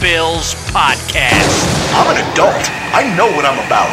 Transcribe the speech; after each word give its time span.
Bills 0.00 0.54
podcast. 0.70 1.92
I'm 1.92 2.16
an 2.16 2.32
adult. 2.32 2.70
I 2.94 3.02
know 3.16 3.26
what 3.26 3.44
I'm 3.44 3.58
about. 3.66 3.88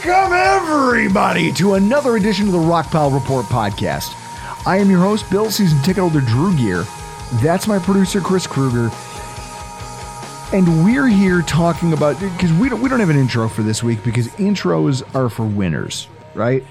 Welcome, 0.00 0.32
everybody, 0.32 1.52
to 1.52 1.74
another 1.74 2.16
edition 2.16 2.46
of 2.46 2.52
the 2.52 2.58
Rockpile 2.58 3.12
Report 3.12 3.44
podcast. 3.46 4.14
I 4.66 4.78
am 4.78 4.88
your 4.88 5.00
host, 5.00 5.30
Bill 5.30 5.50
Season 5.50 5.78
Ticket 5.82 6.00
Holder 6.00 6.22
Drew 6.22 6.56
Gear. 6.56 6.86
That's 7.42 7.66
my 7.68 7.78
producer, 7.78 8.22
Chris 8.22 8.46
Kruger. 8.46 8.90
And 10.50 10.82
we're 10.82 11.08
here 11.08 11.42
talking 11.42 11.92
about 11.92 12.18
because 12.18 12.50
we 12.54 12.70
don't 12.70 12.80
we 12.80 12.88
don't 12.88 13.00
have 13.00 13.10
an 13.10 13.18
intro 13.18 13.50
for 13.50 13.62
this 13.62 13.82
week 13.82 14.02
because 14.02 14.28
intros 14.28 15.02
are 15.14 15.28
for 15.28 15.44
winners, 15.44 16.08
right? 16.34 16.64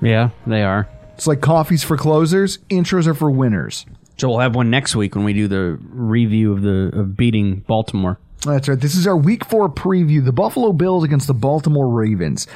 Yeah, 0.00 0.30
they 0.46 0.62
are. 0.62 0.88
It's 1.16 1.26
like 1.26 1.40
coffees 1.40 1.82
for 1.82 1.96
closers. 1.96 2.58
Intros 2.68 3.08
are 3.08 3.14
for 3.14 3.28
winners. 3.28 3.84
So 4.16 4.28
we'll 4.28 4.38
have 4.38 4.54
one 4.54 4.70
next 4.70 4.94
week 4.94 5.16
when 5.16 5.24
we 5.24 5.32
do 5.32 5.48
the 5.48 5.76
review 5.82 6.52
of 6.52 6.62
the 6.62 6.96
of 6.96 7.16
beating 7.16 7.56
Baltimore. 7.66 8.20
That's 8.42 8.68
right. 8.68 8.78
This 8.78 8.94
is 8.94 9.08
our 9.08 9.16
week 9.16 9.44
four 9.44 9.68
preview. 9.68 10.24
The 10.24 10.32
Buffalo 10.32 10.72
Bills 10.72 11.02
against 11.02 11.26
the 11.26 11.34
Baltimore 11.34 11.88
Ravens. 11.88 12.46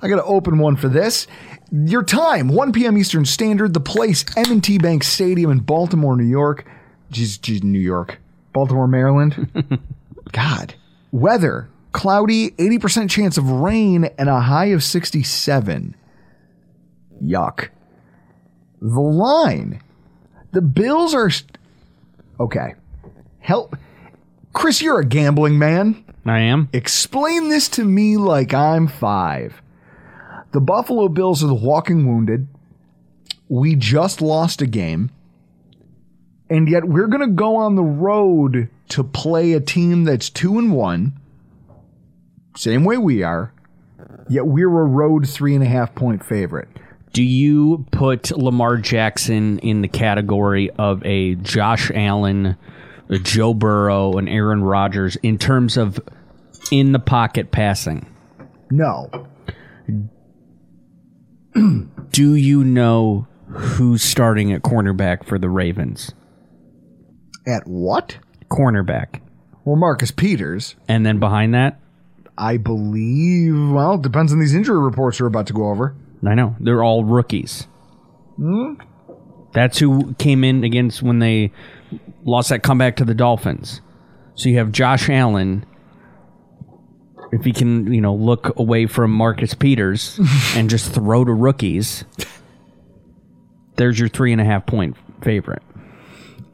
I 0.00 0.08
got 0.08 0.16
to 0.16 0.24
open 0.24 0.56
one 0.58 0.76
for 0.76 0.88
this. 0.88 1.26
Your 1.70 2.02
time, 2.02 2.48
1 2.48 2.72
p.m. 2.72 2.96
Eastern 2.96 3.24
Standard. 3.26 3.74
The 3.74 3.80
place, 3.80 4.24
M&T 4.36 4.78
Bank 4.78 5.04
Stadium 5.04 5.50
in 5.50 5.60
Baltimore, 5.60 6.16
New 6.16 6.24
York. 6.24 6.66
Jeez, 7.12 7.40
geez, 7.40 7.62
New 7.62 7.78
York. 7.78 8.18
Baltimore, 8.54 8.88
Maryland. 8.88 9.50
God. 10.32 10.74
Weather, 11.12 11.68
cloudy, 11.92 12.52
80% 12.52 13.10
chance 13.10 13.36
of 13.36 13.50
rain, 13.50 14.06
and 14.16 14.30
a 14.30 14.40
high 14.40 14.66
of 14.66 14.82
67. 14.82 15.94
Yuck. 17.22 17.68
The 18.80 19.00
line. 19.00 19.82
The 20.52 20.62
Bills 20.62 21.14
are. 21.14 21.28
St- 21.28 21.58
Okay. 22.40 22.74
Help. 23.40 23.76
Chris, 24.54 24.82
you're 24.82 24.98
a 25.00 25.04
gambling 25.06 25.56
man. 25.58 26.04
I 26.26 26.40
am. 26.40 26.68
Explain 26.72 27.48
this 27.48 27.68
to 27.70 27.84
me 27.84 28.16
like 28.16 28.52
I'm 28.54 28.88
five. 28.88 29.60
The 30.52 30.60
Buffalo 30.60 31.08
Bills 31.08 31.44
are 31.44 31.48
the 31.48 31.54
walking 31.54 32.06
wounded. 32.06 32.48
We 33.48 33.74
just 33.76 34.20
lost 34.20 34.62
a 34.62 34.66
game. 34.66 35.10
And 36.50 36.68
yet 36.68 36.84
we're 36.84 37.06
going 37.06 37.26
to 37.26 37.34
go 37.34 37.56
on 37.56 37.74
the 37.74 37.82
road 37.82 38.68
to 38.90 39.04
play 39.04 39.52
a 39.52 39.60
team 39.60 40.04
that's 40.04 40.28
two 40.28 40.58
and 40.58 40.72
one. 40.72 41.18
Same 42.56 42.84
way 42.84 42.98
we 42.98 43.22
are. 43.22 43.52
Yet 44.28 44.46
we're 44.46 44.80
a 44.80 44.84
road 44.84 45.28
three 45.28 45.54
and 45.54 45.64
a 45.64 45.68
half 45.68 45.94
point 45.94 46.24
favorite. 46.24 46.68
Do 47.12 47.22
you 47.22 47.86
put 47.92 48.36
Lamar 48.36 48.76
Jackson 48.76 49.58
in 49.60 49.82
the 49.82 49.88
category 49.88 50.70
of 50.70 51.04
a 51.04 51.36
Josh 51.36 51.90
Allen, 51.94 52.56
a 53.08 53.18
Joe 53.18 53.54
Burrow, 53.54 54.18
and 54.18 54.28
Aaron 54.28 54.64
Rodgers 54.64 55.16
in 55.16 55.38
terms 55.38 55.76
of 55.76 56.00
in 56.70 56.92
the 56.92 56.98
pocket 56.98 57.52
passing? 57.52 58.06
No. 58.70 59.28
Do 62.10 62.34
you 62.34 62.64
know 62.64 63.28
who's 63.46 64.02
starting 64.02 64.52
at 64.52 64.62
cornerback 64.62 65.24
for 65.24 65.38
the 65.38 65.48
Ravens? 65.48 66.12
At 67.46 67.66
what? 67.66 68.18
Cornerback. 68.48 69.20
Well, 69.64 69.76
Marcus 69.76 70.10
Peters. 70.10 70.76
And 70.88 71.04
then 71.04 71.18
behind 71.18 71.54
that, 71.54 71.80
I 72.36 72.56
believe, 72.56 73.70
well, 73.70 73.94
it 73.94 74.02
depends 74.02 74.32
on 74.32 74.40
these 74.40 74.54
injury 74.54 74.78
reports 74.78 75.20
we're 75.20 75.26
about 75.26 75.46
to 75.48 75.52
go 75.52 75.68
over. 75.68 75.94
I 76.26 76.34
know 76.34 76.56
they're 76.58 76.82
all 76.82 77.04
rookies. 77.04 77.66
Hmm? 78.36 78.74
That's 79.52 79.78
who 79.78 80.14
came 80.14 80.42
in 80.42 80.64
against 80.64 81.02
when 81.02 81.20
they 81.20 81.52
lost 82.24 82.48
that 82.48 82.62
comeback 82.62 82.96
to 82.96 83.04
the 83.04 83.14
Dolphins. 83.14 83.80
So 84.34 84.48
you 84.48 84.58
have 84.58 84.72
Josh 84.72 85.08
Allen. 85.08 85.64
If 87.30 87.44
he 87.44 87.52
can, 87.52 87.92
you 87.92 88.00
know, 88.00 88.14
look 88.14 88.58
away 88.58 88.86
from 88.86 89.12
Marcus 89.12 89.54
Peters 89.54 90.18
and 90.54 90.68
just 90.68 90.92
throw 90.92 91.24
to 91.24 91.32
rookies, 91.32 92.04
there's 93.76 93.98
your 93.98 94.08
three 94.08 94.32
and 94.32 94.40
a 94.40 94.44
half 94.44 94.66
point 94.66 94.96
favorite. 95.22 95.62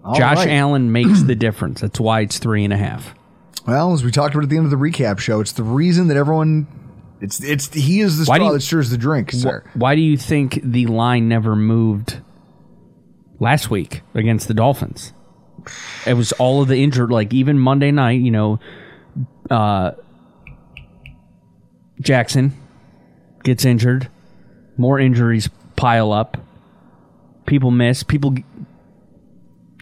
All 0.04 0.14
Josh 0.14 0.38
right. 0.38 0.48
Allen 0.50 0.92
makes 0.92 1.22
the 1.22 1.34
difference. 1.34 1.80
That's 1.82 2.00
why 2.00 2.20
it's 2.20 2.38
three 2.38 2.64
and 2.64 2.72
a 2.72 2.76
half. 2.76 3.14
Well, 3.66 3.92
as 3.92 4.02
we 4.02 4.10
talked 4.10 4.34
about 4.34 4.44
at 4.44 4.50
the 4.50 4.56
end 4.56 4.64
of 4.64 4.70
the 4.70 4.76
recap 4.76 5.18
show, 5.18 5.40
it's 5.40 5.52
the 5.52 5.62
reason 5.62 6.08
that 6.08 6.16
everyone 6.16 6.66
it's 7.20 7.42
it's 7.44 7.72
he 7.74 8.00
is 8.00 8.16
the 8.18 8.24
straw 8.24 8.36
you- 8.36 8.52
that 8.54 8.60
stirs 8.60 8.88
the 8.90 8.96
drink, 8.96 9.30
sir. 9.32 9.62
Wh- 9.74 9.76
Why 9.76 9.94
do 9.94 10.00
you 10.00 10.16
think 10.16 10.60
the 10.64 10.86
line 10.86 11.28
never 11.28 11.54
moved 11.54 12.20
last 13.38 13.70
week 13.70 14.00
against 14.14 14.48
the 14.48 14.54
Dolphins? 14.54 15.12
It 16.06 16.14
was 16.14 16.32
all 16.32 16.62
of 16.62 16.68
the 16.68 16.82
injured, 16.82 17.10
like 17.10 17.34
even 17.34 17.58
Monday 17.58 17.90
night, 17.90 18.20
you 18.22 18.30
know, 18.30 18.58
uh, 19.50 19.90
Jackson 22.00 22.54
gets 23.44 23.64
injured, 23.66 24.08
more 24.78 24.98
injuries 24.98 25.50
pile 25.76 26.12
up, 26.12 26.38
people 27.46 27.70
miss, 27.70 28.02
people. 28.02 28.34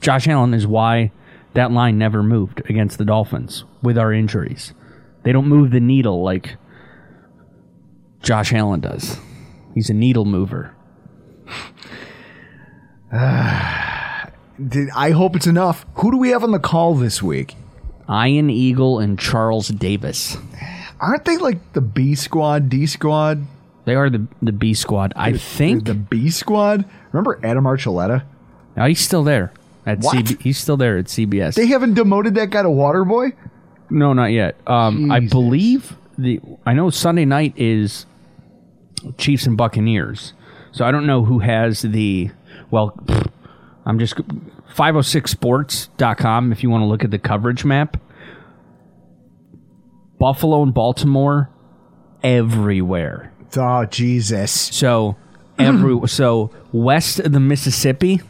Josh 0.00 0.28
Allen 0.28 0.54
is 0.54 0.66
why 0.66 1.10
that 1.54 1.72
line 1.72 1.98
never 1.98 2.22
moved 2.22 2.62
against 2.68 2.98
the 2.98 3.04
Dolphins 3.04 3.64
with 3.82 3.98
our 3.98 4.12
injuries. 4.12 4.72
They 5.22 5.32
don't 5.32 5.48
move 5.48 5.70
the 5.70 5.80
needle 5.80 6.22
like 6.22 6.56
Josh 8.22 8.52
Allen 8.52 8.80
does. 8.80 9.18
He's 9.74 9.90
a 9.90 9.94
needle 9.94 10.24
mover. 10.24 10.74
Did- 14.68 14.90
I 14.94 15.10
hope 15.10 15.36
it's 15.36 15.46
enough. 15.46 15.86
Who 15.94 16.10
do 16.10 16.18
we 16.18 16.30
have 16.30 16.42
on 16.44 16.50
the 16.50 16.58
call 16.58 16.94
this 16.94 17.22
week? 17.22 17.54
Ian 18.10 18.50
Eagle 18.50 18.98
and 18.98 19.18
Charles 19.18 19.68
Davis. 19.68 20.36
Aren't 21.00 21.24
they 21.24 21.36
like 21.36 21.72
the 21.74 21.80
B 21.80 22.14
squad, 22.14 22.68
D 22.68 22.86
squad? 22.86 23.46
They 23.84 23.94
are 23.94 24.10
the 24.10 24.26
the 24.42 24.52
B 24.52 24.74
squad. 24.74 25.12
I 25.14 25.32
think 25.34 25.84
the 25.84 25.94
B 25.94 26.28
squad. 26.30 26.84
Remember 27.12 27.38
Adam 27.44 27.64
Archuleta? 27.64 28.24
Oh, 28.76 28.86
he's 28.86 29.00
still 29.00 29.22
there 29.24 29.52
at 29.88 30.00
What? 30.00 30.16
CB. 30.16 30.40
He's 30.42 30.58
still 30.58 30.76
there 30.76 30.98
at 30.98 31.06
CBS. 31.06 31.54
They 31.54 31.66
haven't 31.66 31.94
demoted 31.94 32.34
that 32.34 32.50
guy 32.50 32.62
to 32.62 32.70
water 32.70 33.04
boy. 33.04 33.32
no, 33.90 34.12
not 34.12 34.26
yet. 34.32 34.56
Um, 34.66 35.10
I 35.10 35.20
Jesus. 35.20 35.32
believe 35.32 35.96
the. 36.18 36.40
I 36.66 36.74
know 36.74 36.90
Sunday 36.90 37.24
night 37.24 37.54
is 37.56 38.06
Chiefs 39.16 39.46
and 39.46 39.56
Buccaneers. 39.56 40.34
So 40.72 40.84
I 40.84 40.90
don't 40.90 41.06
know 41.06 41.24
who 41.24 41.38
has 41.40 41.82
the. 41.82 42.30
Well, 42.70 42.90
pfft, 43.06 43.30
I'm 43.86 43.98
just 43.98 44.16
506sports.com 44.76 46.52
if 46.52 46.62
you 46.62 46.70
want 46.70 46.82
to 46.82 46.86
look 46.86 47.04
at 47.04 47.10
the 47.10 47.18
coverage 47.18 47.64
map. 47.64 47.96
Buffalo 50.18 50.62
and 50.62 50.74
Baltimore 50.74 51.48
everywhere. 52.22 53.32
Oh 53.56 53.84
Jesus! 53.86 54.50
So 54.52 55.16
every 55.58 56.06
so 56.08 56.50
west 56.72 57.20
of 57.20 57.32
the 57.32 57.40
Mississippi, 57.40 58.20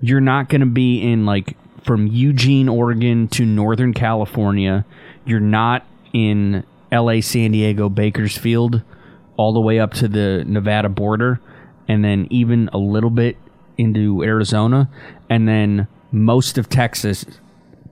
you're 0.00 0.20
not 0.20 0.48
going 0.48 0.60
to 0.60 0.66
be 0.66 1.00
in 1.00 1.26
like 1.26 1.56
from 1.82 2.06
Eugene, 2.06 2.68
Oregon 2.68 3.28
to 3.28 3.44
Northern 3.44 3.94
California. 3.94 4.84
You're 5.24 5.40
not 5.40 5.86
in 6.12 6.64
L.A., 6.90 7.20
San 7.20 7.52
Diego, 7.52 7.88
Bakersfield, 7.88 8.82
all 9.36 9.52
the 9.52 9.60
way 9.60 9.78
up 9.78 9.94
to 9.94 10.08
the 10.08 10.44
Nevada 10.46 10.88
border, 10.88 11.40
and 11.88 12.04
then 12.04 12.26
even 12.30 12.68
a 12.72 12.78
little 12.78 13.10
bit 13.10 13.36
into 13.78 14.22
Arizona, 14.22 14.90
and 15.28 15.46
then 15.46 15.86
most 16.10 16.58
of 16.58 16.68
Texas. 16.68 17.24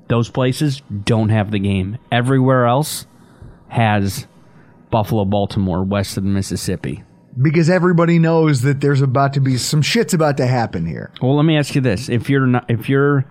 Those 0.09 0.29
places 0.29 0.83
don't 1.05 1.31
have 1.31 1.51
the 1.51 1.59
game. 1.59 1.99
Everywhere 2.13 2.67
else 2.67 3.07
has 3.69 4.27
Buffalo, 4.91 5.25
Baltimore, 5.25 5.83
west 5.83 6.17
of 6.17 6.25
the 6.25 6.31
Mississippi. 6.31 7.03
Because 7.41 7.69
everybody 7.69 8.19
knows 8.19 8.63
that 8.63 8.81
there's 8.81 9.01
about 9.01 9.33
to 9.33 9.41
be 9.41 9.57
some 9.57 9.83
shit's 9.83 10.15
about 10.15 10.37
to 10.37 10.47
happen 10.47 10.87
here. 10.87 11.11
Well, 11.21 11.37
let 11.37 11.45
me 11.45 11.57
ask 11.57 11.75
you 11.75 11.81
this: 11.81 12.09
if 12.09 12.31
you're 12.31 12.47
not, 12.47 12.71
if 12.71 12.89
you're 12.89 13.25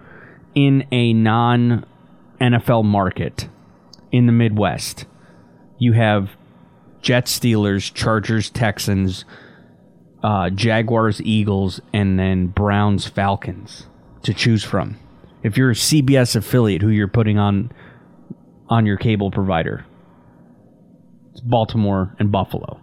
in 0.56 0.86
a 0.92 1.14
non 1.14 1.86
NFL 2.42 2.84
market 2.84 3.48
in 4.12 4.26
the 4.26 4.34
Midwest, 4.34 5.06
you 5.80 5.94
have 5.94 6.32
Jets, 7.02 7.38
Steelers, 7.38 7.94
Chargers, 7.94 8.50
Texans, 8.50 9.26
uh, 10.24 10.50
Jaguars, 10.50 11.22
Eagles, 11.22 11.82
and 11.94 12.20
then 12.20 12.48
Browns, 12.48 13.08
Falcons 13.08 13.88
to 14.24 14.34
choose 14.34 14.64
from. 14.64 14.98
If 15.44 15.58
you're 15.58 15.72
a 15.72 15.76
CBS 15.76 16.36
affiliate, 16.36 16.82
who 16.82 16.90
you're 16.90 17.08
putting 17.08 17.38
on 17.38 17.72
on 18.70 18.86
your 18.86 18.98
cable 18.98 19.32
provider, 19.32 19.86
it's 21.32 21.42
Baltimore 21.42 22.16
and 22.20 22.32
Buffalo. 22.32 22.80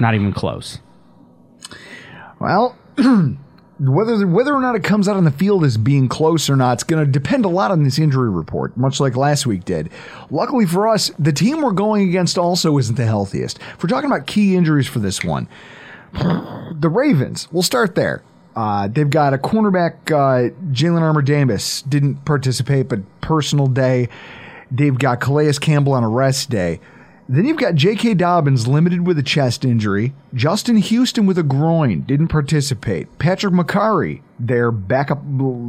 Not 0.00 0.14
even 0.14 0.32
close. 0.32 0.78
Well, 2.38 2.76
whether 3.78 4.26
whether 4.26 4.54
or 4.54 4.60
not 4.60 4.74
it 4.74 4.84
comes 4.84 5.08
out 5.08 5.16
on 5.16 5.24
the 5.24 5.30
field 5.30 5.64
as 5.64 5.76
being 5.76 6.08
close 6.08 6.48
or 6.48 6.56
not, 6.56 6.74
it's 6.74 6.84
going 6.84 7.04
to 7.04 7.10
depend 7.10 7.44
a 7.44 7.48
lot 7.48 7.70
on 7.70 7.82
this 7.82 7.98
injury 7.98 8.30
report, 8.30 8.76
much 8.76 9.00
like 9.00 9.16
last 9.16 9.46
week 9.46 9.64
did. 9.64 9.90
Luckily 10.30 10.66
for 10.66 10.88
us, 10.88 11.10
the 11.18 11.32
team 11.32 11.62
we're 11.62 11.72
going 11.72 12.08
against 12.08 12.38
also 12.38 12.78
isn't 12.78 12.96
the 12.96 13.06
healthiest. 13.06 13.58
If 13.58 13.82
we're 13.82 13.88
talking 13.88 14.10
about 14.10 14.26
key 14.26 14.56
injuries 14.56 14.86
for 14.86 14.98
this 14.98 15.22
one, 15.22 15.48
the 16.12 16.90
Ravens. 16.90 17.48
We'll 17.52 17.62
start 17.62 17.94
there. 17.94 18.22
Uh, 18.54 18.88
they've 18.88 19.10
got 19.10 19.34
a 19.34 19.38
cornerback, 19.38 20.10
uh, 20.10 20.50
Jalyn 20.72 21.02
Armour-Davis, 21.02 21.82
didn't 21.82 22.24
participate, 22.24 22.88
but 22.88 23.00
personal 23.20 23.66
day. 23.66 24.08
They've 24.70 24.98
got 24.98 25.20
Calais 25.20 25.52
Campbell 25.60 25.92
on 25.92 26.02
a 26.02 26.08
rest 26.08 26.48
day. 26.48 26.80
Then 27.28 27.44
you've 27.44 27.56
got 27.56 27.74
J.K. 27.74 28.14
Dobbins 28.14 28.68
limited 28.68 29.04
with 29.04 29.18
a 29.18 29.22
chest 29.22 29.64
injury. 29.64 30.14
Justin 30.32 30.76
Houston 30.76 31.26
with 31.26 31.38
a 31.38 31.42
groin 31.42 32.02
didn't 32.02 32.28
participate. 32.28 33.18
Patrick 33.18 33.52
Mekari, 33.52 34.22
their 34.38 34.70
backup, 34.70 35.18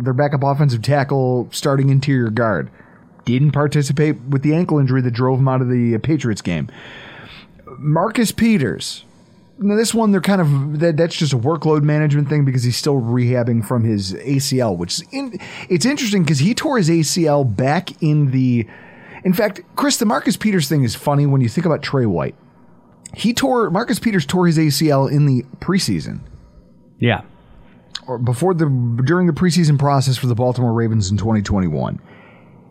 their 0.04 0.14
backup 0.14 0.44
offensive 0.44 0.84
tackle, 0.84 1.50
starting 1.52 1.90
interior 1.90 2.30
guard, 2.30 2.70
didn't 3.26 3.54
participate 3.54 4.20
with 4.22 4.44
the 4.44 4.54
ankle 4.54 4.78
injury 4.78 5.02
that 5.02 5.12
drove 5.12 5.40
him 5.40 5.48
out 5.48 5.62
of 5.62 5.70
the 5.70 5.98
Patriots 5.98 6.44
game. 6.44 6.70
Marcus 7.80 8.32
Peters. 8.32 9.04
Now 9.60 9.76
this 9.76 9.92
one, 9.92 10.12
they're 10.12 10.22
kind 10.22 10.42
of 10.42 10.80
that, 10.80 10.98
that's 10.98 11.16
just 11.16 11.34
a 11.34 11.38
workload 11.38 11.82
management 11.82 12.30
thing 12.30 12.46
because 12.46 12.62
he's 12.62 12.78
still 12.78 13.02
rehabbing 13.02 13.66
from 13.66 13.84
his 13.84 14.14
ACL, 14.14 14.78
which 14.78 15.00
is 15.00 15.08
in, 15.12 15.40
it's 15.70 15.86
interesting 15.86 16.22
because 16.22 16.38
he 16.38 16.54
tore 16.54 16.78
his 16.78 16.90
ACL 16.90 17.56
back 17.56 18.00
in 18.04 18.30
the. 18.30 18.68
In 19.28 19.34
fact, 19.34 19.60
Chris, 19.76 19.98
the 19.98 20.06
Marcus 20.06 20.38
Peters 20.38 20.70
thing 20.70 20.86
is 20.86 20.96
funny 20.96 21.26
when 21.26 21.42
you 21.42 21.50
think 21.50 21.66
about 21.66 21.82
Tre 21.84 22.06
White. 22.06 22.36
He 23.14 23.34
tore 23.34 23.70
Marcus 23.70 24.00
Peters 24.00 24.26
tore 24.26 24.48
his 24.48 24.58
ACL 24.58 25.12
in 25.12 25.26
the 25.26 25.44
preseason 25.60 26.22
Yeah. 26.98 27.24
or 28.08 28.18
before 28.20 28.54
the 28.54 28.68
during 29.04 29.28
the 29.28 29.34
preseason 29.34 29.78
process 29.78 30.16
for 30.16 30.28
the 30.28 30.34
Baltimore 30.36 30.72
Ravens 30.72 31.12
in 31.12 31.18
2021. 31.18 32.00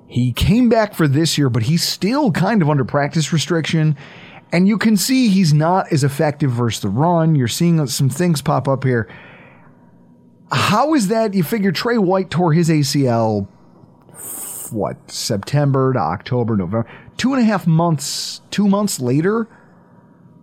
He 0.07 0.33
came 0.33 0.71
back 0.71 0.95
for 0.95 1.07
this 1.07 1.37
year, 1.37 1.51
but 1.51 1.65
he's 1.65 1.83
still 1.85 2.33
kind 2.33 2.63
of 2.63 2.71
under 2.71 2.87
practice 2.87 3.35
restriction. 3.35 3.95
And 4.51 4.67
you 4.67 4.79
can 4.79 4.97
see 4.97 5.29
he's 5.29 5.53
not 5.53 5.93
as 5.93 6.05
effective 6.05 6.51
versus 6.53 6.81
the 6.81 6.89
run. 6.89 7.35
You're 7.35 7.49
seeing 7.49 7.87
some 7.87 8.09
things 8.09 8.41
pop 8.41 8.67
up 8.67 8.83
here. 8.83 9.09
How 10.51 10.95
is 10.95 11.09
that? 11.09 11.35
You 11.35 11.43
figure 11.43 11.71
Tre 11.71 11.99
White 11.99 12.31
tore 12.31 12.55
his 12.55 12.71
ACL, 12.71 13.47
what, 14.73 15.11
September 15.11 15.93
to 15.93 15.99
October, 15.99 16.57
November, 16.57 16.89
two 17.17 17.33
and 17.33 17.43
a 17.43 17.45
half 17.45 17.67
months, 17.67 18.41
two 18.51 18.69
months 18.69 19.01
later 19.01 19.49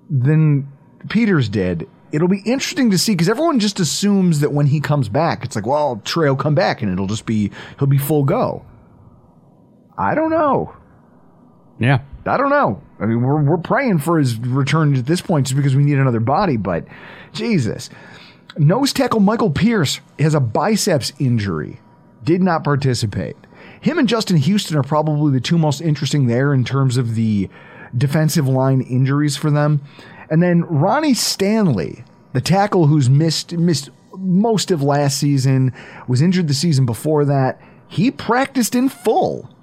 than 0.09 0.67
Peters 1.09 1.49
did. 1.49 1.87
It'll 2.11 2.27
be 2.27 2.43
interesting 2.45 2.91
to 2.91 2.97
see 2.97 3.13
because 3.13 3.29
everyone 3.29 3.59
just 3.59 3.79
assumes 3.79 4.41
that 4.41 4.51
when 4.51 4.67
he 4.67 4.79
comes 4.79 5.09
back, 5.09 5.43
it's 5.43 5.55
like, 5.55 5.65
well, 5.65 6.01
Tre 6.05 6.29
will 6.29 6.35
come 6.35 6.55
back 6.55 6.81
and 6.81 6.91
it'll 6.91 7.07
just 7.07 7.25
be, 7.25 7.51
he'll 7.79 7.87
be 7.87 7.97
full 7.97 8.23
go. 8.23 8.65
I 9.97 10.13
don't 10.13 10.29
know. 10.29 10.75
Yeah. 11.79 12.01
I 12.25 12.37
don't 12.37 12.49
know. 12.49 12.81
I 12.99 13.05
mean, 13.05 13.21
we're, 13.21 13.41
we're 13.41 13.57
praying 13.57 13.99
for 13.99 14.17
his 14.17 14.37
return 14.37 14.95
at 14.95 15.05
this 15.05 15.21
point 15.21 15.47
just 15.47 15.57
because 15.57 15.75
we 15.75 15.83
need 15.83 15.97
another 15.97 16.19
body, 16.19 16.57
but 16.57 16.85
Jesus. 17.33 17.89
Nose 18.57 18.93
tackle 18.93 19.19
Michael 19.19 19.49
Pierce 19.49 19.99
has 20.19 20.35
a 20.35 20.39
biceps 20.39 21.11
injury, 21.19 21.79
did 22.23 22.41
not 22.41 22.63
participate. 22.63 23.35
Him 23.83 23.99
and 23.99 24.07
Justin 24.07 24.37
Houston 24.37 24.77
are 24.77 24.83
probably 24.83 25.33
the 25.33 25.41
two 25.41 25.57
most 25.57 25.81
interesting 25.81 26.27
there 26.27 26.53
in 26.53 26.63
terms 26.63 26.97
of 26.97 27.15
the 27.15 27.49
defensive 27.95 28.47
line 28.47 28.81
injuries 28.81 29.35
for 29.35 29.51
them. 29.51 29.81
And 30.29 30.41
then 30.41 30.61
Ronnie 30.63 31.13
Stanley, 31.13 32.03
the 32.31 32.41
tackle 32.41 32.87
who's 32.87 33.09
missed 33.09 33.51
missed 33.51 33.89
most 34.17 34.71
of 34.71 34.81
last 34.81 35.17
season, 35.17 35.73
was 36.07 36.21
injured 36.21 36.47
the 36.47 36.53
season 36.53 36.85
before 36.85 37.25
that. 37.25 37.61
He 37.87 38.09
practiced 38.09 38.73
in 38.73 38.89
full 38.89 39.53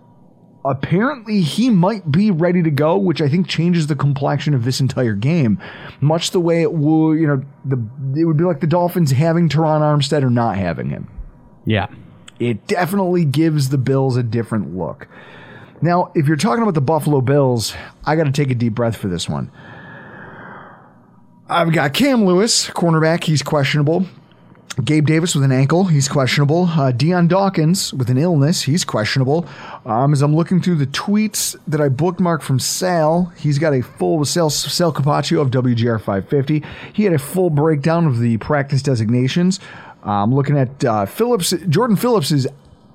apparently 0.64 1.40
he 1.40 1.70
might 1.70 2.10
be 2.10 2.30
ready 2.30 2.62
to 2.62 2.70
go, 2.70 2.96
which 2.96 3.20
I 3.20 3.28
think 3.28 3.48
changes 3.48 3.86
the 3.86 3.96
complexion 3.96 4.54
of 4.54 4.64
this 4.64 4.80
entire 4.80 5.14
game. 5.14 5.58
Much 6.00 6.30
the 6.30 6.40
way 6.40 6.62
it 6.62 6.72
would, 6.72 7.18
you 7.18 7.26
know, 7.26 7.42
the 7.64 7.76
it 8.20 8.24
would 8.24 8.36
be 8.36 8.44
like 8.44 8.60
the 8.60 8.66
Dolphins 8.66 9.12
having 9.12 9.48
Teron 9.48 9.80
Armstead 9.80 10.22
or 10.22 10.30
not 10.30 10.56
having 10.56 10.90
him. 10.90 11.08
Yeah. 11.64 11.86
It 12.40 12.66
definitely 12.66 13.24
gives 13.26 13.68
the 13.68 13.78
Bills 13.78 14.16
a 14.16 14.22
different 14.22 14.76
look. 14.76 15.06
Now, 15.82 16.10
if 16.14 16.26
you're 16.26 16.36
talking 16.36 16.62
about 16.62 16.74
the 16.74 16.80
Buffalo 16.80 17.20
Bills, 17.20 17.74
I 18.04 18.16
got 18.16 18.24
to 18.24 18.32
take 18.32 18.50
a 18.50 18.54
deep 18.54 18.74
breath 18.74 18.96
for 18.96 19.08
this 19.08 19.28
one. 19.28 19.52
I've 21.48 21.72
got 21.72 21.94
Cam 21.94 22.24
Lewis, 22.24 22.68
cornerback, 22.68 23.24
he's 23.24 23.42
questionable. 23.42 24.06
Gabe 24.84 25.06
Davis 25.06 25.34
with 25.34 25.44
an 25.44 25.52
ankle, 25.52 25.84
he's 25.84 26.08
questionable. 26.08 26.66
Uh, 26.66 26.92
Dion 26.92 27.28
Dawkins 27.28 27.92
with 27.92 28.08
an 28.08 28.16
illness, 28.16 28.62
he's 28.62 28.84
questionable. 28.84 29.46
Um, 29.84 30.12
as 30.12 30.22
I'm 30.22 30.34
looking 30.34 30.62
through 30.62 30.76
the 30.76 30.86
tweets 30.86 31.56
that 31.66 31.80
I 31.80 31.88
bookmarked 31.88 32.42
from 32.42 32.58
Sal, 32.58 33.32
he's 33.36 33.58
got 33.58 33.74
a 33.74 33.82
full 33.82 34.24
Sal, 34.24 34.48
Sal 34.48 34.92
Capaccio 34.92 35.40
of 35.40 35.50
WGR 35.50 35.98
550. 35.98 36.62
He 36.92 37.02
had 37.02 37.12
a 37.12 37.18
full 37.18 37.50
breakdown 37.50 38.06
of 38.06 38.20
the 38.20 38.36
practice 38.38 38.80
designations. 38.80 39.60
I'm 40.02 40.34
looking 40.34 40.56
at 40.56 40.84
uh, 40.84 41.06
Phillips. 41.06 41.52
Jordan 41.68 41.96
Phillips 41.96 42.30
is 42.30 42.48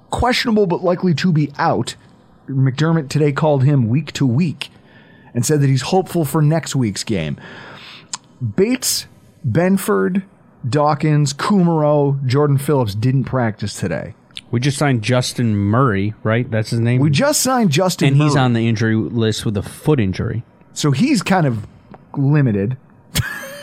questionable 0.09 0.65
but 0.67 0.83
likely 0.83 1.13
to 1.15 1.31
be 1.31 1.51
out. 1.57 1.95
McDermott 2.47 3.09
today 3.09 3.31
called 3.31 3.63
him 3.63 3.87
week 3.89 4.11
to 4.13 4.25
week 4.25 4.69
and 5.33 5.45
said 5.45 5.61
that 5.61 5.67
he's 5.67 5.81
hopeful 5.83 6.25
for 6.25 6.41
next 6.41 6.75
week's 6.75 7.03
game. 7.03 7.37
Bates, 8.55 9.07
Benford, 9.47 10.23
Dawkins, 10.67 11.33
Kumerow, 11.33 12.23
Jordan 12.25 12.57
Phillips 12.57 12.95
didn't 12.95 13.25
practice 13.25 13.79
today. 13.79 14.13
We 14.51 14.59
just 14.59 14.77
signed 14.77 15.01
Justin 15.01 15.55
Murray, 15.55 16.13
right? 16.23 16.49
That's 16.49 16.69
his 16.69 16.79
name. 16.79 17.01
We 17.01 17.09
just 17.09 17.41
signed 17.41 17.71
Justin 17.71 18.09
and 18.09 18.17
he's 18.17 18.35
on 18.35 18.53
the 18.53 18.67
injury 18.67 18.95
list 18.95 19.45
with 19.45 19.57
a 19.57 19.63
foot 19.63 19.99
injury. 19.99 20.43
so 20.73 20.91
he's 20.91 21.21
kind 21.21 21.45
of 21.45 21.65
limited. 22.15 22.77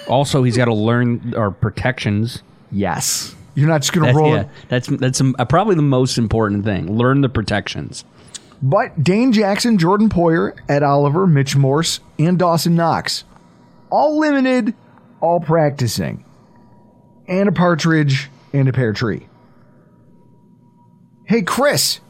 Also, 0.09 0.43
he's 0.43 0.57
got 0.57 0.65
to 0.67 0.75
learn 0.75 1.33
our 1.37 1.51
protections. 1.51 2.43
Yes, 2.73 3.35
you're 3.55 3.69
not 3.69 3.83
just 3.83 3.93
going 3.93 4.13
to 4.13 4.19
roll 4.19 4.33
yeah, 4.33 4.41
it. 4.43 4.49
that's 4.69 4.89
that's 4.89 5.21
um, 5.21 5.37
uh, 5.39 5.45
probably 5.45 5.77
the 5.77 5.83
most 5.83 6.19
important 6.19 6.65
thing. 6.65 6.97
Learn 6.97 7.21
the 7.21 7.29
protections. 7.29 8.05
But 8.63 9.03
Dane 9.03 9.33
Jackson, 9.33 9.77
Jordan 9.77 10.09
Poyer, 10.09 10.57
Ed 10.69 10.83
Oliver, 10.83 11.27
Mitch 11.27 11.57
Morse, 11.57 12.01
and 12.19 12.39
Dawson 12.39 12.75
Knox 12.75 13.25
all 13.93 14.19
limited, 14.19 14.75
all 15.21 15.39
practicing, 15.39 16.25
and 17.29 17.49
a 17.49 17.53
partridge 17.53 18.31
and 18.53 18.69
a 18.69 18.73
pear 18.73 18.93
tree. 18.93 19.29
Hey, 21.27 21.43
Chris. 21.43 22.01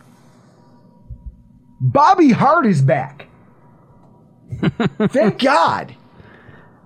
Bobby 1.81 2.31
Hart 2.31 2.65
is 2.65 2.81
back. 2.81 3.27
Thank 5.09 5.41
God. 5.41 5.97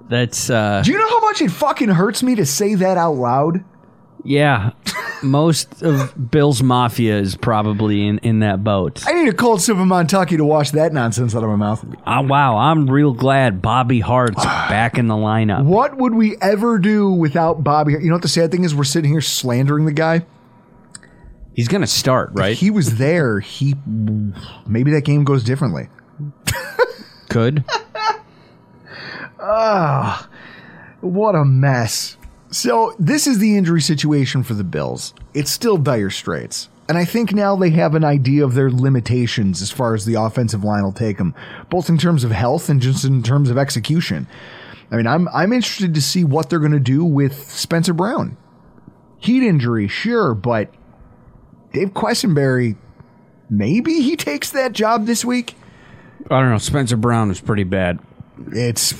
That's 0.08 0.50
uh 0.50 0.82
Do 0.84 0.92
you 0.92 0.98
know 0.98 1.08
how 1.08 1.20
much 1.20 1.42
it 1.42 1.50
fucking 1.50 1.88
hurts 1.88 2.22
me 2.22 2.34
to 2.36 2.46
say 2.46 2.74
that 2.76 2.96
out 2.96 3.14
loud? 3.14 3.64
yeah. 4.24 4.70
Most 5.22 5.82
of 5.82 6.30
Bill's 6.30 6.62
Mafia 6.62 7.18
is 7.18 7.36
probably 7.36 8.06
in, 8.06 8.18
in 8.18 8.40
that 8.40 8.62
boat. 8.62 9.02
I 9.06 9.12
need 9.14 9.28
a 9.28 9.32
cold 9.32 9.62
sip 9.62 9.76
of 9.78 9.86
Montucky 9.86 10.36
to 10.36 10.44
wash 10.44 10.72
that 10.72 10.92
nonsense 10.92 11.34
out 11.34 11.42
of 11.42 11.48
my 11.48 11.56
mouth. 11.56 11.84
Uh, 12.04 12.22
wow, 12.26 12.58
I'm 12.58 12.88
real 12.88 13.14
glad 13.14 13.62
Bobby 13.62 14.00
Hart's 14.00 14.44
back 14.44 14.98
in 14.98 15.06
the 15.06 15.14
lineup. 15.14 15.64
What 15.64 15.96
would 15.96 16.14
we 16.14 16.36
ever 16.42 16.78
do 16.78 17.10
without 17.10 17.64
Bobby? 17.64 17.92
You 17.92 18.08
know 18.08 18.16
what 18.16 18.22
the 18.22 18.28
sad 18.28 18.50
thing 18.50 18.64
is? 18.64 18.74
We're 18.74 18.84
sitting 18.84 19.10
here 19.10 19.22
slandering 19.22 19.86
the 19.86 19.92
guy. 19.92 20.26
He's 21.54 21.68
gonna 21.68 21.86
start, 21.86 22.32
right? 22.34 22.56
He 22.56 22.70
was 22.70 22.98
there. 22.98 23.40
He 23.40 23.74
maybe 24.66 24.90
that 24.92 25.06
game 25.06 25.24
goes 25.24 25.44
differently. 25.44 25.88
Could. 27.30 27.64
Ah, 29.40 30.28
what 31.00 31.34
a 31.34 31.44
mess. 31.44 32.16
So, 32.50 32.94
this 32.98 33.26
is 33.26 33.38
the 33.38 33.56
injury 33.56 33.80
situation 33.80 34.42
for 34.42 34.54
the 34.54 34.64
Bills. 34.64 35.12
It's 35.34 35.50
still 35.50 35.76
dire 35.76 36.10
straits. 36.10 36.68
And 36.88 36.96
I 36.96 37.04
think 37.04 37.32
now 37.32 37.56
they 37.56 37.70
have 37.70 37.94
an 37.96 38.04
idea 38.04 38.44
of 38.44 38.54
their 38.54 38.70
limitations 38.70 39.60
as 39.60 39.72
far 39.72 39.94
as 39.94 40.04
the 40.04 40.14
offensive 40.14 40.62
line 40.62 40.84
will 40.84 40.92
take 40.92 41.18
them, 41.18 41.34
both 41.68 41.88
in 41.88 41.98
terms 41.98 42.22
of 42.22 42.30
health 42.30 42.68
and 42.68 42.80
just 42.80 43.04
in 43.04 43.22
terms 43.22 43.50
of 43.50 43.58
execution. 43.58 44.28
I 44.90 44.96
mean, 44.96 45.06
I'm 45.08 45.28
I'm 45.28 45.52
interested 45.52 45.94
to 45.94 46.00
see 46.02 46.22
what 46.22 46.48
they're 46.48 46.60
going 46.60 46.70
to 46.72 46.80
do 46.80 47.04
with 47.04 47.50
Spencer 47.50 47.92
Brown. 47.92 48.36
Heat 49.18 49.42
injury, 49.42 49.88
sure, 49.88 50.32
but 50.34 50.70
Dave 51.72 51.92
Quessenberry, 51.92 52.76
maybe 53.50 54.02
he 54.02 54.14
takes 54.14 54.50
that 54.52 54.72
job 54.72 55.06
this 55.06 55.24
week. 55.24 55.56
I 56.30 56.40
don't 56.40 56.50
know. 56.50 56.58
Spencer 56.58 56.96
Brown 56.96 57.30
is 57.32 57.40
pretty 57.40 57.64
bad. 57.64 57.98
It's 58.52 58.94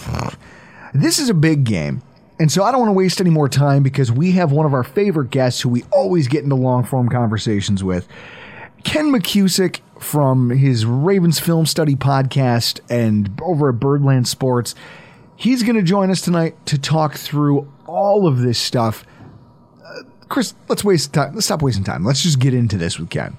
this 0.95 1.19
is 1.19 1.29
a 1.29 1.35
big 1.35 1.65
game. 1.65 2.03
And 2.39 2.53
so 2.53 2.63
I 2.63 2.71
don't 2.71 2.81
want 2.81 2.91
to 2.91 2.95
waste 2.95 3.21
any 3.21 3.31
more 3.31 3.49
time 3.49 3.83
because 3.83 4.13
we 4.13 4.33
have 4.33 4.53
one 4.53 4.67
of 4.67 4.75
our 4.75 4.85
favorite 4.85 5.31
guests 5.31 5.63
who 5.63 5.71
we 5.71 5.85
always 5.91 6.29
get 6.29 6.45
into 6.45 6.55
long 6.55 6.85
form 6.85 7.09
conversations 7.09 7.83
with. 7.83 8.07
Ken 8.85 9.07
McKusick 9.07 9.81
from 9.99 10.51
his 10.51 10.85
Ravens 10.85 11.41
Film 11.41 11.67
Study 11.67 11.97
podcast 11.97 12.81
and 12.91 13.41
over 13.43 13.71
at 13.71 13.81
Birdland 13.81 14.29
Sports. 14.29 14.75
He's 15.35 15.63
going 15.63 15.77
to 15.77 15.83
join 15.83 16.11
us 16.11 16.21
tonight 16.21 16.55
to 16.67 16.79
talk 16.79 17.15
through 17.15 17.73
all 17.87 18.27
of 18.27 18.41
this 18.41 18.59
stuff. 18.59 19.05
Uh, 19.85 20.03
Chris, 20.29 20.55
let's 20.69 20.85
waste 20.85 21.13
time. 21.13 21.35
Let's 21.35 21.47
stop 21.47 21.63
wasting 21.63 21.85
time. 21.85 22.05
Let's 22.05 22.23
just 22.23 22.39
get 22.39 22.55
into 22.55 22.77
this 22.77 22.99
with 22.99 23.11
Ken. 23.11 23.39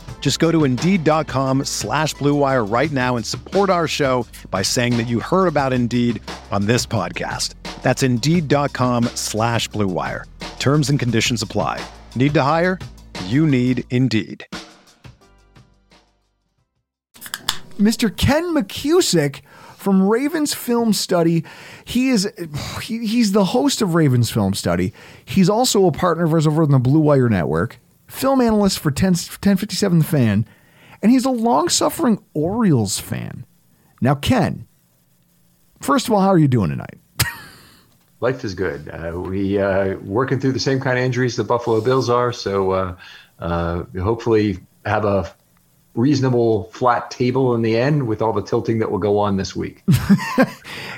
Just 0.21 0.39
go 0.39 0.51
to 0.51 0.63
Indeed.com 0.63 1.65
slash 1.65 2.15
BlueWire 2.15 2.71
right 2.71 2.91
now 2.91 3.17
and 3.17 3.25
support 3.25 3.69
our 3.69 3.87
show 3.87 4.25
by 4.49 4.61
saying 4.61 4.95
that 4.95 5.07
you 5.07 5.19
heard 5.19 5.47
about 5.47 5.73
Indeed 5.73 6.21
on 6.51 6.67
this 6.67 6.85
podcast. 6.85 7.55
That's 7.81 8.03
Indeed.com 8.03 9.05
slash 9.15 9.67
BlueWire. 9.69 10.25
Terms 10.59 10.89
and 10.91 10.97
conditions 10.97 11.41
apply. 11.41 11.83
Need 12.15 12.33
to 12.35 12.43
hire? 12.43 12.79
You 13.25 13.45
need 13.45 13.83
Indeed. 13.89 14.45
Mr. 17.79 18.15
Ken 18.15 18.53
McKusick 18.53 19.41
from 19.75 20.07
Ravens 20.07 20.53
Film 20.53 20.93
Study. 20.93 21.43
He 21.83 22.09
is 22.09 22.31
he, 22.83 23.07
he's 23.07 23.31
the 23.31 23.45
host 23.45 23.81
of 23.81 23.95
Ravens 23.95 24.29
Film 24.29 24.53
Study. 24.53 24.93
He's 25.25 25.49
also 25.49 25.87
a 25.87 25.91
partner 25.91 26.25
of 26.25 26.33
ours 26.33 26.45
over 26.45 26.61
in 26.61 26.69
the 26.69 26.77
Blue 26.77 26.99
Wire 26.99 27.27
Network, 27.27 27.79
film 28.11 28.41
analyst 28.41 28.79
for 28.79 28.91
10, 28.91 29.11
1057 29.11 29.99
The 29.99 30.05
Fan, 30.05 30.45
and 31.01 31.11
he's 31.11 31.25
a 31.25 31.31
long-suffering 31.31 32.23
Orioles 32.33 32.99
fan. 32.99 33.45
Now, 34.01 34.15
Ken, 34.15 34.67
first 35.79 36.07
of 36.07 36.13
all, 36.13 36.21
how 36.21 36.29
are 36.29 36.37
you 36.37 36.47
doing 36.47 36.69
tonight? 36.69 36.99
life 38.19 38.43
is 38.43 38.53
good. 38.53 38.89
Uh, 38.89 39.19
we 39.19 39.59
uh, 39.59 39.95
working 39.97 40.39
through 40.39 40.51
the 40.51 40.59
same 40.59 40.79
kind 40.79 40.97
of 40.97 41.03
injuries 41.03 41.35
the 41.35 41.43
Buffalo 41.43 41.81
Bills 41.81 42.09
are, 42.09 42.31
so 42.31 42.71
uh, 42.71 42.95
uh, 43.39 43.83
hopefully 43.99 44.59
have 44.85 45.05
a 45.05 45.33
reasonable 45.93 46.65
flat 46.71 47.11
table 47.11 47.53
in 47.53 47.61
the 47.61 47.77
end 47.77 48.07
with 48.07 48.21
all 48.21 48.33
the 48.33 48.41
tilting 48.41 48.79
that 48.79 48.91
will 48.91 48.99
go 48.99 49.17
on 49.19 49.37
this 49.37 49.55
week. 49.55 49.83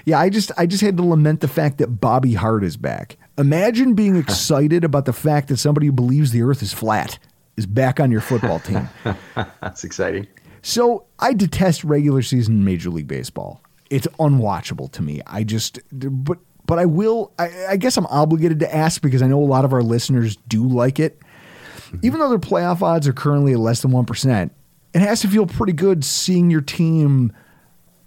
Yeah, 0.05 0.19
I 0.19 0.29
just 0.29 0.51
I 0.57 0.65
just 0.65 0.83
had 0.83 0.97
to 0.97 1.03
lament 1.03 1.39
the 1.39 1.47
fact 1.47 1.77
that 1.77 1.87
Bobby 1.87 2.33
Hart 2.33 2.63
is 2.63 2.77
back. 2.77 3.17
Imagine 3.37 3.95
being 3.95 4.15
excited 4.15 4.83
about 4.83 5.05
the 5.05 5.13
fact 5.13 5.47
that 5.47 5.57
somebody 5.57 5.87
who 5.87 5.91
believes 5.91 6.31
the 6.31 6.43
earth 6.43 6.61
is 6.61 6.73
flat 6.73 7.17
is 7.57 7.65
back 7.65 7.99
on 7.99 8.11
your 8.11 8.21
football 8.21 8.59
team. 8.59 8.87
That's 9.61 9.83
exciting. 9.83 10.27
So 10.61 11.05
I 11.19 11.33
detest 11.33 11.83
regular 11.83 12.21
season 12.21 12.63
Major 12.63 12.89
League 12.89 13.07
Baseball. 13.07 13.61
It's 13.89 14.07
unwatchable 14.19 14.91
to 14.93 15.01
me. 15.01 15.21
I 15.27 15.43
just, 15.43 15.79
but 15.91 16.39
but 16.65 16.79
I 16.79 16.85
will. 16.85 17.33
I, 17.37 17.65
I 17.71 17.77
guess 17.77 17.97
I'm 17.97 18.05
obligated 18.07 18.59
to 18.59 18.73
ask 18.73 19.01
because 19.01 19.21
I 19.21 19.27
know 19.27 19.39
a 19.39 19.45
lot 19.45 19.65
of 19.65 19.73
our 19.73 19.83
listeners 19.83 20.37
do 20.47 20.65
like 20.67 20.99
it. 20.99 21.19
Mm-hmm. 21.19 21.97
Even 22.03 22.19
though 22.19 22.29
their 22.29 22.39
playoff 22.39 22.81
odds 22.81 23.07
are 23.07 23.13
currently 23.13 23.53
at 23.53 23.59
less 23.59 23.81
than 23.81 23.91
one 23.91 24.05
percent, 24.05 24.53
it 24.93 25.01
has 25.01 25.21
to 25.21 25.27
feel 25.27 25.45
pretty 25.45 25.73
good 25.73 26.05
seeing 26.05 26.49
your 26.49 26.61
team 26.61 27.33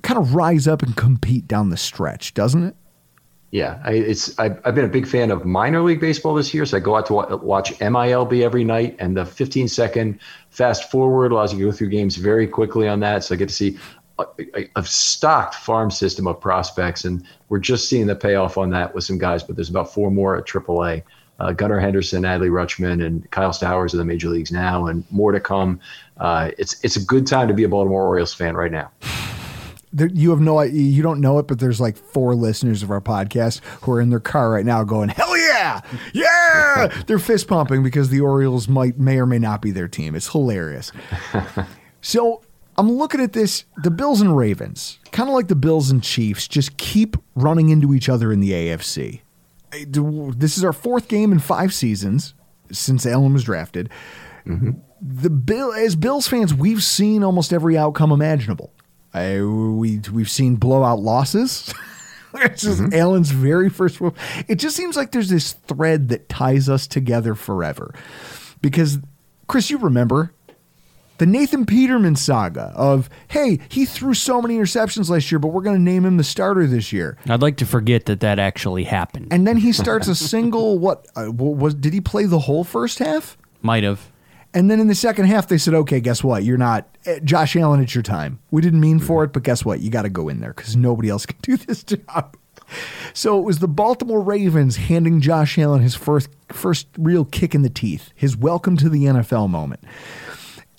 kind 0.02 0.18
of 0.18 0.34
rise 0.34 0.66
up 0.66 0.82
and 0.82 0.96
compete 0.96 1.46
down 1.46 1.70
the 1.70 1.76
stretch, 1.76 2.32
doesn't 2.32 2.64
it? 2.64 2.76
Yeah, 3.52 3.80
I, 3.84 3.92
it's 3.92 4.36
I've, 4.38 4.60
I've 4.64 4.74
been 4.74 4.84
a 4.84 4.88
big 4.88 5.06
fan 5.06 5.30
of 5.30 5.44
minor 5.44 5.80
league 5.80 6.00
baseball 6.00 6.34
this 6.34 6.52
year, 6.52 6.66
so 6.66 6.76
I 6.76 6.80
go 6.80 6.96
out 6.96 7.06
to 7.06 7.12
wa- 7.14 7.36
watch 7.36 7.72
MILB 7.78 8.42
every 8.42 8.64
night, 8.64 8.96
and 8.98 9.16
the 9.16 9.24
15 9.24 9.68
second 9.68 10.18
fast 10.50 10.90
forward 10.90 11.30
allows 11.32 11.52
you 11.52 11.60
to 11.60 11.64
go 11.66 11.72
through 11.72 11.90
games 11.90 12.16
very 12.16 12.46
quickly 12.46 12.88
on 12.88 13.00
that. 13.00 13.22
So 13.22 13.34
I 13.34 13.38
get 13.38 13.48
to 13.48 13.54
see 13.54 13.78
a, 14.18 14.26
a, 14.56 14.68
a 14.76 14.84
stocked 14.84 15.54
farm 15.54 15.90
system 15.92 16.26
of 16.26 16.40
prospects, 16.40 17.04
and 17.04 17.24
we're 17.48 17.60
just 17.60 17.88
seeing 17.88 18.06
the 18.06 18.16
payoff 18.16 18.58
on 18.58 18.70
that 18.70 18.94
with 18.94 19.04
some 19.04 19.18
guys. 19.18 19.44
But 19.44 19.54
there's 19.56 19.70
about 19.70 19.92
four 19.92 20.10
more 20.10 20.36
at 20.36 20.44
AAA. 20.44 21.02
Uh, 21.38 21.52
Gunnar 21.52 21.78
Henderson, 21.78 22.22
Adley 22.22 22.50
Rutschman, 22.50 23.04
and 23.04 23.30
Kyle 23.30 23.52
Stowers 23.52 23.92
in 23.92 23.98
the 23.98 24.04
major 24.04 24.28
leagues 24.28 24.50
now, 24.50 24.86
and 24.86 25.04
more 25.10 25.32
to 25.32 25.40
come. 25.40 25.78
Uh, 26.16 26.50
it's 26.58 26.82
it's 26.82 26.96
a 26.96 27.04
good 27.04 27.26
time 27.26 27.46
to 27.46 27.54
be 27.54 27.62
a 27.62 27.68
Baltimore 27.68 28.02
Orioles 28.02 28.34
fan 28.34 28.56
right 28.56 28.72
now. 28.72 28.90
There, 29.96 30.10
you 30.12 30.28
have 30.28 30.40
no 30.40 30.60
you 30.60 31.02
don't 31.02 31.22
know 31.22 31.38
it, 31.38 31.46
but 31.46 31.58
there's 31.58 31.80
like 31.80 31.96
four 31.96 32.34
listeners 32.34 32.82
of 32.82 32.90
our 32.90 33.00
podcast 33.00 33.64
who 33.80 33.92
are 33.92 34.00
in 34.00 34.10
their 34.10 34.20
car 34.20 34.50
right 34.50 34.64
now 34.64 34.84
going, 34.84 35.08
"Hell 35.08 35.38
yeah, 35.38 35.80
yeah!" 36.12 37.02
They're 37.06 37.18
fist 37.18 37.48
pumping 37.48 37.82
because 37.82 38.10
the 38.10 38.20
Orioles 38.20 38.68
might 38.68 38.98
may 38.98 39.18
or 39.18 39.24
may 39.24 39.38
not 39.38 39.62
be 39.62 39.70
their 39.70 39.88
team. 39.88 40.14
It's 40.14 40.28
hilarious. 40.28 40.92
so 42.02 42.42
I'm 42.76 42.92
looking 42.92 43.22
at 43.22 43.32
this. 43.32 43.64
The 43.82 43.90
Bills 43.90 44.20
and 44.20 44.36
Ravens, 44.36 44.98
kind 45.12 45.30
of 45.30 45.34
like 45.34 45.48
the 45.48 45.56
Bills 45.56 45.90
and 45.90 46.02
Chiefs, 46.02 46.46
just 46.46 46.76
keep 46.76 47.16
running 47.34 47.70
into 47.70 47.94
each 47.94 48.10
other 48.10 48.34
in 48.34 48.40
the 48.40 48.52
AFC. 48.52 49.22
This 49.72 50.58
is 50.58 50.64
our 50.64 50.74
fourth 50.74 51.08
game 51.08 51.32
in 51.32 51.38
five 51.38 51.72
seasons 51.72 52.34
since 52.70 53.06
Allen 53.06 53.32
was 53.32 53.44
drafted. 53.44 53.88
Mm-hmm. 54.46 54.72
The 55.00 55.30
Bill, 55.30 55.72
as 55.72 55.96
Bills 55.96 56.28
fans, 56.28 56.52
we've 56.52 56.82
seen 56.82 57.24
almost 57.24 57.52
every 57.52 57.78
outcome 57.78 58.12
imaginable. 58.12 58.72
I, 59.16 59.42
we 59.42 60.00
we've 60.12 60.30
seen 60.30 60.56
blowout 60.56 61.00
losses. 61.00 61.72
It's 62.38 62.62
just 62.64 62.92
Allen's 62.92 63.30
very 63.30 63.70
first. 63.70 63.98
one. 63.98 64.12
It 64.46 64.56
just 64.56 64.76
seems 64.76 64.94
like 64.94 65.12
there's 65.12 65.30
this 65.30 65.54
thread 65.54 66.10
that 66.10 66.28
ties 66.28 66.68
us 66.68 66.86
together 66.86 67.34
forever. 67.34 67.94
Because 68.60 68.98
Chris, 69.46 69.70
you 69.70 69.78
remember 69.78 70.34
The 71.16 71.24
Nathan 71.24 71.64
Peterman 71.64 72.14
saga 72.14 72.74
of, 72.76 73.08
hey, 73.28 73.58
he 73.70 73.86
threw 73.86 74.12
so 74.12 74.42
many 74.42 74.58
interceptions 74.58 75.08
last 75.08 75.32
year, 75.32 75.38
but 75.38 75.48
we're 75.48 75.62
going 75.62 75.76
to 75.76 75.82
name 75.82 76.04
him 76.04 76.18
the 76.18 76.24
starter 76.24 76.66
this 76.66 76.92
year. 76.92 77.16
I'd 77.26 77.40
like 77.40 77.56
to 77.58 77.64
forget 77.66 78.04
that 78.04 78.20
that 78.20 78.38
actually 78.38 78.84
happened. 78.84 79.28
And 79.30 79.46
then 79.46 79.56
he 79.56 79.72
starts 79.72 80.06
a 80.06 80.14
single. 80.34 80.78
What 80.78 81.06
uh, 81.16 81.30
was? 81.32 81.72
Did 81.72 81.94
he 81.94 82.02
play 82.02 82.26
the 82.26 82.40
whole 82.40 82.64
first 82.64 82.98
half? 82.98 83.38
Might 83.62 83.82
have. 83.84 84.10
And 84.56 84.70
then 84.70 84.80
in 84.80 84.86
the 84.86 84.94
second 84.94 85.26
half, 85.26 85.48
they 85.48 85.58
said, 85.58 85.74
"Okay, 85.74 86.00
guess 86.00 86.24
what? 86.24 86.42
You're 86.42 86.56
not 86.56 86.88
eh, 87.04 87.18
Josh 87.22 87.56
Allen. 87.56 87.82
It's 87.82 87.94
your 87.94 88.00
time. 88.00 88.38
We 88.50 88.62
didn't 88.62 88.80
mean 88.80 89.00
for 89.00 89.22
it, 89.22 89.34
but 89.34 89.42
guess 89.42 89.66
what? 89.66 89.80
You 89.80 89.90
got 89.90 90.02
to 90.02 90.08
go 90.08 90.30
in 90.30 90.40
there 90.40 90.54
because 90.54 90.74
nobody 90.74 91.10
else 91.10 91.26
can 91.26 91.36
do 91.42 91.58
this 91.58 91.84
job." 91.84 92.38
So 93.12 93.38
it 93.38 93.42
was 93.42 93.58
the 93.58 93.68
Baltimore 93.68 94.22
Ravens 94.22 94.76
handing 94.76 95.20
Josh 95.20 95.58
Allen 95.58 95.82
his 95.82 95.94
first 95.94 96.30
first 96.48 96.86
real 96.96 97.26
kick 97.26 97.54
in 97.54 97.60
the 97.60 97.68
teeth, 97.68 98.12
his 98.14 98.34
welcome 98.34 98.78
to 98.78 98.88
the 98.88 99.04
NFL 99.04 99.50
moment. 99.50 99.84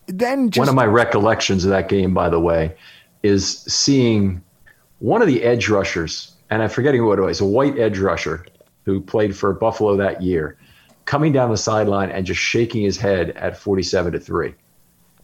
Then 0.08 0.50
just, 0.50 0.60
one 0.60 0.70
of 0.70 0.76
my 0.76 0.88
recollections 0.88 1.64
of 1.64 1.70
that 1.70 1.88
game, 1.88 2.16
by 2.16 2.30
the 2.30 2.40
way, 2.40 2.76
is 3.22 3.60
seeing 3.60 4.42
one 4.98 5.22
of 5.22 5.28
the 5.28 5.44
edge 5.44 5.70
rushers, 5.70 6.34
and 6.50 6.64
I'm 6.64 6.70
forgetting 6.70 7.06
what 7.06 7.20
it 7.20 7.22
was, 7.22 7.42
a 7.42 7.46
white 7.46 7.78
edge 7.78 8.00
rusher 8.00 8.44
who 8.86 9.02
played 9.02 9.36
for 9.36 9.54
Buffalo 9.54 9.96
that 9.98 10.24
year, 10.24 10.58
coming 11.08 11.32
down 11.32 11.50
the 11.50 11.58
sideline 11.58 12.12
and 12.12 12.26
just 12.28 12.40
shaking 12.40 12.84
his 12.84 12.98
head 12.98 13.32
at 13.32 13.58
47 13.58 14.14
to 14.14 14.20
three, 14.20 14.54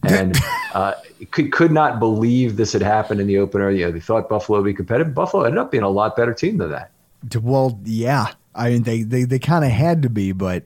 and 0.02 0.36
uh, 0.74 0.94
could 1.30 1.52
could 1.52 1.70
not 1.70 2.00
believe 2.00 2.56
this 2.56 2.72
had 2.72 2.82
happened 2.82 3.20
in 3.20 3.28
the 3.28 3.38
opener. 3.38 3.70
You 3.70 3.86
know, 3.86 3.92
they 3.92 4.00
thought 4.00 4.28
Buffalo 4.28 4.58
would 4.58 4.64
be 4.64 4.74
competitive. 4.74 5.14
Buffalo 5.14 5.44
ended 5.44 5.58
up 5.58 5.70
being 5.70 5.84
a 5.84 5.88
lot 5.88 6.16
better 6.16 6.34
team 6.34 6.58
than 6.58 6.72
that. 6.72 6.90
Well, 7.40 7.78
yeah, 7.84 8.32
I 8.54 8.70
mean 8.70 8.82
they 8.82 9.02
they 9.02 9.22
they 9.22 9.38
kind 9.38 9.64
of 9.64 9.70
had 9.70 10.02
to 10.02 10.10
be, 10.10 10.32
but 10.32 10.64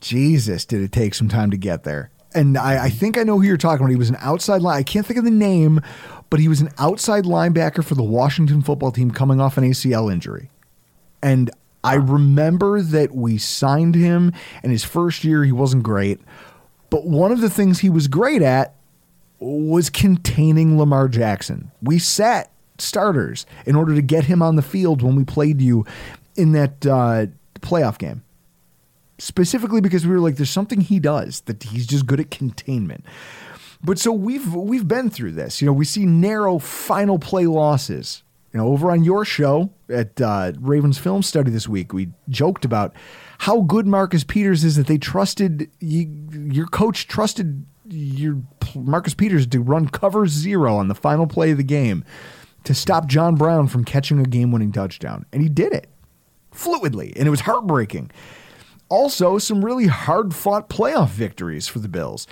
Jesus, 0.00 0.64
did 0.64 0.80
it 0.80 0.92
take 0.92 1.12
some 1.12 1.28
time 1.28 1.50
to 1.50 1.58
get 1.58 1.84
there? 1.84 2.10
and 2.34 2.56
I, 2.56 2.84
I, 2.84 2.88
think 2.88 3.18
I 3.18 3.24
know 3.24 3.38
who 3.38 3.46
you're 3.46 3.58
talking 3.58 3.84
about. 3.84 3.90
He 3.90 3.96
was 3.96 4.08
an 4.08 4.16
outside 4.20 4.62
line. 4.62 4.78
I 4.78 4.82
can't 4.82 5.06
think 5.06 5.18
of 5.18 5.24
the 5.24 5.30
name, 5.30 5.82
but 6.30 6.40
he 6.40 6.48
was 6.48 6.62
an 6.62 6.70
outside 6.78 7.24
linebacker 7.24 7.84
for 7.84 7.94
the 7.94 8.02
Washington 8.02 8.62
football 8.62 8.90
team 8.90 9.10
coming 9.10 9.38
off 9.38 9.58
an 9.58 9.64
ACL 9.64 10.10
injury. 10.10 10.50
And 11.22 11.50
I 11.84 11.94
remember 11.94 12.80
that 12.80 13.14
we 13.14 13.38
signed 13.38 13.94
him, 13.94 14.32
and 14.62 14.70
his 14.70 14.84
first 14.84 15.24
year 15.24 15.44
he 15.44 15.52
wasn't 15.52 15.82
great. 15.82 16.20
But 16.90 17.06
one 17.06 17.32
of 17.32 17.40
the 17.40 17.50
things 17.50 17.80
he 17.80 17.90
was 17.90 18.08
great 18.08 18.42
at 18.42 18.74
was 19.38 19.90
containing 19.90 20.78
Lamar 20.78 21.08
Jackson. 21.08 21.72
We 21.82 21.98
sat 21.98 22.52
starters 22.78 23.46
in 23.66 23.74
order 23.74 23.94
to 23.94 24.02
get 24.02 24.24
him 24.24 24.42
on 24.42 24.56
the 24.56 24.62
field 24.62 25.02
when 25.02 25.16
we 25.16 25.24
played 25.24 25.60
you 25.60 25.84
in 26.36 26.52
that 26.52 26.86
uh, 26.86 27.26
playoff 27.60 27.98
game 27.98 28.22
specifically 29.22 29.80
because 29.80 30.06
we 30.06 30.12
were 30.12 30.20
like, 30.20 30.36
there's 30.36 30.50
something 30.50 30.80
he 30.80 30.98
does 30.98 31.42
that 31.42 31.62
he's 31.62 31.86
just 31.86 32.06
good 32.06 32.20
at 32.20 32.30
containment. 32.30 33.04
But 33.84 33.98
so 33.98 34.12
we've 34.12 34.54
we've 34.54 34.86
been 34.86 35.10
through 35.10 35.32
this. 35.32 35.60
You 35.60 35.66
know, 35.66 35.72
we 35.72 35.84
see 35.84 36.04
narrow 36.04 36.58
final 36.58 37.18
play 37.18 37.46
losses. 37.46 38.22
You 38.52 38.60
know, 38.60 38.68
over 38.68 38.90
on 38.90 39.02
your 39.02 39.24
show 39.24 39.70
at 39.88 40.20
uh, 40.20 40.52
Ravens 40.60 40.98
Film 40.98 41.22
Study 41.22 41.50
this 41.50 41.68
week, 41.68 41.92
we 41.92 42.10
joked 42.28 42.64
about 42.64 42.94
how 43.38 43.62
good 43.62 43.86
Marcus 43.86 44.24
Peters 44.24 44.62
is 44.62 44.76
that 44.76 44.86
they 44.86 44.98
trusted 44.98 45.70
you, 45.80 46.10
your 46.30 46.66
coach 46.66 47.08
trusted 47.08 47.64
your 47.88 48.42
Marcus 48.74 49.14
Peters 49.14 49.46
to 49.46 49.60
run 49.60 49.88
cover 49.88 50.26
zero 50.26 50.76
on 50.76 50.88
the 50.88 50.94
final 50.94 51.26
play 51.26 51.52
of 51.52 51.56
the 51.56 51.62
game 51.62 52.04
to 52.64 52.74
stop 52.74 53.06
John 53.06 53.34
Brown 53.34 53.68
from 53.68 53.84
catching 53.84 54.20
a 54.20 54.24
game-winning 54.24 54.72
touchdown, 54.72 55.26
and 55.32 55.42
he 55.42 55.48
did 55.48 55.72
it 55.72 55.88
fluidly, 56.54 57.12
and 57.16 57.26
it 57.26 57.30
was 57.30 57.40
heartbreaking 57.40 58.10
also 58.92 59.38
some 59.38 59.64
really 59.64 59.86
hard 59.86 60.34
fought 60.34 60.68
playoff 60.68 61.08
victories 61.08 61.66
for 61.66 61.78
the 61.78 61.88
Bills. 61.88 62.26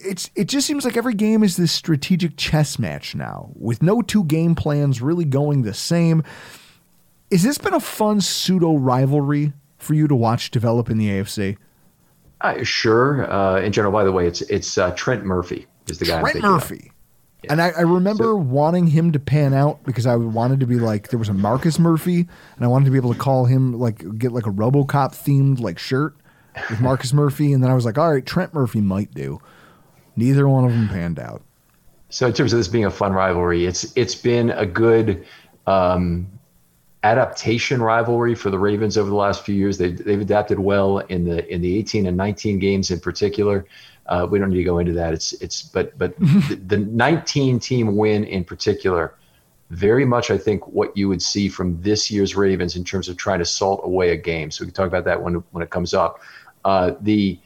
It's 0.00 0.30
it 0.34 0.44
just 0.44 0.66
seems 0.66 0.84
like 0.84 0.96
every 0.96 1.14
game 1.14 1.42
is 1.42 1.56
this 1.56 1.72
strategic 1.72 2.36
chess 2.36 2.78
match 2.78 3.14
now, 3.14 3.50
with 3.54 3.82
no 3.82 4.00
two 4.00 4.24
game 4.24 4.54
plans 4.54 5.02
really 5.02 5.24
going 5.24 5.62
the 5.62 5.74
same. 5.74 6.22
Has 7.32 7.42
this 7.42 7.58
been 7.58 7.74
a 7.74 7.80
fun 7.80 8.20
pseudo 8.20 8.76
rivalry 8.76 9.52
for 9.76 9.94
you 9.94 10.08
to 10.08 10.14
watch 10.14 10.50
develop 10.50 10.88
in 10.88 10.98
the 10.98 11.08
AFC? 11.08 11.56
Uh, 12.40 12.62
sure. 12.62 13.30
Uh, 13.30 13.60
in 13.60 13.72
general, 13.72 13.92
by 13.92 14.04
the 14.04 14.12
way, 14.12 14.26
it's 14.26 14.42
it's 14.42 14.78
uh, 14.78 14.92
Trent 14.92 15.24
Murphy 15.24 15.66
is 15.88 15.98
the 15.98 16.04
guy. 16.04 16.20
Trent 16.20 16.42
Murphy. 16.42 16.92
Yeah. 17.42 17.52
And 17.52 17.62
I, 17.62 17.70
I 17.70 17.80
remember 17.82 18.24
so, 18.24 18.36
wanting 18.36 18.88
him 18.88 19.12
to 19.12 19.20
pan 19.20 19.54
out 19.54 19.84
because 19.84 20.06
I 20.06 20.16
wanted 20.16 20.58
to 20.60 20.66
be 20.66 20.76
like 20.76 21.10
there 21.10 21.18
was 21.18 21.28
a 21.28 21.34
Marcus 21.34 21.78
Murphy, 21.78 22.28
and 22.56 22.64
I 22.64 22.66
wanted 22.66 22.86
to 22.86 22.90
be 22.90 22.96
able 22.96 23.12
to 23.12 23.18
call 23.18 23.44
him 23.44 23.78
like 23.78 24.18
get 24.18 24.32
like 24.32 24.46
a 24.46 24.50
RoboCop 24.50 25.14
themed 25.14 25.60
like 25.60 25.78
shirt 25.78 26.16
with 26.70 26.80
Marcus 26.80 27.12
Murphy, 27.12 27.52
and 27.52 27.62
then 27.62 27.70
I 27.70 27.74
was 27.74 27.84
like, 27.84 27.98
all 27.98 28.12
right, 28.12 28.24
Trent 28.24 28.54
Murphy 28.54 28.80
might 28.80 29.12
do. 29.14 29.40
Neither 30.18 30.48
one 30.48 30.64
of 30.64 30.72
them 30.72 30.88
panned 30.88 31.20
out. 31.20 31.42
So 32.10 32.26
in 32.26 32.32
terms 32.32 32.52
of 32.52 32.58
this 32.58 32.66
being 32.66 32.86
a 32.86 32.90
fun 32.90 33.12
rivalry, 33.12 33.66
it's 33.66 33.92
it's 33.96 34.16
been 34.16 34.50
a 34.50 34.66
good 34.66 35.24
um, 35.68 36.26
adaptation 37.04 37.80
rivalry 37.80 38.34
for 38.34 38.50
the 38.50 38.58
Ravens 38.58 38.98
over 38.98 39.08
the 39.08 39.14
last 39.14 39.44
few 39.44 39.54
years. 39.54 39.78
They've 39.78 39.96
they've 39.96 40.20
adapted 40.20 40.58
well 40.58 40.98
in 40.98 41.24
the 41.24 41.46
in 41.52 41.60
the 41.60 41.78
18 41.78 42.06
and 42.06 42.16
19 42.16 42.58
games 42.58 42.90
in 42.90 42.98
particular. 42.98 43.64
Uh, 44.06 44.26
we 44.28 44.40
don't 44.40 44.50
need 44.50 44.56
to 44.56 44.64
go 44.64 44.78
into 44.78 44.92
that. 44.94 45.14
It's 45.14 45.34
it's 45.34 45.62
but 45.62 45.96
but 45.96 46.18
the, 46.48 46.58
the 46.66 46.78
19 46.78 47.60
team 47.60 47.96
win 47.96 48.24
in 48.24 48.42
particular, 48.42 49.14
very 49.70 50.04
much 50.04 50.32
I 50.32 50.38
think 50.38 50.66
what 50.66 50.96
you 50.96 51.08
would 51.08 51.22
see 51.22 51.48
from 51.48 51.80
this 51.80 52.10
year's 52.10 52.34
Ravens 52.34 52.74
in 52.74 52.82
terms 52.82 53.08
of 53.08 53.16
trying 53.16 53.38
to 53.38 53.44
salt 53.44 53.82
away 53.84 54.10
a 54.10 54.16
game. 54.16 54.50
So 54.50 54.64
we 54.64 54.66
can 54.66 54.74
talk 54.74 54.88
about 54.88 55.04
that 55.04 55.22
when 55.22 55.34
when 55.52 55.62
it 55.62 55.70
comes 55.70 55.94
up. 55.94 56.20
Uh, 56.64 56.94
the 57.02 57.38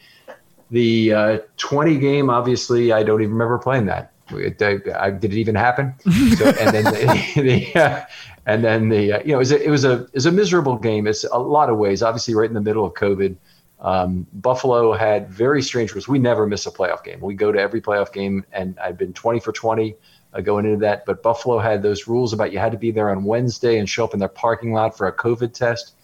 the 0.72 1.12
uh, 1.12 1.38
20 1.58 1.98
game, 1.98 2.30
obviously, 2.30 2.92
I 2.92 3.02
don't 3.02 3.20
even 3.20 3.32
remember 3.32 3.58
playing 3.58 3.86
that. 3.86 4.12
It, 4.30 4.60
I, 4.62 5.06
I, 5.06 5.10
did 5.10 5.32
it 5.32 5.38
even 5.38 5.54
happen? 5.54 5.94
So, 6.36 6.48
and 6.48 6.74
then 6.74 6.84
the, 6.84 7.32
the 7.74 7.80
uh, 7.80 8.04
and 8.46 8.64
then 8.64 8.88
the 8.88 9.12
uh, 9.12 9.18
you 9.20 9.32
know 9.32 9.34
it 9.34 9.38
was 9.38 9.52
a, 9.52 9.62
it 9.62 9.70
was 9.70 9.84
a 9.84 10.04
it 10.04 10.14
was 10.14 10.26
a 10.26 10.32
miserable 10.32 10.78
game. 10.78 11.06
It's 11.06 11.24
a 11.24 11.38
lot 11.38 11.68
of 11.68 11.76
ways. 11.76 12.02
Obviously, 12.02 12.34
right 12.34 12.48
in 12.48 12.54
the 12.54 12.60
middle 12.60 12.84
of 12.84 12.94
COVID. 12.94 13.36
Um, 13.80 14.26
Buffalo 14.34 14.92
had 14.92 15.28
very 15.28 15.60
strange 15.60 15.92
rules. 15.92 16.08
We 16.08 16.18
never 16.18 16.46
miss 16.46 16.66
a 16.66 16.70
playoff 16.70 17.04
game. 17.04 17.20
We 17.20 17.34
go 17.34 17.52
to 17.52 17.58
every 17.58 17.80
playoff 17.80 18.12
game, 18.12 18.44
and 18.52 18.78
I've 18.78 18.96
been 18.96 19.12
20 19.12 19.40
for 19.40 19.52
20 19.52 19.96
uh, 20.32 20.40
going 20.40 20.64
into 20.64 20.78
that. 20.78 21.04
But 21.04 21.22
Buffalo 21.22 21.58
had 21.58 21.82
those 21.82 22.06
rules 22.06 22.32
about 22.32 22.52
you 22.52 22.60
had 22.60 22.72
to 22.72 22.78
be 22.78 22.92
there 22.92 23.10
on 23.10 23.24
Wednesday 23.24 23.78
and 23.78 23.88
show 23.88 24.04
up 24.04 24.14
in 24.14 24.20
their 24.20 24.28
parking 24.28 24.72
lot 24.72 24.96
for 24.96 25.08
a 25.08 25.12
COVID 25.12 25.52
test. 25.52 25.96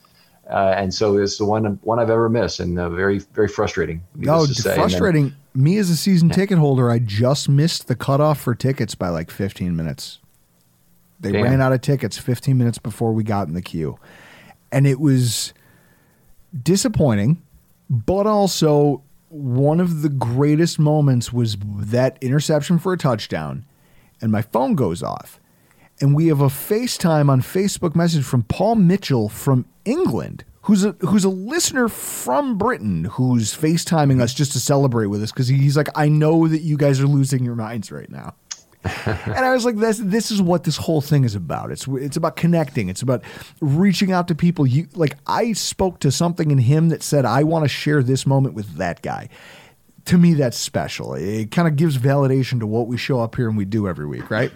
Uh, 0.48 0.74
and 0.76 0.92
so 0.94 1.16
it's 1.18 1.38
the 1.38 1.44
one 1.44 1.78
one 1.82 1.98
I've 1.98 2.10
ever 2.10 2.28
missed, 2.28 2.60
and 2.60 2.78
uh, 2.78 2.88
very 2.88 3.18
very 3.18 3.48
frustrating. 3.48 4.02
No, 4.14 4.46
frustrating. 4.46 5.28
Then, 5.54 5.62
Me 5.62 5.76
as 5.78 5.90
a 5.90 5.96
season 5.96 6.28
yeah. 6.28 6.36
ticket 6.36 6.58
holder, 6.58 6.90
I 6.90 6.98
just 6.98 7.48
missed 7.48 7.88
the 7.88 7.94
cutoff 7.94 8.40
for 8.40 8.54
tickets 8.54 8.94
by 8.94 9.08
like 9.08 9.30
15 9.30 9.76
minutes. 9.76 10.20
They 11.20 11.32
Damn. 11.32 11.44
ran 11.44 11.60
out 11.60 11.72
of 11.72 11.80
tickets 11.80 12.16
15 12.16 12.56
minutes 12.56 12.78
before 12.78 13.12
we 13.12 13.24
got 13.24 13.48
in 13.48 13.54
the 13.54 13.62
queue, 13.62 13.98
and 14.72 14.86
it 14.86 15.00
was 15.00 15.52
disappointing 16.62 17.42
but 17.90 18.26
also 18.26 19.02
one 19.28 19.80
of 19.80 20.02
the 20.02 20.08
greatest 20.08 20.78
moments 20.78 21.32
was 21.32 21.56
that 21.64 22.18
interception 22.20 22.78
for 22.78 22.92
a 22.92 22.98
touchdown, 22.98 23.64
and 24.20 24.32
my 24.32 24.42
phone 24.42 24.74
goes 24.74 25.02
off. 25.02 25.40
And 26.00 26.14
we 26.14 26.28
have 26.28 26.40
a 26.40 26.46
FaceTime 26.46 27.28
on 27.28 27.42
Facebook 27.42 27.96
message 27.96 28.24
from 28.24 28.44
Paul 28.44 28.76
Mitchell 28.76 29.28
from 29.28 29.66
England, 29.84 30.44
who's 30.62 30.84
a 30.84 30.92
who's 31.00 31.24
a 31.24 31.28
listener 31.28 31.88
from 31.88 32.56
Britain 32.56 33.04
who's 33.04 33.54
FaceTiming 33.54 34.20
us 34.20 34.32
just 34.32 34.52
to 34.52 34.60
celebrate 34.60 35.06
with 35.06 35.22
us 35.22 35.32
because 35.32 35.48
he's 35.48 35.76
like, 35.76 35.88
I 35.94 36.08
know 36.08 36.46
that 36.46 36.60
you 36.60 36.76
guys 36.76 37.00
are 37.00 37.06
losing 37.06 37.44
your 37.44 37.56
minds 37.56 37.90
right 37.90 38.10
now 38.10 38.34
and 39.06 39.38
I 39.44 39.52
was 39.52 39.64
like, 39.64 39.76
this 39.76 39.98
this 39.98 40.30
is 40.30 40.40
what 40.40 40.64
this 40.64 40.76
whole 40.76 41.00
thing 41.00 41.24
is 41.24 41.34
about. 41.34 41.72
It's 41.72 41.86
it's 41.88 42.16
about 42.16 42.36
connecting. 42.36 42.88
It's 42.88 43.02
about 43.02 43.22
reaching 43.60 44.12
out 44.12 44.28
to 44.28 44.34
people. 44.34 44.66
You 44.66 44.88
like 44.94 45.16
I 45.26 45.52
spoke 45.52 45.98
to 46.00 46.12
something 46.12 46.50
in 46.50 46.58
him 46.58 46.90
that 46.90 47.02
said, 47.02 47.24
I 47.24 47.42
want 47.42 47.64
to 47.64 47.68
share 47.68 48.02
this 48.02 48.26
moment 48.26 48.54
with 48.54 48.76
that 48.76 49.02
guy. 49.02 49.28
To 50.06 50.16
me, 50.16 50.34
that's 50.34 50.56
special. 50.56 51.14
It 51.14 51.50
kind 51.50 51.66
of 51.66 51.76
gives 51.76 51.98
validation 51.98 52.60
to 52.60 52.66
what 52.66 52.86
we 52.86 52.96
show 52.96 53.20
up 53.20 53.34
here 53.34 53.48
and 53.48 53.56
we 53.56 53.64
do 53.64 53.88
every 53.88 54.06
week, 54.06 54.30
right? 54.30 54.52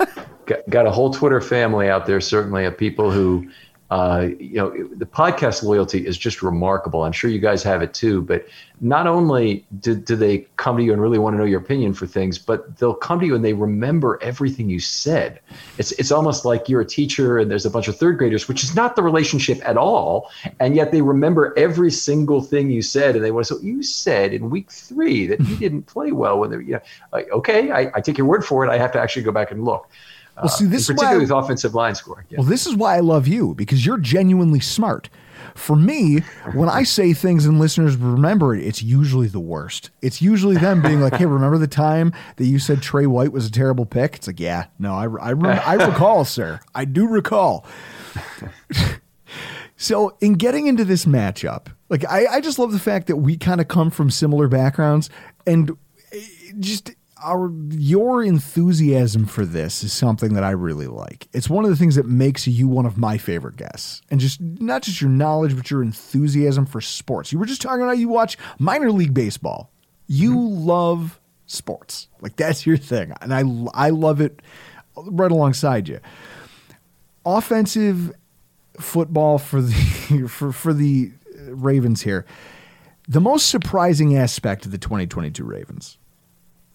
got, 0.46 0.68
got 0.68 0.86
a 0.86 0.90
whole 0.90 1.12
Twitter 1.12 1.40
family 1.40 1.88
out 1.88 2.06
there, 2.06 2.20
certainly, 2.20 2.64
of 2.64 2.76
people 2.76 3.10
who 3.10 3.48
uh, 3.90 4.30
you 4.40 4.56
know, 4.56 4.70
the 4.96 5.06
podcast 5.06 5.62
loyalty 5.62 6.04
is 6.04 6.16
just 6.16 6.42
remarkable. 6.42 7.04
I'm 7.04 7.12
sure 7.12 7.30
you 7.30 7.38
guys 7.38 7.62
have 7.62 7.82
it 7.82 7.92
too. 7.92 8.22
But 8.22 8.46
not 8.80 9.06
only 9.06 9.64
do, 9.78 9.94
do 9.94 10.16
they 10.16 10.38
come 10.56 10.78
to 10.78 10.82
you 10.82 10.92
and 10.92 11.00
really 11.00 11.18
want 11.18 11.34
to 11.34 11.38
know 11.38 11.44
your 11.44 11.60
opinion 11.60 11.92
for 11.92 12.06
things, 12.06 12.38
but 12.38 12.78
they'll 12.78 12.94
come 12.94 13.20
to 13.20 13.26
you 13.26 13.36
and 13.36 13.44
they 13.44 13.52
remember 13.52 14.18
everything 14.22 14.70
you 14.70 14.80
said. 14.80 15.38
It's 15.78 15.92
it's 15.92 16.10
almost 16.10 16.44
like 16.44 16.68
you're 16.68 16.80
a 16.80 16.86
teacher 16.86 17.38
and 17.38 17.50
there's 17.50 17.66
a 17.66 17.70
bunch 17.70 17.86
of 17.86 17.96
third 17.96 18.16
graders, 18.18 18.48
which 18.48 18.64
is 18.64 18.74
not 18.74 18.96
the 18.96 19.02
relationship 19.02 19.60
at 19.64 19.76
all. 19.76 20.30
And 20.58 20.74
yet 20.74 20.90
they 20.90 21.02
remember 21.02 21.52
every 21.56 21.90
single 21.90 22.40
thing 22.40 22.70
you 22.70 22.82
said, 22.82 23.14
and 23.14 23.24
they 23.24 23.30
want 23.30 23.46
to. 23.46 23.54
So 23.54 23.60
you 23.60 23.82
said 23.82 24.32
in 24.32 24.50
week 24.50 24.72
three 24.72 25.26
that 25.26 25.40
you 25.40 25.56
didn't 25.64 25.82
play 25.82 26.10
well 26.10 26.40
when 26.40 26.50
they, 26.50 26.56
you 26.56 26.72
know, 26.72 26.80
like, 27.12 27.30
okay, 27.30 27.70
I, 27.70 27.92
I 27.94 28.00
take 28.00 28.16
your 28.18 28.26
word 28.26 28.44
for 28.44 28.64
it. 28.64 28.70
I 28.70 28.78
have 28.78 28.92
to 28.92 29.00
actually 29.00 29.22
go 29.22 29.30
back 29.30 29.50
and 29.50 29.64
look. 29.64 29.88
Well, 30.36 30.48
see, 30.48 30.66
this 30.66 30.86
particularly 30.86 31.24
is 31.24 31.30
why 31.30 31.36
I, 31.36 31.40
with 31.40 31.44
offensive 31.44 31.74
line 31.74 31.94
scoring. 31.94 32.26
Yeah. 32.28 32.38
Well, 32.38 32.48
this 32.48 32.66
is 32.66 32.74
why 32.74 32.96
I 32.96 33.00
love 33.00 33.28
you 33.28 33.54
because 33.54 33.84
you're 33.86 33.98
genuinely 33.98 34.60
smart. 34.60 35.08
For 35.54 35.76
me, 35.76 36.20
when 36.54 36.68
I 36.68 36.82
say 36.82 37.12
things 37.12 37.46
and 37.46 37.60
listeners 37.60 37.96
remember 37.96 38.56
it, 38.56 38.64
it's 38.64 38.82
usually 38.82 39.28
the 39.28 39.38
worst. 39.38 39.90
It's 40.02 40.20
usually 40.20 40.56
them 40.56 40.82
being 40.82 41.00
like, 41.00 41.14
"Hey, 41.14 41.26
remember 41.26 41.58
the 41.58 41.68
time 41.68 42.12
that 42.36 42.46
you 42.46 42.58
said 42.58 42.82
Tre 42.82 43.06
White 43.06 43.30
was 43.30 43.46
a 43.46 43.52
terrible 43.52 43.86
pick?" 43.86 44.16
It's 44.16 44.26
like, 44.26 44.40
"Yeah, 44.40 44.66
no, 44.80 44.94
I 44.94 45.04
I, 45.04 45.30
I 45.76 45.86
recall, 45.86 46.24
sir. 46.24 46.60
I 46.74 46.84
do 46.84 47.06
recall." 47.06 47.64
So, 49.76 50.16
in 50.20 50.34
getting 50.34 50.66
into 50.66 50.84
this 50.84 51.04
matchup, 51.04 51.66
like 51.88 52.04
I, 52.08 52.26
I 52.26 52.40
just 52.40 52.58
love 52.58 52.72
the 52.72 52.78
fact 52.78 53.08
that 53.08 53.16
we 53.16 53.36
kind 53.36 53.60
of 53.60 53.68
come 53.68 53.90
from 53.90 54.08
similar 54.10 54.48
backgrounds, 54.48 55.10
and 55.46 55.76
eh, 56.12 56.20
just 56.60 56.92
our 57.24 57.50
your 57.70 58.22
enthusiasm 58.22 59.24
for 59.24 59.46
this 59.46 59.82
is 59.82 59.92
something 59.92 60.34
that 60.34 60.44
I 60.44 60.50
really 60.50 60.86
like. 60.86 61.26
It's 61.32 61.48
one 61.48 61.64
of 61.64 61.70
the 61.70 61.76
things 61.76 61.94
that 61.94 62.06
makes 62.06 62.46
you 62.46 62.68
one 62.68 62.84
of 62.84 62.98
my 62.98 63.16
favorite 63.16 63.56
guests, 63.56 64.02
and 64.10 64.20
just 64.20 64.40
not 64.40 64.82
just 64.82 65.00
your 65.00 65.10
knowledge, 65.10 65.56
but 65.56 65.70
your 65.70 65.82
enthusiasm 65.82 66.66
for 66.66 66.82
sports. 66.82 67.32
You 67.32 67.38
were 67.38 67.46
just 67.46 67.62
talking 67.62 67.82
about 67.82 67.98
you 67.98 68.08
watch 68.08 68.36
minor 68.58 68.92
league 68.92 69.14
baseball. 69.14 69.70
You 70.06 70.34
mm-hmm. 70.34 70.66
love 70.66 71.20
sports, 71.46 72.08
like 72.20 72.36
that's 72.36 72.66
your 72.66 72.76
thing, 72.76 73.14
and 73.22 73.32
I 73.32 73.42
I 73.72 73.90
love 73.90 74.20
it 74.20 74.42
right 74.94 75.32
alongside 75.32 75.88
you. 75.88 76.00
Offensive 77.24 78.12
football 78.78 79.38
for 79.38 79.62
the 79.62 80.26
for 80.28 80.52
for 80.52 80.74
the 80.74 81.12
Ravens 81.46 82.02
here. 82.02 82.26
The 83.08 83.20
most 83.20 83.48
surprising 83.48 84.16
aspect 84.16 84.66
of 84.66 84.72
the 84.72 84.78
2022 84.78 85.42
Ravens 85.44 85.98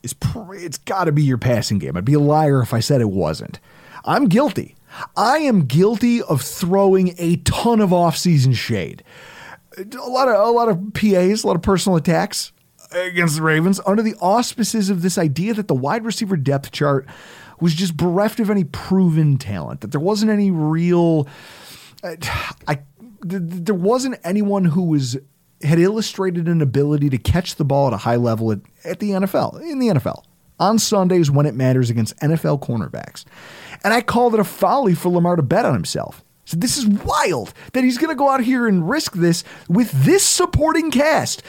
is 0.04 0.16
it's 0.54 0.78
got 0.78 1.06
to 1.06 1.12
be 1.12 1.24
your 1.24 1.38
passing 1.38 1.80
game. 1.80 1.98
I'd 1.98 2.06
be 2.06 2.14
a 2.14 2.20
liar 2.20 2.62
if 2.62 2.74
I 2.74 2.80
said 2.80 3.02
it 3.02 3.10
wasn't. 3.10 3.60
I'm 4.06 4.28
guilty. 4.28 4.76
I 5.16 5.40
am 5.40 5.66
guilty 5.66 6.22
of 6.22 6.42
throwing 6.42 7.14
a 7.18 7.38
ton 7.38 7.80
of 7.80 7.92
offseason 7.92 8.56
shade. 8.56 9.04
A 9.78 10.10
lot 10.10 10.28
of 10.28 10.36
a 10.36 10.52
lot 10.52 10.70
of 10.70 10.94
PAs, 10.94 11.44
a 11.44 11.48
lot 11.48 11.56
of 11.56 11.62
personal 11.62 11.96
attacks 11.96 12.52
against 12.92 13.36
the 13.36 13.44
Ravens 13.44 13.80
under 13.86 14.02
the 14.02 14.16
auspices 14.16 14.90
of 14.90 15.02
this 15.02 15.18
idea 15.18 15.54
that 15.54 15.68
the 15.68 15.76
wide 15.76 16.04
receiver 16.04 16.36
depth 16.36 16.72
chart 16.72 17.06
was 17.60 17.76
just 17.76 17.96
bereft 17.96 18.40
of 18.40 18.50
any 18.50 18.64
proven 18.64 19.38
talent, 19.38 19.82
that 19.82 19.92
there 19.92 20.00
wasn't 20.00 20.32
any 20.32 20.50
real 20.50 21.28
uh, 22.04 22.16
I, 22.68 22.76
th- 22.76 23.42
there 23.44 23.76
wasn't 23.76 24.20
anyone 24.24 24.66
who 24.66 24.84
was 24.84 25.18
had 25.62 25.80
illustrated 25.80 26.48
an 26.48 26.62
ability 26.62 27.10
to 27.10 27.18
catch 27.18 27.56
the 27.56 27.66
ball 27.66 27.88
at 27.88 27.94
a 27.94 27.98
high 27.98 28.16
level 28.16 28.52
at, 28.52 28.60
at 28.84 29.00
the 29.00 29.12
NFL 29.12 29.62
in 29.62 29.80
the 29.80 29.88
NFL 29.88 30.24
on 30.60 30.80
Sundays 30.80 31.32
when 31.32 31.46
it 31.46 31.56
matters 31.56 31.90
against 31.90 32.18
NFL 32.18 32.62
cornerbacks. 32.62 33.26
And 33.84 33.94
I 33.94 34.02
called 34.02 34.34
it 34.34 34.40
a 34.40 34.44
folly 34.44 34.94
for 34.94 35.10
Lamar 35.10 35.36
to 35.36 35.42
bet 35.42 35.66
on 35.66 35.74
himself. 35.74 36.24
So 36.46 36.58
this 36.58 36.78
is 36.78 36.88
wild 36.88 37.54
that 37.74 37.84
he's 37.84 37.98
going 37.98 38.10
to 38.10 38.16
go 38.16 38.30
out 38.30 38.42
here 38.42 38.68
and 38.68 38.90
risk 38.90 39.14
this 39.14 39.44
with 39.68 39.92
this 39.92 40.24
supporting 40.24 40.92
cast. 40.92 41.44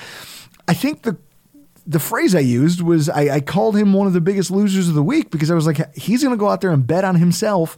I 0.69 0.75
think 0.75 1.03
the 1.03 1.17
the 1.87 1.99
phrase 1.99 2.35
I 2.35 2.41
used 2.41 2.83
was 2.83 3.09
I, 3.09 3.37
I 3.37 3.41
called 3.41 3.77
him 3.77 3.95
one 3.95 4.07
of 4.07 4.13
the 4.13 4.21
biggest 4.21 4.51
losers 4.51 4.89
of 4.89 4.95
the 4.95 5.03
week 5.03 5.31
because 5.31 5.51
I 5.51 5.55
was 5.55 5.67
like, 5.67 5.93
he's 5.97 6.23
going 6.23 6.35
to 6.35 6.39
go 6.39 6.49
out 6.49 6.61
there 6.61 6.71
and 6.71 6.87
bet 6.87 7.05
on 7.05 7.17
himself 7.17 7.77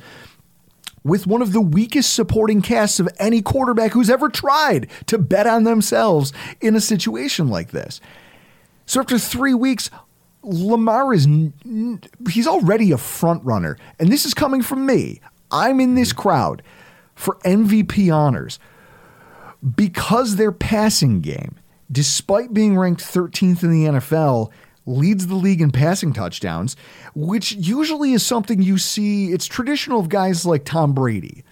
with 1.05 1.27
one 1.27 1.43
of 1.43 1.53
the 1.53 1.61
weakest 1.61 2.13
supporting 2.13 2.63
casts 2.63 3.01
of 3.01 3.09
any 3.19 3.43
quarterback 3.43 3.93
who's 3.93 4.11
ever 4.11 4.29
tried 4.29 4.89
to 5.07 5.19
bet 5.19 5.47
on 5.47 5.65
themselves 5.65 6.33
in 6.61 6.77
a 6.77 6.81
situation 6.81 7.49
like 7.49 7.71
this. 7.71 8.01
So 8.87 9.01
after 9.01 9.19
three 9.19 9.55
weeks, 9.55 9.91
Lamar 10.43 11.15
is 11.15 11.29
he's 12.29 12.47
already 12.47 12.93
a 12.93 12.99
front 12.99 13.45
runner, 13.45 13.77
and 13.99 14.11
this 14.11 14.27
is 14.27 14.35
coming 14.35 14.63
from 14.63 14.87
me. 14.87 15.21
I'm 15.51 15.81
in 15.81 15.95
this 15.95 16.13
crowd 16.13 16.63
for 17.15 17.37
MVP 17.45 18.13
honors 18.13 18.59
because 19.77 20.37
their 20.37 20.51
passing 20.51 21.21
game, 21.21 21.57
despite 21.91 22.53
being 22.53 22.77
ranked 22.77 23.03
13th 23.03 23.63
in 23.63 23.71
the 23.71 23.85
NFL, 23.99 24.51
leads 24.87 25.27
the 25.27 25.35
league 25.35 25.61
in 25.61 25.71
passing 25.71 26.13
touchdowns, 26.13 26.77
which 27.15 27.53
usually 27.53 28.13
is 28.13 28.25
something 28.25 28.63
you 28.63 28.79
see. 28.79 29.33
It's 29.33 29.47
traditional 29.47 30.01
of 30.01 30.09
guys 30.09 30.45
like 30.45 30.65
Tom 30.65 30.93
Brady, 30.93 31.45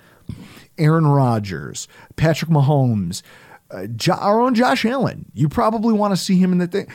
Aaron 0.79 1.07
Rodgers, 1.07 1.89
Patrick 2.17 2.51
Mahomes, 2.51 3.23
uh, 3.71 3.87
jo- 3.87 4.15
our 4.15 4.41
own 4.41 4.55
Josh 4.55 4.85
Allen. 4.85 5.31
You 5.35 5.49
probably 5.49 5.95
want 5.95 6.13
to 6.13 6.17
see 6.17 6.39
him 6.39 6.53
in 6.53 6.59
the 6.59 6.67
thing. 6.67 6.89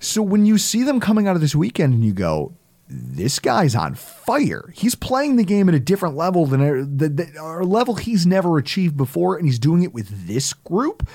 So 0.00 0.20
when 0.20 0.44
you 0.44 0.58
see 0.58 0.82
them 0.82 1.00
coming 1.00 1.26
out 1.26 1.34
of 1.34 1.40
this 1.40 1.54
weekend 1.54 1.94
and 1.94 2.04
you 2.04 2.12
go, 2.12 2.52
this 2.86 3.38
guy's 3.38 3.74
on 3.74 3.94
fire. 3.94 4.70
He's 4.74 4.94
playing 4.94 5.36
the 5.36 5.44
game 5.44 5.68
at 5.70 5.74
a 5.74 5.80
different 5.80 6.16
level 6.16 6.44
than 6.44 6.60
a, 6.60 6.84
the, 6.84 7.08
the, 7.08 7.32
a 7.40 7.64
level 7.64 7.94
he's 7.94 8.26
never 8.26 8.58
achieved 8.58 8.96
before, 8.96 9.36
and 9.36 9.46
he's 9.46 9.58
doing 9.58 9.82
it 9.82 9.94
with 9.94 10.26
this 10.26 10.52
group. 10.52 11.08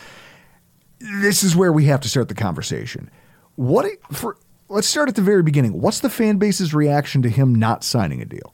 This 1.00 1.44
is 1.44 1.56
where 1.56 1.72
we 1.72 1.86
have 1.86 2.02
to 2.02 2.10
start 2.10 2.28
the 2.28 2.34
conversation. 2.34 3.12
What 3.60 3.88
for? 4.14 4.38
Let's 4.70 4.88
start 4.88 5.10
at 5.10 5.16
the 5.16 5.22
very 5.22 5.44
beginning. 5.44 5.82
What's 5.82 6.00
the 6.00 6.10
fan 6.10 6.38
base's 6.38 6.74
reaction 6.74 7.22
to 7.24 7.30
him 7.30 7.54
not 7.54 7.84
signing 7.84 8.22
a 8.22 8.26
deal? 8.26 8.54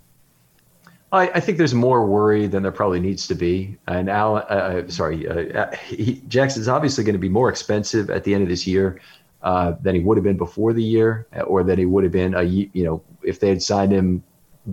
I, 1.12 1.30
I 1.30 1.40
think 1.42 1.60
there's 1.60 1.76
more 1.76 2.08
worry 2.08 2.48
than 2.48 2.64
there 2.64 2.72
probably 2.72 3.00
needs 3.00 3.28
to 3.28 3.36
be. 3.36 3.78
And 3.86 4.10
Al, 4.10 4.38
uh, 4.38 4.40
uh 4.40 4.88
sorry, 4.88 5.28
uh, 5.28 5.60
uh, 5.60 5.76
he, 5.76 6.24
Jackson's 6.28 6.68
obviously 6.68 7.04
going 7.04 7.14
to 7.14 7.20
be 7.20 7.30
more 7.30 7.50
expensive 7.50 8.10
at 8.10 8.24
the 8.24 8.34
end 8.34 8.42
of 8.42 8.50
this 8.50 8.66
year 8.66 9.00
uh, 9.44 9.74
than 9.80 9.94
he 9.94 10.02
would 10.02 10.18
have 10.18 10.24
been 10.24 10.38
before 10.38 10.74
the 10.74 10.82
year, 10.82 11.28
or 11.46 11.64
than 11.64 11.78
he 11.78 11.86
would 11.86 12.04
have 12.04 12.14
been 12.14 12.34
a 12.34 12.42
you 12.42 12.84
know 12.84 13.04
if 13.22 13.40
they 13.40 13.50
had 13.50 13.62
signed 13.62 13.92
him 13.92 14.24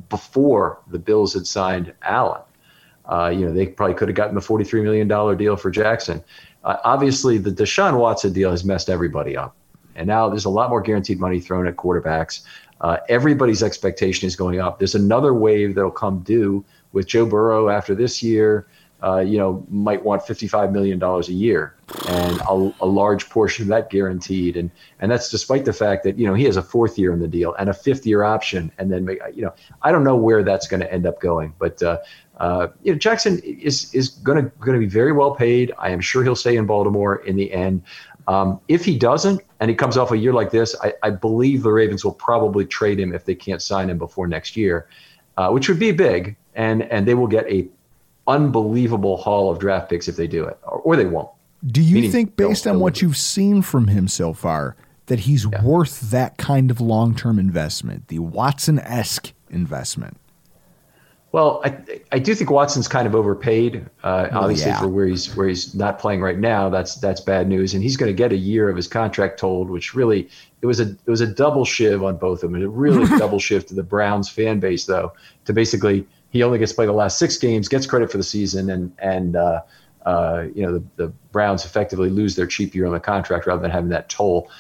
before 0.09 0.81
the 0.87 0.99
Bills 0.99 1.35
had 1.35 1.47
signed 1.47 1.93
Allen. 2.05 2.41
Uh, 3.05 3.29
you 3.29 3.45
know, 3.45 3.53
they 3.53 3.67
probably 3.67 3.97
could 3.97 4.09
have 4.09 4.17
gotten 4.17 4.35
the 4.35 4.41
$43 4.41 4.83
million 4.83 5.37
deal 5.37 5.57
for 5.57 5.71
Jackson. 5.71 6.25
Uh, 6.65 6.77
obviously, 6.85 7.37
the 7.37 7.51
Deshaun 7.51 7.99
Watson 7.99 8.33
deal 8.33 8.51
has 8.51 8.65
messed 8.65 8.89
everybody 8.89 9.37
up. 9.37 9.57
And 9.95 10.07
now 10.07 10.29
there's 10.29 10.45
a 10.45 10.51
lot 10.51 10.71
more 10.71 10.81
guaranteed 10.81 11.21
money 11.21 11.41
thrown 11.41 11.67
at 11.67 11.77
quarterbacks. 11.77 12.43
Uh, 12.81 12.99
everybody's 13.09 13.63
expectation 13.63 14.27
is 14.27 14.37
going 14.37 14.61
up. 14.61 14.79
There's 14.79 14.95
another 14.95 15.33
wave 15.33 15.75
that'll 15.75 15.91
come 15.91 16.21
due 16.21 16.65
with 16.93 17.07
Joe 17.07 17.27
Burrow 17.27 17.69
after 17.69 17.95
this 17.95 18.23
year. 18.23 18.67
Uh, 19.03 19.19
you 19.19 19.37
know, 19.37 19.67
might 19.69 20.05
want 20.05 20.23
$55 20.23 20.71
million 20.71 21.03
a 21.03 21.21
year 21.23 21.75
and 22.09 22.41
a, 22.43 22.73
a, 22.81 22.87
large 22.87 23.29
portion 23.29 23.65
of 23.65 23.69
that 23.69 23.91
guaranteed. 23.91 24.57
And, 24.57 24.71
and 25.01 25.11
that's 25.11 25.29
despite 25.29 25.65
the 25.65 25.73
fact 25.73 26.05
that, 26.05 26.17
you 26.17 26.25
know, 26.25 26.35
he 26.35 26.45
has 26.45 26.57
a 26.57 26.63
fourth 26.63 26.97
year 26.97 27.13
in 27.13 27.19
the 27.19 27.27
deal 27.27 27.53
and 27.55 27.69
a 27.69 27.75
fifth 27.75 28.07
year 28.07 28.23
option. 28.23 28.71
And 28.79 28.93
then, 28.93 29.09
you 29.35 29.43
know, 29.43 29.53
I 29.83 29.91
don't 29.91 30.05
know 30.05 30.15
where 30.15 30.45
that's 30.45 30.69
going 30.69 30.83
to 30.83 30.93
end 30.93 31.05
up 31.05 31.21
going, 31.21 31.53
but, 31.59 31.83
uh, 31.83 31.99
uh, 32.37 32.69
you 32.85 32.93
know, 32.93 32.99
Jackson 32.99 33.41
is, 33.41 33.93
is 33.93 34.11
going 34.11 34.45
to, 34.45 34.51
going 34.61 34.75
to 34.75 34.87
be 34.87 34.91
very 34.91 35.13
well 35.13 35.35
paid. 35.35 35.73
I 35.79 35.91
am 35.91 36.01
sure 36.01 36.23
he'll 36.23 36.37
stay 36.37 36.57
in 36.57 36.67
Baltimore 36.67 37.17
in 37.25 37.35
the 37.35 37.53
end. 37.53 37.83
Um, 38.29 38.61
if 38.69 38.85
he 38.85 38.97
doesn't, 38.99 39.43
and 39.61 39.71
he 39.71 39.75
comes 39.75 39.97
off 39.97 40.13
a 40.13 40.17
year 40.17 40.33
like 40.33 40.51
this, 40.51 40.77
I, 40.83 40.95
I, 41.03 41.11
believe 41.11 41.63
the 41.63 41.73
Ravens 41.73 42.05
will 42.05 42.13
probably 42.13 42.65
trade 42.65 43.01
him 43.01 43.13
if 43.15 43.25
they 43.25 43.35
can't 43.35 43.61
sign 43.61 43.91
him 43.91 43.99
before 43.99 44.27
next 44.29 44.57
year, 44.57 44.87
uh, 45.37 45.51
which 45.51 45.69
would 45.69 45.79
be 45.79 45.93
big, 45.93 46.37
and 46.55 46.83
and 46.85 47.07
they 47.07 47.15
will 47.15 47.27
get 47.27 47.51
a 47.51 47.67
unbelievable 48.29 49.17
haul 49.17 49.51
of 49.51 49.59
draft 49.59 49.91
picks 49.91 50.09
if 50.09 50.17
they 50.17 50.27
do 50.27 50.45
it, 50.45 50.59
or, 50.65 50.79
or 50.81 50.97
they 50.97 51.05
won't. 51.05 51.31
Do 51.67 51.81
you 51.81 51.97
Meaning 51.97 52.13
think, 52.13 52.37
based 52.37 52.67
on 52.67 52.81
what 52.81 53.03
you've 53.03 53.17
seen 53.17 53.63
from 53.63 53.89
him 53.89 54.09
so 54.09 54.33
far, 54.33 54.77
that 55.07 55.21
he's 55.21 55.47
yeah. 55.51 55.63
worth 55.63 56.11
that 56.11 56.37
kind 56.39 56.71
of 56.71 56.81
long 56.81 57.15
term 57.15 57.39
investment, 57.39 58.09
the 58.09 58.19
Watson 58.19 58.79
esque 58.81 59.33
investment? 59.51 60.17
Well, 61.33 61.63
I 61.65 61.79
I 62.13 62.19
do 62.19 62.35
think 62.35 62.51
Watson's 62.51 62.89
kind 62.89 63.07
of 63.07 63.15
overpaid. 63.15 63.87
Uh, 64.05 64.29
obviously, 64.33 64.71
yeah. 64.71 64.81
for 64.81 64.89
where 64.89 65.07
he's 65.07 65.35
where 65.35 65.49
he's 65.49 65.75
not 65.75 65.99
playing 65.99 66.21
right 66.21 66.39
now, 66.39 66.69
that's 66.69 66.97
that's 66.97 67.23
bad 67.23 67.49
news. 67.49 67.73
And 67.73 67.83
he's 67.83 67.97
going 67.97 68.11
to 68.11 68.17
get 68.17 68.33
a 68.33 68.37
year 68.37 68.69
of 68.69 68.77
his 68.77 68.87
contract 68.87 69.41
told, 69.41 69.71
which 69.71 69.95
really 69.95 70.29
it 70.61 70.67
was 70.67 70.79
a 70.79 70.91
it 70.91 71.11
was 71.11 71.23
a 71.23 71.27
double 71.27 71.65
shiv 71.65 72.05
on 72.05 72.19
both 72.19 72.43
of 72.43 72.53
them. 72.53 72.63
It 72.63 72.69
really 72.69 73.07
double 73.19 73.39
shift 73.39 73.69
to 73.69 73.75
the 73.75 73.83
Browns 73.83 74.29
fan 74.29 74.61
base 74.61 74.85
though, 74.85 75.15
to 75.47 75.55
basically 75.55 76.07
he 76.31 76.43
only 76.43 76.59
gets 76.59 76.73
to 76.73 76.77
play 76.77 76.87
the 76.87 76.93
last 76.93 77.19
six 77.19 77.39
games, 77.39 77.67
gets 77.67 77.87
credit 77.87 78.11
for 78.13 78.19
the 78.19 78.25
season, 78.25 78.69
and 78.69 78.93
and 78.99 79.35
uh, 79.35 79.63
uh, 80.05 80.45
you 80.55 80.63
know 80.63 80.75
the, 80.75 80.85
the 80.97 81.09
Browns 81.31 81.65
effectively 81.65 82.11
lose 82.11 82.37
their 82.37 82.47
cheap 82.47 82.75
year 82.75 82.85
on 82.85 82.93
the 82.93 83.01
contract 83.01 83.47
rather 83.47 83.63
than 83.63 83.71
having 83.71 83.89
that 83.89 84.11
toll. 84.11 84.51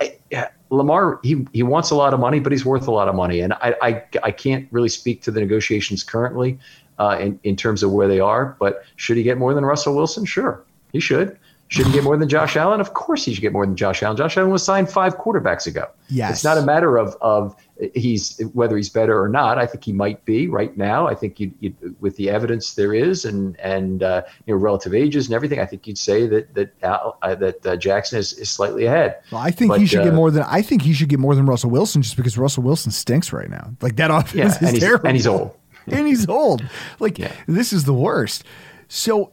I, 0.00 0.48
Lamar, 0.70 1.20
he, 1.22 1.46
he 1.52 1.62
wants 1.62 1.90
a 1.90 1.94
lot 1.94 2.12
of 2.12 2.20
money, 2.20 2.40
but 2.40 2.52
he's 2.52 2.64
worth 2.64 2.88
a 2.88 2.90
lot 2.90 3.08
of 3.08 3.14
money. 3.14 3.40
And 3.40 3.52
I, 3.54 3.74
I, 3.82 4.04
I 4.24 4.30
can't 4.32 4.66
really 4.72 4.88
speak 4.88 5.22
to 5.22 5.30
the 5.30 5.40
negotiations 5.40 6.02
currently 6.02 6.58
uh, 6.98 7.18
in, 7.20 7.38
in 7.44 7.56
terms 7.56 7.82
of 7.82 7.92
where 7.92 8.08
they 8.08 8.20
are. 8.20 8.56
But 8.58 8.82
should 8.96 9.16
he 9.16 9.22
get 9.22 9.38
more 9.38 9.54
than 9.54 9.64
Russell 9.64 9.94
Wilson? 9.94 10.24
Sure, 10.24 10.64
he 10.92 11.00
should. 11.00 11.38
Should 11.68 11.86
he 11.86 11.92
get 11.92 12.04
more 12.04 12.16
than 12.16 12.28
Josh 12.28 12.56
Allen? 12.56 12.80
Of 12.80 12.94
course 12.94 13.24
he 13.24 13.34
should 13.34 13.42
get 13.42 13.52
more 13.52 13.66
than 13.66 13.76
Josh 13.76 14.02
Allen. 14.02 14.16
Josh 14.16 14.36
Allen 14.36 14.50
was 14.50 14.62
signed 14.62 14.88
five 14.88 15.18
quarterbacks 15.18 15.66
ago. 15.66 15.88
Yes. 16.08 16.30
It's 16.30 16.44
not 16.44 16.58
a 16.58 16.62
matter 16.62 16.96
of, 16.96 17.16
of 17.20 17.56
he's 17.94 18.40
whether 18.52 18.76
he's 18.76 18.88
better 18.88 19.20
or 19.20 19.28
not. 19.28 19.58
I 19.58 19.66
think 19.66 19.84
he 19.84 19.92
might 19.92 20.24
be 20.24 20.48
right 20.48 20.76
now. 20.76 21.06
I 21.06 21.14
think 21.14 21.38
you, 21.38 21.52
you 21.60 21.74
with 22.00 22.16
the 22.16 22.30
evidence 22.30 22.74
there 22.74 22.94
is 22.94 23.24
and 23.24 23.58
and 23.60 24.02
uh, 24.02 24.22
you 24.46 24.54
know 24.54 24.58
relative 24.58 24.94
ages 24.94 25.26
and 25.26 25.34
everything. 25.34 25.60
I 25.60 25.66
think 25.66 25.86
you'd 25.86 25.98
say 25.98 26.26
that 26.26 26.54
that 26.54 26.72
uh, 26.82 27.34
that 27.34 27.66
uh, 27.66 27.76
Jackson 27.76 28.18
is, 28.18 28.32
is 28.34 28.50
slightly 28.50 28.86
ahead. 28.86 29.20
Well, 29.30 29.40
I 29.40 29.50
think 29.50 29.70
but, 29.70 29.80
he 29.80 29.86
should 29.86 30.04
get 30.04 30.14
uh, 30.14 30.16
more 30.16 30.30
than 30.30 30.44
I 30.44 30.62
think 30.62 30.82
he 30.82 30.92
should 30.92 31.08
get 31.08 31.18
more 31.18 31.34
than 31.34 31.46
Russell 31.46 31.70
Wilson 31.70 32.02
just 32.02 32.16
because 32.16 32.38
Russell 32.38 32.62
Wilson 32.62 32.92
stinks 32.92 33.32
right 33.32 33.50
now. 33.50 33.74
Like 33.82 33.96
that 33.96 34.10
offense 34.10 34.34
yeah, 34.34 34.68
is 34.68 34.72
and 34.72 34.80
terrible. 34.80 35.08
And 35.08 35.16
he's 35.16 35.26
old. 35.26 35.54
and 35.86 36.06
he's 36.06 36.28
old. 36.28 36.68
Like 36.98 37.18
yeah. 37.18 37.32
this 37.46 37.72
is 37.72 37.84
the 37.84 37.94
worst. 37.94 38.44
So 38.88 39.32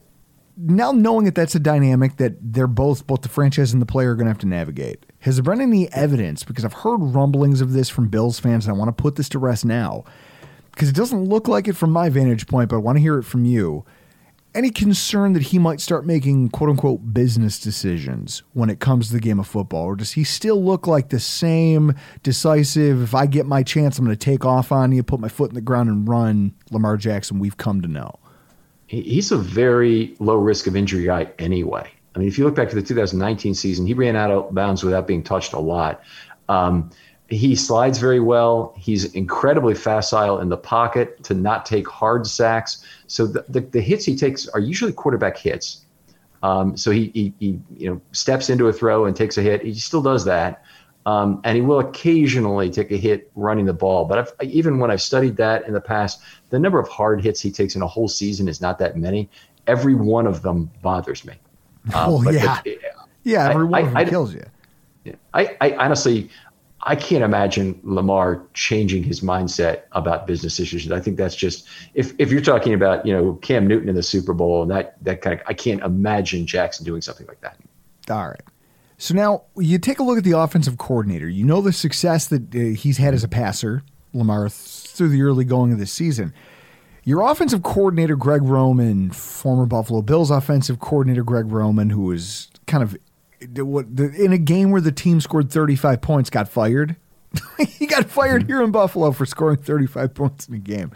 now 0.57 0.91
knowing 0.91 1.25
that 1.25 1.35
that's 1.35 1.55
a 1.55 1.59
dynamic 1.59 2.17
that 2.17 2.33
they're 2.39 2.67
both 2.67 3.07
both 3.07 3.21
the 3.21 3.29
franchise 3.29 3.73
and 3.73 3.81
the 3.81 3.85
player 3.85 4.11
are 4.11 4.15
going 4.15 4.25
to 4.25 4.31
have 4.31 4.39
to 4.39 4.47
navigate. 4.47 5.05
Has 5.23 5.37
there 5.37 5.43
been 5.43 5.61
any 5.61 5.89
evidence? 5.93 6.43
Because 6.43 6.65
I've 6.65 6.73
heard 6.73 6.97
rumblings 6.97 7.61
of 7.61 7.71
this 7.71 7.87
from 7.87 8.09
Bills 8.09 8.39
fans, 8.39 8.65
and 8.65 8.75
I 8.75 8.77
want 8.77 8.89
to 8.89 9.01
put 9.01 9.15
this 9.15 9.29
to 9.29 9.39
rest 9.39 9.63
now 9.63 10.03
because 10.71 10.89
it 10.89 10.95
doesn't 10.95 11.25
look 11.25 11.47
like 11.47 11.69
it 11.69 11.73
from 11.73 11.91
my 11.91 12.09
vantage 12.09 12.45
point, 12.45 12.69
but 12.69 12.75
I 12.75 12.79
want 12.79 12.97
to 12.97 13.01
hear 13.01 13.17
it 13.17 13.23
from 13.23 13.45
you. 13.45 13.85
Any 14.53 14.69
concern 14.69 15.31
that 15.31 15.43
he 15.43 15.59
might 15.59 15.79
start 15.79 16.05
making 16.05 16.49
quote 16.49 16.69
unquote 16.69 17.13
business 17.13 17.57
decisions 17.57 18.43
when 18.51 18.69
it 18.69 18.81
comes 18.81 19.07
to 19.07 19.13
the 19.13 19.21
game 19.21 19.39
of 19.39 19.47
football? 19.47 19.85
Or 19.85 19.95
does 19.95 20.11
he 20.11 20.25
still 20.25 20.61
look 20.61 20.87
like 20.87 21.07
the 21.07 21.21
same 21.21 21.95
decisive, 22.21 23.01
if 23.01 23.15
I 23.15 23.25
get 23.25 23.45
my 23.45 23.63
chance, 23.63 23.97
I'm 23.97 24.03
going 24.03 24.17
to 24.17 24.25
take 24.25 24.43
off 24.43 24.73
on 24.73 24.91
you, 24.91 25.03
put 25.03 25.21
my 25.21 25.29
foot 25.29 25.51
in 25.51 25.55
the 25.55 25.61
ground 25.61 25.89
and 25.89 26.05
run 26.05 26.53
Lamar 26.69 26.97
Jackson 26.97 27.39
we've 27.39 27.57
come 27.57 27.81
to 27.81 27.87
know? 27.87 28.19
He's 28.87 29.31
a 29.31 29.37
very 29.37 30.17
low 30.19 30.35
risk 30.35 30.67
of 30.67 30.75
injury 30.75 31.05
guy 31.05 31.31
anyway. 31.39 31.89
I 32.15 32.19
mean, 32.19 32.27
if 32.27 32.37
you 32.37 32.45
look 32.45 32.55
back 32.55 32.69
to 32.69 32.75
the 32.75 32.81
2019 32.81 33.53
season, 33.55 33.87
he 33.87 33.93
ran 33.93 34.15
out 34.15 34.29
of 34.31 34.53
bounds 34.53 34.83
without 34.83 35.07
being 35.07 35.23
touched 35.23 35.53
a 35.53 35.59
lot. 35.59 36.03
Um, 36.47 36.91
he 37.29 37.55
slides 37.55 37.97
very 37.97 38.19
well. 38.19 38.73
He's 38.77 39.05
incredibly 39.13 39.73
facile 39.73 40.39
in 40.39 40.49
the 40.49 40.57
pocket 40.57 41.23
to 41.23 41.33
not 41.33 41.65
take 41.65 41.87
hard 41.87 42.27
sacks. 42.27 42.85
So 43.07 43.25
the, 43.25 43.45
the, 43.49 43.61
the 43.61 43.81
hits 43.81 44.05
he 44.05 44.15
takes 44.15 44.47
are 44.49 44.59
usually 44.59 44.91
quarterback 44.91 45.37
hits. 45.37 45.85
Um, 46.43 46.75
so 46.75 46.91
he, 46.91 47.09
he, 47.13 47.33
he, 47.39 47.59
you 47.77 47.89
know 47.89 48.01
steps 48.11 48.49
into 48.49 48.67
a 48.67 48.73
throw 48.73 49.05
and 49.05 49.15
takes 49.15 49.37
a 49.37 49.41
hit. 49.41 49.63
He 49.63 49.73
still 49.75 50.01
does 50.01 50.25
that, 50.25 50.65
um, 51.05 51.39
and 51.45 51.55
he 51.55 51.61
will 51.61 51.79
occasionally 51.79 52.69
take 52.69 52.91
a 52.91 52.97
hit 52.97 53.31
running 53.35 53.65
the 53.65 53.73
ball. 53.73 54.03
But 54.03 54.19
I've, 54.19 54.49
even 54.49 54.77
when 54.77 54.91
I've 54.91 55.01
studied 55.01 55.37
that 55.37 55.65
in 55.67 55.73
the 55.73 55.81
past, 55.81 56.21
the 56.49 56.59
number 56.59 56.79
of 56.79 56.89
hard 56.89 57.23
hits 57.23 57.39
he 57.39 57.49
takes 57.49 57.77
in 57.77 57.81
a 57.81 57.87
whole 57.87 58.09
season 58.09 58.49
is 58.49 58.59
not 58.59 58.77
that 58.79 58.97
many. 58.97 59.29
Every 59.67 59.95
one 59.95 60.27
of 60.27 60.41
them 60.41 60.69
bothers 60.81 61.23
me. 61.23 61.35
Um, 61.93 62.23
well, 62.23 62.33
yeah, 62.33 62.61
yeah, 63.23 63.49
every 63.49 63.65
one 63.65 63.73
I, 63.73 63.79
of 63.79 63.87
them 63.87 63.97
I, 63.97 64.05
kills 64.05 64.33
you. 64.33 64.45
I, 65.33 65.57
I 65.59 65.71
honestly, 65.73 66.29
I 66.83 66.95
can't 66.95 67.23
imagine 67.23 67.79
Lamar 67.83 68.41
changing 68.53 69.03
his 69.03 69.21
mindset 69.21 69.83
about 69.93 70.27
business 70.27 70.59
issues. 70.59 70.91
I 70.91 70.99
think 70.99 71.17
that's 71.17 71.35
just 71.35 71.67
if 71.93 72.13
if 72.19 72.31
you're 72.31 72.41
talking 72.41 72.73
about 72.73 73.05
you 73.05 73.13
know 73.13 73.33
Cam 73.35 73.67
Newton 73.67 73.89
in 73.89 73.95
the 73.95 74.03
Super 74.03 74.33
Bowl 74.33 74.61
and 74.61 74.71
that 74.71 74.95
that 75.03 75.21
kind 75.21 75.39
of 75.39 75.45
I 75.47 75.53
can't 75.53 75.81
imagine 75.81 76.45
Jackson 76.45 76.85
doing 76.85 77.01
something 77.01 77.27
like 77.27 77.41
that. 77.41 77.57
All 78.09 78.27
right. 78.27 78.41
So 78.97 79.13
now 79.13 79.43
you 79.57 79.79
take 79.79 79.99
a 79.99 80.03
look 80.03 80.17
at 80.17 80.23
the 80.23 80.37
offensive 80.37 80.77
coordinator. 80.77 81.27
You 81.27 81.45
know 81.45 81.61
the 81.61 81.73
success 81.73 82.27
that 82.27 82.53
uh, 82.53 82.77
he's 82.77 82.97
had 82.97 83.13
as 83.13 83.23
a 83.23 83.27
passer, 83.27 83.83
Lamar, 84.13 84.49
through 84.49 85.09
the 85.09 85.21
early 85.21 85.45
going 85.45 85.71
of 85.71 85.79
the 85.79 85.85
season. 85.85 86.33
Your 87.05 87.21
offensive 87.21 87.63
coordinator, 87.63 88.15
Greg 88.15 88.43
Roman, 88.43 89.11
former 89.11 89.65
Buffalo 89.65 90.01
Bills 90.01 90.31
offensive 90.31 90.79
coordinator, 90.79 91.23
Greg 91.23 91.51
Roman, 91.51 91.89
who 91.89 92.03
was 92.03 92.49
kind 92.65 92.81
of 92.81 92.95
in 93.41 94.31
a 94.31 94.37
game 94.37 94.71
where 94.71 94.81
the 94.81 94.91
team 94.91 95.19
scored 95.19 95.51
35 95.51 96.01
points, 96.01 96.29
got 96.29 96.47
fired. 96.47 96.95
he 97.67 97.87
got 97.87 98.09
fired 98.09 98.47
here 98.47 98.61
in 98.61 98.71
Buffalo 98.71 99.11
for 99.11 99.25
scoring 99.25 99.57
35 99.57 100.13
points 100.13 100.47
in 100.47 100.53
a 100.53 100.59
game. 100.59 100.91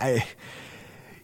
I, 0.00 0.26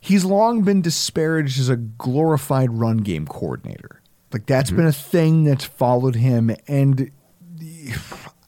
he's 0.00 0.24
long 0.24 0.62
been 0.62 0.82
disparaged 0.82 1.58
as 1.58 1.68
a 1.68 1.76
glorified 1.76 2.70
run 2.70 2.98
game 2.98 3.26
coordinator. 3.26 4.02
Like 4.32 4.46
that's 4.46 4.70
mm-hmm. 4.70 4.78
been 4.78 4.86
a 4.86 4.92
thing 4.92 5.44
that's 5.44 5.64
followed 5.64 6.14
him, 6.14 6.54
and 6.66 7.10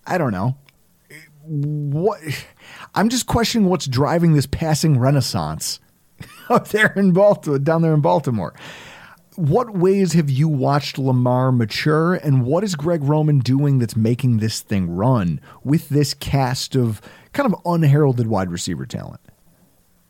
I 0.07 0.19
don't 0.19 0.33
know 0.33 0.57
what. 1.43 2.21
I'm 2.95 3.09
just 3.09 3.27
questioning 3.27 3.69
what's 3.69 3.87
driving 3.87 4.35
this 4.35 4.47
passing 4.47 4.99
renaissance 4.99 5.81
up 6.49 6.69
there 6.69 6.93
in 6.97 7.13
Baltimore, 7.13 7.59
down 7.59 7.83
there 7.83 7.95
in 7.95 8.01
Baltimore 8.01 8.55
what 9.37 9.77
ways 9.77 10.13
have 10.13 10.31
you 10.31 10.49
watched 10.49 10.99
Lamar 10.99 11.51
mature, 11.51 12.15
and 12.15 12.45
what 12.45 12.63
is 12.63 12.75
Greg 12.75 13.03
Roman 13.03 13.41
doing 13.41 13.79
that's 13.79 13.97
making 13.97 14.39
this 14.39 14.61
thing 14.61 14.89
run 14.91 15.41
with 15.65 15.89
this 15.89 16.15
cast 16.15 16.77
of 16.77 17.01
kind 17.33 17.53
of 17.53 17.61
unheralded 17.65 18.29
wide 18.29 18.51
receiver 18.51 18.87
talent? 18.87 19.21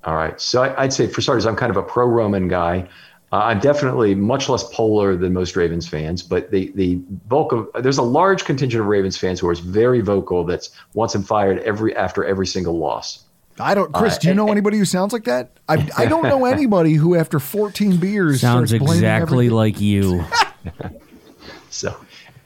All 0.05 0.15
right. 0.15 0.39
So 0.39 0.63
I, 0.63 0.83
would 0.83 0.93
say, 0.93 1.07
for 1.07 1.23
starters, 1.23 1.47
I'm 1.47 1.57
kind 1.57 1.71
of 1.71 1.77
a 1.77 1.83
pro 1.83 2.07
Roman 2.07 2.49
guy. 2.49 2.87
Uh, 3.35 3.47
I'm 3.47 3.59
definitely 3.59 4.15
much 4.15 4.49
less 4.49 4.63
polar 4.73 5.17
than 5.17 5.33
most 5.33 5.57
Ravens 5.57 5.89
fans, 5.89 6.23
but 6.23 6.53
the 6.53 6.71
the 6.77 6.95
bulk 7.27 7.51
of 7.51 7.69
there's 7.83 7.99
a 7.99 8.03
large 8.03 8.45
contingent 8.45 8.81
of 8.81 8.87
Ravens 8.87 9.17
fans 9.17 9.41
who 9.41 9.49
are 9.49 9.57
very 9.57 10.03
vocal 10.03 10.45
that's 10.45 10.71
wants 10.93 11.17
him 11.17 11.25
fired 11.25 11.59
every 11.65 11.97
after 11.97 12.25
every 12.25 12.47
single 12.47 12.79
loss. 12.79 13.25
I 13.59 13.75
don't, 13.75 13.93
Chris. 13.93 14.15
Uh, 14.15 14.19
do 14.21 14.29
you 14.29 14.35
know 14.35 14.53
anybody 14.53 14.79
who 14.79 14.85
sounds 14.85 15.13
like 15.13 15.25
that? 15.25 15.51
I, 15.69 15.85
I 15.97 16.07
don't 16.07 16.23
know 16.23 16.45
anybody 16.45 16.93
who, 16.93 17.17
after 17.17 17.41
14 17.41 17.97
beers, 17.97 18.41
sounds 18.41 18.73
exactly 18.73 19.51
like 19.51 19.81
you. 19.81 20.25
so, 21.71 21.97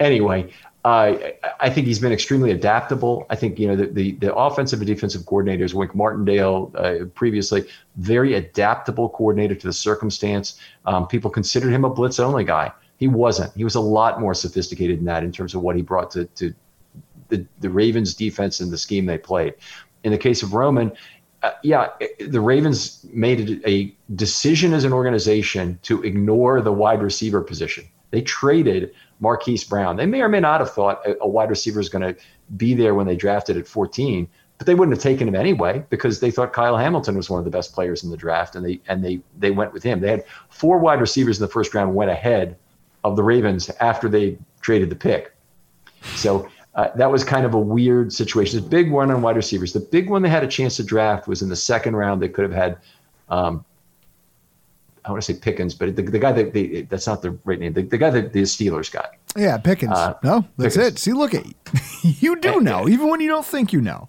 anyway, 0.01 0.51
uh, 0.85 1.17
I 1.61 1.71
think 1.71 1.87
he's 1.87 1.99
been 1.99 2.13
extremely 2.13 2.51
adaptable. 2.51 3.27
I 3.31 3.37
think 3.37 3.59
you 3.59 3.67
know 3.67 3.77
the 3.77 3.87
the, 3.87 4.13
the 4.13 4.35
offensive 4.35 4.81
and 4.81 4.87
defensive 4.87 5.23
coordinators, 5.23 5.75
Wink 5.75 5.95
Martindale, 5.95 6.73
uh, 6.77 7.05
previously 7.15 7.65
very 7.97 8.35
adaptable 8.35 9.09
coordinator 9.09 9.55
to 9.55 9.67
the 9.67 9.73
circumstance. 9.73 10.61
Um, 10.87 11.07
people 11.07 11.31
considered 11.31 11.73
him 11.73 11.85
a 11.85 11.91
blitz 11.91 12.21
only 12.21 12.45
guy. 12.45 12.73
He 12.97 13.09
wasn't. 13.09 13.55
He 13.55 13.65
was 13.65 13.75
a 13.75 13.81
lot 13.81 14.21
more 14.21 14.35
sophisticated 14.35 14.99
than 14.99 15.05
that 15.07 15.25
in 15.25 15.33
terms 15.33 15.55
of 15.55 15.63
what 15.63 15.77
he 15.77 15.83
brought 15.83 16.11
to 16.13 16.27
to 16.27 16.55
the, 17.29 17.47
the 17.61 17.71
Ravens 17.71 18.15
defense 18.15 18.61
and 18.61 18.73
the 18.73 18.79
scheme 18.79 19.07
they 19.07 19.19
played 19.19 19.55
in 20.05 20.13
the 20.13 20.19
case 20.19 20.43
of 20.43 20.55
Roman, 20.55 20.93
uh, 21.43 21.53
yeah, 21.63 21.89
the 22.19 22.41
Ravens 22.41 23.05
made 23.13 23.63
a 23.67 23.95
decision 24.15 24.73
as 24.73 24.85
an 24.85 24.93
organization 24.93 25.79
to 25.83 26.03
ignore 26.03 26.61
the 26.61 26.73
wide 26.73 27.03
receiver 27.03 27.41
position. 27.41 27.85
They 28.11 28.23
traded 28.23 28.93
Marquise 29.21 29.65
Brown. 29.65 29.97
They 29.97 30.07
may 30.07 30.21
or 30.21 30.29
may 30.29 30.41
not 30.41 30.61
have 30.61 30.71
thought 30.71 31.07
a, 31.07 31.17
a 31.23 31.29
wide 31.29 31.51
receiver 31.51 31.81
is 31.81 31.89
going 31.89 32.15
to 32.15 32.21
be 32.57 32.75
there 32.75 32.95
when 32.95 33.07
they 33.07 33.17
drafted 33.17 33.57
at 33.57 33.67
14, 33.67 34.29
but 34.57 34.67
they 34.67 34.75
wouldn't 34.75 34.97
have 34.97 35.03
taken 35.03 35.29
him 35.29 35.35
anyway 35.35 35.85
because 35.91 36.21
they 36.21 36.31
thought 36.31 36.53
Kyle 36.53 36.77
Hamilton 36.77 37.17
was 37.17 37.31
one 37.31 37.39
of 37.39 37.45
the 37.45 37.51
best 37.51 37.73
players 37.73 38.03
in 38.03 38.11
the 38.11 38.17
draft, 38.17 38.57
and 38.57 38.65
they 38.65 38.81
and 38.89 39.05
they 39.05 39.21
they 39.39 39.51
went 39.51 39.73
with 39.73 39.83
him. 39.83 40.01
They 40.01 40.11
had 40.11 40.25
four 40.49 40.79
wide 40.79 41.01
receivers 41.01 41.39
in 41.39 41.43
the 41.43 41.53
first 41.53 41.75
round, 41.75 41.95
went 41.95 42.11
ahead 42.11 42.57
of 43.05 43.17
the 43.17 43.23
Ravens 43.23 43.71
after 43.81 44.09
they 44.09 44.39
traded 44.61 44.91
the 44.91 44.97
pick. 44.97 45.35
So 46.17 46.49
uh, 46.75 46.91
that 46.97 47.11
was 47.11 47.25
kind 47.25 47.45
of 47.45 47.55
a 47.55 47.59
weird 47.59 48.13
situation. 48.13 48.63
The 48.63 48.69
big 48.69 48.91
one 48.91 49.11
on 49.11 49.23
wide 49.23 49.37
receivers. 49.37 49.73
The 49.73 49.81
big 49.81 50.09
one 50.09 50.23
they 50.23 50.29
had 50.29 50.45
a 50.45 50.49
chance 50.49 50.77
to 50.77 50.85
draft 50.85 51.27
was 51.27 51.43
in 51.43 51.49
the 51.49 51.57
second 51.57 51.97
round. 51.97 52.23
They 52.23 52.29
could 52.29 52.45
have 52.45 52.53
had, 52.53 52.79
um, 53.29 53.65
I 55.09 55.11
want 55.13 55.23
to 55.23 55.33
say 55.33 55.39
Pickens, 55.39 55.75
but 55.75 55.97
the, 55.97 56.03
the 56.03 56.19
guy 56.19 56.33
that 56.33 56.53
they, 56.53 56.83
that's 56.83 57.07
not 57.07 57.23
the 57.23 57.33
right 57.45 57.59
name. 57.59 57.73
The, 57.73 57.83
the 57.83 57.99
guy 57.99 58.11
that 58.11 58.33
the 58.33 58.43
Steelers 58.43 58.93
got. 58.93 59.13
Yeah, 59.37 59.57
Pickens. 59.57 59.93
Uh, 59.93 60.15
no, 60.23 60.45
that's 60.59 60.77
Pickens. 60.77 60.95
it. 60.95 60.99
See, 60.99 61.13
look 61.13 61.35
at 61.35 61.47
you. 61.47 61.55
you 62.03 62.41
do 62.41 62.61
know, 62.61 62.89
even 62.89 63.09
when 63.09 63.21
you 63.21 63.29
don't 63.29 63.47
think 63.47 63.73
you 63.73 63.81
know. 63.81 64.09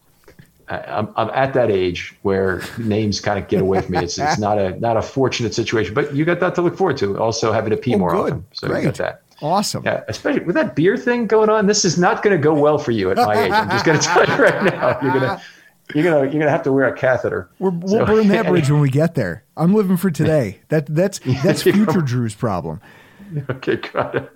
I'm, 0.68 1.12
I'm 1.16 1.30
at 1.32 1.54
that 1.56 1.72
age 1.72 2.16
where 2.22 2.62
names 2.78 3.20
kind 3.20 3.40
of 3.40 3.48
get 3.48 3.62
away 3.62 3.82
from 3.82 3.94
me. 3.94 4.04
It's, 4.04 4.20
it's 4.20 4.38
not 4.38 4.60
a 4.60 4.80
not 4.80 4.98
a 4.98 5.02
fortunate 5.02 5.56
situation, 5.56 5.96
but 5.96 6.14
you 6.14 6.26
got 6.26 6.40
that 6.42 6.54
to 6.56 6.62
look 6.62 6.78
forward 6.78 6.98
to. 6.98 7.18
Also 7.18 7.52
having 7.52 7.72
to 7.72 7.78
pee 7.78 7.96
oh, 7.96 7.98
more 7.98 8.12
good. 8.12 8.34
often, 8.34 8.46
so 8.52 8.68
Great. 8.68 8.82
you 8.82 8.86
got 8.86 8.96
that. 8.96 9.22
Awesome. 9.42 9.84
Yeah, 9.84 10.04
especially 10.08 10.44
with 10.44 10.56
that 10.56 10.76
beer 10.76 10.98
thing 10.98 11.26
going 11.26 11.50
on. 11.50 11.66
This 11.66 11.86
is 11.86 11.98
not 11.98 12.22
going 12.22 12.36
to 12.38 12.42
go 12.42 12.54
well 12.54 12.78
for 12.78 12.92
you 12.92 13.10
at 13.10 13.18
my 13.18 13.46
age. 13.46 13.52
I'm 13.52 13.70
just 13.70 13.86
going 13.86 14.00
to 14.02 14.06
tell 14.06 14.28
you 14.28 14.36
right 14.36 14.64
now. 14.64 15.00
You're 15.02 15.14
gonna 15.14 15.42
you're 15.94 16.04
gonna 16.04 16.22
you're 16.22 16.40
gonna 16.40 16.50
have 16.50 16.64
to 16.64 16.72
wear 16.72 16.88
a 16.88 16.96
catheter. 16.96 17.50
we 17.60 17.70
will 17.70 17.88
so, 17.88 18.06
burn 18.06 18.28
that 18.28 18.46
bridge 18.48 18.70
when 18.70 18.82
we 18.82 18.90
get 18.90 19.16
there. 19.16 19.44
I'm 19.58 19.74
living 19.74 19.98
for 19.98 20.12
today. 20.12 20.60
That 20.70 20.86
that's 20.88 21.20
that's 21.44 21.64
future 21.64 22.02
Drew's 22.02 22.36
problem. 22.36 22.82
Okay, 23.50 23.78
got 23.78 24.16
it. 24.16 24.32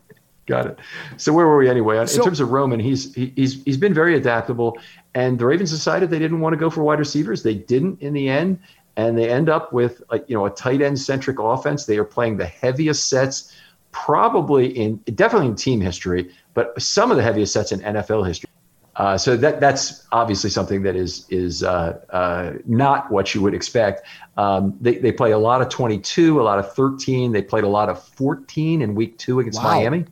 Got 0.46 0.68
it. 0.68 0.80
So 1.18 1.32
where 1.32 1.48
were 1.48 1.58
we 1.58 1.70
anyway? 1.70 2.00
In 2.00 2.08
so, 2.08 2.24
terms 2.24 2.40
of 2.40 2.52
Roman, 2.52 2.80
he's 2.80 3.14
he, 3.14 3.32
he's 3.36 3.64
he's 3.64 3.78
been 3.78 3.94
very 3.94 4.16
adaptable, 4.18 4.78
and 5.14 5.40
the 5.40 5.46
Ravens 5.46 5.72
decided 5.72 6.10
they 6.10 6.20
didn't 6.20 6.42
want 6.42 6.54
to 6.54 6.58
go 6.58 6.70
for 6.70 6.84
wide 6.84 7.00
receivers. 7.00 7.44
They 7.44 7.56
didn't 7.56 8.02
in 8.02 8.14
the 8.14 8.28
end, 8.28 8.60
and 8.98 9.18
they 9.18 9.30
end 9.30 9.48
up 9.48 9.72
with 9.72 10.02
a, 10.10 10.20
you 10.28 10.36
know 10.36 10.46
a 10.46 10.50
tight 10.50 10.82
end 10.82 11.00
centric 11.00 11.40
offense. 11.40 11.86
They 11.86 11.98
are 11.98 12.04
playing 12.04 12.38
the 12.38 12.46
heaviest 12.46 13.10
sets 13.10 13.56
probably 13.92 14.68
in 14.78 14.98
definitely 15.16 15.48
in 15.48 15.56
team 15.56 15.80
history, 15.80 16.30
but 16.54 16.80
some 16.82 17.10
of 17.10 17.16
the 17.16 17.24
heaviest 17.24 17.54
sets 17.54 17.72
in 17.72 17.80
NFL 17.80 18.28
history. 18.28 18.50
Uh, 18.96 19.18
so 19.18 19.36
that 19.36 19.60
that's 19.60 20.06
obviously 20.12 20.50
something 20.50 20.84
that 20.84 20.96
is 20.96 21.26
is 21.30 21.64
uh, 21.64 22.00
uh, 22.12 22.54
not 22.66 23.10
what 23.12 23.34
you 23.34 23.42
would 23.42 23.54
expect. 23.54 24.06
Um, 24.38 24.78
they 24.80 24.98
they 24.98 25.12
play 25.12 25.32
a 25.32 25.38
lot 25.38 25.62
of 25.62 25.70
22, 25.70 26.40
a 26.40 26.44
lot 26.44 26.60
of 26.60 26.74
13. 26.74 27.32
They 27.32 27.42
played 27.42 27.64
a 27.64 27.70
lot 27.70 27.90
of 27.90 28.02
14 28.04 28.82
in 28.82 28.94
week 28.94 29.18
two 29.18 29.40
against 29.40 29.60
wow. 29.64 29.76
Miami. 29.76 30.06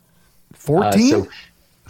14. 0.54 1.10
so 1.10 1.28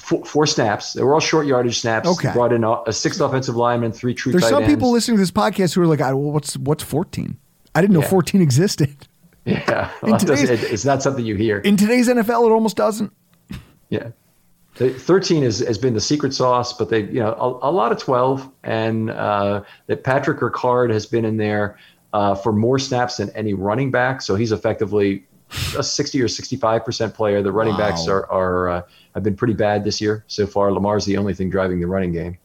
four, 0.02 0.26
four, 0.26 0.46
snaps. 0.46 0.94
They 0.94 1.04
were 1.04 1.14
all 1.14 1.20
short 1.20 1.48
yardage 1.48 1.80
snaps. 1.80 2.08
Okay. 2.08 2.34
Brought 2.34 2.52
in 2.52 2.64
a, 2.64 2.82
a 2.84 2.94
sixth 2.94 3.22
offensive 3.22 3.56
lineman, 3.56 3.92
three 3.92 4.14
true. 4.14 4.32
There's 4.32 4.48
some 4.50 4.64
ends. 4.64 4.76
people 4.76 4.92
listening 4.92 5.18
to 5.18 5.22
this 5.22 5.32
podcast 5.32 5.76
who 5.76 5.82
are 5.82 5.88
like, 5.88 6.00
well, 6.00 6.18
"What's 6.18 6.58
what's 6.58 6.84
14? 6.84 7.38
I 7.74 7.82
didn't 7.82 7.94
know 7.94 8.02
yeah. 8.02 8.10
14 8.10 8.42
existed." 8.42 8.96
Yeah, 9.44 9.90
well, 10.04 10.20
today's, 10.20 10.52
it's 10.52 10.86
not 10.86 11.02
something 11.02 11.26
you 11.26 11.36
hear 11.36 11.58
in 11.58 11.76
today's 11.76 12.08
NFL. 12.08 12.46
It 12.46 12.52
almost 12.52 12.78
doesn't. 12.78 13.12
Yeah, 13.90 14.12
thirteen 14.76 15.44
is, 15.44 15.60
has 15.60 15.78
been 15.78 15.94
the 15.94 16.02
secret 16.02 16.34
sauce, 16.34 16.74
but 16.74 16.90
they, 16.90 17.04
you 17.04 17.20
know, 17.20 17.34
a, 17.34 17.70
a 17.70 17.72
lot 17.72 17.92
of 17.92 17.98
twelve, 17.98 18.50
and 18.64 19.10
uh, 19.10 19.64
that 19.88 20.04
Patrick 20.04 20.40
Ricard 20.40 20.92
has 20.92 21.06
been 21.06 21.26
in 21.26 21.38
there 21.38 21.78
uh, 22.14 22.36
for 22.36 22.52
more 22.52 22.80
snaps 22.80 23.18
than 23.18 23.30
any 23.32 23.54
running 23.54 23.92
back, 23.92 24.22
so 24.22 24.36
he's 24.36 24.52
effectively 24.52 25.26
a 25.78 25.84
60 25.84 26.22
or 26.22 26.28
65 26.28 26.86
percent 26.86 27.14
player. 27.14 27.42
The 27.42 27.52
running 27.52 27.76
backs 27.76 28.08
are 28.08 28.26
are 28.32 28.70
uh, 28.70 28.82
have 29.14 29.24
been 29.24 29.36
pretty 29.36 29.54
bad 29.54 29.84
this 29.84 30.00
year 30.00 30.24
so 30.28 30.48
far. 30.48 30.72
Lamar's 30.72 31.06
the 31.06 31.18
only 31.18 31.34
thing 31.34 31.50
driving 31.50 31.80
the 31.80 31.88
running 31.88 32.14
game. 32.14 32.38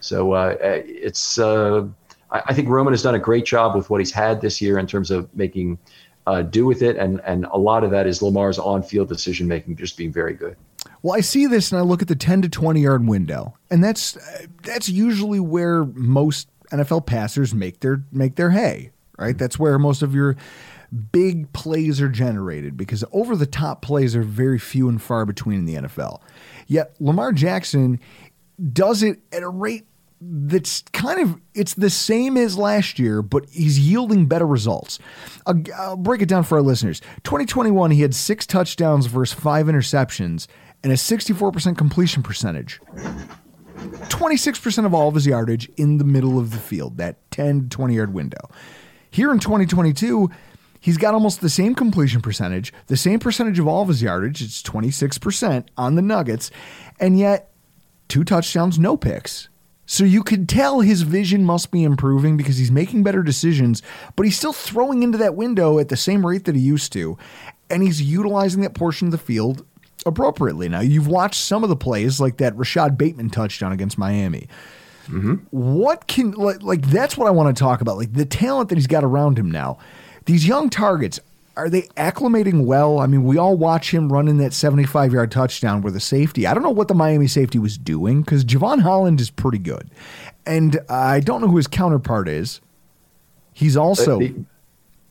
So 0.00 0.32
uh, 0.32 0.56
it's 0.60 1.38
uh, 1.38 1.86
I, 2.30 2.42
I 2.46 2.54
think 2.54 2.68
Roman 2.68 2.92
has 2.92 3.02
done 3.02 3.14
a 3.14 3.18
great 3.18 3.44
job 3.44 3.74
with 3.74 3.90
what 3.90 4.00
he's 4.00 4.12
had 4.12 4.40
this 4.40 4.60
year 4.60 4.78
in 4.78 4.86
terms 4.86 5.10
of 5.10 5.34
making 5.34 5.78
uh, 6.26 6.42
do 6.42 6.66
with 6.66 6.82
it, 6.82 6.96
and 6.96 7.20
and 7.24 7.46
a 7.46 7.58
lot 7.58 7.84
of 7.84 7.90
that 7.90 8.06
is 8.06 8.22
Lamar's 8.22 8.58
on-field 8.58 9.08
decision 9.08 9.46
making 9.46 9.76
just 9.76 9.96
being 9.96 10.12
very 10.12 10.34
good. 10.34 10.56
Well, 11.06 11.14
I 11.14 11.20
see 11.20 11.46
this 11.46 11.70
and 11.70 11.78
I 11.78 11.84
look 11.84 12.02
at 12.02 12.08
the 12.08 12.16
10 12.16 12.42
to 12.42 12.48
20 12.48 12.80
yard 12.80 13.06
window, 13.06 13.56
and 13.70 13.84
that's 13.84 14.18
that's 14.62 14.88
usually 14.88 15.38
where 15.38 15.84
most 15.84 16.48
NFL 16.72 17.06
passers 17.06 17.54
make 17.54 17.78
their 17.78 18.02
make 18.10 18.34
their 18.34 18.50
hay, 18.50 18.90
right? 19.16 19.28
Mm-hmm. 19.28 19.38
That's 19.38 19.56
where 19.56 19.78
most 19.78 20.02
of 20.02 20.16
your 20.16 20.34
big 21.12 21.52
plays 21.52 22.00
are 22.00 22.08
generated 22.08 22.76
because 22.76 23.04
over 23.12 23.36
the 23.36 23.46
top 23.46 23.82
plays 23.82 24.16
are 24.16 24.22
very 24.22 24.58
few 24.58 24.88
and 24.88 25.00
far 25.00 25.24
between 25.24 25.60
in 25.60 25.64
the 25.64 25.74
NFL. 25.76 26.22
Yet 26.66 26.96
Lamar 26.98 27.30
Jackson 27.30 28.00
does 28.72 29.04
it 29.04 29.20
at 29.30 29.44
a 29.44 29.48
rate 29.48 29.86
that's 30.20 30.82
kind 30.92 31.20
of 31.20 31.40
it's 31.54 31.74
the 31.74 31.90
same 31.90 32.36
as 32.36 32.58
last 32.58 32.98
year, 32.98 33.22
but 33.22 33.48
he's 33.50 33.78
yielding 33.78 34.26
better 34.26 34.46
results. 34.46 34.98
I'll, 35.46 35.62
I'll 35.76 35.96
break 35.96 36.20
it 36.20 36.28
down 36.28 36.42
for 36.42 36.58
our 36.58 36.62
listeners. 36.62 37.00
2021, 37.22 37.92
he 37.92 38.02
had 38.02 38.12
six 38.12 38.44
touchdowns 38.44 39.06
versus 39.06 39.38
five 39.38 39.66
interceptions 39.66 40.48
and 40.82 40.92
a 40.92 40.96
64% 40.96 41.76
completion 41.76 42.22
percentage. 42.22 42.80
26% 43.76 44.86
of 44.86 44.94
all 44.94 45.08
of 45.08 45.14
his 45.14 45.26
yardage 45.26 45.68
in 45.76 45.98
the 45.98 46.04
middle 46.04 46.38
of 46.38 46.50
the 46.50 46.58
field, 46.58 46.96
that 46.98 47.30
10 47.30 47.62
to 47.62 47.68
20 47.68 47.94
yard 47.94 48.14
window. 48.14 48.50
Here 49.10 49.32
in 49.32 49.38
2022, 49.38 50.30
he's 50.80 50.96
got 50.96 51.14
almost 51.14 51.40
the 51.40 51.48
same 51.48 51.74
completion 51.74 52.20
percentage, 52.20 52.72
the 52.86 52.96
same 52.96 53.18
percentage 53.18 53.58
of 53.58 53.68
all 53.68 53.82
of 53.82 53.88
his 53.88 54.02
yardage, 54.02 54.42
it's 54.42 54.62
26% 54.62 55.66
on 55.76 55.94
the 55.94 56.02
Nuggets, 56.02 56.50
and 57.00 57.18
yet 57.18 57.52
two 58.08 58.24
touchdowns, 58.24 58.78
no 58.78 58.96
picks. 58.96 59.48
So 59.88 60.02
you 60.02 60.24
could 60.24 60.48
tell 60.48 60.80
his 60.80 61.02
vision 61.02 61.44
must 61.44 61.70
be 61.70 61.84
improving 61.84 62.36
because 62.36 62.58
he's 62.58 62.72
making 62.72 63.04
better 63.04 63.22
decisions, 63.22 63.82
but 64.16 64.24
he's 64.24 64.36
still 64.36 64.52
throwing 64.52 65.04
into 65.04 65.18
that 65.18 65.36
window 65.36 65.78
at 65.78 65.88
the 65.88 65.96
same 65.96 66.26
rate 66.26 66.44
that 66.44 66.56
he 66.56 66.60
used 66.60 66.92
to, 66.94 67.16
and 67.70 67.82
he's 67.82 68.02
utilizing 68.02 68.62
that 68.62 68.74
portion 68.74 69.08
of 69.08 69.12
the 69.12 69.18
field 69.18 69.64
appropriately. 70.06 70.68
Now, 70.68 70.80
you've 70.80 71.08
watched 71.08 71.40
some 71.40 71.62
of 71.62 71.68
the 71.68 71.76
plays 71.76 72.20
like 72.20 72.38
that 72.38 72.54
Rashad 72.54 72.96
Bateman 72.96 73.30
touchdown 73.30 73.72
against 73.72 73.98
Miami. 73.98 74.48
Mm-hmm. 75.08 75.34
What 75.50 76.06
can 76.06 76.32
like, 76.32 76.62
like 76.62 76.82
that's 76.86 77.16
what 77.16 77.28
I 77.28 77.30
want 77.30 77.54
to 77.54 77.60
talk 77.60 77.80
about. 77.80 77.96
Like 77.96 78.12
the 78.12 78.24
talent 78.24 78.68
that 78.70 78.76
he's 78.76 78.86
got 78.86 79.04
around 79.04 79.38
him 79.38 79.50
now. 79.50 79.78
These 80.24 80.46
young 80.48 80.68
targets, 80.70 81.20
are 81.56 81.70
they 81.70 81.82
acclimating 81.96 82.64
well? 82.64 82.98
I 82.98 83.06
mean, 83.06 83.22
we 83.24 83.38
all 83.38 83.56
watch 83.56 83.94
him 83.94 84.12
running 84.12 84.38
that 84.38 84.52
75 84.52 85.12
yard 85.12 85.30
touchdown 85.30 85.82
with 85.82 85.94
a 85.94 86.00
safety. 86.00 86.46
I 86.46 86.54
don't 86.54 86.64
know 86.64 86.70
what 86.70 86.88
the 86.88 86.94
Miami 86.94 87.28
safety 87.28 87.58
was 87.60 87.78
doing 87.78 88.22
because 88.22 88.44
Jevon 88.44 88.80
Holland 88.82 89.20
is 89.20 89.30
pretty 89.30 89.58
good. 89.58 89.88
And 90.44 90.80
I 90.88 91.20
don't 91.20 91.40
know 91.40 91.48
who 91.48 91.56
his 91.56 91.66
counterpart 91.68 92.28
is. 92.28 92.60
He's 93.52 93.76
also, 93.76 94.16
uh, 94.16 94.18
the- 94.18 94.44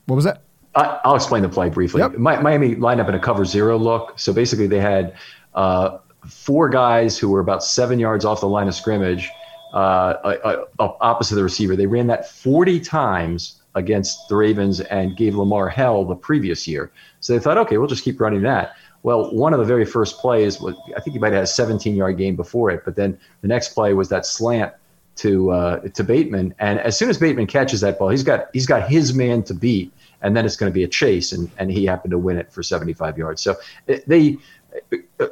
what 0.05 0.15
was 0.17 0.25
that? 0.25 0.43
I, 0.75 0.99
I'll 1.03 1.15
explain 1.15 1.43
the 1.43 1.49
play 1.49 1.69
briefly. 1.69 2.01
Yep. 2.01 2.13
Mi- 2.13 2.41
Miami 2.41 2.75
lined 2.75 2.99
up 2.99 3.07
in 3.07 3.15
a 3.15 3.19
cover 3.19 3.45
zero 3.45 3.77
look. 3.77 4.19
So 4.19 4.33
basically, 4.33 4.67
they 4.67 4.79
had 4.79 5.15
uh, 5.53 5.99
four 6.27 6.69
guys 6.69 7.17
who 7.17 7.29
were 7.29 7.39
about 7.39 7.63
seven 7.63 7.99
yards 7.99 8.25
off 8.25 8.41
the 8.41 8.47
line 8.47 8.67
of 8.67 8.75
scrimmage, 8.75 9.29
uh, 9.73 9.77
uh, 9.77 10.65
uh, 10.79 10.91
opposite 11.01 11.35
the 11.35 11.43
receiver. 11.43 11.75
They 11.75 11.87
ran 11.87 12.07
that 12.07 12.29
40 12.29 12.79
times 12.79 13.61
against 13.75 14.27
the 14.29 14.35
Ravens 14.35 14.79
and 14.81 15.15
gave 15.17 15.35
Lamar 15.35 15.69
hell 15.69 16.05
the 16.05 16.15
previous 16.15 16.67
year. 16.67 16.91
So 17.19 17.33
they 17.33 17.39
thought, 17.39 17.57
okay, 17.57 17.77
we'll 17.77 17.87
just 17.87 18.03
keep 18.03 18.19
running 18.19 18.41
that. 18.43 18.75
Well, 19.03 19.33
one 19.35 19.53
of 19.53 19.59
the 19.59 19.65
very 19.65 19.85
first 19.85 20.17
plays 20.17 20.59
was, 20.59 20.75
I 20.95 20.99
think 20.99 21.13
he 21.13 21.19
might 21.19 21.27
have 21.27 21.35
had 21.35 21.43
a 21.43 21.47
17 21.47 21.95
yard 21.95 22.17
game 22.17 22.35
before 22.35 22.71
it, 22.71 22.83
but 22.83 22.95
then 22.95 23.19
the 23.41 23.47
next 23.47 23.69
play 23.73 23.93
was 23.93 24.09
that 24.09 24.25
slant 24.25 24.73
to 25.17 25.51
uh, 25.51 25.79
to 25.79 26.03
Bateman, 26.03 26.53
and 26.59 26.79
as 26.79 26.97
soon 26.97 27.09
as 27.09 27.17
Bateman 27.17 27.47
catches 27.47 27.81
that 27.81 27.97
ball, 27.97 28.09
he's 28.09 28.23
got 28.23 28.49
he's 28.53 28.65
got 28.65 28.89
his 28.89 29.13
man 29.13 29.43
to 29.43 29.53
beat, 29.53 29.93
and 30.25 30.35
then 30.35 30.45
it's 30.45 30.57
going 30.57 30.71
to 30.71 30.73
be 30.73 30.83
a 30.83 30.87
chase, 30.87 31.31
and 31.31 31.49
and 31.57 31.71
he 31.71 31.85
happened 31.85 32.11
to 32.11 32.17
win 32.17 32.37
it 32.37 32.51
for 32.51 32.63
75 32.63 33.17
yards. 33.17 33.41
So 33.41 33.55
uh, 33.87 33.97
they 34.07 34.37
uh, 35.19 35.27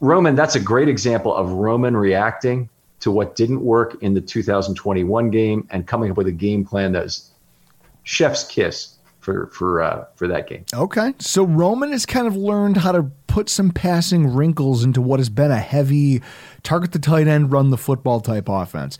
Roman, 0.00 0.34
that's 0.34 0.54
a 0.54 0.60
great 0.60 0.88
example 0.88 1.34
of 1.34 1.50
Roman 1.50 1.96
reacting 1.96 2.68
to 3.00 3.10
what 3.10 3.36
didn't 3.36 3.62
work 3.62 4.02
in 4.02 4.14
the 4.14 4.20
2021 4.20 5.30
game 5.30 5.66
and 5.70 5.86
coming 5.86 6.10
up 6.10 6.16
with 6.16 6.26
a 6.26 6.32
game 6.32 6.64
plan 6.64 6.92
that 6.92 7.02
was 7.02 7.30
chef's 8.04 8.44
kiss 8.44 8.94
for 9.20 9.48
for 9.48 9.82
uh, 9.82 10.04
for 10.14 10.28
that 10.28 10.48
game. 10.48 10.64
Okay. 10.72 11.14
So 11.18 11.42
Roman 11.42 11.90
has 11.90 12.06
kind 12.06 12.26
of 12.26 12.36
learned 12.36 12.76
how 12.76 12.92
to 12.92 13.02
put 13.26 13.48
some 13.48 13.70
passing 13.70 14.28
wrinkles 14.28 14.84
into 14.84 15.02
what 15.02 15.18
has 15.18 15.28
been 15.28 15.50
a 15.50 15.58
heavy 15.58 16.22
target 16.62 16.92
the 16.92 16.98
tight 16.98 17.26
end, 17.26 17.50
run 17.50 17.70
the 17.70 17.76
football 17.76 18.20
type 18.20 18.48
offense. 18.48 18.96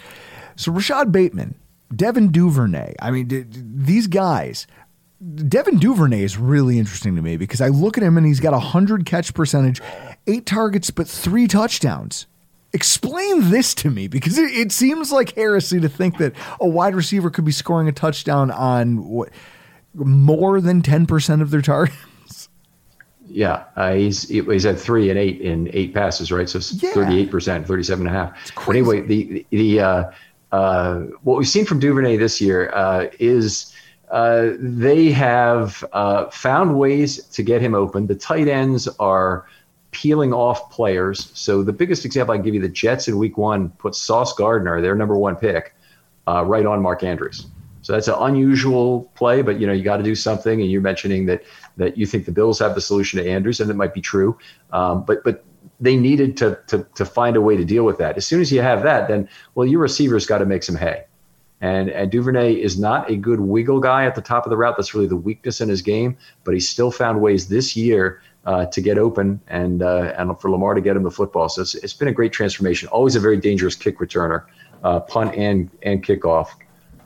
So 0.57 0.73
Rashad 0.73 1.13
Bateman, 1.13 1.55
Devin 1.95 2.33
Duvernay, 2.33 2.95
I 3.01 3.11
mean, 3.11 3.47
these 3.51 4.07
guys, 4.07 4.67
Devin 5.49 5.79
Duvernay 5.79 6.23
is 6.23 6.37
really 6.37 6.79
interesting 6.79 7.17
to 7.17 7.23
me 7.23 7.37
because 7.37 7.61
I 7.61 7.69
look 7.69 7.97
at 7.97 8.05
him 8.05 8.19
and 8.19 8.27
he's 8.27 8.41
got 8.41 8.53
a 8.53 8.59
100 8.59 9.07
catch 9.07 9.33
percentage, 9.33 9.81
eight 10.27 10.45
targets, 10.45 10.91
but 10.91 11.09
three 11.09 11.47
touchdowns. 11.47 12.27
Explain 12.73 13.51
this 13.51 13.75
to 13.77 13.91
me 13.91 14.09
because 14.09 14.37
it, 14.37 14.51
it 14.51 14.73
seems 14.73 15.11
like 15.11 15.35
heresy 15.35 15.81
to 15.81 15.89
think 15.89 16.19
that 16.19 16.35
a 16.61 16.69
wide 16.69 16.95
receiver 16.95 17.31
could 17.31 17.47
be 17.47 17.53
scoring 17.53 17.89
a 17.89 17.93
touchdown 17.93 18.51
on 18.51 19.07
what 19.09 19.31
more 19.95 20.61
than 20.61 20.83
10% 20.83 21.41
of 21.41 21.51
their 21.51 21.63
targets. 21.63 22.49
Yeah, 23.29 23.65
uh, 23.75 23.95
he's 23.95 24.29
he's 24.29 24.63
had 24.63 24.79
three 24.79 25.11
and 25.11 25.19
eight 25.19 25.41
in 25.41 25.69
eight 25.73 25.93
passes, 25.93 26.31
right? 26.31 26.49
So 26.49 26.61
thirty-eight 26.61 27.29
percent, 27.29 27.67
thirty-seven 27.67 28.07
and 28.07 28.17
a 28.17 28.19
half. 28.19 28.55
But 28.55 28.77
anyway, 28.77 29.01
the 29.01 29.45
the 29.51 29.81
uh, 29.81 30.11
uh, 30.53 31.01
what 31.23 31.37
we've 31.37 31.49
seen 31.49 31.65
from 31.67 31.81
Duvernay 31.81 32.19
this 32.19 32.41
year 32.41 32.71
uh, 32.73 33.09
is 33.19 33.75
uh, 34.11 34.51
they 34.59 35.11
have 35.11 35.85
uh, 35.93 36.31
found 36.31 36.79
ways 36.79 37.25
to 37.27 37.43
get 37.43 37.61
him 37.61 37.75
open. 37.75 38.07
The 38.07 38.15
tight 38.15 38.49
ends 38.49 38.89
are 38.99 39.47
peeling 39.91 40.33
off 40.33 40.71
players. 40.71 41.31
So 41.35 41.63
the 41.63 41.73
biggest 41.73 42.05
example 42.05 42.33
I 42.33 42.37
can 42.37 42.45
give 42.45 42.55
you: 42.55 42.61
the 42.61 42.69
Jets 42.69 43.09
in 43.09 43.19
Week 43.19 43.37
One 43.37 43.71
put 43.71 43.95
Sauce 43.95 44.33
Gardner, 44.35 44.81
their 44.81 44.95
number 44.95 45.17
one 45.17 45.37
pick, 45.37 45.75
uh, 46.29 46.45
right 46.45 46.67
on 46.67 46.83
Mark 46.83 47.03
Andrews. 47.03 47.47
So 47.83 47.93
that's 47.93 48.09
an 48.09 48.17
unusual 48.19 49.11
play, 49.15 49.43
but 49.43 49.61
you 49.61 49.67
know 49.67 49.73
you 49.73 49.83
got 49.83 49.99
to 49.99 50.03
do 50.03 50.15
something. 50.15 50.61
And 50.61 50.71
you're 50.71 50.81
mentioning 50.81 51.27
that 51.27 51.43
that 51.77 51.97
you 51.97 52.07
think 52.07 52.27
the 52.27 52.33
Bills 52.33 52.59
have 52.59 52.75
the 52.75 52.81
solution 52.81 53.23
to 53.23 53.29
Andrews, 53.29 53.61
and 53.61 53.71
it 53.71 53.75
might 53.75 53.95
be 53.95 54.01
true. 54.01 54.39
Um, 54.73 55.05
but 55.05 55.25
but 55.25 55.45
they 55.81 55.97
needed 55.97 56.37
to, 56.39 56.59
to 56.69 56.87
to 56.95 57.05
find 57.05 57.37
a 57.37 57.41
way 57.41 57.57
to 57.57 57.65
deal 57.65 57.85
with 57.85 57.99
that. 57.99 58.17
As 58.17 58.27
soon 58.27 58.41
as 58.41 58.53
you 58.53 58.61
have 58.61 58.83
that, 58.83 59.09
then 59.09 59.29
well, 59.55 59.67
your 59.67 59.81
receivers 59.81 60.27
got 60.27 60.39
to 60.39 60.47
make 60.47 60.63
some 60.63 60.77
hay. 60.77 61.05
And, 61.61 61.89
and 61.89 62.11
Duvernay 62.11 62.55
is 62.55 62.79
not 62.79 63.11
a 63.11 63.17
good 63.17 63.41
wiggle 63.41 63.81
guy 63.81 64.05
at 64.05 64.15
the 64.15 64.21
top 64.21 64.45
of 64.45 64.51
the 64.51 64.57
route. 64.57 64.77
That's 64.77 64.95
really 64.95 65.07
the 65.07 65.17
weakness 65.17 65.61
in 65.61 65.69
his 65.69 65.81
game. 65.81 66.17
But 66.45 66.55
he 66.55 66.61
still 66.61 66.91
found 66.91 67.21
ways 67.23 67.49
this 67.49 67.75
year 67.77 68.21
uh, 68.45 68.67
to 68.67 68.81
get 68.81 68.99
open 68.99 69.41
and 69.49 69.83
uh, 69.83 70.15
and 70.17 70.39
for 70.41 70.51
Lamar 70.51 70.75
to 70.75 70.81
get 70.81 70.97
him 70.97 71.03
the 71.03 71.11
football. 71.11 71.49
So 71.49 71.63
it's, 71.63 71.75
it's 71.75 71.95
been 71.95 72.09
a 72.09 72.13
great 72.13 72.33
transformation. 72.33 72.89
Always 72.89 73.17
a 73.17 73.21
very 73.21 73.37
dangerous 73.37 73.75
kick 73.75 73.99
returner, 73.99 74.45
uh, 74.85 75.01
punt 75.01 75.35
and 75.35 75.71
and 75.83 76.05
kickoff. 76.05 76.49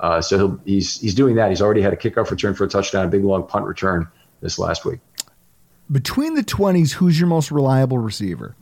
Uh, 0.00 0.20
so 0.20 0.36
he'll, 0.36 0.60
he's 0.64 1.00
he's 1.00 1.14
doing 1.14 1.36
that. 1.36 1.48
He's 1.48 1.62
already 1.62 1.80
had 1.80 1.92
a 1.92 1.96
kickoff 1.96 2.30
return 2.30 2.54
for 2.54 2.64
a 2.64 2.68
touchdown, 2.68 3.06
a 3.06 3.08
big 3.08 3.24
long 3.24 3.46
punt 3.46 3.66
return 3.66 4.06
this 4.40 4.58
last 4.58 4.84
week. 4.84 5.00
Between 5.90 6.34
the 6.34 6.44
20s, 6.44 6.92
who's 6.92 7.18
your 7.18 7.28
most 7.28 7.50
reliable 7.50 7.98
receiver? 7.98 8.54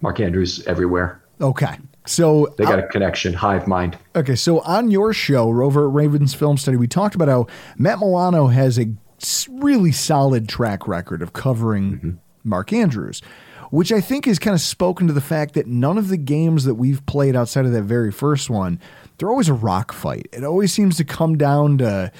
Mark 0.00 0.18
Andrews 0.18 0.66
everywhere. 0.66 1.22
Okay. 1.40 1.78
So 2.06 2.52
They 2.56 2.64
got 2.64 2.78
a 2.78 2.86
connection, 2.88 3.34
hive 3.34 3.66
mind. 3.66 3.96
Okay, 4.16 4.34
so 4.34 4.60
on 4.60 4.90
your 4.90 5.12
show, 5.12 5.50
Rover 5.50 5.86
at 5.86 5.94
Ravens 5.94 6.34
Film 6.34 6.56
Study, 6.56 6.76
we 6.76 6.88
talked 6.88 7.14
about 7.14 7.28
how 7.28 7.46
Matt 7.76 7.98
Milano 7.98 8.48
has 8.48 8.78
a 8.78 8.86
really 9.50 9.92
solid 9.92 10.48
track 10.48 10.88
record 10.88 11.22
of 11.22 11.32
covering 11.32 11.92
mm-hmm. 11.92 12.10
Mark 12.42 12.72
Andrews, 12.72 13.22
which 13.70 13.92
I 13.92 14.00
think 14.00 14.24
has 14.24 14.38
kind 14.38 14.54
of 14.54 14.60
spoken 14.60 15.06
to 15.06 15.12
the 15.12 15.20
fact 15.20 15.54
that 15.54 15.66
none 15.66 15.98
of 15.98 16.08
the 16.08 16.16
games 16.16 16.64
that 16.64 16.74
we've 16.74 17.04
played 17.06 17.36
outside 17.36 17.66
of 17.66 17.72
that 17.72 17.82
very 17.82 18.10
first 18.10 18.50
one, 18.50 18.80
they're 19.18 19.30
always 19.30 19.48
a 19.48 19.54
rock 19.54 19.92
fight. 19.92 20.26
It 20.32 20.42
always 20.42 20.72
seems 20.72 20.96
to 20.96 21.04
come 21.04 21.36
down 21.36 21.78
to 21.78 22.10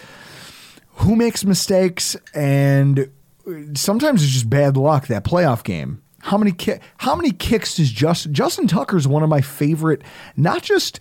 who 0.97 1.17
makes 1.17 1.45
mistakes 1.45 2.17
and 2.35 3.11
uh, 3.49 3.53
sometimes 3.75 4.23
it's 4.23 4.33
just 4.33 4.51
bad 4.51 4.77
luck 4.77 5.07
that 5.07 5.25
playoff 5.25 5.65
game. 5.65 6.03
How 6.21 6.37
many 6.39 6.53
ki- 6.53 6.79
how 6.99 7.15
many 7.15 7.31
kicks 7.31 7.77
does 7.77 7.91
Justin 7.91 8.35
Justin 8.35 8.67
Tucker 8.67 8.97
is 8.97 9.09
one 9.09 9.23
of 9.23 9.29
my 9.29 9.41
favorite 9.41 10.03
not 10.37 10.63
just 10.63 11.01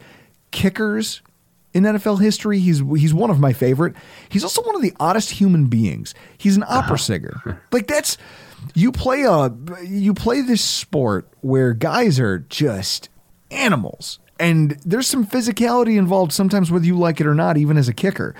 kickers 0.52 1.22
in 1.74 1.84
NFL 1.84 2.22
history. 2.22 2.60
He's 2.60 2.80
he's 2.98 3.14
one 3.14 3.30
of 3.30 3.40
my 3.40 3.54
favorite. 3.54 3.96
He's 4.30 4.44
also 4.44 4.64
one 4.64 4.76
of 4.76 4.82
the 4.82 4.94
oddest 5.00 5.32
human 5.32 5.68
beings. 5.68 6.14
He's 6.38 6.58
an 6.58 6.64
opera 6.68 6.98
singer. 7.00 7.62
Like 7.72 7.88
that's 7.88 8.18
you 8.74 8.92
play 8.92 9.24
a 9.24 9.54
you 9.84 10.14
play 10.14 10.42
this 10.42 10.64
sport 10.64 11.28
where 11.42 11.74
guys 11.74 12.20
are 12.20 12.40
just 12.40 13.10
animals 13.52 14.20
and 14.40 14.72
there's 14.86 15.08
some 15.08 15.26
physicality 15.26 15.98
involved 15.98 16.32
sometimes 16.32 16.72
whether 16.72 16.86
you 16.86 16.98
like 16.98 17.20
it 17.20 17.28
or 17.28 17.36
not 17.36 17.58
even 17.58 17.78
as 17.78 17.88
a 17.90 17.94
kicker. 17.94 18.36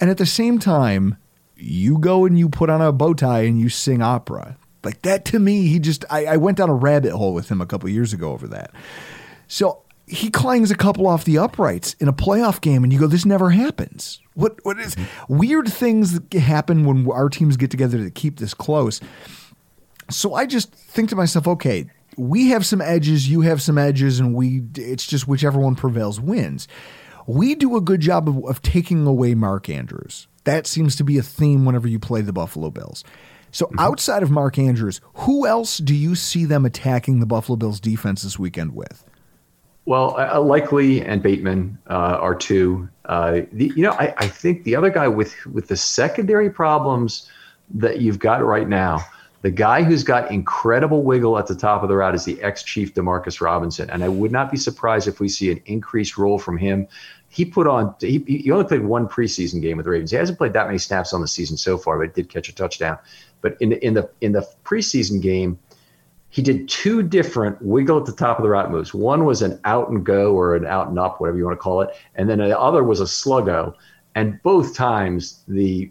And 0.00 0.10
at 0.10 0.18
the 0.18 0.26
same 0.26 0.58
time, 0.58 1.16
you 1.56 1.98
go 1.98 2.24
and 2.24 2.38
you 2.38 2.48
put 2.48 2.70
on 2.70 2.80
a 2.80 2.92
bow 2.92 3.14
tie 3.14 3.42
and 3.42 3.60
you 3.60 3.68
sing 3.68 4.02
opera. 4.02 4.56
Like 4.84 5.02
that 5.02 5.24
to 5.26 5.38
me, 5.38 5.66
he 5.66 5.78
just 5.78 6.04
I, 6.10 6.26
I 6.26 6.36
went 6.36 6.58
down 6.58 6.68
a 6.68 6.74
rabbit 6.74 7.12
hole 7.12 7.34
with 7.34 7.50
him 7.50 7.60
a 7.60 7.66
couple 7.66 7.88
years 7.88 8.12
ago 8.12 8.32
over 8.32 8.48
that. 8.48 8.72
So 9.46 9.82
he 10.06 10.30
clangs 10.30 10.70
a 10.70 10.74
couple 10.74 11.06
off 11.06 11.24
the 11.24 11.38
uprights 11.38 11.94
in 11.94 12.08
a 12.08 12.12
playoff 12.12 12.60
game, 12.60 12.84
and 12.84 12.92
you 12.92 12.98
go, 12.98 13.06
"This 13.06 13.24
never 13.24 13.50
happens." 13.50 14.20
What 14.34 14.58
what 14.64 14.78
is 14.78 14.94
mm-hmm. 14.94 15.38
weird 15.38 15.68
things 15.68 16.18
that 16.18 16.32
happen 16.38 16.84
when 16.84 17.10
our 17.10 17.28
teams 17.28 17.56
get 17.56 17.70
together 17.70 17.98
to 17.98 18.10
keep 18.10 18.38
this 18.38 18.54
close? 18.54 19.00
So 20.10 20.34
I 20.34 20.46
just 20.46 20.74
think 20.74 21.10
to 21.10 21.16
myself, 21.16 21.46
okay, 21.46 21.86
we 22.16 22.48
have 22.48 22.66
some 22.66 22.80
edges, 22.80 23.28
you 23.28 23.42
have 23.42 23.62
some 23.62 23.78
edges, 23.78 24.20
and 24.20 24.34
we 24.34 24.62
it's 24.76 25.06
just 25.06 25.28
whichever 25.28 25.58
one 25.58 25.76
prevails 25.76 26.20
wins. 26.20 26.68
We 27.26 27.54
do 27.54 27.76
a 27.76 27.80
good 27.80 28.00
job 28.00 28.28
of, 28.28 28.44
of 28.44 28.62
taking 28.62 29.06
away 29.06 29.34
Mark 29.34 29.68
Andrews. 29.68 30.26
That 30.44 30.66
seems 30.66 30.96
to 30.96 31.04
be 31.04 31.18
a 31.18 31.22
theme 31.22 31.64
whenever 31.64 31.86
you 31.86 32.00
play 32.00 32.20
the 32.20 32.32
Buffalo 32.32 32.70
Bills. 32.70 33.04
So 33.52 33.70
outside 33.78 34.22
of 34.22 34.30
Mark 34.30 34.58
Andrews, 34.58 35.00
who 35.14 35.46
else 35.46 35.78
do 35.78 35.94
you 35.94 36.14
see 36.14 36.46
them 36.46 36.64
attacking 36.64 37.20
the 37.20 37.26
Buffalo 37.26 37.56
Bills 37.56 37.78
defense 37.78 38.22
this 38.22 38.38
weekend 38.38 38.74
with? 38.74 39.04
Well, 39.84 40.18
uh, 40.18 40.40
Likely 40.40 41.04
and 41.04 41.22
Bateman 41.22 41.78
uh, 41.88 42.18
are 42.20 42.34
two. 42.34 42.88
Uh, 43.04 43.42
the, 43.52 43.72
you 43.76 43.82
know, 43.82 43.92
I, 43.92 44.14
I, 44.16 44.28
think 44.28 44.62
the 44.64 44.76
other 44.76 44.90
guy 44.90 45.08
with 45.08 45.34
with 45.46 45.66
the 45.68 45.76
secondary 45.76 46.48
problems 46.48 47.28
that 47.74 48.00
you've 48.00 48.20
got 48.20 48.44
right 48.44 48.68
now, 48.68 49.04
the 49.42 49.50
guy 49.50 49.82
who's 49.82 50.04
got 50.04 50.30
incredible 50.30 51.02
wiggle 51.02 51.36
at 51.36 51.48
the 51.48 51.56
top 51.56 51.82
of 51.82 51.88
the 51.88 51.96
route 51.96 52.14
is 52.14 52.24
the 52.24 52.40
ex-chief 52.42 52.94
Demarcus 52.94 53.40
Robinson, 53.40 53.90
and 53.90 54.04
I 54.04 54.08
would 54.08 54.30
not 54.30 54.52
be 54.52 54.56
surprised 54.56 55.08
if 55.08 55.18
we 55.18 55.28
see 55.28 55.50
an 55.50 55.60
increased 55.66 56.16
role 56.16 56.38
from 56.38 56.56
him. 56.56 56.86
He 57.28 57.44
put 57.44 57.66
on 57.66 57.94
he, 57.98 58.22
he 58.28 58.52
only 58.52 58.66
played 58.66 58.84
one 58.84 59.08
preseason 59.08 59.60
game 59.60 59.78
with 59.78 59.84
the 59.84 59.90
Ravens. 59.90 60.12
He 60.12 60.16
hasn't 60.16 60.38
played 60.38 60.52
that 60.52 60.66
many 60.66 60.78
snaps 60.78 61.12
on 61.12 61.20
the 61.20 61.28
season 61.28 61.56
so 61.56 61.76
far, 61.76 61.98
but 61.98 62.14
he 62.14 62.22
did 62.22 62.30
catch 62.30 62.48
a 62.48 62.54
touchdown. 62.54 62.98
But 63.42 63.56
in 63.60 63.70
the, 63.70 63.84
in 63.84 63.94
the 63.94 64.08
in 64.20 64.32
the 64.32 64.48
preseason 64.64 65.20
game, 65.20 65.58
he 66.30 66.40
did 66.40 66.66
two 66.68 67.02
different 67.02 67.60
wiggle 67.60 67.98
at 67.98 68.06
the 68.06 68.12
top 68.12 68.38
of 68.38 68.42
the 68.42 68.48
route 68.48 68.70
moves. 68.70 68.94
One 68.94 69.26
was 69.26 69.42
an 69.42 69.60
out 69.64 69.90
and 69.90 70.04
go 70.04 70.34
or 70.34 70.56
an 70.56 70.64
out 70.64 70.88
and 70.88 70.98
up, 70.98 71.20
whatever 71.20 71.36
you 71.36 71.44
want 71.44 71.58
to 71.58 71.62
call 71.62 71.82
it, 71.82 71.90
and 72.14 72.30
then 72.30 72.38
the 72.38 72.58
other 72.58 72.82
was 72.82 73.00
a 73.00 73.04
sluggo. 73.04 73.74
And 74.14 74.42
both 74.42 74.74
times 74.74 75.42
the 75.46 75.90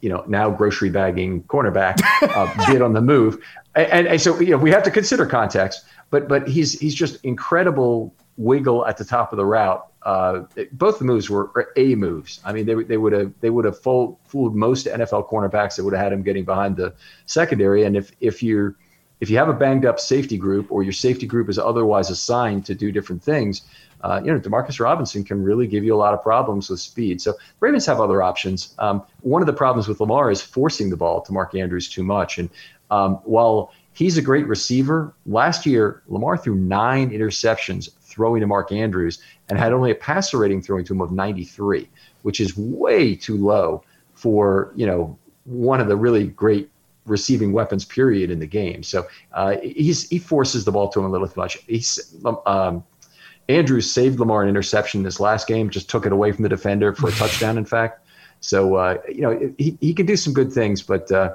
you 0.00 0.08
know 0.08 0.24
now 0.26 0.50
grocery 0.50 0.88
bagging 0.88 1.42
cornerback 1.44 2.00
uh, 2.22 2.66
did 2.72 2.80
on 2.80 2.94
the 2.94 3.02
move, 3.02 3.38
and, 3.74 4.06
and 4.06 4.20
so 4.20 4.40
you 4.40 4.52
know 4.52 4.56
we 4.56 4.70
have 4.70 4.82
to 4.84 4.90
consider 4.90 5.26
context. 5.26 5.84
But 6.10 6.28
but 6.28 6.48
he's 6.48 6.78
he's 6.78 6.94
just 6.94 7.24
incredible 7.24 8.14
wiggle 8.36 8.86
at 8.86 8.96
the 8.96 9.04
top 9.04 9.32
of 9.32 9.36
the 9.36 9.44
route. 9.44 9.86
Uh, 10.02 10.44
both 10.72 11.00
the 11.00 11.04
moves 11.04 11.28
were 11.28 11.72
A 11.76 11.96
moves. 11.96 12.40
I 12.44 12.52
mean, 12.52 12.64
they, 12.64 12.74
they 12.74 12.96
would 12.96 13.12
have 13.12 13.32
they 13.40 13.50
would 13.50 13.64
have 13.64 13.80
fooled, 13.80 14.18
fooled 14.24 14.54
most 14.54 14.86
NFL 14.86 15.28
cornerbacks 15.28 15.76
that 15.76 15.84
would 15.84 15.94
have 15.94 16.02
had 16.02 16.12
him 16.12 16.22
getting 16.22 16.44
behind 16.44 16.76
the 16.76 16.94
secondary. 17.26 17.84
And 17.84 17.96
if 17.96 18.12
if 18.20 18.42
you're 18.42 18.76
if 19.20 19.30
you 19.30 19.38
have 19.38 19.48
a 19.48 19.52
banged 19.52 19.84
up 19.84 19.98
safety 19.98 20.36
group 20.36 20.70
or 20.70 20.82
your 20.82 20.92
safety 20.92 21.26
group 21.26 21.48
is 21.48 21.58
otherwise 21.58 22.10
assigned 22.10 22.66
to 22.66 22.74
do 22.74 22.92
different 22.92 23.22
things, 23.22 23.62
uh, 24.02 24.20
you 24.22 24.32
know, 24.32 24.38
Demarcus 24.38 24.78
Robinson 24.78 25.24
can 25.24 25.42
really 25.42 25.66
give 25.66 25.82
you 25.82 25.94
a 25.94 25.96
lot 25.96 26.14
of 26.14 26.22
problems 26.22 26.68
with 26.70 26.80
speed. 26.80 27.20
So 27.20 27.34
Ravens 27.60 27.86
have 27.86 27.98
other 27.98 28.22
options. 28.22 28.74
Um, 28.78 29.02
one 29.22 29.42
of 29.42 29.46
the 29.46 29.54
problems 29.54 29.88
with 29.88 30.00
Lamar 30.00 30.30
is 30.30 30.42
forcing 30.42 30.90
the 30.90 30.96
ball 30.96 31.22
to 31.22 31.32
Mark 31.32 31.54
Andrews 31.54 31.88
too 31.88 32.04
much. 32.04 32.38
And 32.38 32.50
um, 32.90 33.14
while 33.24 33.72
he's 33.96 34.18
a 34.18 34.22
great 34.22 34.46
receiver, 34.46 35.14
last 35.24 35.64
year 35.64 36.02
Lamar 36.08 36.36
threw 36.36 36.54
nine 36.54 37.10
interceptions 37.10 37.88
throwing 38.02 38.42
to 38.42 38.46
Mark 38.46 38.70
Andrews 38.70 39.22
and 39.48 39.58
had 39.58 39.72
only 39.72 39.90
a 39.90 39.94
passer 39.94 40.38
rating 40.38 40.60
throwing 40.60 40.84
to 40.84 40.92
him 40.92 41.00
of 41.00 41.12
93, 41.12 41.88
which 42.22 42.38
is 42.38 42.56
way 42.56 43.14
too 43.14 43.36
low 43.36 43.82
for 44.14 44.70
you 44.76 44.86
know 44.86 45.18
one 45.44 45.80
of 45.80 45.88
the 45.88 45.96
really 45.96 46.26
great 46.26 46.68
receiving 47.06 47.52
weapons 47.52 47.84
period 47.84 48.30
in 48.30 48.38
the 48.38 48.46
game. 48.46 48.82
So 48.82 49.06
uh, 49.32 49.56
he's 49.62 50.08
he 50.08 50.18
forces 50.18 50.66
the 50.66 50.72
ball 50.72 50.88
to 50.90 51.00
him 51.00 51.06
a 51.06 51.08
little 51.08 51.28
too 51.28 51.40
much. 51.40 51.58
He's 51.66 52.14
um, 52.44 52.84
Andrews 53.48 53.90
saved 53.90 54.20
Lamar 54.20 54.42
an 54.42 54.48
interception 54.48 55.04
this 55.04 55.20
last 55.20 55.46
game, 55.46 55.70
just 55.70 55.88
took 55.88 56.04
it 56.04 56.12
away 56.12 56.32
from 56.32 56.42
the 56.42 56.48
defender 56.50 56.94
for 56.94 57.08
a 57.08 57.12
touchdown. 57.12 57.56
In 57.56 57.64
fact, 57.64 58.06
so 58.40 58.74
uh, 58.74 58.98
you 59.08 59.22
know 59.22 59.54
he 59.56 59.78
he 59.80 59.94
can 59.94 60.04
do 60.04 60.16
some 60.16 60.34
good 60.34 60.52
things, 60.52 60.82
but 60.82 61.10
uh, 61.10 61.34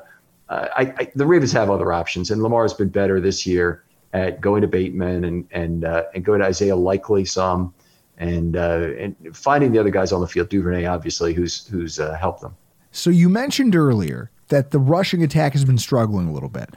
I, 0.78 0.93
I, 0.97 1.12
the 1.16 1.26
Ravens 1.26 1.52
have 1.54 1.70
other 1.70 1.93
options, 1.93 2.32
and 2.32 2.41
Lamar 2.43 2.64
has 2.64 2.74
been 2.74 2.89
better 2.89 3.20
this 3.20 3.45
year 3.45 3.84
at 4.14 4.41
going 4.41 4.62
to 4.62 4.68
Bateman 4.68 5.24
and 5.24 5.47
and 5.52 5.86
uh, 5.86 6.04
and 6.14 6.26
going 6.26 6.39
to 6.39 6.45
Isaiah 6.45 6.76
Likely 6.76 7.26
some. 7.26 7.74
And, 8.18 8.56
uh, 8.56 8.89
and 8.99 9.16
finding 9.36 9.72
the 9.72 9.80
other 9.80 9.89
guys 9.89 10.12
on 10.12 10.22
the 10.22 10.28
field, 10.28 10.49
Duvernay 10.49 10.86
obviously, 10.86 11.34
who's 11.34 11.66
who's 11.66 11.99
uh, 11.99 12.16
helped 12.18 12.41
them. 12.41 12.56
So 12.91 13.10
you 13.10 13.30
mentioned 13.30 13.76
earlier 13.76 14.30
that 14.49 14.70
the 14.70 14.78
rushing 14.80 15.24
attack 15.24 15.54
has 15.54 15.66
been 15.66 15.80
struggling 15.80 16.28
a 16.28 16.32
little 16.32 16.49
bit. 16.49 16.70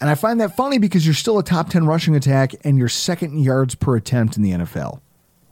And 0.00 0.10
I 0.10 0.14
find 0.16 0.40
that 0.40 0.56
funny 0.56 0.78
because 0.78 1.06
you're 1.06 1.14
still 1.14 1.38
a 1.38 1.44
top 1.44 1.70
10 1.70 1.86
rushing 1.86 2.16
attack 2.16 2.54
and 2.64 2.78
you're 2.78 2.88
second 2.88 3.32
in 3.32 3.38
yards 3.38 3.74
per 3.74 3.96
attempt 3.96 4.36
in 4.36 4.42
the 4.42 4.52
NFL 4.52 5.00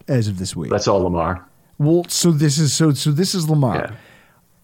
as 0.09 0.27
of 0.27 0.39
this 0.39 0.57
week. 0.57 0.70
That's 0.70 0.89
all 0.89 1.01
Lamar. 1.03 1.47
Well, 1.79 2.05
so 2.09 2.31
this 2.31 2.59
is 2.59 2.72
so 2.72 2.93
so 2.93 3.11
this 3.11 3.35
is 3.35 3.49
Lamar. 3.49 3.77
Yeah. 3.77 3.97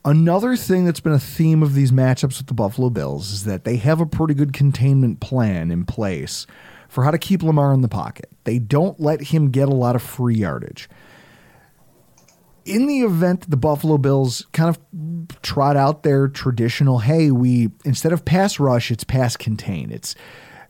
Another 0.04 0.56
thing 0.56 0.84
that's 0.84 1.00
been 1.00 1.12
a 1.12 1.18
theme 1.18 1.62
of 1.62 1.74
these 1.74 1.92
matchups 1.92 2.38
with 2.38 2.48
the 2.48 2.54
Buffalo 2.54 2.90
Bills 2.90 3.32
is 3.32 3.44
that 3.44 3.64
they 3.64 3.76
have 3.76 4.00
a 4.00 4.06
pretty 4.06 4.34
good 4.34 4.52
containment 4.52 5.20
plan 5.20 5.70
in 5.70 5.84
place 5.84 6.46
for 6.88 7.04
how 7.04 7.10
to 7.10 7.18
keep 7.18 7.42
Lamar 7.42 7.72
in 7.72 7.82
the 7.82 7.88
pocket. 7.88 8.28
They 8.44 8.58
don't 8.58 8.98
let 8.98 9.22
him 9.22 9.50
get 9.50 9.68
a 9.68 9.74
lot 9.74 9.94
of 9.94 10.02
free 10.02 10.34
yardage 10.34 10.88
in 12.64 12.86
the 12.86 13.00
event 13.00 13.48
the 13.50 13.56
Buffalo 13.56 13.98
Bills 13.98 14.46
kind 14.52 14.68
of 14.68 15.42
trot 15.42 15.76
out 15.76 16.02
their 16.02 16.28
traditional, 16.28 17.00
hey, 17.00 17.30
we 17.30 17.70
instead 17.84 18.12
of 18.12 18.24
pass 18.24 18.60
rush, 18.60 18.90
it's 18.90 19.04
pass 19.04 19.36
contain. 19.36 19.90
It's 19.90 20.14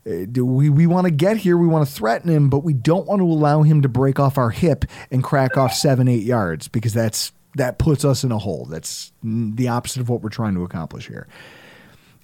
uh, 0.05 0.43
we 0.43 0.69
we 0.69 0.87
want 0.87 1.05
to 1.05 1.11
get 1.11 1.37
here, 1.37 1.57
we 1.57 1.67
want 1.67 1.87
to 1.87 1.93
threaten 1.93 2.29
him, 2.29 2.49
but 2.49 2.59
we 2.59 2.73
don't 2.73 3.07
want 3.07 3.19
to 3.19 3.25
allow 3.25 3.61
him 3.61 3.81
to 3.83 3.89
break 3.89 4.19
off 4.19 4.37
our 4.37 4.49
hip 4.49 4.85
and 5.11 5.23
crack 5.23 5.57
off 5.57 5.73
seven, 5.73 6.07
eight 6.07 6.23
yards 6.23 6.67
because 6.67 6.93
that's 6.93 7.31
that 7.55 7.77
puts 7.77 8.03
us 8.03 8.23
in 8.23 8.31
a 8.31 8.37
hole. 8.37 8.65
That's 8.65 9.11
the 9.23 9.67
opposite 9.67 10.01
of 10.01 10.09
what 10.09 10.21
we're 10.21 10.29
trying 10.29 10.55
to 10.55 10.63
accomplish 10.63 11.07
here. 11.07 11.27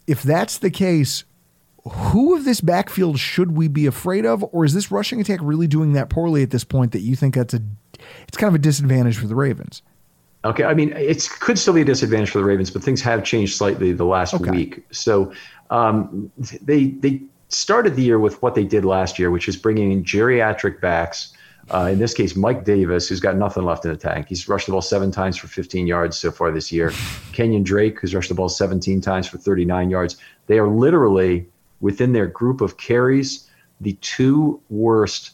If 0.07 0.23
that's 0.23 0.57
the 0.57 0.71
case, 0.71 1.23
who 1.83 2.35
of 2.35 2.45
this 2.45 2.61
backfield 2.61 3.19
should 3.19 3.55
we 3.55 3.67
be 3.67 3.85
afraid 3.85 4.25
of, 4.25 4.43
or 4.51 4.65
is 4.65 4.73
this 4.73 4.91
rushing 4.91 5.21
attack 5.21 5.39
really 5.41 5.67
doing 5.67 5.93
that 5.93 6.09
poorly 6.09 6.43
at 6.43 6.49
this 6.49 6.63
point 6.63 6.91
that 6.91 7.01
you 7.01 7.15
think 7.15 7.35
that's 7.35 7.53
a 7.53 7.61
it's 8.27 8.37
kind 8.37 8.47
of 8.47 8.55
a 8.55 8.59
disadvantage 8.59 9.17
for 9.17 9.27
the 9.27 9.35
Ravens. 9.35 9.81
Okay, 10.45 10.63
I 10.63 10.73
mean 10.73 10.93
it 10.93 11.27
could 11.39 11.59
still 11.59 11.73
be 11.73 11.81
a 11.81 11.85
disadvantage 11.85 12.29
for 12.29 12.39
the 12.39 12.45
Ravens, 12.45 12.71
but 12.71 12.83
things 12.83 13.01
have 13.01 13.23
changed 13.23 13.57
slightly 13.57 13.91
the 13.91 14.05
last 14.05 14.33
okay. 14.33 14.51
week. 14.51 14.85
So 14.91 15.33
um, 15.69 16.31
they 16.61 16.87
they 16.87 17.21
started 17.49 17.95
the 17.95 18.03
year 18.03 18.19
with 18.19 18.41
what 18.41 18.55
they 18.55 18.63
did 18.63 18.85
last 18.85 19.19
year, 19.19 19.31
which 19.31 19.47
is 19.47 19.57
bringing 19.57 19.91
in 19.91 20.03
geriatric 20.03 20.79
backs. 20.79 21.33
Uh, 21.71 21.89
in 21.91 21.99
this 21.99 22.13
case, 22.13 22.35
Mike 22.35 22.65
Davis, 22.65 23.07
who's 23.07 23.19
got 23.19 23.37
nothing 23.37 23.63
left 23.63 23.85
in 23.85 23.91
the 23.91 23.97
tank. 23.97 24.27
He's 24.29 24.47
rushed 24.47 24.65
the 24.65 24.71
ball 24.71 24.81
seven 24.81 25.11
times 25.11 25.37
for 25.37 25.47
15 25.47 25.85
yards 25.87 26.17
so 26.17 26.31
far 26.31 26.51
this 26.51 26.71
year. 26.71 26.91
Kenyon 27.31 27.63
Drake, 27.63 27.99
who's 27.99 28.15
rushed 28.15 28.29
the 28.29 28.35
ball 28.35 28.49
17 28.49 29.01
times 29.01 29.27
for 29.27 29.37
39 29.37 29.89
yards. 29.89 30.17
They 30.47 30.57
are 30.57 30.67
literally 30.67 31.47
within 31.79 32.13
their 32.13 32.27
group 32.27 32.61
of 32.61 32.77
carries 32.77 33.47
the 33.81 33.93
two 34.01 34.59
worst 34.69 35.31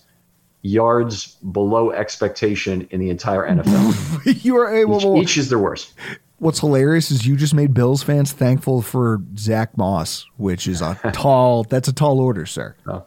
yards 0.62 1.36
below 1.52 1.92
expectation 1.92 2.88
in 2.92 3.00
the 3.00 3.10
entire 3.10 3.48
NFL. 3.50 4.44
you 4.44 4.58
are 4.58 4.74
able. 4.76 5.18
Each, 5.18 5.24
each 5.24 5.38
is 5.38 5.50
the 5.50 5.60
worst. 5.60 5.94
What's 6.38 6.60
hilarious 6.60 7.12
is 7.12 7.26
you 7.26 7.38
just 7.38 7.54
made 7.54 7.74
Bills 7.74 8.04
fans 8.04 8.34
thankful 8.34 8.82
for 8.82 9.22
Zack 9.38 9.78
Moss, 9.78 10.26
which 10.36 10.68
is 10.68 10.82
a 10.82 11.00
tall. 11.14 11.64
That's 11.64 11.88
a 11.88 11.94
tall 11.94 12.20
order, 12.20 12.46
sir. 12.46 12.76
Oh. 12.88 13.06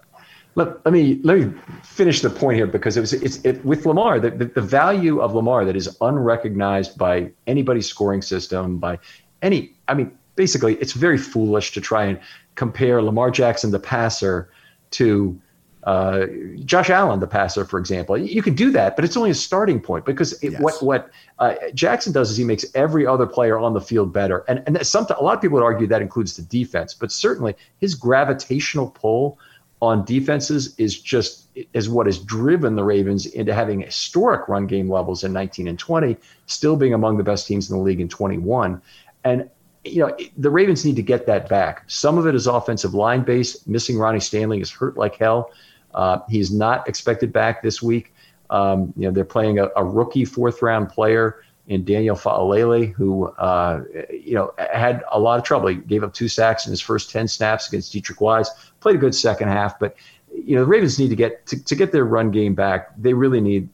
Let, 0.58 0.84
let 0.84 0.92
me 0.92 1.20
let 1.22 1.38
me 1.38 1.54
finish 1.84 2.20
the 2.20 2.30
point 2.30 2.56
here 2.56 2.66
because 2.66 2.96
it 2.96 3.00
was 3.00 3.12
it's 3.12 3.36
it, 3.44 3.64
with 3.64 3.86
Lamar 3.86 4.18
the, 4.18 4.30
the, 4.30 4.46
the 4.46 4.60
value 4.60 5.20
of 5.20 5.32
Lamar 5.32 5.64
that 5.64 5.76
is 5.76 5.96
unrecognized 6.00 6.98
by 6.98 7.30
anybody's 7.46 7.86
scoring 7.86 8.22
system 8.22 8.78
by 8.78 8.98
any 9.40 9.76
I 9.86 9.94
mean 9.94 10.10
basically 10.34 10.74
it's 10.76 10.94
very 10.94 11.16
foolish 11.16 11.70
to 11.72 11.80
try 11.80 12.04
and 12.06 12.18
compare 12.56 13.00
Lamar 13.00 13.30
Jackson 13.30 13.70
the 13.70 13.78
passer 13.78 14.50
to 14.90 15.40
uh, 15.84 16.26
Josh 16.64 16.90
Allen, 16.90 17.20
the 17.20 17.26
passer, 17.26 17.64
for 17.64 17.78
example. 17.78 18.18
You 18.18 18.42
can 18.42 18.54
do 18.54 18.70
that, 18.72 18.96
but 18.96 19.04
it's 19.04 19.16
only 19.16 19.30
a 19.30 19.34
starting 19.34 19.80
point 19.80 20.04
because 20.04 20.32
it, 20.42 20.52
yes. 20.52 20.60
what 20.60 20.82
what 20.82 21.10
uh, 21.38 21.54
Jackson 21.72 22.12
does 22.12 22.30
is 22.30 22.36
he 22.36 22.44
makes 22.44 22.66
every 22.74 23.06
other 23.06 23.26
player 23.26 23.58
on 23.58 23.74
the 23.74 23.80
field 23.80 24.12
better. 24.12 24.44
And 24.48 24.62
and 24.66 24.84
sometimes 24.84 25.20
a 25.20 25.22
lot 25.22 25.36
of 25.36 25.40
people 25.40 25.54
would 25.54 25.64
argue 25.64 25.86
that 25.86 26.02
includes 26.02 26.34
the 26.36 26.42
defense, 26.42 26.94
but 26.94 27.12
certainly 27.12 27.54
his 27.78 27.94
gravitational 27.94 28.90
pull 28.90 29.38
on 29.80 30.04
defenses 30.04 30.74
is 30.76 31.00
just 31.00 31.48
is 31.72 31.88
what 31.88 32.06
has 32.06 32.18
driven 32.18 32.74
the 32.74 32.84
Ravens 32.84 33.26
into 33.26 33.54
having 33.54 33.80
historic 33.80 34.48
run 34.48 34.66
game 34.66 34.90
levels 34.90 35.24
in 35.24 35.32
19 35.32 35.68
and 35.68 35.78
20, 35.78 36.16
still 36.46 36.76
being 36.76 36.94
among 36.94 37.16
the 37.16 37.22
best 37.22 37.46
teams 37.46 37.70
in 37.70 37.76
the 37.76 37.82
league 37.82 38.00
in 38.00 38.08
21. 38.08 38.82
And 39.24 39.48
you 39.84 40.04
know 40.04 40.16
the 40.36 40.50
Ravens 40.50 40.84
need 40.84 40.96
to 40.96 41.02
get 41.02 41.26
that 41.26 41.48
back. 41.48 41.84
Some 41.86 42.18
of 42.18 42.26
it 42.26 42.34
is 42.34 42.46
offensive 42.46 42.94
line 42.94 43.22
based. 43.22 43.68
Missing 43.68 43.98
Ronnie 43.98 44.20
Stanley 44.20 44.60
is 44.60 44.70
hurt 44.70 44.96
like 44.96 45.16
hell. 45.16 45.50
Uh, 45.94 46.18
he's 46.28 46.52
not 46.52 46.86
expected 46.88 47.32
back 47.32 47.62
this 47.62 47.82
week. 47.82 48.12
Um, 48.50 48.92
you 48.96 49.06
know, 49.06 49.10
they're 49.10 49.24
playing 49.24 49.58
a, 49.58 49.68
a, 49.76 49.84
rookie 49.84 50.24
fourth 50.24 50.62
round 50.62 50.88
player 50.88 51.42
in 51.66 51.84
Daniel 51.84 52.16
Faalele, 52.16 52.92
who 52.94 53.26
uh, 53.26 53.82
you 54.10 54.34
know 54.34 54.52
had 54.58 55.04
a 55.12 55.20
lot 55.20 55.38
of 55.38 55.44
trouble. 55.44 55.68
He 55.68 55.76
gave 55.76 56.02
up 56.02 56.14
two 56.14 56.28
sacks 56.28 56.66
in 56.66 56.70
his 56.70 56.80
first 56.80 57.10
ten 57.10 57.28
snaps 57.28 57.68
against 57.68 57.92
Deatrich 57.92 58.20
Wise. 58.20 58.50
Played 58.80 58.96
a 58.96 58.98
good 58.98 59.14
second 59.14 59.48
half, 59.48 59.78
but 59.78 59.96
you 60.32 60.54
know 60.54 60.62
the 60.62 60.66
Ravens 60.66 60.98
need 60.98 61.08
to 61.08 61.16
get 61.16 61.46
to, 61.46 61.62
to 61.64 61.74
get 61.74 61.92
their 61.92 62.04
run 62.04 62.30
game 62.30 62.54
back. 62.54 62.90
They 62.96 63.12
really 63.12 63.40
need 63.40 63.68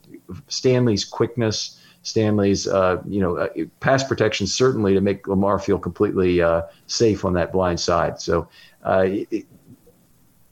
Stanley's 0.47 1.05
quickness, 1.05 1.79
Stanley's 2.01 2.67
uh, 2.67 3.01
you 3.07 3.19
know 3.19 3.37
uh, 3.37 3.49
pass 3.79 4.03
protection 4.03 4.47
certainly 4.47 4.93
to 4.93 5.01
make 5.01 5.27
Lamar 5.27 5.59
feel 5.59 5.79
completely 5.79 6.41
uh, 6.41 6.63
safe 6.87 7.25
on 7.25 7.33
that 7.33 7.51
blind 7.51 7.79
side. 7.79 8.21
So. 8.21 8.47
Uh, 8.83 9.05
it, 9.31 9.47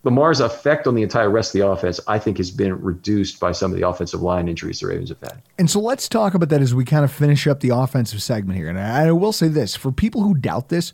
Lamar's 0.06 0.42
effect 0.42 0.86
on 0.86 0.96
the 0.96 1.02
entire 1.02 1.30
rest 1.30 1.56
of 1.56 1.62
the 1.62 1.66
offense, 1.66 2.00
I 2.08 2.20
think, 2.20 2.38
has 2.38 2.52
been 2.52 2.80
reduced 2.82 3.40
by 3.40 3.54
some 3.54 3.72
of 3.72 3.80
the 3.80 3.88
offensive 3.88 4.22
line 4.22 4.50
injuries 4.50 4.82
the 4.82 4.88
Ravens 4.88 5.10
have 5.10 5.20
had. 5.22 5.42
And 5.58 5.70
so 5.70 5.80
let's 5.80 6.10
talk 6.10 6.34
about 6.34 6.50
that 6.50 6.62
as 6.62 6.76
we 6.76 6.84
kind 6.84 7.06
of 7.06 7.12
finish 7.12 7.48
up 7.48 7.62
the 7.62 7.70
offensive 7.70 8.22
segment 8.22 8.58
here. 8.60 8.68
And 8.68 8.78
I 8.78 9.14
will 9.14 9.32
say 9.32 9.48
this 9.48 9.78
for 9.78 9.94
people 9.94 10.22
who 10.22 10.36
doubt 10.36 10.68
this, 10.68 10.92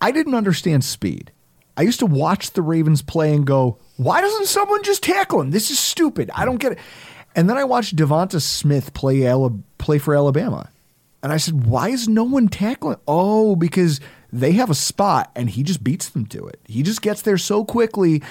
I 0.00 0.12
didn't 0.12 0.34
understand 0.34 0.82
speed. 0.82 1.30
I 1.76 1.82
used 1.82 2.00
to 2.00 2.06
watch 2.06 2.52
the 2.52 2.62
Ravens 2.62 3.02
play 3.02 3.34
and 3.34 3.46
go, 3.46 3.78
why 3.96 4.20
doesn't 4.20 4.46
someone 4.46 4.82
just 4.82 5.02
tackle 5.02 5.40
him? 5.40 5.50
This 5.50 5.70
is 5.70 5.78
stupid. 5.78 6.30
I 6.34 6.44
don't 6.44 6.56
get 6.56 6.72
it. 6.72 6.78
And 7.34 7.50
then 7.50 7.58
I 7.58 7.64
watched 7.64 7.96
Devonta 7.96 8.40
Smith 8.40 8.94
play, 8.94 9.30
play 9.78 9.98
for 9.98 10.14
Alabama. 10.14 10.70
And 11.22 11.32
I 11.32 11.36
said, 11.36 11.66
why 11.66 11.88
is 11.88 12.08
no 12.08 12.24
one 12.24 12.48
tackling? 12.48 12.98
Oh, 13.06 13.56
because 13.56 14.00
they 14.40 14.52
have 14.52 14.70
a 14.70 14.74
spot 14.74 15.30
and 15.34 15.48
he 15.48 15.62
just 15.62 15.82
beats 15.82 16.10
them 16.10 16.26
to 16.26 16.46
it. 16.46 16.60
He 16.66 16.82
just 16.82 17.00
gets 17.00 17.22
there 17.22 17.38
so 17.38 17.64
quickly 17.64 18.22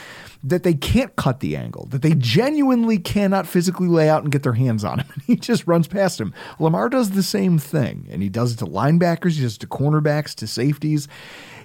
that 0.43 0.63
they 0.63 0.73
can't 0.73 1.15
cut 1.15 1.39
the 1.39 1.55
angle, 1.55 1.87
that 1.87 2.03
they 2.03 2.13
genuinely 2.13 2.99
cannot 2.99 3.47
physically 3.47 3.87
lay 3.87 4.07
out 4.07 4.23
and 4.23 4.31
get 4.31 4.43
their 4.43 4.53
hands 4.53 4.83
on 4.83 4.99
him. 4.99 5.07
he 5.27 5.35
just 5.35 5.65
runs 5.65 5.87
past 5.87 6.21
him. 6.21 6.33
Lamar 6.59 6.89
does 6.89 7.11
the 7.11 7.23
same 7.23 7.57
thing, 7.57 8.07
and 8.11 8.21
he 8.21 8.29
does 8.29 8.53
it 8.53 8.59
to 8.59 8.65
linebackers, 8.65 9.33
he 9.33 9.41
does 9.41 9.55
it 9.55 9.59
to 9.59 9.67
cornerbacks, 9.67 10.35
to 10.35 10.47
safeties. 10.47 11.07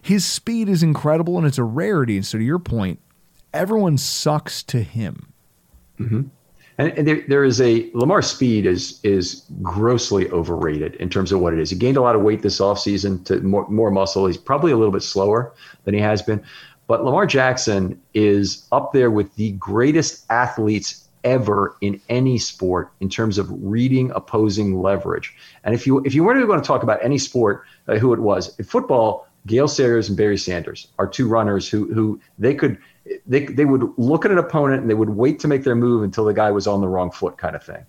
His 0.00 0.24
speed 0.24 0.70
is 0.70 0.82
incredible 0.82 1.36
and 1.36 1.46
it's 1.46 1.58
a 1.58 1.64
rarity. 1.64 2.16
And 2.16 2.26
so, 2.26 2.38
to 2.38 2.44
your 2.44 2.58
point, 2.58 3.00
everyone 3.52 3.98
sucks 3.98 4.62
to 4.64 4.82
him. 4.82 5.32
Mm-hmm. 5.98 6.22
And, 6.78 6.92
and 6.96 7.06
there, 7.06 7.24
there 7.28 7.44
is 7.44 7.60
a 7.60 7.90
Lamar 7.94 8.22
speed 8.22 8.66
is 8.66 9.00
is 9.02 9.44
grossly 9.62 10.30
overrated 10.30 10.94
in 10.96 11.10
terms 11.10 11.32
of 11.32 11.40
what 11.40 11.52
it 11.52 11.58
is. 11.58 11.70
He 11.70 11.76
gained 11.76 11.96
a 11.96 12.02
lot 12.02 12.16
of 12.16 12.22
weight 12.22 12.42
this 12.42 12.60
offseason 12.60 13.24
to 13.26 13.40
more, 13.40 13.68
more 13.68 13.90
muscle. 13.90 14.26
He's 14.26 14.36
probably 14.36 14.72
a 14.72 14.76
little 14.76 14.92
bit 14.92 15.02
slower 15.02 15.52
than 15.84 15.94
he 15.94 16.00
has 16.00 16.22
been. 16.22 16.42
But 16.86 17.04
Lamar 17.04 17.26
Jackson 17.26 18.00
is 18.14 18.66
up 18.72 18.92
there 18.92 19.10
with 19.10 19.34
the 19.36 19.52
greatest 19.52 20.26
athletes 20.30 21.08
ever 21.22 21.76
in 21.80 22.00
any 22.08 22.38
sport 22.38 22.90
in 23.00 23.08
terms 23.08 23.38
of 23.38 23.48
reading 23.50 24.10
opposing 24.12 24.80
leverage. 24.80 25.34
And 25.64 25.74
if 25.74 25.86
you 25.86 26.00
if 26.04 26.14
you 26.14 26.24
were 26.24 26.34
going 26.46 26.60
to 26.60 26.66
talk 26.66 26.82
about 26.82 26.98
any 27.04 27.18
sport, 27.18 27.64
uh, 27.88 27.96
who 27.96 28.12
it 28.12 28.20
was 28.20 28.58
in 28.58 28.64
football, 28.64 29.28
Gale 29.46 29.68
Sayers 29.68 30.08
and 30.08 30.16
Barry 30.16 30.38
Sanders 30.38 30.88
are 30.98 31.06
two 31.06 31.28
runners 31.28 31.68
who 31.68 31.92
who 31.92 32.20
they 32.38 32.54
could 32.54 32.78
they, 33.26 33.46
they 33.46 33.64
would 33.64 33.92
look 33.96 34.24
at 34.24 34.30
an 34.30 34.38
opponent 34.38 34.82
and 34.82 34.90
they 34.90 34.94
would 34.94 35.10
wait 35.10 35.38
to 35.40 35.48
make 35.48 35.64
their 35.64 35.74
move 35.74 36.02
until 36.02 36.24
the 36.24 36.34
guy 36.34 36.50
was 36.50 36.66
on 36.66 36.80
the 36.80 36.88
wrong 36.88 37.10
foot 37.10 37.38
kind 37.38 37.56
of 37.56 37.62
thing. 37.62 37.84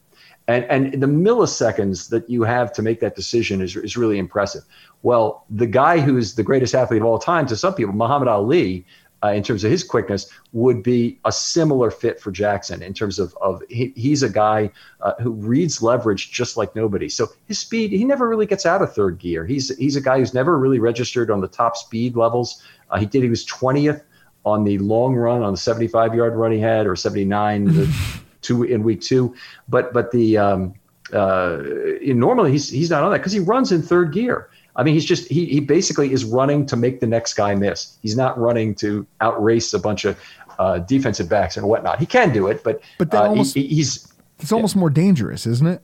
And 0.48 0.66
and 0.66 1.02
the 1.02 1.08
milliseconds 1.08 2.10
that 2.10 2.30
you 2.30 2.44
have 2.44 2.74
to 2.74 2.82
make 2.82 3.00
that 3.00 3.16
decision 3.16 3.62
is, 3.62 3.76
is 3.76 3.96
really 3.96 4.18
impressive. 4.18 4.64
Well 5.04 5.46
the 5.50 5.68
guy 5.68 6.00
who's 6.00 6.36
the 6.36 6.44
greatest 6.44 6.74
athlete 6.74 7.02
of 7.02 7.08
all 7.08 7.20
time 7.20 7.46
to 7.48 7.56
some 7.56 7.76
people 7.76 7.94
muhammad 7.94 8.28
ali 8.28 8.86
uh, 9.24 9.30
in 9.30 9.44
terms 9.44 9.64
of 9.64 9.70
his 9.70 9.84
quickness 9.84 10.28
would 10.52 10.82
be 10.82 11.20
a 11.26 11.32
similar 11.32 11.92
fit 11.92 12.20
for 12.20 12.32
jackson 12.32 12.82
in 12.82 12.92
terms 12.92 13.20
of, 13.20 13.38
of 13.40 13.62
he, 13.70 13.94
he's 13.96 14.24
a 14.24 14.30
guy 14.30 14.70
uh, 15.02 15.14
who 15.20 15.32
reads 15.32 15.84
leverage 15.84 16.32
just 16.32 16.58
like 16.58 16.76
nobody. 16.76 17.08
So 17.08 17.28
his 17.46 17.60
speed 17.60 17.92
he 17.92 18.04
never 18.04 18.28
really 18.28 18.48
gets 18.48 18.66
out 18.66 18.82
of 18.82 18.94
third 18.94 19.20
gear. 19.20 19.46
He's 19.46 19.76
he's 19.78 19.96
a 19.96 20.02
guy 20.02 20.18
who's 20.18 20.34
never 20.34 20.58
really 20.58 20.80
registered 20.80 21.30
on 21.30 21.40
the 21.40 21.48
top 21.48 21.78
speed 21.78 22.16
levels. 22.16 22.64
Uh, 22.90 22.98
he 22.98 23.06
did 23.06 23.22
he 23.22 23.30
was 23.30 23.46
20th 23.46 24.02
on 24.46 24.64
the 24.64 24.78
long 24.80 25.16
run 25.16 25.44
on 25.44 25.54
the 25.54 25.58
75 25.58 26.16
yard 26.16 26.36
run 26.36 26.52
he 26.52 26.60
had 26.60 26.88
or 26.88 26.96
79 26.96 27.66
the 27.66 27.96
two 28.42 28.64
in 28.64 28.84
week 28.84 29.02
two 29.02 29.36
but 29.70 29.94
but 29.94 30.12
the 30.12 30.38
um, 30.38 30.74
uh, 31.14 31.62
normally 32.02 32.52
he's 32.52 32.70
he's 32.70 32.90
not 32.90 33.04
on 33.04 33.12
that 33.12 33.20
because 33.20 33.34
he 33.34 33.40
runs 33.40 33.72
in 33.72 33.82
third 33.82 34.14
gear 34.14 34.50
I 34.76 34.84
mean, 34.84 34.94
he's 34.94 35.06
just 35.06 35.28
he 35.28 35.46
he 35.46 35.60
basically 35.60 36.14
is 36.14 36.24
running 36.24 36.66
to 36.68 36.78
make 36.78 37.02
the 37.02 37.08
next 37.08 37.34
guy 37.34 37.56
miss. 37.56 37.98
He's 38.02 38.16
not 38.16 38.40
running 38.40 38.74
to 38.76 39.06
outrace 39.20 39.74
a 39.74 39.80
bunch 39.80 40.06
of 40.06 40.18
uh, 40.60 40.80
defensive 40.80 41.28
backs 41.28 41.58
and 41.58 41.68
whatnot. 41.68 42.00
He 42.00 42.06
can 42.06 42.32
do 42.32 42.48
it, 42.48 42.64
but 42.64 42.82
but 42.98 43.14
uh, 43.14 43.24
almost, 43.24 43.56
he, 43.56 43.68
he's 43.68 44.12
it's 44.40 44.52
almost 44.52 44.76
yeah. 44.76 44.80
more 44.80 44.90
dangerous, 44.90 45.46
isn't 45.46 45.68
it? 45.68 45.82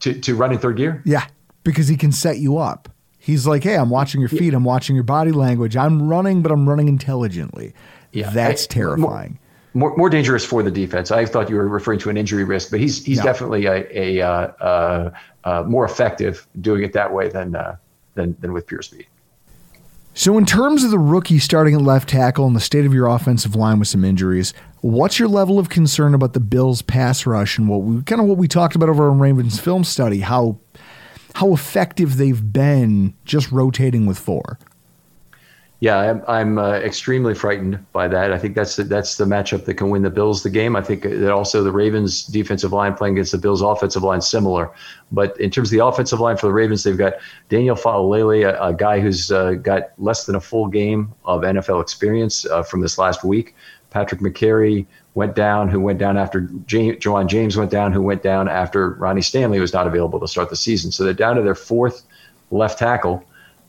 To 0.00 0.20
to 0.20 0.34
run 0.34 0.52
in 0.52 0.58
third 0.58 0.76
gear? 0.76 1.02
Yeah, 1.06 1.26
because 1.64 1.88
he 1.88 1.96
can 1.96 2.12
set 2.12 2.38
you 2.38 2.58
up. 2.58 2.88
He's 3.28 3.46
like, 3.46 3.62
hey, 3.62 3.76
I'm 3.76 3.90
watching 3.90 4.22
your 4.22 4.30
feet. 4.30 4.54
I'm 4.54 4.64
watching 4.64 4.96
your 4.96 5.04
body 5.04 5.32
language. 5.32 5.76
I'm 5.76 6.08
running, 6.08 6.40
but 6.40 6.50
I'm 6.50 6.66
running 6.66 6.88
intelligently. 6.88 7.74
Yeah, 8.10 8.30
that's 8.30 8.66
terrifying. 8.66 9.38
More, 9.74 9.94
more, 9.98 10.08
dangerous 10.08 10.46
for 10.46 10.62
the 10.62 10.70
defense. 10.70 11.10
I 11.10 11.26
thought 11.26 11.50
you 11.50 11.56
were 11.56 11.68
referring 11.68 11.98
to 11.98 12.08
an 12.08 12.16
injury 12.16 12.44
risk, 12.44 12.70
but 12.70 12.80
he's 12.80 13.04
he's 13.04 13.18
no. 13.18 13.24
definitely 13.24 13.66
a, 13.66 13.86
a 13.92 14.22
uh, 14.22 14.30
uh, 14.30 15.10
uh, 15.44 15.62
more 15.64 15.84
effective 15.84 16.48
doing 16.62 16.82
it 16.82 16.94
that 16.94 17.12
way 17.12 17.28
than 17.28 17.54
uh, 17.54 17.76
than 18.14 18.34
than 18.40 18.54
with 18.54 18.66
pure 18.66 18.80
speed. 18.80 19.06
So, 20.14 20.38
in 20.38 20.46
terms 20.46 20.82
of 20.82 20.90
the 20.90 20.98
rookie 20.98 21.38
starting 21.38 21.74
at 21.74 21.82
left 21.82 22.08
tackle 22.08 22.46
and 22.46 22.56
the 22.56 22.60
state 22.60 22.86
of 22.86 22.94
your 22.94 23.08
offensive 23.08 23.54
line 23.54 23.78
with 23.78 23.88
some 23.88 24.06
injuries, 24.06 24.54
what's 24.80 25.18
your 25.18 25.28
level 25.28 25.58
of 25.58 25.68
concern 25.68 26.14
about 26.14 26.32
the 26.32 26.40
Bills' 26.40 26.80
pass 26.80 27.26
rush 27.26 27.58
and 27.58 27.68
what 27.68 27.82
we 27.82 28.02
kind 28.04 28.22
of 28.22 28.26
what 28.26 28.38
we 28.38 28.48
talked 28.48 28.74
about 28.74 28.88
over 28.88 29.10
on 29.10 29.18
Ravens 29.18 29.60
film 29.60 29.84
study? 29.84 30.20
How 30.20 30.58
how 31.38 31.52
effective 31.52 32.16
they've 32.16 32.52
been 32.52 33.14
just 33.24 33.52
rotating 33.52 34.06
with 34.06 34.18
four. 34.18 34.58
Yeah, 35.78 35.96
I'm, 35.96 36.24
I'm 36.26 36.58
uh, 36.58 36.72
extremely 36.72 37.32
frightened 37.32 37.78
by 37.92 38.08
that. 38.08 38.32
I 38.32 38.38
think 38.38 38.56
that's 38.56 38.74
the, 38.74 38.82
that's 38.82 39.18
the 39.18 39.24
matchup 39.24 39.64
that 39.66 39.74
can 39.74 39.90
win 39.90 40.02
the 40.02 40.10
Bills 40.10 40.42
the 40.42 40.50
game. 40.50 40.74
I 40.74 40.82
think 40.82 41.04
that 41.04 41.30
also 41.30 41.62
the 41.62 41.70
Ravens 41.70 42.24
defensive 42.24 42.72
line 42.72 42.94
playing 42.94 43.14
against 43.14 43.30
the 43.30 43.38
Bills 43.38 43.62
offensive 43.62 44.02
line 44.02 44.20
similar. 44.20 44.68
But 45.12 45.40
in 45.40 45.48
terms 45.52 45.68
of 45.68 45.78
the 45.78 45.86
offensive 45.86 46.18
line 46.18 46.36
for 46.36 46.48
the 46.48 46.52
Ravens, 46.52 46.82
they've 46.82 46.98
got 46.98 47.12
Daniel 47.48 47.76
Faalele, 47.76 48.44
a, 48.44 48.60
a 48.60 48.74
guy 48.74 48.98
who's 48.98 49.30
uh, 49.30 49.52
got 49.52 49.92
less 49.98 50.26
than 50.26 50.34
a 50.34 50.40
full 50.40 50.66
game 50.66 51.14
of 51.24 51.42
NFL 51.42 51.80
experience 51.80 52.46
uh, 52.46 52.64
from 52.64 52.80
this 52.80 52.98
last 52.98 53.22
week. 53.22 53.54
Patrick 53.90 54.20
Mekari, 54.20 54.86
went 55.18 55.34
down, 55.34 55.68
who 55.68 55.80
went 55.80 55.98
down 55.98 56.16
after 56.16 56.42
James, 56.66 56.98
Ja'Wuan 56.98 57.26
James 57.26 57.56
went 57.56 57.72
down, 57.72 57.92
who 57.92 58.00
went 58.00 58.22
down 58.22 58.48
after 58.48 58.90
Ronnie 58.90 59.20
Stanley 59.20 59.58
was 59.58 59.72
not 59.72 59.88
available 59.88 60.20
to 60.20 60.28
start 60.28 60.48
the 60.48 60.56
season. 60.56 60.92
So 60.92 61.02
they're 61.02 61.12
down 61.12 61.34
to 61.34 61.42
their 61.42 61.56
fourth 61.56 62.04
left 62.52 62.78
tackle, 62.78 63.24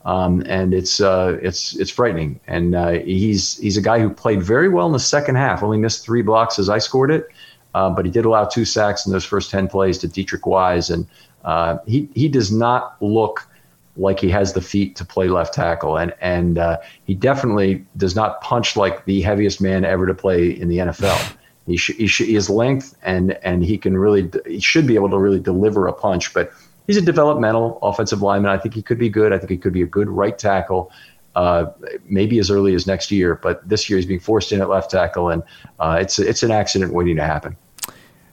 um, 0.05 0.43
and 0.45 0.76
it's 0.76 1.01
uh, 1.01 1.39
it's 1.41 1.76
it's 1.76 1.89
frightening. 1.89 2.39
And 2.45 2.76
uh, 2.76 2.91
he's 2.99 3.57
he's 3.57 3.78
a 3.78 3.82
guy 3.82 3.99
who 3.99 4.11
played 4.11 4.43
very 4.43 4.70
well 4.70 4.86
in 4.86 4.93
the 4.93 4.99
second 4.99 5.38
half. 5.38 5.63
Only 5.63 5.80
missed 5.80 6.05
three 6.05 6.22
blocks 6.22 6.59
as 6.59 6.70
I 6.70 6.78
scored 6.78 7.09
it, 7.09 7.30
uh, 7.74 7.89
but 7.89 8.05
he 8.05 8.11
did 8.11 8.26
allow 8.26 8.45
two 8.45 8.63
sacks 8.63 9.07
in 9.07 9.11
those 9.11 9.26
first 9.26 9.49
ten 9.49 9.67
plays 9.67 9.97
to 9.99 10.07
Deatrich 10.07 10.45
Wise, 10.45 10.91
and 10.91 11.07
uh, 11.45 11.80
he 11.88 12.09
he 12.13 12.30
does 12.30 12.51
not 12.51 12.95
look 13.01 13.49
like 13.98 14.20
he 14.20 14.30
has 14.30 14.54
the 14.54 14.62
feet 14.62 14.96
to 14.96 15.06
play 15.06 15.28
left 15.28 15.54
tackle, 15.54 15.98
and 15.98 16.14
and 16.22 16.58
uh, 16.58 16.78
he 17.06 17.14
definitely 17.14 17.86
does 17.98 18.16
not 18.16 18.42
punch 18.42 18.76
like 18.76 19.06
the 19.06 19.22
heaviest 19.22 19.62
man 19.62 19.86
ever 19.86 20.06
to 20.06 20.14
play 20.14 20.50
in 20.50 20.70
the 20.70 20.78
NFL. 20.78 21.36
He, 21.68 21.78
sh- 21.78 21.96
he, 21.98 22.08
sh- 22.08 22.50
length 22.50 22.96
and 23.04 23.34
and 23.44 23.64
he 23.64 23.78
can 23.78 23.98
really 23.98 24.32
he 24.46 24.60
should 24.60 24.88
be 24.88 24.96
able 24.96 25.10
to 25.10 25.20
really 25.20 25.40
deliver 25.40 25.88
a 25.88 25.94
punch. 25.94 26.34
But 26.34 26.52
he's 26.88 26.98
a 26.98 27.02
developmental 27.02 27.78
offensive 27.84 28.22
lineman. 28.22 28.52
I 28.52 28.58
think 28.58 28.74
he 28.74 28.82
could 28.82 28.98
be 28.98 29.10
good. 29.10 29.34
I 29.34 29.38
think 29.38 29.52
he 29.52 29.58
could 29.58 29.74
be 29.74 29.84
a 29.84 29.88
good 29.88 30.10
right 30.10 30.38
tackle. 30.38 30.92
Uh, 31.36 31.72
maybe 32.06 32.40
as 32.40 32.50
early 32.50 32.74
as 32.74 32.88
next 32.88 33.12
year, 33.12 33.36
but 33.36 33.68
this 33.70 33.90
year 33.90 33.98
he's 33.98 34.06
being 34.06 34.20
forced 34.20 34.52
in 34.52 34.62
at 34.62 34.68
left 34.68 34.90
tackle, 34.90 35.30
and 35.30 35.44
uh, 35.80 35.98
it's 36.02 36.18
it's 36.18 36.42
an 36.42 36.52
accident 36.52 36.92
waiting 36.92 37.16
to 37.16 37.24
happen. 37.24 37.56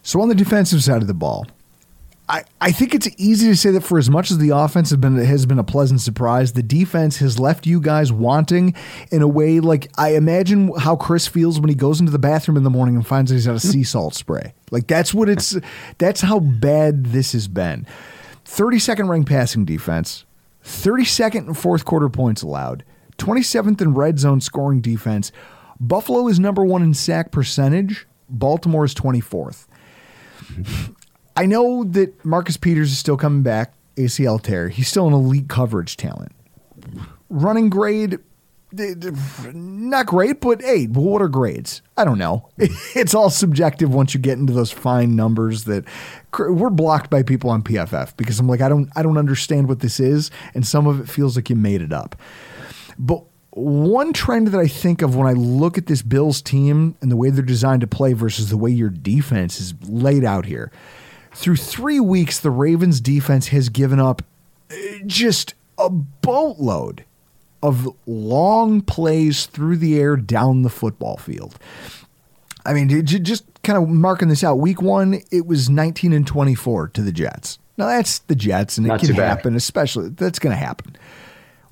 So 0.03 0.21
on 0.21 0.29
the 0.29 0.35
defensive 0.35 0.83
side 0.83 1.03
of 1.03 1.09
the 1.09 1.15
ball, 1.15 1.47
I, 2.29 2.43
I 2.61 2.73
think 2.73 2.93
it's 2.93 3.09
easy 3.19 3.49
to 3.49 3.57
say 3.57 3.71
that 3.71 3.83
for 3.83 3.99
as 3.99 4.11
much 4.11 4.33
as 4.33 4.39
the 4.39 4.51
offense 4.51 4.91
has 4.91 4.97
been 4.97 5.17
has 5.17 5.47
been 5.47 5.61
a 5.61 5.65
pleasant 5.65 6.01
surprise, 6.01 6.55
the 6.55 6.63
defense 6.63 7.19
has 7.19 7.39
left 7.39 7.67
you 7.67 7.81
guys 7.81 8.11
wanting 8.11 8.75
in 9.13 9.23
a 9.23 9.29
way 9.29 9.61
like 9.61 9.91
I 9.97 10.15
imagine 10.17 10.73
how 10.77 10.97
Chris 10.97 11.29
feels 11.29 11.61
when 11.61 11.69
he 11.69 11.77
goes 11.77 12.01
into 12.01 12.11
the 12.11 12.19
bathroom 12.19 12.57
in 12.57 12.65
the 12.65 12.71
morning 12.71 12.97
and 12.97 13.07
finds 13.07 13.31
that 13.31 13.37
he's 13.37 13.47
got 13.47 13.55
a 13.55 13.61
sea 13.61 13.85
salt 13.85 14.15
spray. 14.15 14.55
Like 14.73 14.89
that's 14.89 15.15
what 15.15 15.29
it's 15.29 15.57
that's 15.99 16.21
how 16.21 16.41
bad 16.41 17.07
this 17.07 17.33
has 17.33 17.47
been. 17.47 17.87
32nd 18.45 19.09
ranked 19.09 19.29
passing 19.29 19.65
defense, 19.65 20.25
32nd 20.65 21.47
and 21.47 21.59
fourth 21.59 21.85
quarter 21.85 22.09
points 22.09 22.43
allowed, 22.43 22.85
27th 23.19 23.81
in 23.81 23.95
red 23.95 24.19
zone 24.19 24.41
scoring 24.41 24.81
defense. 24.81 25.31
Buffalo 25.79 26.27
is 26.27 26.41
number 26.41 26.65
1 26.65 26.83
in 26.83 26.95
sack 26.95 27.31
percentage, 27.31 28.07
Baltimore 28.29 28.85
is 28.85 28.95
24th. 28.95 29.67
I 31.37 31.47
know 31.47 31.85
that 31.85 32.25
Marcus 32.25 32.57
Peters 32.57 32.91
is 32.91 32.99
still 32.99 33.17
coming 33.17 33.43
back, 33.43 33.75
ACL 33.97 34.41
tear. 34.41 34.69
He's 34.69 34.89
still 34.89 35.07
an 35.07 35.13
elite 35.13 35.49
coverage 35.49 35.97
talent. 35.97 36.33
Running 37.29 37.69
grade, 37.69 38.19
not 38.73 40.07
great, 40.07 40.41
but 40.41 40.63
hey, 40.63 40.87
what 40.87 41.21
are 41.23 41.29
grades? 41.29 41.83
I 41.97 42.05
don't 42.05 42.19
know. 42.19 42.49
It's 42.95 43.15
all 43.15 43.31
subjective 43.31 43.93
once 43.93 44.15
you 44.15 44.21
get 44.21 44.39
into 44.39 44.53
those 44.53 44.71
fine 44.73 45.15
numbers 45.15 45.65
that 45.65 45.85
we're 46.39 46.71
blocked 46.71 47.11
by 47.11 47.23
people 47.23 47.51
on 47.51 47.63
PFF 47.63 48.17
because 48.17 48.41
I'm 48.41 48.49
like, 48.49 48.61
I 48.61 48.69
don't, 48.69 48.91
I 48.97 49.03
don't 49.03 49.19
understand 49.19 49.69
what 49.69 49.81
this 49.81 50.01
is, 50.01 50.31
and 50.55 50.67
some 50.67 50.87
of 50.87 51.01
it 51.01 51.09
feels 51.09 51.37
like 51.37 51.51
you 51.51 51.57
made 51.57 51.83
it 51.83 51.93
up. 51.93 52.17
But 52.99 53.23
one 53.51 54.13
trend 54.13 54.49
that 54.49 54.61
I 54.61 54.69
think 54.69 55.03
of 55.03 55.17
when 55.17 55.27
I 55.27 55.33
look 55.33 55.79
at 55.79 55.87
this 55.87 56.03
Bills 56.03 56.43
team 56.43 56.95
and 57.01 57.11
the 57.11 57.17
way 57.17 57.31
they're 57.31 57.45
designed 57.45 57.81
to 57.83 57.87
play 57.87 58.13
versus 58.13 58.51
the 58.51 58.57
way 58.57 58.71
your 58.71 58.91
defense 58.91 59.61
is 59.61 59.75
laid 59.89 60.25
out 60.25 60.45
here, 60.47 60.71
through 61.37 61.57
three 61.57 62.01
weeks, 62.01 62.41
the 62.41 62.51
Ravens 62.51 63.01
defense 63.01 63.49
has 63.49 63.69
given 63.69 64.01
up 64.01 64.23
eh, 64.71 65.01
just 65.05 65.55
a 65.79 65.91
boatload 65.91 67.05
of 67.63 67.89
long 68.07 68.81
plays 68.81 69.45
through 69.47 69.77
the 69.77 69.99
air 69.99 70.17
down 70.17 70.63
the 70.63 70.71
football 70.71 71.19
field. 71.19 71.59
I 72.65 72.73
mean, 72.73 73.05
just 73.05 73.45
kind 73.63 73.81
of 73.81 73.89
marking 73.89 74.29
this 74.29 74.43
out. 74.43 74.57
Week 74.57 74.81
one, 74.81 75.21
it 75.31 75.47
was 75.47 75.69
19 75.69 76.13
and 76.13 76.27
24 76.27 76.89
to 76.89 77.03
the 77.03 77.13
Jets. 77.13 77.59
Now 77.77 77.87
that's 77.87 78.21
the 78.21 78.35
Jets, 78.35 78.79
and 78.79 78.87
it 78.87 78.89
Not 78.89 79.01
can 79.01 79.15
happen, 79.15 79.55
especially 79.55 80.09
that's 80.09 80.39
going 80.39 80.55
to 80.55 80.65
happen. 80.65 80.97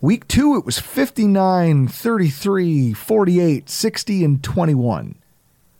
Week 0.02 0.28
two, 0.28 0.56
it 0.56 0.66
was 0.66 0.78
59, 0.78 1.88
33, 1.88 2.92
48, 2.92 3.70
60, 3.70 4.24
and 4.24 4.44
21. 4.44 5.14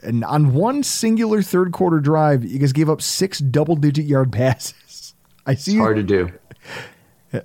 And 0.05 0.25
on 0.25 0.55
one 0.55 0.83
singular 0.83 1.43
third 1.43 1.73
quarter 1.73 2.01
drive, 2.01 2.45
you 2.45 2.59
guys 2.59 2.73
gave 2.73 2.89
up 2.91 3.03
six 3.03 3.39
double 3.39 3.77
digit 3.77 4.07
yard 4.07 4.33
passes. 4.33 5.15
I 5.47 5.55
see. 5.55 5.73
It's 5.73 5.81
hard 5.81 5.97
to 5.97 6.03
do. 6.03 6.33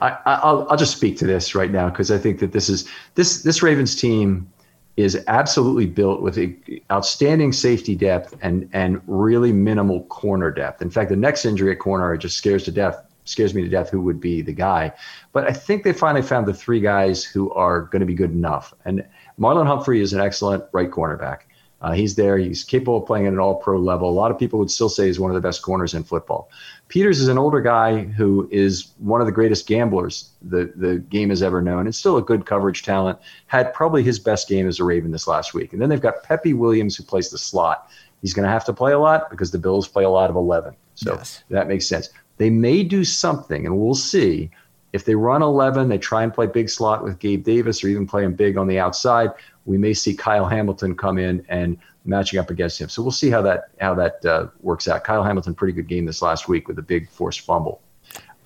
I, 0.00 0.10
will 0.44 0.68
I'll 0.70 0.76
just 0.76 0.96
speak 0.96 1.16
to 1.18 1.26
this 1.26 1.54
right 1.54 1.72
now 1.72 1.88
because 1.90 2.10
I 2.10 2.18
think 2.18 2.38
that 2.38 2.52
this 2.52 2.68
is 2.68 2.88
this 3.14 3.42
this 3.42 3.62
Ravens 3.62 3.96
team 3.96 4.48
is 4.96 5.22
absolutely 5.28 5.86
built 5.86 6.22
with 6.22 6.38
a, 6.38 6.56
outstanding 6.90 7.52
safety 7.52 7.94
depth 7.96 8.36
and 8.40 8.68
and 8.72 9.00
really 9.06 9.52
minimal 9.52 10.04
corner 10.04 10.50
depth. 10.50 10.82
In 10.82 10.90
fact, 10.90 11.10
the 11.10 11.16
next 11.16 11.44
injury 11.44 11.72
at 11.72 11.78
corner 11.78 12.16
just 12.16 12.36
scares 12.36 12.64
to 12.64 12.72
death 12.72 13.02
scares 13.28 13.54
me 13.54 13.62
to 13.62 13.68
death 13.68 13.90
who 13.90 14.00
would 14.00 14.20
be 14.20 14.42
the 14.42 14.52
guy. 14.52 14.92
But 15.32 15.48
I 15.48 15.52
think 15.52 15.84
they 15.84 15.92
finally 15.92 16.22
found 16.22 16.46
the 16.46 16.54
three 16.54 16.80
guys 16.80 17.22
who 17.24 17.52
are 17.52 17.82
going 17.82 18.00
to 18.00 18.06
be 18.06 18.14
good 18.14 18.32
enough. 18.32 18.72
And 18.84 19.06
Marlon 19.38 19.66
Humphrey 19.66 20.00
is 20.00 20.12
an 20.12 20.20
excellent 20.20 20.64
right 20.72 20.90
cornerback. 20.90 21.40
Uh, 21.80 21.92
he's 21.92 22.16
there. 22.16 22.38
He's 22.38 22.64
capable 22.64 22.96
of 22.96 23.06
playing 23.06 23.26
at 23.26 23.32
an 23.32 23.38
all 23.38 23.54
pro 23.54 23.78
level. 23.78 24.10
A 24.10 24.10
lot 24.10 24.32
of 24.32 24.38
people 24.38 24.58
would 24.58 24.70
still 24.70 24.88
say 24.88 25.06
he's 25.06 25.20
one 25.20 25.30
of 25.30 25.36
the 25.36 25.40
best 25.40 25.62
corners 25.62 25.94
in 25.94 26.02
football. 26.02 26.50
Peters 26.88 27.20
is 27.20 27.28
an 27.28 27.38
older 27.38 27.60
guy 27.60 28.02
who 28.02 28.48
is 28.50 28.92
one 28.98 29.20
of 29.20 29.26
the 29.26 29.32
greatest 29.32 29.66
gamblers 29.68 30.30
the, 30.42 30.72
the 30.74 30.98
game 30.98 31.28
has 31.28 31.42
ever 31.42 31.62
known 31.62 31.86
and 31.86 31.94
still 31.94 32.16
a 32.16 32.22
good 32.22 32.46
coverage 32.46 32.82
talent. 32.82 33.18
Had 33.46 33.72
probably 33.74 34.02
his 34.02 34.18
best 34.18 34.48
game 34.48 34.66
as 34.66 34.80
a 34.80 34.84
Raven 34.84 35.12
this 35.12 35.28
last 35.28 35.54
week. 35.54 35.72
And 35.72 35.80
then 35.80 35.88
they've 35.88 36.00
got 36.00 36.22
Pepe 36.24 36.52
Williams 36.52 36.96
who 36.96 37.04
plays 37.04 37.30
the 37.30 37.38
slot. 37.38 37.88
He's 38.22 38.34
going 38.34 38.44
to 38.44 38.50
have 38.50 38.64
to 38.64 38.72
play 38.72 38.92
a 38.92 38.98
lot 38.98 39.30
because 39.30 39.52
the 39.52 39.58
Bills 39.58 39.86
play 39.86 40.02
a 40.02 40.10
lot 40.10 40.30
of 40.30 40.36
11. 40.36 40.74
So 40.96 41.14
yes. 41.14 41.44
that 41.50 41.68
makes 41.68 41.86
sense. 41.86 42.08
They 42.38 42.50
may 42.50 42.82
do 42.82 43.04
something, 43.04 43.66
and 43.66 43.78
we'll 43.78 43.94
see. 43.94 44.50
If 44.92 45.04
they 45.04 45.14
run 45.14 45.42
11, 45.42 45.88
they 45.88 45.98
try 45.98 46.22
and 46.22 46.32
play 46.32 46.46
big 46.46 46.70
slot 46.70 47.04
with 47.04 47.18
Gabe 47.18 47.44
Davis 47.44 47.84
or 47.84 47.88
even 47.88 48.06
play 48.06 48.24
him 48.24 48.34
big 48.34 48.56
on 48.56 48.66
the 48.66 48.78
outside 48.78 49.30
we 49.68 49.76
may 49.76 49.92
see 49.92 50.14
Kyle 50.14 50.46
Hamilton 50.46 50.96
come 50.96 51.18
in 51.18 51.44
and 51.50 51.76
matching 52.06 52.38
up 52.40 52.48
against 52.48 52.80
him. 52.80 52.88
So 52.88 53.02
we'll 53.02 53.12
see 53.12 53.28
how 53.28 53.42
that 53.42 53.68
how 53.80 53.94
that 53.94 54.24
uh, 54.24 54.46
works 54.60 54.88
out. 54.88 55.04
Kyle 55.04 55.22
Hamilton, 55.22 55.54
pretty 55.54 55.74
good 55.74 55.86
game 55.86 56.06
this 56.06 56.22
last 56.22 56.48
week 56.48 56.66
with 56.66 56.78
a 56.78 56.82
big 56.82 57.08
forced 57.10 57.42
fumble. 57.42 57.82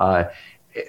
Uh, 0.00 0.24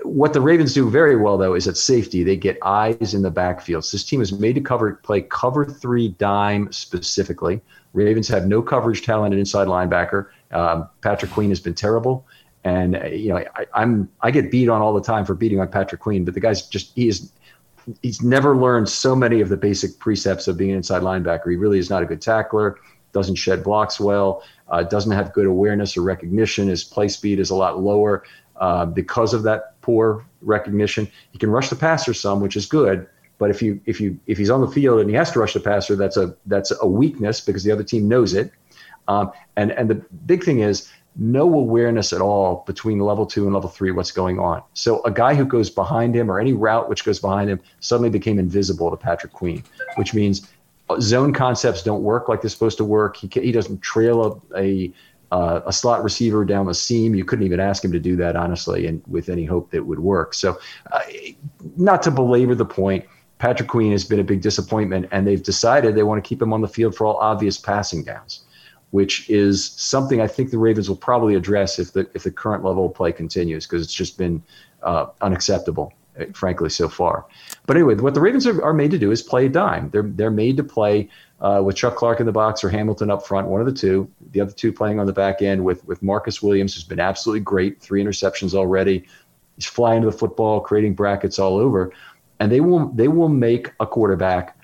what 0.03 0.33
the 0.33 0.41
Ravens 0.41 0.73
do 0.73 0.89
very 0.89 1.15
well 1.15 1.37
though 1.37 1.53
is 1.53 1.67
at 1.67 1.77
safety 1.77 2.23
they 2.23 2.35
get 2.35 2.57
eyes 2.63 3.13
in 3.13 3.21
the 3.21 3.29
backfield. 3.29 3.85
So 3.85 3.95
this 3.95 4.03
team 4.03 4.21
is 4.21 4.33
made 4.33 4.55
to 4.55 4.61
cover 4.61 4.95
play 4.95 5.21
cover 5.21 5.65
three 5.65 6.09
dime 6.09 6.71
specifically. 6.71 7.61
Ravens 7.93 8.27
have 8.29 8.47
no 8.47 8.61
coverage 8.63 9.03
talent 9.03 9.33
at 9.33 9.39
inside 9.39 9.67
linebacker. 9.67 10.29
Um, 10.51 10.89
Patrick 11.01 11.31
Queen 11.31 11.49
has 11.49 11.59
been 11.59 11.75
terrible. 11.75 12.25
And 12.63 12.95
uh, 12.95 13.05
you 13.05 13.29
know, 13.29 13.43
I, 13.55 13.83
am 13.83 14.09
I 14.21 14.31
get 14.31 14.49
beat 14.49 14.67
on 14.67 14.81
all 14.81 14.93
the 14.93 15.01
time 15.01 15.25
for 15.25 15.35
beating 15.35 15.59
on 15.59 15.67
Patrick 15.67 16.01
Queen, 16.01 16.25
but 16.25 16.33
the 16.33 16.39
guy's 16.39 16.65
just 16.67 16.93
he 16.95 17.07
is 17.07 17.31
he's 18.01 18.21
never 18.21 18.55
learned 18.55 18.89
so 18.89 19.15
many 19.15 19.41
of 19.41 19.49
the 19.49 19.57
basic 19.57 19.99
precepts 19.99 20.47
of 20.47 20.57
being 20.57 20.71
an 20.71 20.77
inside 20.77 21.01
linebacker. 21.01 21.49
He 21.49 21.55
really 21.55 21.79
is 21.79 21.89
not 21.89 22.03
a 22.03 22.05
good 22.05 22.21
tackler, 22.21 22.77
doesn't 23.11 23.35
shed 23.35 23.63
blocks 23.63 23.99
well, 23.99 24.43
uh, 24.69 24.83
doesn't 24.83 25.11
have 25.11 25.33
good 25.33 25.45
awareness 25.45 25.95
or 25.97 26.01
recognition. 26.01 26.67
His 26.67 26.83
play 26.83 27.07
speed 27.07 27.39
is 27.39 27.49
a 27.49 27.55
lot 27.55 27.81
lower 27.81 28.23
uh, 28.57 28.85
because 28.85 29.33
of 29.33 29.43
that 29.43 29.79
poor 29.81 30.25
recognition. 30.41 31.09
He 31.31 31.37
can 31.37 31.49
rush 31.49 31.69
the 31.69 31.75
passer 31.75 32.13
some, 32.13 32.41
which 32.41 32.55
is 32.55 32.65
good. 32.65 33.07
But 33.37 33.49
if 33.49 33.61
you 33.61 33.81
if 33.85 33.99
you 33.99 34.19
if 34.27 34.37
he's 34.37 34.49
on 34.49 34.61
the 34.61 34.67
field 34.67 35.01
and 35.01 35.09
he 35.09 35.15
has 35.15 35.31
to 35.31 35.39
rush 35.39 35.53
the 35.53 35.59
passer, 35.59 35.95
that's 35.95 36.17
a 36.17 36.35
that's 36.45 36.71
a 36.81 36.87
weakness 36.87 37.41
because 37.41 37.63
the 37.63 37.71
other 37.71 37.83
team 37.83 38.07
knows 38.07 38.33
it. 38.33 38.51
Um, 39.07 39.31
and 39.57 39.71
and 39.71 39.89
the 39.89 39.95
big 40.25 40.43
thing 40.43 40.59
is 40.59 40.89
no 41.15 41.53
awareness 41.53 42.11
at 42.11 42.21
all 42.21 42.63
between 42.65 42.99
level 42.99 43.25
two 43.25 43.45
and 43.45 43.53
level 43.53 43.69
three 43.69 43.91
what's 43.91 44.11
going 44.11 44.39
on. 44.39 44.63
So 44.73 45.03
a 45.03 45.11
guy 45.11 45.35
who 45.35 45.45
goes 45.45 45.69
behind 45.69 46.15
him 46.15 46.31
or 46.31 46.39
any 46.39 46.53
route 46.53 46.89
which 46.89 47.05
goes 47.05 47.19
behind 47.19 47.49
him 47.49 47.59
suddenly 47.79 48.09
became 48.09 48.39
invisible 48.39 48.89
to 48.89 48.97
Patrick 48.97 49.33
Queen, 49.33 49.63
which 49.95 50.13
means 50.13 50.49
zone 50.99 51.33
concepts 51.33 51.83
don't 51.83 52.03
work 52.03 52.29
like 52.29 52.41
they're 52.41 52.49
supposed 52.49 52.77
to 52.77 52.83
work. 52.83 53.15
He, 53.15 53.29
he 53.31 53.51
doesn't 53.51 53.81
trail 53.81 54.41
a, 54.55 54.59
a, 54.59 54.93
uh, 55.31 55.61
a 55.67 55.73
slot 55.73 56.03
receiver 56.03 56.45
down 56.45 56.65
the 56.65 56.73
seam. 56.73 57.13
You 57.15 57.25
couldn't 57.25 57.45
even 57.45 57.59
ask 57.59 57.83
him 57.83 57.91
to 57.91 57.99
do 57.99 58.15
that, 58.17 58.35
honestly, 58.35 58.87
and 58.87 59.01
with 59.07 59.29
any 59.29 59.45
hope 59.45 59.71
that 59.71 59.77
it 59.77 59.85
would 59.85 59.99
work. 59.99 60.33
So, 60.33 60.59
uh, 60.91 61.01
not 61.77 62.01
to 62.03 62.11
belabor 62.11 62.55
the 62.55 62.65
point, 62.65 63.05
Patrick 63.37 63.69
Queen 63.69 63.91
has 63.91 64.05
been 64.05 64.19
a 64.19 64.23
big 64.23 64.41
disappointment, 64.41 65.07
and 65.11 65.27
they've 65.27 65.41
decided 65.41 65.95
they 65.95 66.03
want 66.03 66.23
to 66.23 66.27
keep 66.27 66.41
him 66.41 66.53
on 66.53 66.61
the 66.61 66.67
field 66.67 66.95
for 66.95 67.05
all 67.05 67.17
obvious 67.17 67.57
passing 67.57 68.03
downs 68.03 68.42
which 68.93 69.27
is 69.27 69.71
something 69.71 70.21
I 70.21 70.27
think 70.27 70.51
the 70.51 70.59
Ravens 70.59 70.87
will 70.87 70.95
probably 70.95 71.33
address 71.33 71.79
if 71.79 71.93
the 71.93 72.07
if 72.13 72.21
the 72.21 72.29
current 72.31 72.63
level 72.63 72.85
of 72.85 72.93
play 72.93 73.11
continues 73.11 73.65
because 73.65 73.81
it's 73.81 73.93
just 73.93 74.19
been 74.19 74.43
uh, 74.83 75.07
unacceptable, 75.21 75.91
eh, 76.19 76.27
frankly, 76.35 76.69
so 76.69 76.87
far. 76.87 77.25
But 77.65 77.75
anyway, 77.75 77.95
what 77.95 78.13
the 78.13 78.21
Ravens 78.21 78.45
are, 78.45 78.63
are 78.63 78.71
made 78.71 78.91
to 78.91 78.99
do 78.99 79.09
is 79.09 79.23
play 79.23 79.47
a 79.47 79.49
dime. 79.49 79.89
They're 79.89 80.03
they're 80.03 80.29
made 80.29 80.57
to 80.57 80.63
play 80.63 81.09
uh, 81.41 81.63
with 81.65 81.75
Chuck 81.75 81.95
Clark 81.95 82.19
in 82.19 82.27
the 82.27 82.31
box 82.31 82.63
or 82.63 82.69
Hamilton 82.69 83.09
up 83.09 83.25
front, 83.25 83.47
one 83.47 83.61
of 83.61 83.65
the 83.65 83.73
two. 83.73 84.07
The 84.31 84.41
other 84.41 84.51
two 84.51 84.71
playing 84.71 84.99
on 84.99 85.07
the 85.07 85.13
back 85.13 85.41
end 85.41 85.65
with 85.65 85.83
with 85.87 86.03
Marcus 86.03 86.43
Williams, 86.43 86.75
who's 86.75 86.83
been 86.83 86.99
absolutely 86.99 87.39
great, 87.39 87.81
three 87.81 88.03
interceptions 88.03 88.53
already. 88.53 89.07
He's 89.55 89.65
flying 89.65 90.03
to 90.03 90.11
the 90.11 90.15
football, 90.15 90.59
creating 90.59 90.93
brackets 90.93 91.39
all 91.39 91.57
over, 91.57 91.91
and 92.39 92.51
they 92.51 92.61
will 92.61 92.89
they 92.89 93.07
will 93.07 93.29
make 93.29 93.71
a 93.79 93.87
quarterback 93.87 94.55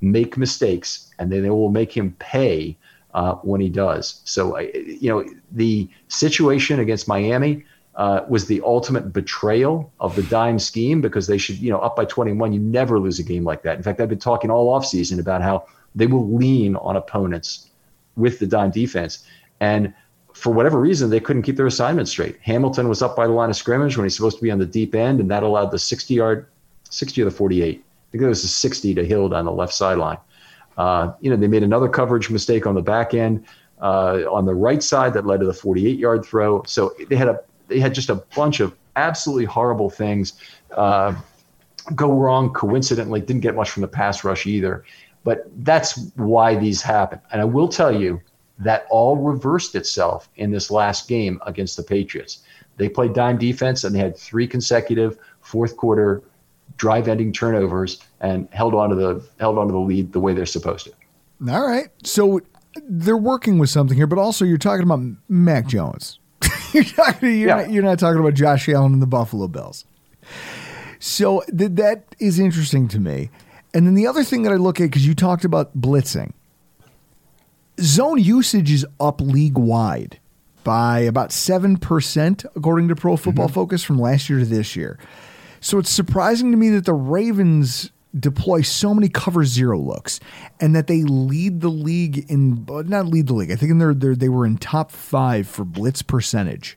make 0.00 0.38
mistakes, 0.38 1.10
and 1.18 1.30
then 1.30 1.42
they 1.42 1.50
will 1.50 1.68
make 1.68 1.94
him 1.94 2.16
pay 2.18 2.78
uh, 3.14 3.34
when 3.36 3.60
he 3.60 3.68
does. 3.68 4.20
So, 4.24 4.58
you 4.58 5.08
know, 5.08 5.24
the 5.52 5.88
situation 6.08 6.80
against 6.80 7.08
Miami 7.08 7.64
uh, 7.96 8.22
was 8.28 8.46
the 8.46 8.60
ultimate 8.62 9.12
betrayal 9.12 9.92
of 10.00 10.16
the 10.16 10.22
dime 10.24 10.58
scheme 10.58 11.00
because 11.00 11.26
they 11.28 11.38
should, 11.38 11.58
you 11.58 11.70
know, 11.70 11.78
up 11.78 11.94
by 11.96 12.04
21, 12.04 12.52
you 12.52 12.58
never 12.58 12.98
lose 12.98 13.18
a 13.18 13.22
game 13.22 13.44
like 13.44 13.62
that. 13.62 13.76
In 13.76 13.82
fact, 13.82 14.00
I've 14.00 14.08
been 14.08 14.18
talking 14.18 14.50
all 14.50 14.78
offseason 14.78 15.20
about 15.20 15.42
how 15.42 15.66
they 15.94 16.06
will 16.06 16.28
lean 16.28 16.74
on 16.76 16.96
opponents 16.96 17.70
with 18.16 18.40
the 18.40 18.46
dime 18.46 18.72
defense. 18.72 19.24
And 19.60 19.94
for 20.32 20.52
whatever 20.52 20.80
reason, 20.80 21.10
they 21.10 21.20
couldn't 21.20 21.42
keep 21.42 21.56
their 21.56 21.66
assignment 21.66 22.08
straight. 22.08 22.36
Hamilton 22.42 22.88
was 22.88 23.00
up 23.00 23.14
by 23.14 23.28
the 23.28 23.32
line 23.32 23.50
of 23.50 23.56
scrimmage 23.56 23.96
when 23.96 24.04
he's 24.04 24.16
supposed 24.16 24.38
to 24.38 24.42
be 24.42 24.50
on 24.50 24.58
the 24.58 24.66
deep 24.66 24.94
end, 24.94 25.20
and 25.20 25.30
that 25.30 25.44
allowed 25.44 25.70
the 25.70 25.78
60 25.78 26.14
yard, 26.14 26.46
60 26.90 27.20
of 27.20 27.26
the 27.26 27.36
48. 27.36 27.78
I 27.78 28.10
think 28.10 28.22
it 28.22 28.26
was 28.26 28.42
a 28.42 28.48
60 28.48 28.94
to 28.94 29.04
Hill 29.04 29.32
on 29.32 29.44
the 29.44 29.52
left 29.52 29.72
sideline. 29.72 30.18
Uh, 30.76 31.12
you 31.20 31.30
know, 31.30 31.36
they 31.36 31.48
made 31.48 31.62
another 31.62 31.88
coverage 31.88 32.30
mistake 32.30 32.66
on 32.66 32.74
the 32.74 32.82
back 32.82 33.14
end 33.14 33.44
uh, 33.80 34.22
on 34.30 34.44
the 34.44 34.54
right 34.54 34.82
side 34.82 35.14
that 35.14 35.26
led 35.26 35.40
to 35.40 35.46
the 35.46 35.52
48 35.52 35.98
yard 35.98 36.24
throw. 36.24 36.62
So 36.64 36.94
they 37.08 37.16
had 37.16 37.28
a 37.28 37.40
they 37.68 37.80
had 37.80 37.94
just 37.94 38.10
a 38.10 38.16
bunch 38.36 38.60
of 38.60 38.74
absolutely 38.96 39.46
horrible 39.46 39.90
things 39.90 40.34
uh, 40.76 41.14
go 41.94 42.12
wrong. 42.12 42.52
Coincidentally, 42.52 43.20
didn't 43.20 43.42
get 43.42 43.54
much 43.54 43.70
from 43.70 43.82
the 43.82 43.88
pass 43.88 44.24
rush 44.24 44.46
either. 44.46 44.84
But 45.24 45.46
that's 45.64 46.10
why 46.16 46.54
these 46.54 46.82
happen. 46.82 47.20
And 47.32 47.40
I 47.40 47.44
will 47.44 47.68
tell 47.68 47.94
you 47.94 48.20
that 48.58 48.86
all 48.90 49.16
reversed 49.16 49.74
itself 49.74 50.28
in 50.36 50.50
this 50.50 50.70
last 50.70 51.08
game 51.08 51.40
against 51.46 51.76
the 51.76 51.82
Patriots. 51.82 52.42
They 52.76 52.88
played 52.88 53.14
dime 53.14 53.38
defense 53.38 53.84
and 53.84 53.94
they 53.94 53.98
had 53.98 54.16
three 54.16 54.46
consecutive 54.46 55.18
fourth 55.40 55.76
quarter 55.76 56.22
drive 56.76 57.08
ending 57.08 57.32
turnovers 57.32 58.00
and 58.20 58.48
held 58.52 58.74
on 58.74 58.90
to 58.90 58.94
the 58.94 59.26
held 59.38 59.58
on 59.58 59.66
to 59.66 59.72
the 59.72 59.78
lead 59.78 60.12
the 60.12 60.20
way 60.20 60.32
they're 60.32 60.46
supposed 60.46 60.86
to. 60.86 60.92
All 61.52 61.66
right. 61.66 61.88
So 62.04 62.40
they're 62.88 63.16
working 63.16 63.58
with 63.58 63.70
something 63.70 63.96
here, 63.96 64.06
but 64.06 64.18
also 64.18 64.44
you're 64.44 64.58
talking 64.58 64.82
about 64.82 65.00
Mac 65.28 65.66
Jones. 65.66 66.18
you're, 66.72 66.84
talking, 66.84 67.38
you're, 67.38 67.48
yeah. 67.48 67.56
not, 67.56 67.70
you're 67.70 67.82
not 67.82 67.98
talking 67.98 68.20
about 68.20 68.34
Josh 68.34 68.68
Allen 68.68 68.92
and 68.92 69.02
the 69.02 69.06
Buffalo 69.06 69.48
Bills. 69.48 69.84
So 70.98 71.42
th- 71.56 71.72
that 71.72 72.14
is 72.18 72.38
interesting 72.38 72.88
to 72.88 72.98
me. 72.98 73.30
And 73.72 73.86
then 73.86 73.94
the 73.94 74.06
other 74.06 74.24
thing 74.24 74.42
that 74.42 74.52
I 74.52 74.56
look 74.56 74.80
at, 74.80 74.84
because 74.84 75.06
you 75.06 75.14
talked 75.14 75.44
about 75.44 75.76
blitzing, 75.76 76.32
zone 77.80 78.18
usage 78.18 78.70
is 78.70 78.86
up 79.00 79.20
league 79.20 79.58
wide 79.58 80.20
by 80.62 81.00
about 81.00 81.30
7%, 81.30 82.46
according 82.56 82.88
to 82.88 82.96
Pro 82.96 83.16
Football 83.16 83.46
mm-hmm. 83.46 83.54
Focus, 83.54 83.84
from 83.84 83.98
last 83.98 84.30
year 84.30 84.38
to 84.38 84.44
this 84.44 84.76
year. 84.76 84.98
So 85.64 85.78
it's 85.78 85.88
surprising 85.88 86.50
to 86.50 86.58
me 86.58 86.68
that 86.68 86.84
the 86.84 86.92
Ravens 86.92 87.90
deploy 88.20 88.60
so 88.60 88.92
many 88.92 89.08
cover 89.08 89.46
zero 89.46 89.78
looks 89.78 90.20
and 90.60 90.76
that 90.76 90.88
they 90.88 91.04
lead 91.04 91.62
the 91.62 91.70
league 91.70 92.30
in 92.30 92.66
not 92.68 93.06
lead 93.06 93.28
the 93.28 93.32
league. 93.32 93.50
I 93.50 93.56
think 93.56 93.70
in 93.70 93.78
their, 93.78 93.94
their 93.94 94.14
they 94.14 94.28
were 94.28 94.44
in 94.44 94.58
top 94.58 94.92
five 94.92 95.48
for 95.48 95.64
blitz 95.64 96.02
percentage 96.02 96.76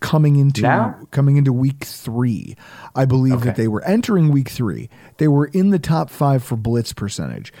coming 0.00 0.34
into 0.34 0.62
Now? 0.62 0.98
coming 1.12 1.36
into 1.36 1.52
week 1.52 1.84
three. 1.84 2.56
I 2.96 3.04
believe 3.04 3.42
that 3.42 3.54
they 3.54 3.68
were 3.68 3.84
entering 3.84 4.32
week 4.32 4.48
three. 4.48 4.90
They 5.18 5.28
were 5.28 5.46
in 5.46 5.70
the 5.70 5.78
top 5.78 6.10
five 6.10 6.42
for 6.42 6.56
blitz 6.56 6.92
percentage. 6.92 7.52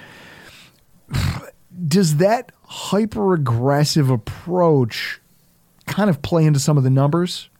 Does 1.86 2.16
that 2.16 2.50
hyper 2.64 3.34
aggressive 3.34 4.10
approach 4.10 5.20
kind 5.86 6.10
of 6.10 6.22
play 6.22 6.44
into 6.44 6.58
some 6.58 6.76
of 6.76 6.82
the 6.82 6.90
numbers? 6.90 7.50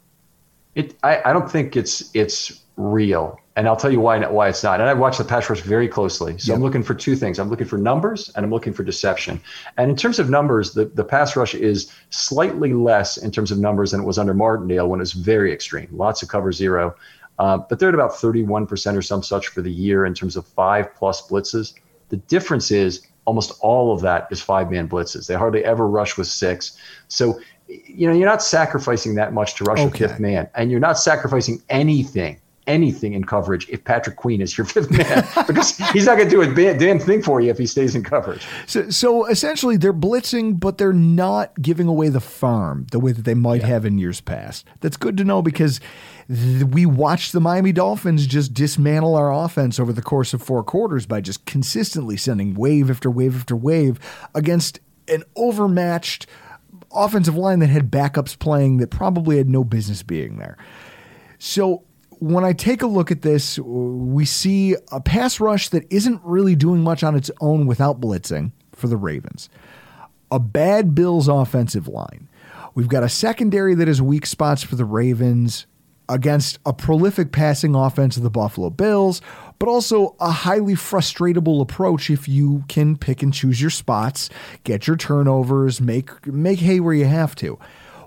It, 0.74 0.96
I, 1.04 1.22
I 1.26 1.32
don't 1.32 1.48
think 1.48 1.76
it's 1.76 2.10
it's 2.12 2.62
real, 2.76 3.38
and 3.56 3.66
I'll 3.66 3.76
tell 3.76 3.90
you 3.90 4.00
why 4.00 4.18
why 4.26 4.48
it's 4.48 4.62
not. 4.62 4.80
And 4.80 4.88
I 4.88 4.92
watch 4.94 5.18
the 5.18 5.24
pass 5.24 5.48
rush 5.48 5.60
very 5.60 5.88
closely, 5.88 6.36
so 6.38 6.54
I'm 6.54 6.60
looking 6.62 6.82
for 6.82 6.94
two 6.94 7.16
things. 7.16 7.38
I'm 7.38 7.48
looking 7.48 7.66
for 7.66 7.78
numbers, 7.78 8.30
and 8.36 8.44
I'm 8.44 8.50
looking 8.50 8.72
for 8.72 8.82
deception. 8.84 9.40
And 9.78 9.90
in 9.90 9.96
terms 9.96 10.18
of 10.18 10.28
numbers, 10.30 10.72
the 10.72 10.86
the 10.86 11.04
pass 11.04 11.36
rush 11.36 11.54
is 11.54 11.90
slightly 12.10 12.72
less 12.74 13.16
in 13.16 13.30
terms 13.30 13.50
of 13.50 13.58
numbers 13.58 13.92
than 13.92 14.00
it 14.00 14.04
was 14.04 14.18
under 14.18 14.34
Martindale 14.34 14.88
when 14.88 15.00
it 15.00 15.02
was 15.02 15.12
very 15.12 15.52
extreme, 15.52 15.88
lots 15.92 16.22
of 16.22 16.28
cover 16.28 16.52
zero. 16.52 16.94
Uh, 17.38 17.58
but 17.58 17.78
they're 17.78 17.90
at 17.90 17.94
about 17.94 18.12
31% 18.12 18.96
or 18.96 19.02
some 19.02 19.22
such 19.22 19.48
for 19.48 19.60
the 19.60 19.70
year 19.70 20.06
in 20.06 20.14
terms 20.14 20.36
of 20.36 20.46
five 20.46 20.94
plus 20.94 21.28
blitzes. 21.28 21.74
The 22.08 22.16
difference 22.16 22.70
is 22.70 23.06
almost 23.26 23.52
all 23.60 23.92
of 23.92 24.00
that 24.00 24.26
is 24.30 24.40
five 24.40 24.70
man 24.70 24.88
blitzes. 24.88 25.26
They 25.26 25.34
hardly 25.34 25.62
ever 25.62 25.86
rush 25.86 26.16
with 26.16 26.28
six. 26.28 26.78
So, 27.08 27.38
you 27.68 28.08
know, 28.08 28.14
you're 28.14 28.28
not 28.28 28.42
sacrificing 28.42 29.16
that 29.16 29.34
much 29.34 29.54
to 29.56 29.64
rush 29.64 29.84
with 29.84 29.94
Okay. 29.94 30.06
fifth 30.06 30.18
man, 30.18 30.48
and 30.54 30.70
you're 30.70 30.80
not 30.80 30.98
sacrificing 30.98 31.60
anything, 31.68 32.40
anything 32.66 33.12
in 33.14 33.24
coverage 33.24 33.68
if 33.68 33.84
Patrick 33.84 34.16
Queen 34.16 34.40
is 34.40 34.56
your 34.56 34.64
fifth 34.66 34.90
man, 34.90 35.26
because 35.46 35.76
he's 35.92 36.06
not 36.06 36.16
going 36.16 36.28
to 36.28 36.30
do 36.30 36.42
a 36.42 36.74
damn 36.78 36.98
thing 36.98 37.22
for 37.22 37.40
you 37.40 37.50
if 37.50 37.58
he 37.58 37.66
stays 37.66 37.94
in 37.94 38.02
coverage. 38.02 38.46
So, 38.66 38.90
so 38.90 39.26
essentially, 39.26 39.76
they're 39.76 39.92
blitzing, 39.92 40.58
but 40.58 40.78
they're 40.78 40.92
not 40.92 41.60
giving 41.60 41.86
away 41.86 42.08
the 42.08 42.20
farm 42.20 42.86
the 42.90 42.98
way 42.98 43.12
that 43.12 43.24
they 43.24 43.34
might 43.34 43.62
have 43.62 43.84
in 43.84 43.98
years 43.98 44.20
past. 44.20 44.66
That's 44.80 44.96
good 44.96 45.16
to 45.18 45.24
know 45.24 45.42
because 45.42 45.80
th- 46.28 46.64
we 46.64 46.86
watched 46.86 47.32
the 47.32 47.40
Miami 47.40 47.72
Dolphins 47.72 48.26
just 48.26 48.54
dismantle 48.54 49.14
our 49.14 49.32
offense 49.32 49.78
over 49.78 49.92
the 49.92 50.02
course 50.02 50.34
of 50.34 50.42
four 50.42 50.62
quarters 50.62 51.06
by 51.06 51.20
just 51.20 51.46
consistently 51.46 52.16
sending 52.16 52.54
wave 52.54 52.90
after 52.90 53.10
wave 53.10 53.36
after 53.36 53.56
wave 53.56 53.98
against 54.34 54.80
an 55.08 55.22
overmatched 55.36 56.26
offensive 56.92 57.36
line 57.36 57.58
that 57.60 57.68
had 57.68 57.90
backups 57.90 58.38
playing 58.38 58.78
that 58.78 58.90
probably 58.90 59.36
had 59.36 59.48
no 59.48 59.64
business 59.64 60.02
being 60.02 60.38
there. 60.38 60.56
So 61.38 61.84
when 62.18 62.44
I 62.44 62.52
take 62.52 62.82
a 62.82 62.86
look 62.86 63.10
at 63.10 63.22
this, 63.22 63.58
we 63.58 64.24
see 64.24 64.76
a 64.90 65.00
pass 65.00 65.40
rush 65.40 65.68
that 65.70 65.84
isn't 65.90 66.20
really 66.24 66.54
doing 66.54 66.82
much 66.82 67.02
on 67.02 67.14
its 67.14 67.30
own 67.40 67.66
without 67.66 68.00
blitzing 68.00 68.52
for 68.72 68.88
the 68.88 68.96
Ravens. 68.96 69.48
A 70.30 70.38
bad 70.38 70.94
Bills 70.94 71.28
offensive 71.28 71.88
line. 71.88 72.28
We've 72.74 72.88
got 72.88 73.02
a 73.02 73.08
secondary 73.08 73.74
that 73.74 73.88
has 73.88 74.02
weak 74.02 74.26
spots 74.26 74.62
for 74.62 74.76
the 74.76 74.84
Ravens 74.84 75.66
against 76.08 76.58
a 76.64 76.72
prolific 76.72 77.32
passing 77.32 77.74
offense 77.74 78.16
of 78.16 78.22
the 78.22 78.30
Buffalo 78.30 78.70
Bills, 78.70 79.20
but 79.58 79.68
also 79.68 80.14
a 80.20 80.30
highly 80.30 80.74
frustratable 80.74 81.60
approach 81.60 82.10
if 82.10 82.28
you 82.28 82.64
can 82.68 82.96
pick 82.96 83.22
and 83.22 83.32
choose 83.32 83.60
your 83.60 83.70
spots, 83.70 84.30
get 84.64 84.86
your 84.86 84.96
turnovers, 84.96 85.80
make 85.80 86.26
make 86.26 86.58
hay 86.58 86.80
where 86.80 86.94
you 86.94 87.06
have 87.06 87.34
to. 87.36 87.58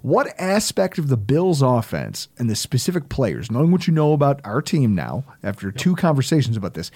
What 0.02 0.34
aspect 0.39 0.97
of 0.97 1.10
the 1.10 1.18
Bills 1.18 1.62
offense 1.62 2.30
and 2.38 2.50
the 2.50 2.56
specific 2.56 3.10
players, 3.10 3.52
knowing 3.52 3.72
what 3.72 3.88
you 3.88 3.93
know 3.93 4.14
about 4.14 4.39
our 4.43 4.62
team 4.62 4.95
now, 4.95 5.26
after 5.43 5.72
two 5.72 5.95
conversations 5.95 6.56
about 6.56 6.74
this, 6.74 6.89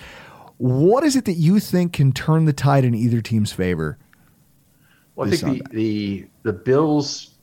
what 0.58 1.04
is 1.04 1.16
it 1.16 1.26
that 1.26 1.34
you 1.34 1.60
think 1.60 1.94
can 1.94 2.14
turn 2.14 2.46
the 2.46 2.54
tide 2.54 2.86
in 2.86 2.96
either 2.96 3.22
team's 3.22 3.52
favor? 3.52 3.98
Well, 5.16 5.28
I 5.28 5.36
think 5.36 5.70
the, 5.70 5.76
the 5.76 6.28
the 6.44 6.54
Bills 6.54 7.34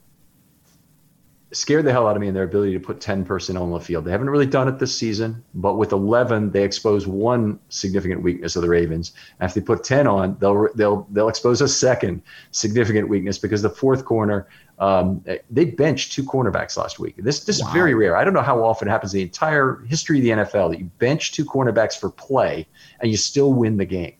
scared 1.53 1.85
the 1.85 1.93
hell 1.93 2.07
out 2.07 2.17
of 2.17 2.21
me 2.21 2.29
in 2.29 2.35
their 2.35 2.45
ability 2.45 2.73
to 2.73 2.81
put 2.81 3.01
10 3.01 3.25
personnel 3.25 3.65
on 3.65 3.73
the 3.73 3.81
field. 3.81 4.05
They 4.05 4.13
haven't 4.13 4.31
really 4.31 4.47
done 4.47 4.69
it 4.69 4.79
this 4.79 4.97
season, 4.97 5.43
but 5.55 5.75
with 5.75 5.93
11, 5.93 6.53
they 6.53 6.63
expose 6.63 7.07
one 7.07 7.59
significant 7.69 8.23
weakness 8.23 8.55
of 8.55 8.63
the 8.63 8.69
Ravens. 8.69 9.13
And 9.41 9.49
if 9.49 9.55
they 9.55 9.61
put 9.61 9.83
10 9.83 10.07
on, 10.07 10.37
they'll 10.41 10.69
they'll 10.75 11.07
they'll 11.11 11.29
expose 11.29 11.61
a 11.61 11.69
second 11.69 12.23
significant 12.51 13.09
weakness 13.09 13.39
because 13.39 13.63
the 13.63 13.71
fourth 13.71 14.05
corner 14.05 14.49
um, 14.81 15.23
they 15.51 15.67
benched 15.67 16.13
two 16.13 16.25
cornerbacks 16.25 16.77
last 16.77 16.99
week. 16.99 17.15
This 17.19 17.45
this 17.45 17.61
is 17.61 17.69
very 17.69 17.95
rare. 17.95 18.17
I 18.17 18.25
don't 18.25 18.33
know 18.33 18.41
how 18.41 18.65
often 18.65 18.89
it 18.89 18.91
happens 18.91 19.13
in 19.13 19.19
the 19.19 19.25
entire 19.25 19.85
history 19.87 20.19
of 20.19 20.25
the 20.25 20.31
NFL 20.31 20.71
that 20.71 20.79
you 20.79 20.87
bench 20.99 21.33
two 21.33 21.45
cornerbacks 21.45 21.99
for 21.99 22.11
play 22.11 22.67
and 23.01 23.11
you 23.11 23.19
still 23.19 23.53
win 23.53 23.77
the 23.77 23.85
game. 23.85 24.15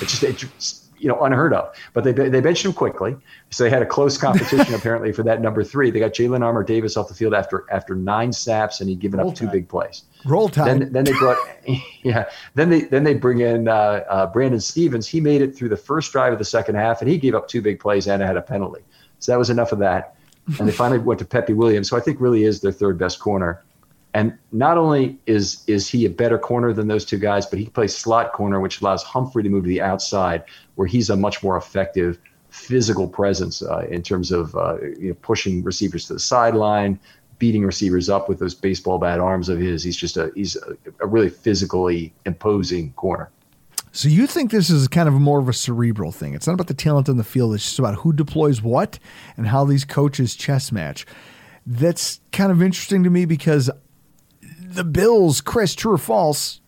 It's 0.00 0.18
just 0.18 0.22
it's 0.22 0.88
you 1.00 1.08
know 1.08 1.20
unheard 1.20 1.52
of. 1.52 1.74
But 1.92 2.04
they 2.04 2.12
they 2.12 2.40
benched 2.40 2.64
him 2.64 2.72
quickly, 2.72 3.14
so 3.50 3.62
they 3.64 3.68
had 3.68 3.82
a 3.82 3.86
close 3.86 4.16
competition 4.16 4.74
apparently 4.78 5.12
for 5.12 5.22
that 5.24 5.42
number 5.42 5.62
three. 5.62 5.90
They 5.90 6.00
got 6.00 6.12
Jalyn 6.12 6.42
Armour-Davis 6.42 6.96
off 6.96 7.08
the 7.08 7.14
field 7.14 7.34
after 7.34 7.66
after 7.70 7.94
nine 7.94 8.32
snaps, 8.32 8.80
and 8.80 8.88
he'd 8.88 9.00
given 9.00 9.20
up 9.20 9.34
two 9.34 9.48
big 9.48 9.68
plays. 9.68 10.04
Roll 10.24 10.48
Tide. 10.48 10.80
Then 10.80 10.92
then 10.92 11.04
they 11.04 11.12
brought 11.12 11.36
yeah. 12.02 12.24
Then 12.54 12.70
they 12.70 12.82
then 12.82 13.04
they 13.04 13.12
bring 13.12 13.40
in 13.40 13.68
uh, 13.68 14.04
uh, 14.08 14.26
Brandon 14.28 14.60
Stephens. 14.60 15.06
He 15.06 15.20
made 15.20 15.42
it 15.42 15.54
through 15.54 15.68
the 15.68 15.76
first 15.76 16.12
drive 16.12 16.32
of 16.32 16.38
the 16.38 16.44
second 16.46 16.76
half, 16.76 17.02
and 17.02 17.10
he 17.10 17.18
gave 17.18 17.34
up 17.34 17.48
two 17.48 17.60
big 17.60 17.80
plays 17.80 18.06
and 18.06 18.22
had 18.22 18.38
a 18.38 18.42
penalty. 18.42 18.80
So 19.20 19.32
that 19.32 19.38
was 19.38 19.50
enough 19.50 19.72
of 19.72 19.78
that. 19.78 20.16
And 20.58 20.66
they 20.66 20.72
finally 20.72 20.98
went 20.98 21.20
to 21.20 21.24
Pepe 21.24 21.52
Williams, 21.52 21.90
who 21.90 21.96
I 21.96 22.00
think 22.00 22.20
really 22.20 22.44
is 22.44 22.60
their 22.60 22.72
third 22.72 22.98
best 22.98 23.20
corner. 23.20 23.62
And 24.12 24.36
not 24.50 24.76
only 24.76 25.18
is 25.26 25.62
is 25.68 25.88
he 25.88 26.04
a 26.04 26.10
better 26.10 26.38
corner 26.38 26.72
than 26.72 26.88
those 26.88 27.04
two 27.04 27.18
guys, 27.18 27.46
but 27.46 27.60
he 27.60 27.66
plays 27.66 27.96
slot 27.96 28.32
corner, 28.32 28.58
which 28.58 28.80
allows 28.80 29.04
Humphrey 29.04 29.44
to 29.44 29.48
move 29.48 29.62
to 29.62 29.68
the 29.68 29.80
outside, 29.80 30.42
where 30.74 30.88
he's 30.88 31.10
a 31.10 31.16
much 31.16 31.44
more 31.44 31.56
effective 31.56 32.18
physical 32.48 33.06
presence 33.06 33.62
uh, 33.62 33.86
in 33.88 34.02
terms 34.02 34.32
of 34.32 34.56
uh, 34.56 34.80
you 34.98 35.10
know, 35.10 35.14
pushing 35.22 35.62
receivers 35.62 36.06
to 36.06 36.14
the 36.14 36.18
sideline, 36.18 36.98
beating 37.38 37.64
receivers 37.64 38.10
up 38.10 38.28
with 38.28 38.40
those 38.40 38.54
baseball 38.54 38.98
bat 38.98 39.20
arms 39.20 39.48
of 39.48 39.60
his. 39.60 39.84
He's 39.84 39.96
just 39.96 40.16
a 40.16 40.32
he's 40.34 40.56
a, 40.56 40.76
a 41.00 41.06
really 41.06 41.30
physically 41.30 42.12
imposing 42.26 42.92
corner. 42.94 43.30
So 43.92 44.08
you 44.08 44.26
think 44.26 44.50
this 44.50 44.70
is 44.70 44.86
kind 44.88 45.08
of 45.08 45.14
more 45.14 45.40
of 45.40 45.48
a 45.48 45.52
cerebral 45.52 46.12
thing? 46.12 46.34
It's 46.34 46.46
not 46.46 46.54
about 46.54 46.68
the 46.68 46.74
talent 46.74 47.08
on 47.08 47.16
the 47.16 47.24
field. 47.24 47.54
It's 47.54 47.64
just 47.64 47.78
about 47.78 47.96
who 47.96 48.12
deploys 48.12 48.62
what 48.62 48.98
and 49.36 49.48
how 49.48 49.64
these 49.64 49.84
coaches 49.84 50.36
chess 50.36 50.70
match. 50.70 51.06
That's 51.66 52.20
kind 52.32 52.52
of 52.52 52.62
interesting 52.62 53.02
to 53.02 53.10
me 53.10 53.24
because 53.24 53.68
the 54.60 54.84
Bills, 54.84 55.40
Chris, 55.40 55.74
true 55.74 55.92
or 55.92 55.98
false, 55.98 56.60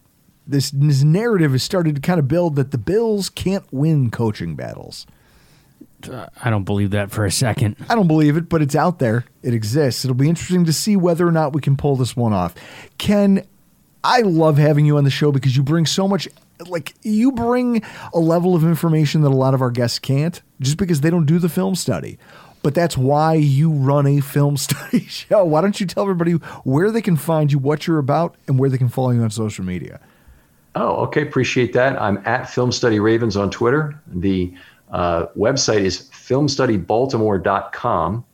this, 0.47 0.73
this 0.73 1.03
narrative 1.05 1.53
has 1.53 1.63
started 1.63 1.95
to 1.95 2.01
kind 2.01 2.19
of 2.19 2.27
build 2.27 2.57
that 2.57 2.73
the 2.73 2.79
Bills 2.79 3.31
can't 3.31 3.65
win 3.73 4.11
coaching 4.11 4.57
battles. 4.57 5.07
I 6.43 6.51
don't 6.51 6.65
believe 6.65 6.91
that 6.91 7.13
for 7.13 7.25
a 7.25 7.31
second. 7.31 7.77
I 7.89 7.95
don't 7.95 8.09
believe 8.09 8.37
it, 8.37 8.49
but 8.49 8.61
it's 8.61 8.75
out 8.75 8.99
there. 8.99 9.25
It 9.43 9.55
exists. 9.55 10.05
It'll 10.05 10.17
be 10.17 10.29
interesting 10.29 10.65
to 10.65 10.73
see 10.73 10.97
whether 10.97 11.27
or 11.27 11.31
not 11.31 11.53
we 11.53 11.61
can 11.61 11.77
pull 11.77 11.95
this 11.95 12.17
one 12.17 12.33
off. 12.33 12.57
Ken, 12.99 13.47
I 14.05 14.23
love 14.23 14.59
having 14.59 14.85
you 14.85 14.97
on 14.97 15.05
the 15.05 15.11
show 15.11 15.33
because 15.33 15.57
you 15.57 15.63
bring 15.63 15.87
so 15.87 16.09
much 16.09 16.29
like 16.69 16.95
you 17.03 17.33
bring 17.33 17.83
a 18.13 18.19
level 18.19 18.55
of 18.55 18.65
information 18.65 19.23
that 19.23 19.29
a 19.29 19.37
lot 19.37 19.55
of 19.55 19.63
our 19.63 19.71
guests 19.71 19.99
can't 19.99 20.43
just 20.61 20.77
because 20.77 21.01
they 21.01 21.11
don't 21.11 21.27
do 21.27 21.39
the 21.39 21.49
film 21.49 21.75
study. 21.75 22.19
But 22.63 22.75
that's 22.75 22.97
why 22.97 23.35
you 23.35 23.73
run 23.73 24.07
a 24.07 24.21
film 24.21 24.57
study 24.57 25.07
show. 25.07 25.45
Why 25.45 25.61
don't 25.61 25.81
you 25.81 25.87
tell 25.87 26.05
everybody 26.05 26.33
where 26.65 26.91
they 26.91 27.03
can 27.03 27.17
find 27.17 27.53
you, 27.53 27.59
what 27.59 27.87
you're 27.87 27.99
about, 27.99 28.37
and 28.47 28.59
where 28.59 28.71
they 28.71 28.79
can 28.79 28.89
follow 28.89 29.11
you 29.11 29.23
on 29.23 29.31
social 29.31 29.65
media? 29.65 30.01
Oh, 30.75 31.05
okay. 31.05 31.23
Appreciate 31.23 31.73
that. 31.75 32.01
I'm 32.01 32.23
at 32.25 32.49
Film 32.49 32.73
Study 32.73 32.99
Ravens 32.99 33.37
on 33.37 33.51
Twitter. 33.51 34.01
The 34.07 34.55
uh, 34.91 35.27
website 35.37 35.81
is 35.81 36.09
filmstudybaltimore.com. 36.11 38.25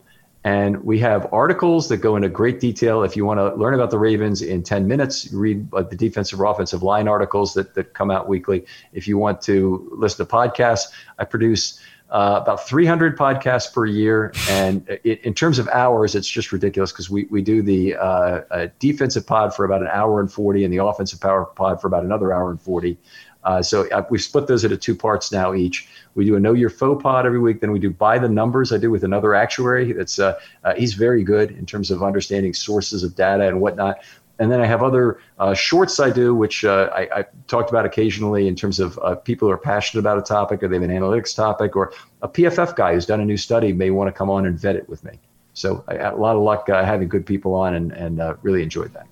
And 0.45 0.84
we 0.84 0.99
have 1.01 1.28
articles 1.32 1.89
that 1.89 1.99
go 1.99 2.16
into 2.16 2.28
great 2.28 2.61
detail. 2.61 3.03
If 3.03 3.16
you 3.16 3.24
want 3.24 3.39
to 3.39 3.55
learn 3.55 3.74
about 3.74 3.91
the 3.91 3.99
Ravens 3.99 4.41
in 4.41 4.62
10 4.62 4.86
minutes, 4.86 5.32
read 5.32 5.66
uh, 5.74 5.82
the 5.82 5.97
defensive 5.97 6.41
or 6.41 6.45
offensive 6.45 6.82
line 6.82 7.09
articles 7.09 7.55
that, 7.55 7.74
that 7.74 7.95
come 7.95 8.11
out 8.11 8.28
weekly. 8.28 8.64
If 8.93 9.09
you 9.09 9.18
want 9.18 9.41
to 9.43 9.91
listen 9.97 10.24
to 10.24 10.32
podcasts, 10.32 10.86
I 11.18 11.24
produce 11.24 11.80
uh, 12.11 12.39
about 12.43 12.66
300 12.66 13.18
podcasts 13.18 13.72
per 13.72 13.84
year. 13.84 14.32
And 14.49 14.89
it, 15.05 15.20
in 15.22 15.34
terms 15.34 15.59
of 15.59 15.68
hours, 15.68 16.14
it's 16.14 16.28
just 16.28 16.53
ridiculous 16.53 16.93
because 16.93 17.11
we, 17.11 17.24
we 17.24 17.43
do 17.43 17.61
the 17.61 17.97
uh, 17.97 18.41
uh, 18.51 18.68
defensive 18.78 19.26
pod 19.26 19.55
for 19.55 19.64
about 19.64 19.82
an 19.82 19.89
hour 19.89 20.20
and 20.20 20.32
40 20.32 20.64
and 20.64 20.72
the 20.72 20.82
offensive 20.82 21.20
power 21.20 21.45
pod 21.45 21.80
for 21.80 21.86
about 21.86 22.05
another 22.05 22.32
hour 22.32 22.51
and 22.51 22.61
40. 22.61 22.97
Uh, 23.45 23.62
so 23.62 23.89
uh, 23.91 24.05
we've 24.11 24.22
split 24.22 24.47
those 24.47 24.64
into 24.64 24.76
two 24.76 24.95
parts 24.95 25.32
now 25.32 25.55
each. 25.55 25.89
We 26.14 26.24
do 26.24 26.36
a 26.36 26.41
Know 26.41 26.55
Your 26.55 26.70
Foe 26.70 26.97
pod 26.97 27.24
every 27.24 27.39
week. 27.39 27.61
Then 27.61 27.72
we 27.72 27.78
do 27.78 27.91
By 27.91 28.18
the 28.18 28.28
Numbers. 28.28 28.72
I 28.72 28.78
do 28.78 28.91
with 28.91 29.05
another 29.05 29.34
actuary. 29.34 29.93
That's 29.93 30.18
uh, 30.18 30.39
uh, 30.64 30.74
he's 30.74 30.95
very 30.95 31.22
good 31.22 31.53
in 31.53 31.64
terms 31.64 31.91
of 31.91 32.03
understanding 32.03 32.53
sources 32.53 33.03
of 33.03 33.14
data 33.14 33.47
and 33.47 33.61
whatnot. 33.61 33.99
And 34.41 34.53
then 34.53 34.61
I 34.61 34.66
have 34.66 34.82
other 34.82 35.18
uh, 35.39 35.55
shorts 35.55 35.99
I 35.99 36.11
do, 36.11 36.32
which 36.34 36.64
I, 36.64 37.09
I 37.12 37.24
talked 37.49 37.70
about 37.70 37.84
occasionally 37.84 38.47
in 38.47 38.55
terms 38.55 38.78
of 38.78 39.24
people 39.24 39.49
who 39.49 39.53
are 39.53 39.59
passionate 39.59 40.01
about 40.01 40.16
a 40.16 40.22
topic 40.22 40.62
or 40.62 40.68
they 40.68 40.76
have 40.76 40.84
an 40.84 40.91
analytics 40.91 41.34
topic 41.34 41.74
or 41.74 41.93
a 42.22 42.28
PFF 42.28 42.76
guy 42.76 42.95
who's 42.95 43.05
done 43.05 43.20
a 43.20 43.24
new 43.24 43.36
study 43.36 43.72
may 43.72 43.91
want 43.91 44.07
to 44.07 44.12
come 44.12 44.30
on 44.30 44.47
and 44.47 44.57
vet 44.57 44.76
it 44.76 44.89
with 44.89 45.03
me. 45.03 45.18
So 45.55 45.82
I 45.89 45.95
had 45.95 46.12
a 46.12 46.16
lot 46.16 46.36
of 46.36 46.43
luck 46.43 46.68
having 46.68 47.09
good 47.09 47.26
people 47.26 47.53
on 47.55 47.74
and, 47.74 47.91
and 47.91 48.20
really 48.43 48.62
enjoyed 48.62 48.95
that. 48.95 49.09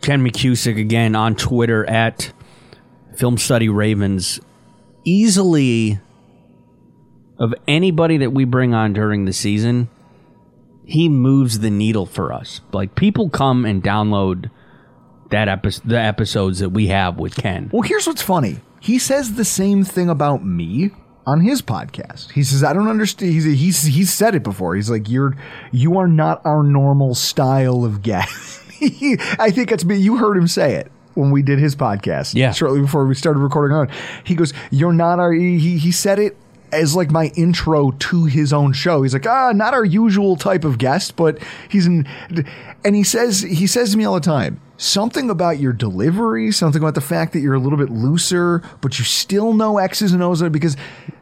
Ken 0.00 0.24
McKusick 0.24 0.80
again 0.80 1.14
on 1.14 1.34
Twitter 1.34 1.84
at 1.84 2.32
film 3.14 3.38
study 3.38 3.68
Ravens 3.68 4.40
easily 5.04 6.00
of 7.38 7.54
anybody 7.66 8.18
that 8.18 8.32
we 8.32 8.44
bring 8.44 8.74
on 8.74 8.92
during 8.92 9.24
the 9.24 9.32
season, 9.32 9.88
he 10.84 11.08
moves 11.08 11.60
the 11.60 11.70
needle 11.70 12.06
for 12.06 12.32
us. 12.32 12.60
Like 12.72 12.94
people 12.94 13.30
come 13.30 13.64
and 13.64 13.82
download 13.82 14.50
that 15.30 15.48
episode, 15.48 15.88
the 15.88 15.98
episodes 15.98 16.58
that 16.58 16.70
we 16.70 16.88
have 16.88 17.18
with 17.18 17.34
Ken. 17.34 17.70
Well, 17.72 17.82
here's 17.82 18.06
what's 18.06 18.22
funny. 18.22 18.58
He 18.80 18.98
says 18.98 19.34
the 19.34 19.44
same 19.44 19.84
thing 19.84 20.08
about 20.08 20.44
me 20.44 20.90
on 21.26 21.40
his 21.40 21.62
podcast. 21.62 22.32
He 22.32 22.42
says, 22.42 22.64
"I 22.64 22.72
don't 22.72 22.88
understand." 22.88 23.32
He's 23.32 23.44
he's 23.44 23.82
he's 23.84 24.12
said 24.12 24.34
it 24.34 24.42
before. 24.42 24.74
He's 24.74 24.90
like, 24.90 25.08
"You're 25.08 25.36
you 25.70 25.98
are 25.98 26.08
not 26.08 26.44
our 26.44 26.62
normal 26.62 27.14
style 27.14 27.84
of 27.84 28.02
guest." 28.02 28.60
I 29.38 29.50
think 29.50 29.70
it's 29.70 29.84
me. 29.84 29.96
You 29.96 30.16
heard 30.16 30.36
him 30.36 30.48
say 30.48 30.74
it 30.74 30.90
when 31.14 31.30
we 31.30 31.42
did 31.42 31.58
his 31.58 31.76
podcast. 31.76 32.34
Yeah. 32.34 32.52
shortly 32.52 32.80
before 32.80 33.06
we 33.06 33.14
started 33.14 33.40
recording 33.40 33.76
on. 33.76 33.88
He 34.24 34.34
goes, 34.34 34.52
"You're 34.70 34.92
not 34.92 35.18
our." 35.18 35.32
He 35.32 35.78
he 35.78 35.92
said 35.92 36.18
it 36.18 36.36
as 36.72 36.94
like 36.94 37.10
my 37.10 37.26
intro 37.36 37.90
to 37.90 38.24
his 38.26 38.52
own 38.52 38.72
show. 38.72 39.02
He's 39.02 39.12
like, 39.12 39.26
ah, 39.26 39.52
not 39.52 39.74
our 39.74 39.84
usual 39.84 40.36
type 40.36 40.64
of 40.64 40.78
guest, 40.78 41.16
but 41.16 41.38
he's 41.68 41.86
in, 41.86 42.06
and 42.84 42.94
he 42.94 43.02
says 43.02 43.40
he 43.42 43.66
says 43.66 43.92
to 43.92 43.98
me 43.98 44.04
all 44.04 44.14
the 44.14 44.20
time 44.20 44.60
something 44.76 45.28
about 45.28 45.58
your 45.58 45.72
delivery, 45.74 46.50
something 46.50 46.80
about 46.80 46.94
the 46.94 47.00
fact 47.02 47.34
that 47.34 47.40
you're 47.40 47.54
a 47.54 47.58
little 47.58 47.78
bit 47.78 47.90
looser, 47.90 48.62
but 48.80 48.98
you 48.98 49.04
still 49.04 49.52
know 49.52 49.76
X's 49.78 50.12
and 50.12 50.22
O's 50.22 50.42
because 50.48 50.76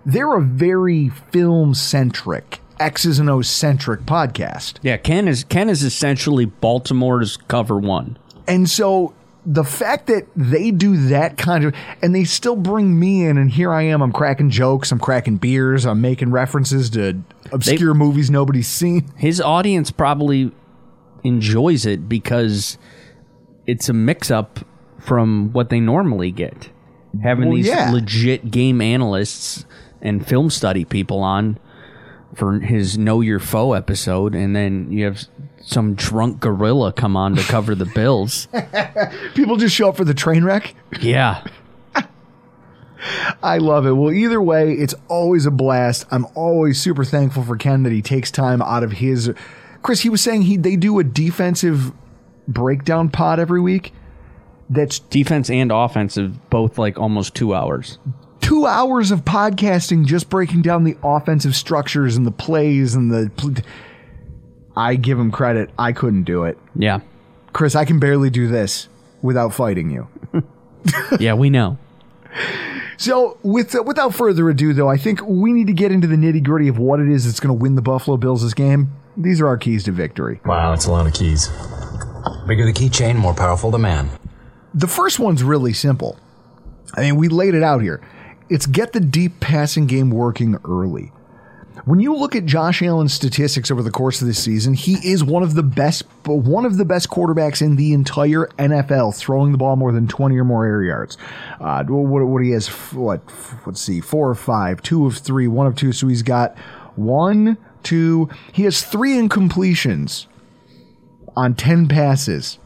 they're 0.06 0.36
a 0.36 0.42
very 0.42 1.08
film 1.08 1.74
centric. 1.74 2.60
X's 2.78 3.18
and 3.18 3.28
O's 3.28 3.50
centric 3.50 4.02
podcast. 4.02 4.74
Yeah, 4.82 4.96
Ken 4.96 5.26
is 5.26 5.42
Ken 5.44 5.68
is 5.68 5.82
essentially 5.82 6.44
Baltimore's 6.44 7.36
cover 7.36 7.76
one. 7.76 8.16
And 8.46 8.70
so 8.70 9.14
the 9.46 9.64
fact 9.64 10.08
that 10.08 10.26
they 10.36 10.70
do 10.70 11.08
that 11.08 11.38
kind 11.38 11.64
of 11.64 11.74
and 12.02 12.14
they 12.14 12.24
still 12.24 12.56
bring 12.56 12.98
me 12.98 13.24
in 13.24 13.38
and 13.38 13.50
here 13.50 13.72
I 13.72 13.82
am 13.82 14.02
I'm 14.02 14.12
cracking 14.12 14.50
jokes 14.50 14.92
I'm 14.92 14.98
cracking 14.98 15.36
beers 15.36 15.86
I'm 15.86 16.00
making 16.00 16.30
references 16.30 16.90
to 16.90 17.22
obscure 17.52 17.92
They- 17.94 17.98
movies 17.98 18.30
nobody's 18.30 18.68
seen 18.68 19.08
His 19.16 19.40
audience 19.40 19.90
probably 19.90 20.52
enjoys 21.24 21.86
it 21.86 22.08
because 22.08 22.76
it's 23.66 23.88
a 23.88 23.92
mix 23.92 24.30
up 24.30 24.60
from 24.98 25.52
what 25.52 25.68
they 25.70 25.80
normally 25.80 26.30
get. 26.30 26.70
Having 27.22 27.48
Well, 27.48 27.56
these 27.56 27.66
yeah. 27.68 27.90
legit 27.90 28.50
game 28.50 28.80
analysts 28.80 29.64
and 30.02 30.26
film 30.26 30.50
study 30.50 30.84
people 30.84 31.20
on 31.20 31.58
for 32.34 32.60
his 32.60 32.96
Know 32.98 33.20
Your 33.20 33.38
Foe 33.40 33.72
episode, 33.72 34.34
and 34.34 34.54
then 34.54 34.92
you 34.92 35.04
have 35.06 35.22
some 35.68 35.94
drunk 35.94 36.40
gorilla 36.40 36.92
come 36.92 37.16
on 37.16 37.34
to 37.36 37.42
cover 37.42 37.74
the 37.74 37.84
bills. 37.86 38.48
people 39.34 39.56
just 39.56 39.74
show 39.74 39.90
up 39.90 39.96
for 39.96 40.04
the 40.04 40.14
train 40.14 40.42
wreck 40.44 40.74
Yeah. 41.00 41.44
I 43.42 43.58
love 43.58 43.86
it 43.86 43.92
well 43.92 44.10
either 44.12 44.40
way 44.42 44.72
it's 44.72 44.94
always 45.08 45.46
a 45.46 45.50
blast 45.50 46.04
I'm 46.10 46.26
always 46.34 46.80
super 46.80 47.04
thankful 47.04 47.44
for 47.44 47.56
Ken 47.56 47.82
that 47.84 47.92
he 47.92 48.02
takes 48.02 48.30
time 48.30 48.60
out 48.60 48.82
of 48.82 48.92
his 48.92 49.32
Chris 49.82 50.00
he 50.00 50.08
was 50.08 50.20
saying 50.20 50.42
he 50.42 50.56
they 50.56 50.74
do 50.76 50.98
a 50.98 51.04
defensive 51.04 51.92
breakdown 52.48 53.08
pod 53.08 53.38
every 53.38 53.60
week 53.60 53.92
that's 54.70 54.98
Defense 54.98 55.48
and 55.48 55.72
offensive, 55.72 56.50
both 56.50 56.76
like 56.76 56.98
almost 56.98 57.34
two 57.34 57.54
hours. 57.54 57.98
two 58.42 58.66
hours 58.66 59.10
of 59.10 59.24
podcasting 59.24 60.04
just 60.04 60.28
breaking 60.28 60.60
down 60.60 60.84
the 60.84 60.94
offensive 61.02 61.56
structures 61.56 62.16
and 62.16 62.26
the 62.26 62.30
plays 62.30 62.94
and 62.94 63.10
the. 63.10 63.30
pl- 63.36 63.54
I 64.78 64.94
give 64.94 65.18
him 65.18 65.30
credit. 65.30 65.70
I 65.78 65.92
couldn't 65.92 66.22
do 66.22 66.44
it, 66.44 66.56
Yeah. 66.76 67.00
Chris. 67.52 67.74
I 67.74 67.84
can 67.84 67.98
barely 67.98 68.30
do 68.30 68.46
this 68.48 68.88
without 69.22 69.52
fighting 69.52 69.90
you. 69.90 70.08
Yeah, 71.18 71.34
we 71.34 71.50
know. 71.50 71.76
So, 72.96 73.36
with 73.42 73.74
uh, 73.74 73.82
without 73.82 74.14
further 74.14 74.48
ado, 74.48 74.72
though, 74.72 74.88
I 74.88 74.96
think 74.96 75.20
we 75.26 75.52
need 75.52 75.66
to 75.66 75.72
get 75.72 75.92
into 75.92 76.06
the 76.06 76.16
nitty 76.16 76.42
gritty 76.42 76.68
of 76.68 76.78
what 76.78 77.00
it 77.00 77.08
is 77.08 77.24
that's 77.26 77.40
going 77.40 77.56
to 77.56 77.60
win 77.60 77.74
the 77.74 77.82
Buffalo 77.82 78.16
Bills 78.16 78.42
this 78.42 78.54
game. 78.54 78.92
These 79.16 79.40
are 79.40 79.48
our 79.48 79.56
keys 79.58 79.84
to 79.84 79.92
victory. 79.92 80.40
Wow, 80.46 80.70
that's 80.70 80.86
a 80.86 80.92
lot 80.92 81.06
of 81.06 81.12
keys. 81.14 81.48
Bigger 82.46 82.64
the 82.64 82.72
keychain, 82.72 83.16
more 83.16 83.34
powerful 83.34 83.70
the 83.70 83.78
man. 83.78 84.08
The 84.74 84.86
first 84.86 85.18
one's 85.18 85.42
really 85.42 85.72
simple. 85.72 86.18
I 86.96 87.00
mean, 87.02 87.16
we 87.16 87.28
laid 87.28 87.54
it 87.54 87.62
out 87.62 87.82
here. 87.82 88.00
It's 88.48 88.66
get 88.66 88.92
the 88.92 89.00
deep 89.00 89.40
passing 89.40 89.86
game 89.86 90.10
working 90.10 90.56
early. 90.64 91.12
When 91.84 92.00
you 92.00 92.14
look 92.14 92.34
at 92.34 92.44
Josh 92.44 92.82
Allen's 92.82 93.12
statistics 93.12 93.70
over 93.70 93.82
the 93.82 93.90
course 93.90 94.20
of 94.20 94.26
this 94.26 94.42
season, 94.42 94.74
he 94.74 94.94
is 94.94 95.22
one 95.22 95.42
of 95.42 95.54
the 95.54 95.62
best 95.62 96.04
one 96.24 96.64
of 96.64 96.76
the 96.76 96.84
best 96.84 97.08
quarterbacks 97.08 97.62
in 97.62 97.76
the 97.76 97.92
entire 97.92 98.46
NFL, 98.58 99.16
throwing 99.16 99.52
the 99.52 99.58
ball 99.58 99.76
more 99.76 99.92
than 99.92 100.08
20 100.08 100.36
or 100.36 100.44
more 100.44 100.66
air 100.66 100.82
yards. 100.82 101.16
Uh, 101.60 101.84
what, 101.84 102.24
what 102.24 102.42
he 102.42 102.50
has, 102.50 102.68
what, 102.92 103.22
let's 103.66 103.80
see, 103.80 104.00
four 104.00 104.28
or 104.28 104.34
five, 104.34 104.82
two 104.82 105.06
of 105.06 105.16
three, 105.18 105.48
one 105.48 105.66
of 105.66 105.76
two. 105.76 105.92
So 105.92 106.08
he's 106.08 106.22
got 106.22 106.58
one, 106.96 107.56
two, 107.82 108.28
he 108.52 108.64
has 108.64 108.82
three 108.82 109.14
incompletions 109.14 110.26
on 111.36 111.54
10 111.54 111.88
passes 111.88 112.58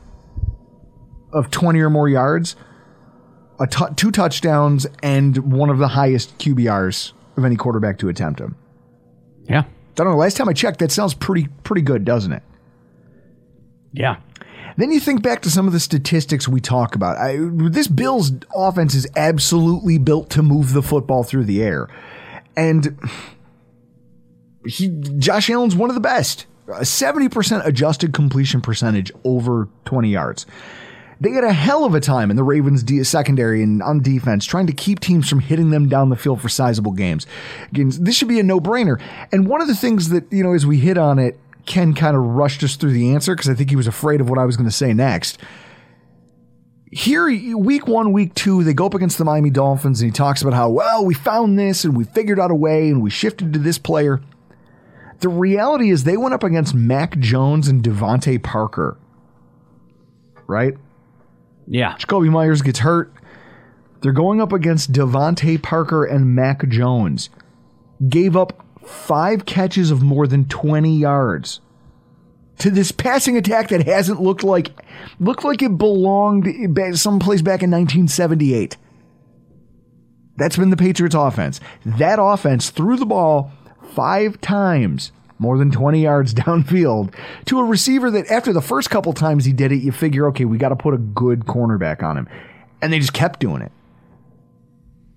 of 1.33 1.51
20 1.51 1.81
or 1.81 1.91
more 1.91 2.09
yards, 2.09 2.57
a 3.61 3.67
t- 3.67 3.85
two 3.97 4.11
touchdowns, 4.11 4.87
and 5.03 5.53
one 5.53 5.71
of 5.71 5.79
the 5.79 5.89
highest 5.89 6.39
QBRs 6.39 7.13
of 7.37 7.45
any 7.45 7.57
quarterback 7.57 7.99
to 7.99 8.09
attempt 8.09 8.41
him. 8.41 8.57
Yeah. 9.53 9.61
I 9.61 9.95
don't 9.95 10.07
know. 10.07 10.17
Last 10.17 10.39
time 10.39 10.49
I 10.49 10.55
checked, 10.55 10.79
that 10.79 10.91
sounds 10.91 11.13
pretty 11.13 11.49
pretty 11.63 11.83
good, 11.83 12.05
doesn't 12.05 12.33
it? 12.33 12.43
Yeah. 13.93 14.17
Then 14.79 14.91
you 14.91 15.01
think 15.01 15.23
back 15.23 15.43
to 15.43 15.51
some 15.51 15.67
of 15.67 15.75
the 15.75 15.81
statistics 15.81 16.49
we 16.49 16.59
talk 16.59 16.95
about. 16.95 17.19
I, 17.19 17.37
this 17.39 17.89
Bills 17.89 18.33
offense 18.57 18.95
is 18.95 19.07
absolutely 19.15 19.99
built 19.99 20.31
to 20.31 20.43
move 20.43 20.73
the 20.73 20.83
football 20.83 21.25
through 21.25 21.45
the 21.45 21.63
air, 21.63 21.89
and 22.57 22.99
he 24.67 24.89
Josh 25.19 25.51
Allen's 25.51 25.77
one 25.77 25.91
of 25.91 25.95
the 25.95 26.01
best. 26.01 26.47
A 26.73 26.87
seventy 26.87 27.29
percent 27.29 27.67
adjusted 27.67 28.15
completion 28.15 28.63
percentage 28.63 29.13
over 29.25 29.69
twenty 29.85 30.09
yards. 30.09 30.47
They 31.21 31.31
had 31.31 31.45
a 31.45 31.53
hell 31.53 31.85
of 31.85 31.95
a 31.95 32.01
time 32.01 32.31
in 32.31 32.37
the 32.37 32.43
Ravens' 32.43 33.09
secondary 33.09 33.63
and 33.63 33.83
on 33.83 34.01
defense 34.01 34.45
trying 34.45 34.67
to 34.67 34.73
keep 34.73 34.99
teams 35.01 35.29
from 35.29 35.41
hitting 35.41 35.71
them 35.71 35.89
down 35.89 36.09
the 36.09 36.17
field 36.17 36.41
for 36.41 36.49
sizable 36.49 36.93
games. 36.93 37.27
Again, 37.71 37.93
this 38.01 38.17
should 38.17 38.29
be 38.29 38.41
a 38.41 38.43
no-brainer. 38.43 39.01
And 39.31 39.47
one 39.47 39.61
of 39.61 39.69
the 39.69 39.77
things 39.77 40.09
that 40.09 40.33
you 40.33 40.43
know, 40.43 40.53
as 40.53 40.67
we 40.67 40.79
hit 40.79 40.99
on 40.99 41.19
it, 41.19 41.39
Ken 41.65 41.95
kind 41.95 42.17
of 42.17 42.23
rushed 42.23 42.65
us 42.65 42.75
through 42.75 42.93
the 42.93 43.15
answer 43.15 43.37
because 43.37 43.49
I 43.49 43.55
think 43.55 43.71
he 43.71 43.77
was 43.77 43.87
afraid 43.87 44.21
of 44.21 44.29
what 44.29 44.39
I 44.39 44.45
was 44.45 44.57
going 44.57 44.69
to 44.69 44.75
say 44.75 44.93
next. 44.93 45.39
Here, 46.91 47.27
week 47.57 47.87
one, 47.87 48.13
week 48.13 48.35
two, 48.35 48.65
they 48.65 48.75
go 48.75 48.85
up 48.87 48.95
against 48.95 49.17
the 49.17 49.25
Miami 49.25 49.49
Dolphins, 49.49 50.03
and 50.03 50.11
he 50.11 50.13
talks 50.13 50.43
about 50.43 50.53
how, 50.53 50.69
well, 50.69 51.05
we 51.07 51.15
found 51.15 51.59
this 51.59 51.85
and 51.85 51.97
we 51.97 52.05
figured 52.05 52.39
out 52.39 52.51
a 52.51 52.55
way 52.55 52.91
and 52.91 53.01
we 53.01 53.09
shifted 53.09 53.53
to 53.53 53.59
this 53.59 53.79
player. 53.79 54.21
The 55.21 55.29
reality 55.29 55.91
is 55.91 56.05
they 56.05 56.17
went 56.17 56.35
up 56.35 56.43
against 56.43 56.75
Mac 56.75 57.17
Jones 57.19 57.69
and 57.69 57.83
DeVante 57.83 58.43
Parker. 58.43 58.99
Right? 60.47 60.75
Yeah. 61.67 61.97
Jakobi 61.97 62.31
Meyers 62.31 62.63
gets 62.63 62.81
hurt. 62.81 63.13
They're 64.01 64.13
going 64.13 64.41
up 64.41 64.53
against 64.53 64.93
DeVante 64.93 65.63
Parker 65.63 66.05
and 66.05 66.35
Mac 66.35 66.69
Jones. 66.69 67.31
Gave 68.09 68.37
up 68.37 68.67
five 68.85 69.47
catches 69.47 69.91
of 69.91 70.03
more 70.03 70.27
than 70.27 70.47
20 70.47 70.97
yards 70.97 71.61
to 72.59 72.71
this 72.71 72.93
passing 72.93 73.37
attack 73.37 73.69
that 73.69 73.87
hasn't 73.87 74.21
looked 74.21 74.45
like 74.45 74.71
looked 75.19 75.45
like 75.45 75.63
it 75.63 75.79
belonged 75.79 76.47
someplace 76.99 77.43
back 77.43 77.63
in 77.63 77.71
1978. 77.71 78.77
That's 80.37 80.57
been 80.57 80.71
the 80.71 80.77
Patriots 80.77 81.15
offense. 81.15 81.61
That 81.85 82.19
offense 82.21 82.71
threw 82.71 82.97
the 82.97 83.07
ball 83.07 83.53
five 83.95 84.41
times 84.41 85.13
more 85.43 85.59
than 85.59 85.71
20 85.71 86.01
yards 86.01 86.33
downfield 86.35 87.15
to 87.47 87.59
a 87.59 87.65
receiver 87.65 88.11
that 88.13 88.31
after 88.31 88.53
the 88.53 88.63
first 88.63 88.89
couple 88.89 89.13
times 89.13 89.45
he 89.45 89.53
did 89.53 89.73
it, 89.73 89.83
you 89.83 89.93
figure, 89.93 90.29
okay, 90.29 90.45
we 90.45 90.57
got 90.57 90.71
to 90.71 90.77
put 90.77 90.95
a 90.95 90.99
good 90.99 91.41
cornerback 91.41 92.03
on 92.03 92.17
him. 92.17 92.29
And 92.81 92.93
they 92.93 92.99
just 92.99 93.13
kept 93.13 93.41
doing 93.41 93.61
it. 93.61 93.73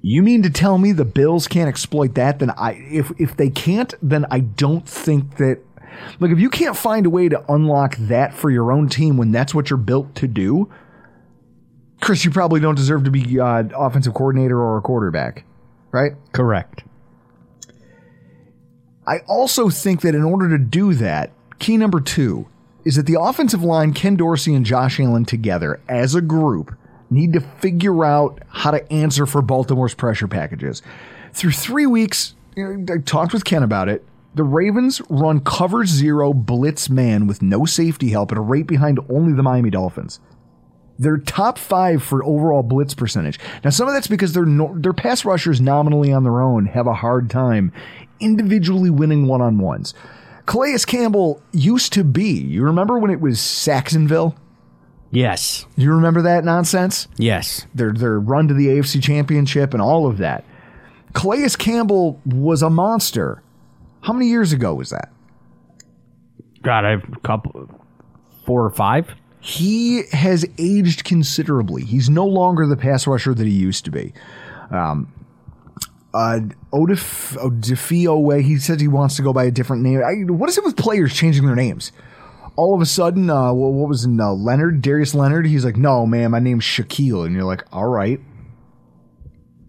You 0.02 0.22
mean 0.22 0.44
to 0.44 0.52
tell 0.52 0.78
me 0.78 0.92
the 0.92 1.06
Bills 1.06 1.48
can't 1.48 1.68
exploit 1.68 2.14
that? 2.14 2.38
Then 2.38 2.52
I 2.52 2.74
if 2.74 3.12
if 3.20 3.38
they 3.38 3.50
can't, 3.50 3.92
then 4.04 4.28
I 4.30 4.42
don't 4.42 4.88
think 4.88 5.38
that 5.38 5.62
look, 6.20 6.30
if 6.30 6.40
you 6.40 6.52
can't 6.52 6.78
find 6.78 7.08
a 7.08 7.10
way 7.10 7.28
to 7.28 7.44
unlock 7.52 7.96
that 7.98 8.36
for 8.36 8.52
your 8.52 8.72
own 8.72 8.88
team 8.88 9.18
when 9.18 9.32
that's 9.32 9.56
what 9.56 9.72
you're 9.72 9.78
built 9.78 10.14
to 10.16 10.28
do, 10.28 10.72
Chris, 12.02 12.24
you 12.24 12.30
probably 12.30 12.60
don't 12.60 12.76
deserve 12.76 13.04
to 13.06 13.10
be 13.10 13.40
uh, 13.40 13.64
offensive 13.76 14.14
coordinator 14.14 14.60
or 14.60 14.78
a 14.78 14.82
quarterback, 14.82 15.44
right? 15.92 16.12
Correct. 16.34 16.84
I 19.08 19.20
also 19.28 19.70
think 19.70 20.02
that 20.02 20.16
in 20.16 20.24
order 20.24 20.50
to 20.50 20.58
do 20.58 20.94
that, 20.96 21.32
key 21.60 21.78
number 21.78 22.02
two 22.02 22.48
is 22.84 22.96
that 22.96 23.06
the 23.06 23.20
offensive 23.20 23.64
line, 23.64 23.94
Ken 23.94 24.16
Dorsey 24.16 24.54
and 24.54 24.66
Josh 24.66 25.00
Allen 25.00 25.26
together 25.26 25.80
as 25.88 26.16
a 26.16 26.22
group, 26.22 26.76
need 27.10 27.34
to 27.34 27.40
figure 27.40 28.04
out 28.06 28.40
how 28.48 28.72
to 28.72 28.92
answer 28.92 29.26
for 29.26 29.42
Baltimore's 29.42 29.94
pressure 29.94 30.28
packages. 30.28 30.82
Through 31.34 31.52
three 31.52 31.86
weeks, 31.86 32.36
I 32.58 32.98
talked 33.06 33.34
with 33.34 33.46
Ken 33.46 33.64
about 33.64 33.90
it. 33.90 34.04
The 34.36 34.44
Ravens 34.44 35.02
run 35.10 35.40
cover 35.40 35.86
zero 35.86 36.34
blitz 36.34 36.90
man 36.90 37.28
with 37.28 37.42
no 37.42 37.66
safety 37.66 38.10
help 38.10 38.32
at 38.32 38.38
a 38.38 38.42
rate 38.42 38.68
behind 38.68 39.00
only 39.10 39.34
the 39.34 39.44
Miami 39.44 39.70
Dolphins. 39.70 40.20
They're 40.98 41.18
top 41.18 41.58
five 41.58 42.04
for 42.04 42.24
overall 42.24 42.64
blitz 42.64 42.94
percentage. 42.94 43.40
Now, 43.64 43.70
some 43.70 43.88
of 43.88 43.94
that's 43.94 44.08
because 44.08 44.34
their 44.34 44.46
their 44.46 44.94
pass 44.94 45.26
rushers 45.26 45.60
nominally 45.60 46.14
on 46.14 46.24
their 46.24 46.42
own 46.42 46.68
have 46.68 46.88
a 46.88 46.94
hard 46.94 47.30
time 47.30 47.74
individually 48.20 48.90
winning 48.90 49.28
one 49.28 49.42
on 49.42 49.58
ones. 49.60 49.94
Calais 50.46 50.80
Campbell 50.86 51.42
used 51.52 51.94
to 51.94 52.04
be. 52.04 52.32
You 52.32 52.64
remember 52.64 53.00
when 53.00 53.12
it 53.12 53.20
was 53.20 53.40
Sacksonville? 53.40 54.36
Yes. 55.12 55.66
You 55.76 55.94
remember 55.94 56.22
that 56.24 56.44
nonsense? 56.44 57.08
Yes. 57.18 57.66
Their 57.74 57.94
their 57.94 58.20
run 58.20 58.48
to 58.50 58.54
the 58.54 58.68
AFC 58.68 59.02
Championship 59.02 59.74
and 59.74 59.82
all 59.82 60.08
of 60.08 60.18
that. 60.18 60.44
Calais 61.14 61.56
Campbell 61.58 62.20
was 62.26 62.62
a 62.62 62.70
monster. 62.70 63.42
How 64.02 64.14
many 64.14 64.28
years 64.28 64.52
ago 64.52 64.74
was 64.76 64.90
that? 64.90 65.10
God, 66.62 66.84
I 66.84 66.92
have 66.92 67.04
a 67.12 67.20
couple, 67.22 67.70
four 68.46 68.66
or 68.66 68.70
five. 68.72 69.16
He 69.40 70.04
has 70.12 70.46
aged 70.58 71.06
considerably. 71.06 71.84
He's 71.84 72.10
no 72.10 72.26
longer 72.26 72.68
the 72.68 72.76
pass 72.76 73.08
rusher 73.08 73.34
that 73.34 73.46
he 73.46 73.54
used 73.54 73.86
to 73.86 73.92
be. 73.92 74.14
Um, 74.72 75.12
uh, 76.16 76.40
Odif 76.72 77.36
Odifio 77.38 78.42
he 78.42 78.58
says 78.58 78.80
he 78.80 78.88
wants 78.88 79.16
to 79.18 79.22
go 79.22 79.34
by 79.34 79.44
a 79.44 79.52
different 79.52 79.84
name. 79.84 80.02
I, 80.04 80.32
what 80.32 80.50
is 80.50 80.58
it 80.58 80.64
with 80.64 80.78
players 80.78 81.14
changing 81.14 81.46
their 81.46 81.56
names? 81.56 81.92
All 82.56 82.74
of 82.74 82.82
a 82.82 82.86
sudden, 82.86 83.30
uh, 83.30 83.52
what, 83.54 83.74
what 83.74 83.90
was 83.90 84.06
in 84.06 84.20
uh, 84.22 84.32
Leonard, 84.32 84.82
Darius 84.82 85.14
Leonard? 85.14 85.46
He's 85.46 85.66
like, 85.66 85.76
no, 85.76 86.06
man, 86.06 86.32
my 86.32 86.40
name's 86.40 86.64
Shaquille, 86.64 87.26
and 87.26 87.36
you're 87.36 87.44
like, 87.44 87.64
all 87.74 87.88
right, 87.88 88.20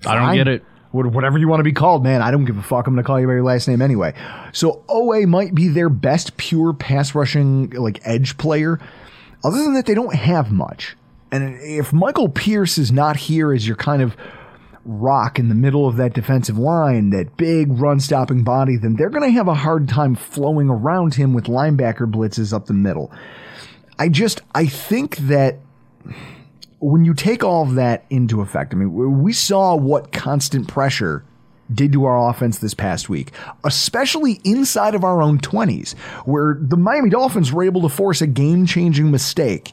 I 0.07 0.15
don't 0.15 0.25
Fine. 0.27 0.37
get 0.37 0.49
it. 0.49 0.65
What- 0.93 1.07
whatever 1.13 1.37
you 1.37 1.49
want 1.49 1.61
to 1.61 1.65
be 1.65 1.73
called, 1.73 2.05
man. 2.05 2.23
I 2.23 2.31
don't 2.31 2.45
give 2.45 2.57
a 2.57 2.63
fuck. 2.63 2.87
I'm 2.87 2.95
going 2.95 3.03
to 3.03 3.07
call 3.07 3.21
you 3.21 3.27
by 3.27 3.35
your 3.35 3.43
last 3.43 3.67
name 3.69 3.83
anyway. 3.83 4.15
So 4.53 4.85
Oweh 4.89 5.27
might 5.27 5.55
be 5.55 5.69
their 5.69 5.91
best 5.91 6.37
pure 6.37 6.73
pass 6.73 7.15
rushing 7.15 7.71
like 7.71 8.01
edge 8.05 8.39
player. 8.39 8.79
Other 9.45 9.59
than 9.63 9.75
that, 9.75 9.85
they 9.87 9.95
don't 9.95 10.15
have 10.15 10.53
much. 10.53 10.97
And 11.33 11.59
if 11.61 11.93
Michael 11.93 12.29
Pierce 12.29 12.79
is 12.79 12.93
not 12.93 13.17
here 13.17 13.53
as 13.53 13.67
your 13.67 13.77
kind 13.77 14.01
of 14.01 14.17
rock 14.87 15.39
in 15.39 15.49
the 15.49 15.55
middle 15.55 15.87
of 15.89 15.97
that 15.97 16.15
defensive 16.15 16.57
line, 16.57 17.11
that 17.11 17.37
big 17.37 17.79
run 17.79 17.99
stopping 17.99 18.45
body, 18.45 18.77
then 18.77 18.95
they're 18.97 19.11
going 19.11 19.29
to 19.29 19.37
have 19.37 19.49
a 19.49 19.55
hard 19.55 19.89
time 19.89 20.15
flowing 20.15 20.69
around 20.71 21.15
him 21.15 21.35
with 21.35 21.45
linebacker 21.45 22.11
blitzes 22.11 22.53
up 22.53 22.67
the 22.67 22.73
middle. 22.73 23.11
I 23.99 24.09
just, 24.09 24.43
I 24.55 24.67
think 24.67 25.17
that 25.17 25.59
when 26.79 27.05
you 27.05 27.15
take 27.15 27.43
all 27.43 27.65
of 27.65 27.75
that 27.75 28.05
into 28.11 28.41
effect, 28.41 28.73
I 28.73 28.77
mean, 28.77 29.23
we- 29.23 29.33
saw 29.33 29.75
what 29.75 30.13
constant 30.13 30.69
pressure 30.69 31.25
did 31.73 31.93
to 31.93 32.05
our 32.05 32.31
offense 32.31 32.59
this 32.59 32.75
past 32.75 33.09
week, 33.09 33.33
especially 33.65 34.41
inside 34.45 34.95
of 34.95 35.03
our 35.03 35.21
own 35.21 35.39
20s, 35.39 35.95
where 36.25 36.57
the 36.61 36.77
Miami 36.77 37.11
Dolphins 37.11 37.53
were 37.53 37.65
able 37.65 37.83
to 37.83 37.89
force 37.89 38.23
a 38.23 38.27
game 38.27 38.67
changing 38.67 39.11
mistake 39.11 39.73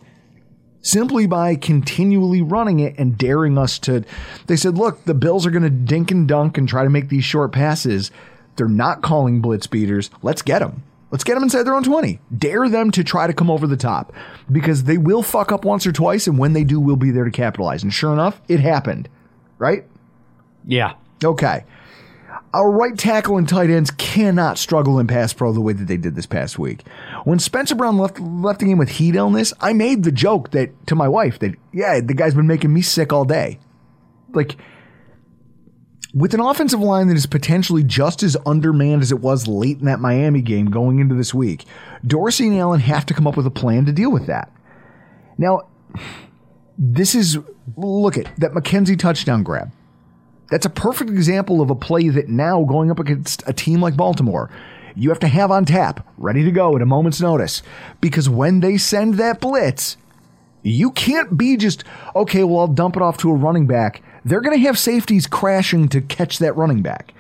simply 0.83 1.25
by 1.25 1.55
continually 1.55 2.43
running 2.43 2.79
it 2.79 2.93
and 2.99 3.17
daring 3.17 3.57
us 3.57 3.79
to. 3.79 4.03
They 4.45 4.55
said, 4.55 4.77
look, 4.77 5.03
the 5.05 5.15
Bills 5.15 5.47
are 5.47 5.51
going 5.51 5.63
to 5.63 5.69
dink 5.71 6.11
and 6.11 6.27
dunk 6.27 6.59
and 6.59 6.69
try 6.69 6.83
to 6.83 6.89
make 6.89 7.09
these 7.09 7.23
short 7.23 7.51
passes. 7.51 8.11
They're 8.55 8.67
not 8.67 9.01
calling 9.01 9.41
blitz 9.41 9.65
beaters. 9.65 10.11
Let's 10.21 10.43
get 10.43 10.59
them. 10.59 10.83
Let's 11.09 11.23
get 11.23 11.35
them 11.35 11.43
inside 11.43 11.63
their 11.63 11.75
own 11.75 11.83
20. 11.83 12.19
Dare 12.35 12.69
them 12.69 12.91
to 12.91 13.03
try 13.03 13.27
to 13.27 13.33
come 13.33 13.49
over 13.49 13.67
the 13.67 13.77
top 13.77 14.13
because 14.51 14.83
they 14.83 14.97
will 14.97 15.21
fuck 15.21 15.51
up 15.51 15.63
once 15.63 15.85
or 15.87 15.91
twice. 15.91 16.27
And 16.27 16.37
when 16.37 16.53
they 16.53 16.63
do, 16.63 16.79
we'll 16.79 16.95
be 16.95 17.11
there 17.11 17.25
to 17.25 17.31
capitalize. 17.31 17.83
And 17.83 17.93
sure 17.93 18.13
enough, 18.13 18.41
it 18.47 18.59
happened. 18.59 19.09
Right? 19.59 19.85
Yeah. 20.65 20.93
Okay. 21.23 21.65
Our 22.53 22.71
right 22.71 22.95
tackle 22.95 23.37
and 23.37 23.49
tight 23.49 23.71
ends 23.71 23.89
cannot 23.89 24.59
struggle 24.59 24.99
in 24.99 25.07
pass 25.07 25.33
pro 25.33 25.53
the 25.53 25.61
way 25.61 25.73
that 25.73 25.87
they 25.87 25.97
did 25.97 26.15
this 26.15 26.27
past 26.27 26.59
week. 26.59 26.87
When 27.23 27.39
Spencer 27.39 27.73
Brown 27.73 27.97
left 27.97 28.19
left 28.19 28.59
the 28.59 28.67
game 28.67 28.77
with 28.77 28.89
heat 28.89 29.15
illness, 29.15 29.53
I 29.59 29.73
made 29.73 30.03
the 30.03 30.11
joke 30.11 30.51
that 30.51 30.85
to 30.87 30.95
my 30.95 31.07
wife 31.07 31.39
that 31.39 31.55
yeah, 31.71 31.99
the 31.99 32.13
guy's 32.13 32.35
been 32.35 32.47
making 32.47 32.71
me 32.71 32.83
sick 32.83 33.11
all 33.11 33.25
day. 33.25 33.59
Like 34.33 34.57
with 36.13 36.35
an 36.35 36.39
offensive 36.39 36.79
line 36.79 37.07
that 37.07 37.17
is 37.17 37.25
potentially 37.25 37.83
just 37.83 38.21
as 38.21 38.37
undermanned 38.45 39.01
as 39.01 39.11
it 39.11 39.19
was 39.19 39.47
late 39.47 39.79
in 39.79 39.85
that 39.85 39.99
Miami 39.99 40.41
game 40.41 40.67
going 40.67 40.99
into 40.99 41.15
this 41.15 41.33
week, 41.33 41.65
Dorsey 42.05 42.47
and 42.47 42.57
Allen 42.59 42.81
have 42.81 43.05
to 43.07 43.15
come 43.15 43.25
up 43.25 43.35
with 43.35 43.47
a 43.47 43.51
plan 43.51 43.85
to 43.85 43.91
deal 43.91 44.11
with 44.11 44.27
that. 44.27 44.51
Now, 45.39 45.69
this 46.77 47.15
is 47.15 47.39
look 47.75 48.17
at 48.17 48.35
that 48.37 48.51
McKenzie 48.51 48.97
touchdown 48.97 49.41
grab. 49.41 49.71
That's 50.53 50.67
a 50.67 50.69
perfect 50.69 51.09
example 51.09 51.61
of 51.61 51.71
a 51.71 51.75
play 51.75 52.09
that 52.09 52.29
now 52.29 52.63
going 52.63 52.91
up 52.91 52.99
against 52.99 53.41
a 53.47 53.53
team 53.53 53.81
like 53.81 53.97
Baltimore, 53.97 54.51
you 54.95 55.09
have 55.09 55.17
to 55.21 55.27
have 55.27 55.49
on 55.49 55.65
tap, 55.65 56.07
ready 56.15 56.43
to 56.43 56.51
go 56.51 56.75
at 56.75 56.81
a 56.83 56.85
moment's 56.85 57.19
notice. 57.19 57.63
Because 58.01 58.29
when 58.29 58.59
they 58.59 58.77
send 58.77 59.15
that 59.15 59.41
blitz, 59.41 59.97
you 60.61 60.91
can't 60.91 61.35
be 61.35 61.57
just, 61.57 61.83
okay, 62.15 62.43
well, 62.43 62.59
I'll 62.59 62.67
dump 62.67 62.95
it 62.95 63.01
off 63.01 63.17
to 63.17 63.31
a 63.31 63.33
running 63.33 63.65
back. 63.65 64.03
They're 64.25 64.41
going 64.41 64.55
to 64.55 64.67
have 64.67 64.77
safeties 64.77 65.25
crashing 65.25 65.87
to 65.89 66.01
catch 66.01 66.37
that 66.37 66.55
running 66.55 66.83
back. 66.83 67.15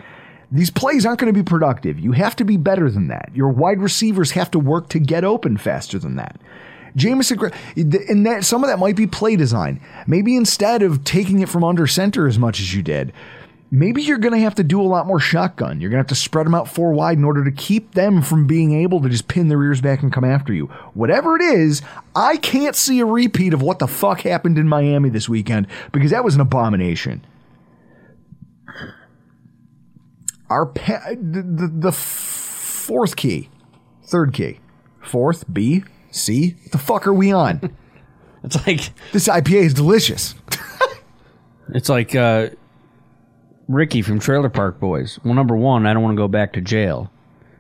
These 0.51 0.69
plays 0.69 1.03
aren't 1.03 1.19
going 1.19 1.33
to 1.33 1.39
be 1.39 1.43
productive. 1.43 1.97
You 1.99 2.11
have 2.11 2.35
to 2.35 2.45
be 2.45 2.57
better 2.57 2.91
than 2.91 3.07
that. 3.07 3.31
Your 3.33 3.49
wide 3.49 3.81
receivers 3.81 4.29
have 4.33 4.51
to 4.51 4.59
work 4.59 4.89
to 4.89 4.99
get 4.99 5.23
open 5.23 5.57
faster 5.57 5.97
than 5.97 6.17
that. 6.17 6.39
Jamison, 6.95 7.51
and 7.75 8.25
that 8.25 8.43
some 8.43 8.63
of 8.63 8.69
that 8.69 8.79
might 8.79 8.95
be 8.95 9.07
play 9.07 9.35
design. 9.35 9.81
Maybe 10.07 10.35
instead 10.35 10.83
of 10.83 11.03
taking 11.03 11.39
it 11.39 11.49
from 11.49 11.63
under 11.63 11.87
center 11.87 12.27
as 12.27 12.37
much 12.37 12.59
as 12.59 12.73
you 12.73 12.83
did, 12.83 13.13
maybe 13.71 14.03
you're 14.03 14.19
going 14.19 14.33
to 14.33 14.39
have 14.39 14.55
to 14.55 14.63
do 14.63 14.79
a 14.79 14.83
lot 14.83 15.07
more 15.07 15.19
shotgun. 15.19 15.81
You're 15.81 15.89
going 15.89 15.97
to 15.97 16.03
have 16.03 16.15
to 16.15 16.23
spread 16.23 16.45
them 16.45 16.53
out 16.53 16.67
four 16.67 16.93
wide 16.93 17.17
in 17.17 17.23
order 17.23 17.43
to 17.43 17.51
keep 17.51 17.95
them 17.95 18.21
from 18.21 18.45
being 18.45 18.79
able 18.81 19.01
to 19.01 19.09
just 19.09 19.27
pin 19.27 19.47
their 19.47 19.61
ears 19.63 19.81
back 19.81 20.03
and 20.03 20.13
come 20.13 20.23
after 20.23 20.53
you. 20.53 20.67
Whatever 20.93 21.35
it 21.35 21.41
is, 21.41 21.81
I 22.15 22.37
can't 22.37 22.75
see 22.75 22.99
a 22.99 23.05
repeat 23.05 23.53
of 23.53 23.63
what 23.63 23.79
the 23.79 23.87
fuck 23.87 24.21
happened 24.21 24.59
in 24.59 24.67
Miami 24.67 25.09
this 25.09 25.27
weekend 25.27 25.67
because 25.91 26.11
that 26.11 26.23
was 26.23 26.35
an 26.35 26.41
abomination. 26.41 27.25
Our 30.49 30.67
pa- 30.67 31.09
the, 31.09 31.41
the, 31.41 31.71
the 31.73 31.91
fourth 31.91 33.15
key, 33.15 33.49
third 34.03 34.33
key, 34.33 34.59
fourth 35.01 35.51
B 35.51 35.83
C. 36.13 36.55
What 36.63 36.71
the 36.71 36.77
fuck 36.77 37.07
are 37.07 37.13
we 37.13 37.31
on? 37.31 37.75
It's 38.43 38.67
like 38.67 38.91
this 39.13 39.29
IPA 39.29 39.63
is 39.63 39.73
delicious. 39.73 40.35
it's 41.73 41.87
like 41.87 42.13
uh, 42.13 42.49
Ricky 43.69 44.01
from 44.01 44.19
Trailer 44.19 44.49
Park 44.49 44.81
Boys. 44.81 45.17
Well, 45.23 45.33
number 45.33 45.55
one, 45.55 45.85
I 45.85 45.93
don't 45.93 46.03
want 46.03 46.13
to 46.17 46.21
go 46.21 46.27
back 46.27 46.51
to 46.53 46.61
jail, 46.61 47.09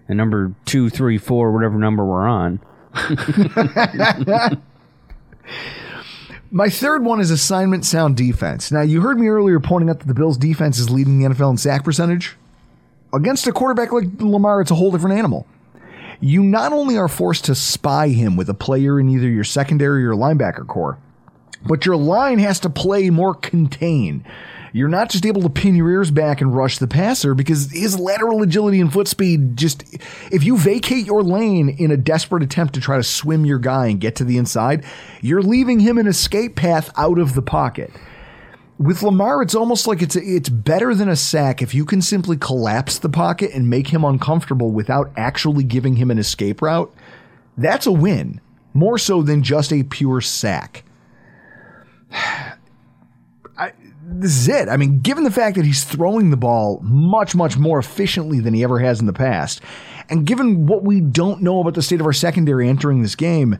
and 0.09 0.17
number 0.17 0.53
two, 0.65 0.89
three, 0.89 1.17
four, 1.17 1.53
whatever 1.53 1.77
number 1.77 2.03
we're 2.03 2.27
on. 2.27 2.59
My 6.51 6.69
third 6.69 7.03
one 7.03 7.19
is 7.19 7.31
assignment 7.31 7.85
sound 7.85 8.15
defense. 8.15 8.71
Now, 8.71 8.81
you 8.81 9.01
heard 9.01 9.19
me 9.19 9.27
earlier 9.27 9.59
pointing 9.59 9.89
out 9.89 9.99
that 9.99 10.07
the 10.07 10.13
Bills' 10.13 10.37
defense 10.37 10.77
is 10.77 10.89
leading 10.89 11.17
the 11.17 11.29
NFL 11.29 11.51
in 11.51 11.57
sack 11.57 11.83
percentage. 11.83 12.35
Against 13.11 13.47
a 13.47 13.51
quarterback 13.51 13.91
like 13.91 14.05
Lamar, 14.19 14.61
it's 14.61 14.69
a 14.69 14.75
whole 14.75 14.91
different 14.91 15.17
animal. 15.17 15.47
You 16.23 16.41
not 16.41 16.71
only 16.71 16.97
are 16.97 17.09
forced 17.09 17.43
to 17.45 17.55
spy 17.55 18.07
him 18.07 18.37
with 18.37 18.47
a 18.47 18.53
player 18.53 18.97
in 18.97 19.09
either 19.09 19.27
your 19.27 19.43
secondary 19.43 20.05
or 20.05 20.13
linebacker 20.13 20.65
core, 20.65 20.97
but 21.67 21.85
your 21.85 21.97
line 21.97 22.39
has 22.39 22.61
to 22.61 22.69
play 22.69 23.09
more 23.09 23.33
contained. 23.33 24.23
You're 24.71 24.87
not 24.87 25.09
just 25.09 25.25
able 25.25 25.41
to 25.41 25.49
pin 25.49 25.75
your 25.75 25.89
ears 25.89 26.11
back 26.11 26.39
and 26.39 26.55
rush 26.55 26.77
the 26.77 26.87
passer 26.87 27.35
because 27.35 27.69
his 27.73 27.99
lateral 27.99 28.41
agility 28.41 28.79
and 28.79 28.91
foot 28.91 29.09
speed 29.09 29.57
just, 29.57 29.83
if 30.31 30.45
you 30.45 30.57
vacate 30.57 31.05
your 31.05 31.23
lane 31.23 31.67
in 31.67 31.91
a 31.91 31.97
desperate 31.97 32.41
attempt 32.41 32.75
to 32.75 32.79
try 32.79 32.95
to 32.95 33.03
swim 33.03 33.45
your 33.45 33.59
guy 33.59 33.87
and 33.87 33.99
get 33.99 34.15
to 34.15 34.23
the 34.23 34.37
inside, 34.37 34.85
you're 35.19 35.43
leaving 35.43 35.81
him 35.81 35.97
an 35.97 36.07
escape 36.07 36.55
path 36.55 36.89
out 36.95 37.19
of 37.19 37.33
the 37.33 37.41
pocket. 37.41 37.91
With 38.83 39.01
Lamar, 39.01 39.41
it's 39.41 39.55
almost 39.55 39.87
like 39.87 40.01
it's 40.01 40.17
it's 40.17 40.49
better 40.49 40.93
than 40.93 41.07
a 41.07 41.15
sack 41.15 41.61
if 41.61 41.73
you 41.73 41.85
can 41.85 42.01
simply 42.01 42.35
collapse 42.35 42.99
the 42.99 43.07
pocket 43.07 43.51
and 43.53 43.69
make 43.69 43.87
him 43.87 44.03
uncomfortable 44.03 44.71
without 44.71 45.09
actually 45.15 45.63
giving 45.63 45.95
him 45.95 46.11
an 46.11 46.19
escape 46.19 46.61
route. 46.61 46.93
That's 47.57 47.85
a 47.87 47.93
win, 47.93 48.41
more 48.73 48.97
so 48.97 49.21
than 49.21 49.41
just 49.41 49.71
a 49.71 49.83
pure 49.83 50.19
sack. 50.19 50.83
I, 52.11 53.71
this 54.05 54.35
is 54.35 54.49
it. 54.49 54.67
I 54.67 54.75
mean, 54.75 54.99
given 54.99 55.23
the 55.23 55.31
fact 55.31 55.55
that 55.55 55.65
he's 55.65 55.85
throwing 55.85 56.29
the 56.29 56.35
ball 56.35 56.81
much, 56.81 57.35
much 57.35 57.55
more 57.55 57.79
efficiently 57.79 58.41
than 58.41 58.53
he 58.53 58.63
ever 58.65 58.79
has 58.79 58.99
in 58.99 59.05
the 59.05 59.13
past, 59.13 59.61
and 60.09 60.27
given 60.27 60.67
what 60.67 60.83
we 60.83 60.99
don't 60.99 61.41
know 61.41 61.61
about 61.61 61.75
the 61.75 61.81
state 61.81 62.01
of 62.01 62.05
our 62.05 62.11
secondary 62.11 62.67
entering 62.67 63.01
this 63.01 63.15
game, 63.15 63.57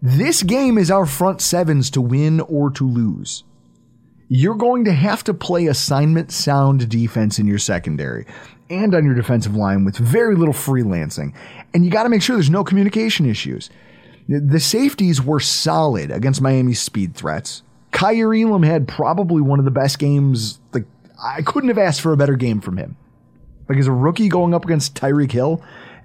this 0.00 0.44
game 0.44 0.78
is 0.78 0.92
our 0.92 1.06
front 1.06 1.40
sevens 1.40 1.90
to 1.90 2.00
win 2.00 2.38
or 2.38 2.70
to 2.70 2.88
lose 2.88 3.42
you're 4.36 4.56
going 4.56 4.84
to 4.84 4.92
have 4.92 5.22
to 5.22 5.32
play 5.32 5.68
assignment 5.68 6.32
sound 6.32 6.88
defense 6.88 7.38
in 7.38 7.46
your 7.46 7.56
secondary 7.56 8.26
and 8.68 8.92
on 8.92 9.04
your 9.04 9.14
defensive 9.14 9.54
line 9.54 9.84
with 9.84 9.96
very 9.96 10.34
little 10.34 10.52
freelancing. 10.52 11.32
And 11.72 11.84
you 11.84 11.90
got 11.92 12.02
to 12.02 12.08
make 12.08 12.20
sure 12.20 12.34
there's 12.34 12.50
no 12.50 12.64
communication 12.64 13.26
issues. 13.26 13.70
The 14.28 14.58
safeties 14.58 15.22
were 15.22 15.38
solid 15.38 16.10
against 16.10 16.40
Miami's 16.40 16.82
speed 16.82 17.14
threats. 17.14 17.62
Kaiir 17.92 18.34
Elam 18.34 18.64
had 18.64 18.88
probably 18.88 19.40
one 19.40 19.60
of 19.60 19.64
the 19.64 19.70
best 19.70 20.00
games. 20.00 20.58
Like 20.72 20.86
I 21.22 21.42
couldn't 21.42 21.68
have 21.68 21.78
asked 21.78 22.00
for 22.00 22.12
a 22.12 22.16
better 22.16 22.34
game 22.34 22.60
from 22.60 22.76
him. 22.76 22.96
Like 23.68 23.78
as 23.78 23.86
a 23.86 23.92
rookie 23.92 24.28
going 24.28 24.52
up 24.52 24.64
against 24.64 24.96
Tyreek 24.96 25.30
Hill 25.30 25.62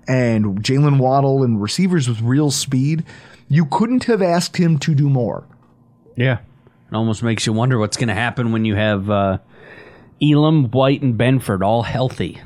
and 0.07 0.63
Jaylen 0.63 0.99
Waddle 0.99 1.41
and 1.41 1.59
receivers 1.59 2.07
with 2.07 2.21
real 2.21 2.51
speed, 2.51 3.05
you 3.47 3.65
couldn't 3.65 4.03
have 4.03 4.21
asked 4.21 4.57
him 4.57 4.77
to 4.79 4.93
do 4.93 5.09
more. 5.09 5.47
Yeah. 6.15 6.41
It 6.91 6.95
almost 6.95 7.21
makes 7.23 7.45
you 7.45 7.53
wonder 7.53 7.77
what's 7.77 7.97
going 7.97 8.07
to 8.07 8.15
happen 8.15 8.51
when 8.51 8.65
you 8.65 8.75
have 8.75 9.09
uh, 9.09 9.37
Elam, 10.21 10.71
White, 10.71 11.01
and 11.01 11.17
Benford 11.17 11.61
all 11.61 11.83
healthy. 11.83 12.41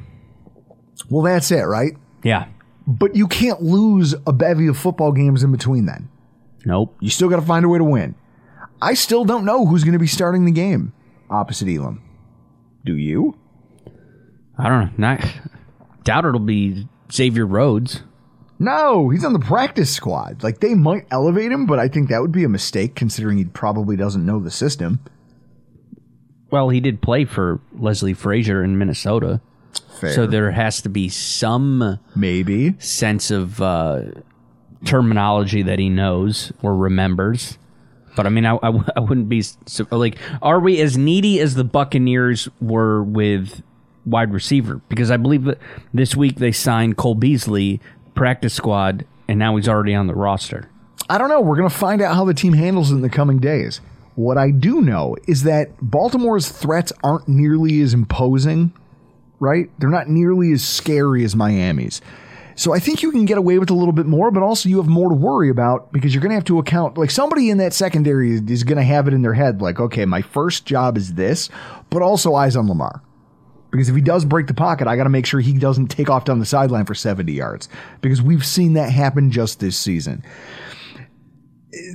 Well, 1.10 1.24
that's 1.24 1.52
it, 1.52 1.62
right? 1.62 1.94
Yeah. 2.24 2.48
But 2.86 3.16
you 3.16 3.28
can't 3.28 3.62
lose 3.62 4.14
a 4.28 4.34
bevy 4.34 4.68
of 4.68 4.78
football 4.78 5.12
games 5.12 5.44
in 5.44 5.52
between 5.52 5.86
then. 5.86 6.10
Nope. 6.66 6.96
You 7.00 7.10
still 7.10 7.30
got 7.30 7.38
to 7.38 7.46
find 7.46 7.64
a 7.66 7.70
way 7.70 7.78
to 7.78 7.84
win. 7.84 8.16
I 8.82 8.96
still 8.96 9.24
don't 9.24 9.46
know 9.46 9.66
who's 9.66 9.84
going 9.84 9.94
to 9.94 10.00
be 10.00 10.08
starting 10.08 10.46
the 10.46 10.52
game 10.52 10.94
opposite 11.30 11.70
Elam. 11.70 12.02
Do 12.86 12.98
you? 12.98 13.38
I 14.58 14.68
don't 14.68 14.86
know. 14.86 14.91
Not, 14.98 15.26
doubt 16.04 16.26
it'll 16.26 16.39
be 16.39 16.88
Xavier 17.12 17.46
Rhodes. 17.46 18.04
No, 18.60 19.10
he's 19.10 19.26
on 19.26 19.34
the 19.34 19.39
practice 19.39 19.93
squad. 19.93 20.43
Like 20.43 20.60
they 20.60 20.74
might 20.74 21.06
elevate 21.12 21.51
him, 21.51 21.66
but 21.66 21.80
I 21.80 21.88
think 21.88 22.10
that 22.10 22.22
would 22.22 22.32
be 22.32 22.43
a 22.43 22.49
mistake 22.49 22.95
considering 22.95 23.38
he 23.38 23.45
probably 23.45 23.95
doesn't 23.95 24.26
know 24.26 24.39
the 24.39 24.51
system. 24.51 24.99
Well, 26.49 26.70
he 26.70 26.80
did 26.80 27.01
play 27.01 27.26
for 27.26 27.60
Leslie 27.74 28.14
Frazier 28.14 28.64
in 28.64 28.78
Minnesota. 28.78 29.41
Fair. 29.99 30.14
So 30.14 30.28
there 30.28 30.51
has 30.51 30.82
to 30.84 30.89
be 30.89 31.10
some 31.10 31.99
maybe 32.16 32.76
sense 32.80 33.32
of 33.32 33.60
uh, 33.62 34.04
terminology 34.86 35.64
that 35.64 35.80
he 35.80 35.89
knows 35.89 36.51
or 36.62 36.76
remembers. 36.76 37.58
But 38.16 38.28
I 38.28 38.30
mean, 38.30 38.45
I 38.45 38.58
I 38.62 38.99
wouldn't 38.99 39.30
be 39.30 39.41
so, 39.41 39.88
like, 39.89 40.18
are 40.41 40.60
we 40.60 40.80
as 40.80 40.97
needy 40.97 41.39
as 41.39 41.56
the 41.56 41.64
Buccaneers 41.64 42.47
were 42.62 43.04
with 43.04 43.64
wide 44.06 44.32
receiver? 44.32 44.82
Because 44.89 45.10
I 45.10 45.18
believe 45.18 45.45
that 45.45 45.58
this 45.93 46.16
week 46.16 46.36
they 46.36 46.51
signed 46.51 46.97
Cole 46.97 47.16
Beasley, 47.16 47.82
practice 48.16 48.53
squad, 48.53 49.05
and 49.28 49.39
now 49.39 49.55
he's 49.55 49.68
already 49.68 49.93
on 49.93 50.07
the 50.07 50.16
roster. 50.16 50.70
I 51.09 51.18
don't 51.18 51.30
know. 51.30 51.41
We're 51.41 51.57
going 51.57 51.70
to 51.70 51.76
find 51.76 52.01
out 52.01 52.16
how 52.16 52.26
the 52.26 52.34
team 52.34 52.53
handles 52.53 52.91
it 52.91 52.95
in 52.95 53.01
the 53.01 53.09
coming 53.09 53.39
days. 53.39 53.82
What 54.16 54.38
I 54.38 54.51
do 54.51 54.82
know 54.82 55.18
is 55.28 55.43
that 55.43 55.72
Baltimore's 55.82 56.49
threats 56.49 56.93
aren't 57.03 57.28
nearly 57.28 57.82
as 57.82 57.93
imposing, 57.93 58.72
right? 59.39 59.70
They're 59.80 59.89
not 59.89 60.07
nearly 60.07 60.51
as 60.51 60.64
scary 60.64 61.24
as 61.24 61.36
Miami's. 61.36 62.01
So 62.55 62.74
I 62.74 62.80
think 62.80 63.01
you 63.01 63.11
can 63.11 63.26
get 63.26 63.39
away 63.39 63.57
with 63.57 63.72
a 63.72 63.74
little 63.74 63.93
bit 63.93 64.05
more, 64.05 64.30
but 64.30 64.43
also 64.43 64.70
you 64.70 64.78
have 64.78 64.88
more 64.88 65.09
to 65.09 65.16
worry 65.16 65.49
about 65.49 65.91
because 65.91 66.14
you're 66.14 66.22
going 66.22 66.30
to 66.30 66.36
have 66.36 66.45
to 66.45 66.59
account. 66.59 66.97
Like 66.97 67.09
somebody 67.09 67.49
in 67.49 67.57
that 67.57 67.74
secondary 67.74 68.34
is 68.34 68.64
going 68.64 68.78
to 68.78 68.84
have 68.84 69.07
it 69.07 69.14
in 69.14 69.24
their 69.24 69.34
head, 69.34 69.61
like, 69.61 69.80
okay, 69.80 70.05
my 70.05 70.22
first 70.22 70.66
job 70.66 70.95
is 70.95 71.16
this, 71.16 71.49
but 71.89 72.03
also 72.03 72.36
eyes 72.36 72.55
on 72.55 72.68
Lamar. 72.68 73.01
Because 73.74 73.89
if 73.89 73.95
he 73.95 74.01
does 74.01 74.24
break 74.24 74.45
the 74.45 74.53
pocket, 74.53 74.88
I 74.88 74.95
got 74.95 75.05
to 75.05 75.09
make 75.09 75.26
sure 75.26 75.39
he 75.39 75.53
doesn't 75.53 75.88
take 75.88 76.07
off 76.07 76.26
down 76.26 76.38
the 76.38 76.45
sideline 76.45 76.86
for 76.86 76.93
70 76.93 77.34
yards 77.34 77.67
because 78.01 78.21
we've 78.21 78.45
seen 78.45 78.74
that 78.74 78.91
happen 78.91 79.32
just 79.32 79.59
this 79.59 79.76
season. 79.76 80.24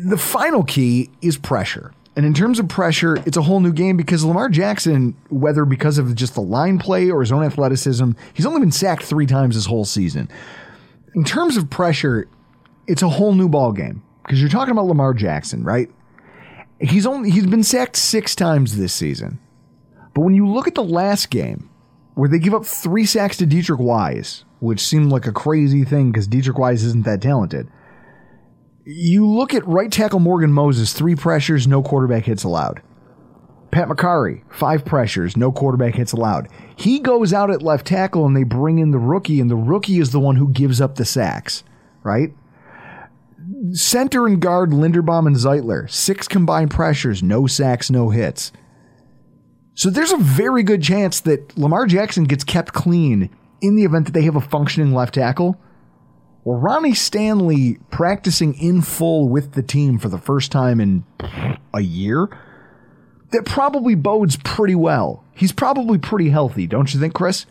The 0.05 0.18
final 0.18 0.64
key 0.64 1.09
is 1.22 1.39
pressure. 1.39 1.93
And 2.16 2.26
in 2.26 2.35
terms 2.35 2.59
of 2.59 2.66
pressure, 2.66 3.22
it's 3.26 3.37
a 3.37 3.43
whole 3.43 3.61
new 3.61 3.72
game 3.72 3.97
because 3.97 4.24
Lamar 4.24 4.49
Jackson, 4.49 5.14
whether 5.29 5.64
because 5.64 5.99
of 5.99 6.16
just 6.16 6.35
the 6.35 6.41
line 6.43 6.81
play 6.81 7.12
or 7.12 7.20
his 7.20 7.31
own 7.31 7.45
athleticism, 7.45 8.11
he's 8.35 8.45
only 8.45 8.59
been 8.59 8.72
sacked 8.72 9.05
three 9.05 9.26
times 9.26 9.55
this 9.55 9.66
whole 9.66 9.85
season. 9.85 10.29
In 11.14 11.22
terms 11.22 11.57
of 11.57 11.70
pressure, 11.70 12.26
it's 12.89 13.03
a 13.03 13.09
whole 13.09 13.35
new 13.35 13.49
ball 13.49 13.70
game 13.70 14.03
because 14.24 14.41
you're 14.41 14.51
talking 14.51 14.72
about 14.72 14.87
Lamar 14.87 15.14
Jackson, 15.14 15.62
right? 15.62 15.89
He's 16.81 17.07
only 17.07 17.31
he's 17.31 17.47
been 17.47 17.62
sacked 17.62 17.95
six 17.95 18.35
times 18.35 18.76
this 18.76 18.93
season. 18.93 19.39
But 20.19 20.25
when 20.25 20.35
you 20.35 20.49
look 20.49 20.66
at 20.66 20.75
the 20.75 20.83
last 20.83 21.31
game, 21.31 21.71
where 22.14 22.29
they 22.29 22.41
give 22.41 22.53
up 22.53 22.66
three 22.66 23.07
sacks 23.07 23.37
to 23.37 23.47
Deatrich 23.47 23.79
Wise, 23.79 24.45
which 24.59 24.81
seemed 24.81 25.12
like 25.12 25.29
a 25.29 25.33
crazy 25.33 25.85
thing 25.85 26.11
because 26.11 26.27
Deatrich 26.27 26.59
Wise 26.59 26.83
isn't 26.83 27.05
that 27.05 27.23
talented. 27.23 27.69
You 28.85 29.25
look 29.25 29.55
at 29.55 29.64
right 29.64 29.93
tackle 29.93 30.19
Morgan 30.19 30.53
Moses, 30.53 30.93
three 30.93 31.14
pressures, 31.14 31.69
no 31.69 31.85
quarterback 31.85 32.25
hits 32.25 32.43
allowed. 32.43 32.83
Pat 33.71 33.87
Mekari, 33.87 34.43
five 34.51 34.85
pressures, 34.85 35.37
no 35.37 35.53
quarterback 35.53 35.95
hits 35.95 36.12
allowed. 36.12 36.49
He 36.75 36.99
goes 36.99 37.33
out 37.33 37.53
at 37.53 37.62
left 37.62 37.87
tackle 37.87 38.27
and 38.27 38.37
they 38.37 38.43
bring 38.43 38.81
in 38.81 38.91
the 38.91 38.99
rookie, 38.99 39.41
and 39.41 39.49
the 39.49 39.55
rookie 39.55 40.01
is 40.01 40.11
the 40.11 40.19
one 40.19 40.35
who 40.35 40.49
gives 40.49 40.81
up 40.81 40.97
the 40.97 41.05
sacks, 41.05 41.62
right? 42.03 42.33
Center 43.71 44.27
and 44.27 44.43
guard 44.43 44.71
Linderbaum 44.71 45.29
and 45.29 45.37
Zeitler, 45.37 45.89
six 45.89 46.27
combined 46.27 46.73
pressures, 46.73 47.23
no 47.23 47.47
sacks, 47.47 47.89
no 47.89 48.11
hits. 48.11 48.51
So 49.79 49.91
there's 49.91 50.11
a 50.11 50.16
very 50.16 50.64
good 50.64 50.83
chance 50.83 51.20
that 51.20 51.57
Lamar 51.57 51.87
Jackson 51.87 52.24
gets 52.24 52.43
kept 52.43 52.72
clean 52.72 53.31
in 53.61 53.76
the 53.76 53.85
event 53.85 54.07
that 54.07 54.12
they 54.12 54.22
have 54.22 54.35
a 54.35 54.41
functioning 54.41 54.93
left 54.93 55.14
tackle. 55.14 55.57
Well, 56.43 56.59
Ronnie 56.59 56.95
Stanley 56.95 57.79
practicing 57.89 58.55
in 58.55 58.83
full 58.83 59.29
with 59.29 59.53
the 59.53 59.62
team 59.62 60.01
for 60.01 60.09
the 60.09 60.18
first 60.18 60.51
time 60.51 60.81
in 60.81 61.05
a 61.72 61.81
year, 61.81 62.29
that 63.31 63.45
probably 63.45 63.95
bodes 63.95 64.37
pretty 64.43 64.74
well. 64.74 65.22
He's 65.33 65.53
probably 65.53 65.99
pretty 65.99 66.31
healthy, 66.31 66.66
don't 66.66 66.93
you 66.93 66.99
think, 66.99 67.14
Chris? 67.14 67.47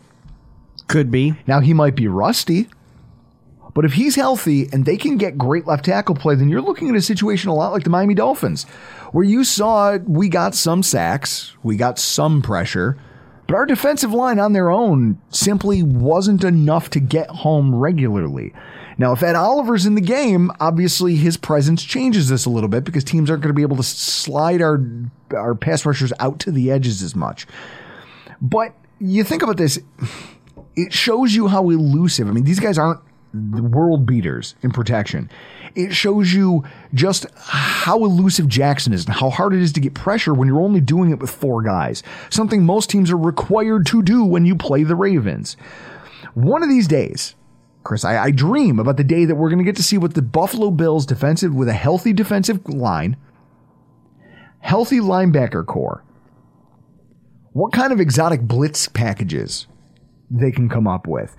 Could 0.86 1.10
be. 1.10 1.32
Now, 1.46 1.60
he 1.60 1.72
might 1.72 1.96
be 1.96 2.08
rusty, 2.08 2.68
but 3.78 3.84
if 3.84 3.92
he's 3.92 4.16
healthy 4.16 4.68
and 4.72 4.84
they 4.84 4.96
can 4.96 5.18
get 5.18 5.38
great 5.38 5.64
left 5.64 5.84
tackle 5.84 6.16
play, 6.16 6.34
then 6.34 6.48
you're 6.48 6.60
looking 6.60 6.88
at 6.88 6.96
a 6.96 7.00
situation 7.00 7.48
a 7.48 7.54
lot 7.54 7.70
like 7.70 7.84
the 7.84 7.90
Miami 7.90 8.12
Dolphins, 8.12 8.64
where 9.12 9.22
you 9.22 9.44
saw 9.44 9.98
we 9.98 10.28
got 10.28 10.56
some 10.56 10.82
sacks, 10.82 11.54
we 11.62 11.76
got 11.76 11.96
some 11.96 12.42
pressure, 12.42 12.98
but 13.46 13.54
our 13.54 13.66
defensive 13.66 14.12
line 14.12 14.40
on 14.40 14.52
their 14.52 14.68
own 14.68 15.20
simply 15.28 15.84
wasn't 15.84 16.42
enough 16.42 16.90
to 16.90 16.98
get 16.98 17.30
home 17.30 17.72
regularly. 17.72 18.52
Now, 18.98 19.12
if 19.12 19.22
Ed 19.22 19.36
Oliver's 19.36 19.86
in 19.86 19.94
the 19.94 20.00
game, 20.00 20.50
obviously 20.58 21.14
his 21.14 21.36
presence 21.36 21.84
changes 21.84 22.28
this 22.28 22.46
a 22.46 22.50
little 22.50 22.68
bit 22.68 22.82
because 22.82 23.04
teams 23.04 23.30
aren't 23.30 23.44
going 23.44 23.54
to 23.54 23.56
be 23.56 23.62
able 23.62 23.76
to 23.76 23.84
slide 23.84 24.60
our 24.60 24.82
our 25.32 25.54
pass 25.54 25.86
rushers 25.86 26.12
out 26.18 26.40
to 26.40 26.50
the 26.50 26.72
edges 26.72 27.00
as 27.00 27.14
much. 27.14 27.46
But 28.42 28.74
you 28.98 29.22
think 29.22 29.44
about 29.44 29.56
this, 29.56 29.78
it 30.74 30.92
shows 30.92 31.32
you 31.32 31.46
how 31.46 31.70
elusive. 31.70 32.26
I 32.26 32.32
mean, 32.32 32.42
these 32.42 32.58
guys 32.58 32.76
aren't 32.76 33.02
world 33.34 34.06
beaters 34.06 34.54
in 34.62 34.70
protection. 34.70 35.30
It 35.74 35.94
shows 35.94 36.32
you 36.32 36.64
just 36.94 37.26
how 37.36 38.04
elusive 38.04 38.48
Jackson 38.48 38.92
is 38.92 39.04
and 39.04 39.14
how 39.14 39.30
hard 39.30 39.54
it 39.54 39.60
is 39.60 39.72
to 39.74 39.80
get 39.80 39.94
pressure 39.94 40.34
when 40.34 40.48
you're 40.48 40.60
only 40.60 40.80
doing 40.80 41.10
it 41.10 41.18
with 41.18 41.30
four 41.30 41.62
guys. 41.62 42.02
Something 42.30 42.64
most 42.64 42.90
teams 42.90 43.10
are 43.10 43.18
required 43.18 43.86
to 43.86 44.02
do 44.02 44.24
when 44.24 44.46
you 44.46 44.56
play 44.56 44.82
the 44.82 44.96
Ravens. 44.96 45.56
One 46.34 46.62
of 46.62 46.68
these 46.68 46.88
days, 46.88 47.34
Chris, 47.84 48.04
I, 48.04 48.24
I 48.24 48.30
dream 48.30 48.78
about 48.78 48.96
the 48.96 49.04
day 49.04 49.24
that 49.24 49.36
we're 49.36 49.48
going 49.48 49.58
to 49.58 49.64
get 49.64 49.76
to 49.76 49.82
see 49.82 49.98
what 49.98 50.14
the 50.14 50.22
Buffalo 50.22 50.70
Bills 50.70 51.06
defensive 51.06 51.54
with 51.54 51.68
a 51.68 51.74
healthy 51.74 52.12
defensive 52.12 52.66
line, 52.68 53.16
healthy 54.60 55.00
linebacker 55.00 55.64
core, 55.64 56.04
what 57.52 57.72
kind 57.72 57.92
of 57.92 58.00
exotic 58.00 58.42
blitz 58.42 58.88
packages 58.88 59.66
they 60.30 60.50
can 60.50 60.68
come 60.68 60.86
up 60.86 61.06
with. 61.06 61.36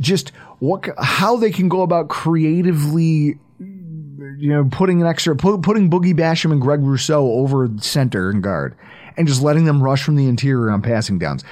Just 0.00 0.30
what 0.60 0.88
how 0.98 1.36
they 1.36 1.50
can 1.50 1.68
go 1.68 1.82
about 1.82 2.08
creatively 2.08 3.38
you 3.58 4.50
know 4.50 4.68
putting 4.70 5.00
an 5.00 5.06
extra 5.06 5.36
put, 5.36 5.62
putting 5.62 5.90
Boogie 5.90 6.14
Basham 6.14 6.52
and 6.52 6.60
Greg 6.60 6.80
Rousseau 6.80 7.26
over 7.32 7.68
center 7.80 8.30
and 8.30 8.42
guard 8.42 8.76
and 9.16 9.26
just 9.26 9.42
letting 9.42 9.64
them 9.64 9.82
rush 9.82 10.02
from 10.02 10.14
the 10.14 10.28
interior 10.28 10.70
on 10.70 10.80
passing 10.80 11.18
downs. 11.18 11.44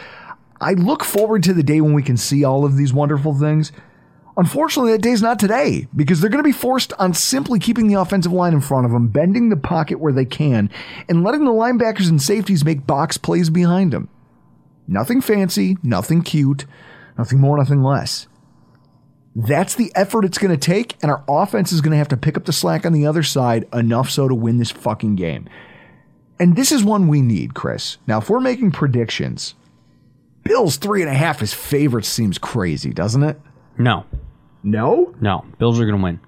I 0.60 0.72
look 0.72 1.04
forward 1.04 1.42
to 1.42 1.52
the 1.52 1.62
day 1.62 1.80
when 1.80 1.92
we 1.92 2.02
can 2.02 2.16
see 2.16 2.44
all 2.44 2.64
of 2.64 2.76
these 2.76 2.92
wonderful 2.92 3.34
things. 3.34 3.72
Unfortunately, 4.38 4.92
that 4.92 5.02
day's 5.02 5.22
not 5.22 5.38
today 5.38 5.88
because 5.96 6.20
they're 6.20 6.30
going 6.30 6.42
to 6.42 6.48
be 6.48 6.52
forced 6.52 6.92
on 6.98 7.14
simply 7.14 7.58
keeping 7.58 7.88
the 7.88 7.94
offensive 7.94 8.32
line 8.32 8.52
in 8.52 8.60
front 8.60 8.86
of 8.86 8.92
them, 8.92 9.08
bending 9.08 9.48
the 9.48 9.56
pocket 9.56 9.98
where 9.98 10.12
they 10.12 10.24
can, 10.24 10.70
and 11.08 11.24
letting 11.24 11.44
the 11.44 11.50
linebackers 11.50 12.08
and 12.08 12.20
safeties 12.20 12.64
make 12.64 12.86
box 12.86 13.16
plays 13.16 13.50
behind 13.50 13.92
them. 13.92 14.08
Nothing 14.86 15.20
fancy, 15.20 15.76
nothing 15.82 16.22
cute, 16.22 16.66
nothing 17.18 17.40
more, 17.40 17.56
nothing 17.56 17.82
less. 17.82 18.28
That's 19.38 19.74
the 19.74 19.92
effort 19.94 20.24
it's 20.24 20.38
going 20.38 20.50
to 20.50 20.56
take, 20.56 20.96
and 21.02 21.10
our 21.10 21.22
offense 21.28 21.70
is 21.70 21.82
going 21.82 21.90
to 21.90 21.98
have 21.98 22.08
to 22.08 22.16
pick 22.16 22.38
up 22.38 22.46
the 22.46 22.54
slack 22.54 22.86
on 22.86 22.94
the 22.94 23.06
other 23.06 23.22
side 23.22 23.68
enough 23.70 24.08
so 24.08 24.28
to 24.28 24.34
win 24.34 24.56
this 24.56 24.70
fucking 24.70 25.16
game. 25.16 25.46
And 26.40 26.56
this 26.56 26.72
is 26.72 26.82
one 26.82 27.06
we 27.06 27.20
need, 27.20 27.52
Chris. 27.52 27.98
Now, 28.06 28.16
if 28.18 28.30
we're 28.30 28.40
making 28.40 28.70
predictions, 28.70 29.54
Bills 30.42 30.78
three 30.78 31.02
and 31.02 31.10
a 31.10 31.14
half 31.14 31.42
as 31.42 31.52
favorites 31.52 32.08
seems 32.08 32.38
crazy, 32.38 32.94
doesn't 32.94 33.22
it? 33.22 33.38
No. 33.76 34.06
No? 34.62 35.14
No. 35.20 35.44
Bills 35.58 35.78
are 35.78 35.84
going 35.84 35.98
to 35.98 36.02
win. 36.02 36.20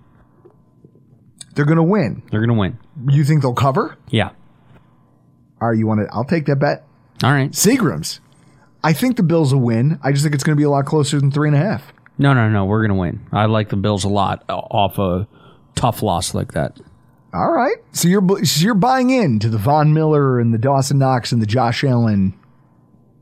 They're 1.54 1.64
going 1.64 1.76
to 1.76 1.82
win. 1.82 2.22
They're 2.30 2.40
going 2.40 2.54
to 2.54 2.60
win. 2.60 2.78
You 3.08 3.24
think 3.24 3.40
they'll 3.40 3.54
cover? 3.54 3.96
Yeah. 4.10 4.32
All 5.62 5.70
right, 5.70 5.78
you 5.78 5.86
want 5.86 6.00
to? 6.00 6.14
I'll 6.14 6.24
take 6.24 6.44
that 6.46 6.56
bet. 6.56 6.84
All 7.24 7.32
right. 7.32 7.50
Seagrams. 7.52 8.20
I 8.84 8.92
think 8.92 9.16
the 9.16 9.22
Bills 9.22 9.54
will 9.54 9.62
win. 9.62 9.98
I 10.02 10.12
just 10.12 10.24
think 10.24 10.34
it's 10.34 10.44
going 10.44 10.56
to 10.56 10.60
be 10.60 10.64
a 10.64 10.70
lot 10.70 10.84
closer 10.84 11.18
than 11.18 11.30
three 11.30 11.48
and 11.48 11.56
a 11.56 11.60
half. 11.60 11.92
No, 12.18 12.34
no, 12.34 12.48
no. 12.48 12.64
We're 12.64 12.86
going 12.86 12.96
to 12.96 13.00
win. 13.00 13.26
I 13.32 13.46
like 13.46 13.68
the 13.68 13.76
Bills 13.76 14.04
a 14.04 14.08
lot 14.08 14.44
uh, 14.48 14.56
off 14.56 14.98
a 14.98 15.28
tough 15.74 16.02
loss 16.02 16.34
like 16.34 16.52
that. 16.52 16.78
All 17.32 17.50
right. 17.50 17.76
So 17.92 18.08
you're 18.08 18.44
so 18.44 18.64
you're 18.64 18.74
buying 18.74 19.10
into 19.10 19.48
the 19.48 19.58
Von 19.58 19.92
Miller 19.92 20.40
and 20.40 20.52
the 20.52 20.58
Dawson 20.58 20.98
Knox 20.98 21.30
and 21.30 21.42
the 21.42 21.46
Josh 21.46 21.84
Allen 21.84 22.38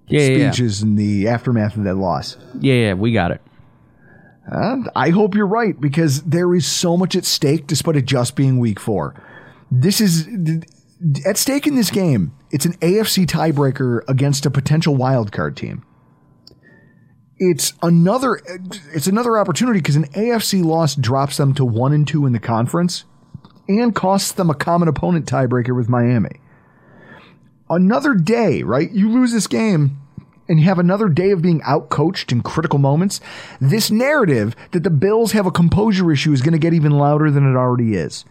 yeah, 0.07 0.51
speeches 0.51 0.81
yeah, 0.81 0.87
in 0.87 0.97
the 0.97 1.29
aftermath 1.29 1.77
of 1.77 1.85
that 1.85 1.97
loss. 1.97 2.37
Yeah, 2.61 2.75
yeah, 2.75 2.95
we 2.95 3.13
got 3.13 3.33
it. 3.33 3.43
I 4.95 5.11
hope 5.11 5.35
you're 5.35 5.47
right 5.47 5.79
because 5.81 6.23
there 6.23 6.55
is 6.55 6.67
so 6.67 6.97
much 6.97 7.17
at 7.17 7.25
stake 7.25 7.67
despite 7.67 7.97
it 7.97 8.05
just 8.05 8.37
being 8.37 8.59
week 8.59 8.79
four. 8.79 9.21
This 9.73 10.01
is 10.01 10.29
at 11.27 11.37
stake 11.37 11.67
in 11.67 11.75
this 11.75 11.91
game, 11.91 12.33
it's 12.53 12.65
an 12.65 12.75
AFC 12.75 13.27
tiebreaker 13.27 14.03
against 14.09 14.47
a 14.47 14.51
potential 14.51 14.95
wild 14.95 15.33
card 15.33 15.57
team. 15.57 15.85
It's 17.39 17.75
another 17.83 18.41
it's 18.95 19.07
another 19.07 19.39
opportunity 19.39 19.81
because 19.81 19.97
an 19.97 20.09
AFC 20.09 20.65
loss 20.65 20.95
drops 20.95 21.37
them 21.37 21.53
to 21.55 21.65
one 21.65 21.93
and 21.93 22.09
two 22.09 22.25
in 22.25 22.33
the 22.33 22.39
conference 22.39 23.05
and 23.69 23.95
costs 23.95 24.33
them 24.33 24.49
a 24.49 24.55
common 24.55 24.89
opponent 24.89 25.27
tiebreaker 25.27 25.77
with 25.77 25.89
Miami. 25.89 26.41
Another 27.69 28.15
day, 28.15 28.63
right? 28.63 28.91
You 28.91 29.11
lose 29.11 29.33
this 29.33 29.47
game 29.47 29.99
and 30.49 30.61
you 30.61 30.65
have 30.67 30.79
another 30.79 31.09
day 31.09 31.31
of 31.31 31.43
being 31.43 31.61
outcoached 31.63 32.33
in 32.33 32.43
critical 32.43 32.79
moments. 32.79 33.21
This 33.61 33.91
narrative 33.91 34.55
that 34.71 34.85
the 34.85 34.91
Bills 34.91 35.33
have 35.33 35.47
a 35.47 35.51
composure 35.51 36.11
issue 36.13 36.33
is 36.33 36.43
going 36.43 36.53
to 36.53 36.59
get 36.59 36.73
even 36.73 36.93
louder 36.93 37.31
than 37.31 37.51
it 37.51 37.57
already 37.57 37.97
is. 37.97 38.25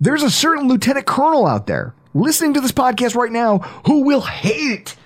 There's 0.00 0.22
a 0.22 0.30
certain 0.30 0.68
lieutenant 0.68 1.06
colonel 1.06 1.46
out 1.46 1.66
there 1.66 1.94
listening 2.14 2.54
to 2.54 2.60
this 2.60 2.72
podcast 2.72 3.16
right 3.16 3.32
now 3.32 3.58
who 3.86 4.02
will 4.02 4.22
hate 4.22 4.70
it 4.80 4.96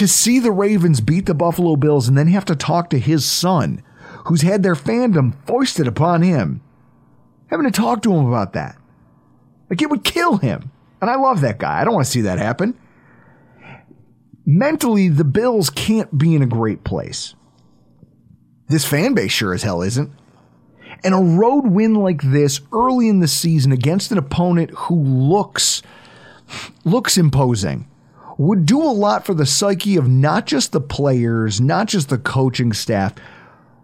to 0.00 0.08
see 0.08 0.38
the 0.38 0.50
Ravens 0.50 1.02
beat 1.02 1.26
the 1.26 1.34
Buffalo 1.34 1.76
Bills 1.76 2.08
and 2.08 2.16
then 2.16 2.28
have 2.28 2.46
to 2.46 2.56
talk 2.56 2.88
to 2.88 2.98
his 2.98 3.30
son, 3.30 3.82
who's 4.24 4.40
had 4.40 4.62
their 4.62 4.74
fandom 4.74 5.34
foisted 5.46 5.86
upon 5.86 6.22
him, 6.22 6.62
having 7.50 7.66
to 7.66 7.70
talk 7.70 8.00
to 8.02 8.14
him 8.14 8.24
about 8.24 8.54
that. 8.54 8.78
Like 9.68 9.82
it 9.82 9.90
would 9.90 10.02
kill 10.02 10.38
him. 10.38 10.70
And 11.02 11.10
I 11.10 11.16
love 11.16 11.42
that 11.42 11.58
guy. 11.58 11.78
I 11.78 11.84
don't 11.84 11.92
want 11.92 12.06
to 12.06 12.10
see 12.10 12.22
that 12.22 12.38
happen. 12.38 12.78
Mentally, 14.46 15.08
the 15.08 15.22
Bills 15.22 15.68
can't 15.68 16.16
be 16.16 16.34
in 16.34 16.40
a 16.40 16.46
great 16.46 16.82
place. 16.82 17.34
This 18.68 18.86
fan 18.86 19.12
base 19.12 19.32
sure 19.32 19.52
as 19.52 19.64
hell 19.64 19.82
isn't. 19.82 20.10
And 21.04 21.12
a 21.12 21.18
road 21.18 21.66
win 21.66 21.92
like 21.92 22.22
this 22.22 22.62
early 22.72 23.10
in 23.10 23.20
the 23.20 23.28
season 23.28 23.70
against 23.70 24.12
an 24.12 24.18
opponent 24.18 24.70
who 24.70 24.98
looks 24.98 25.82
looks 26.86 27.18
imposing 27.18 27.86
would 28.40 28.64
do 28.64 28.82
a 28.82 28.88
lot 28.88 29.26
for 29.26 29.34
the 29.34 29.44
psyche 29.44 29.96
of 29.96 30.08
not 30.08 30.46
just 30.46 30.72
the 30.72 30.80
players, 30.80 31.60
not 31.60 31.86
just 31.86 32.08
the 32.08 32.16
coaching 32.16 32.72
staff, 32.72 33.12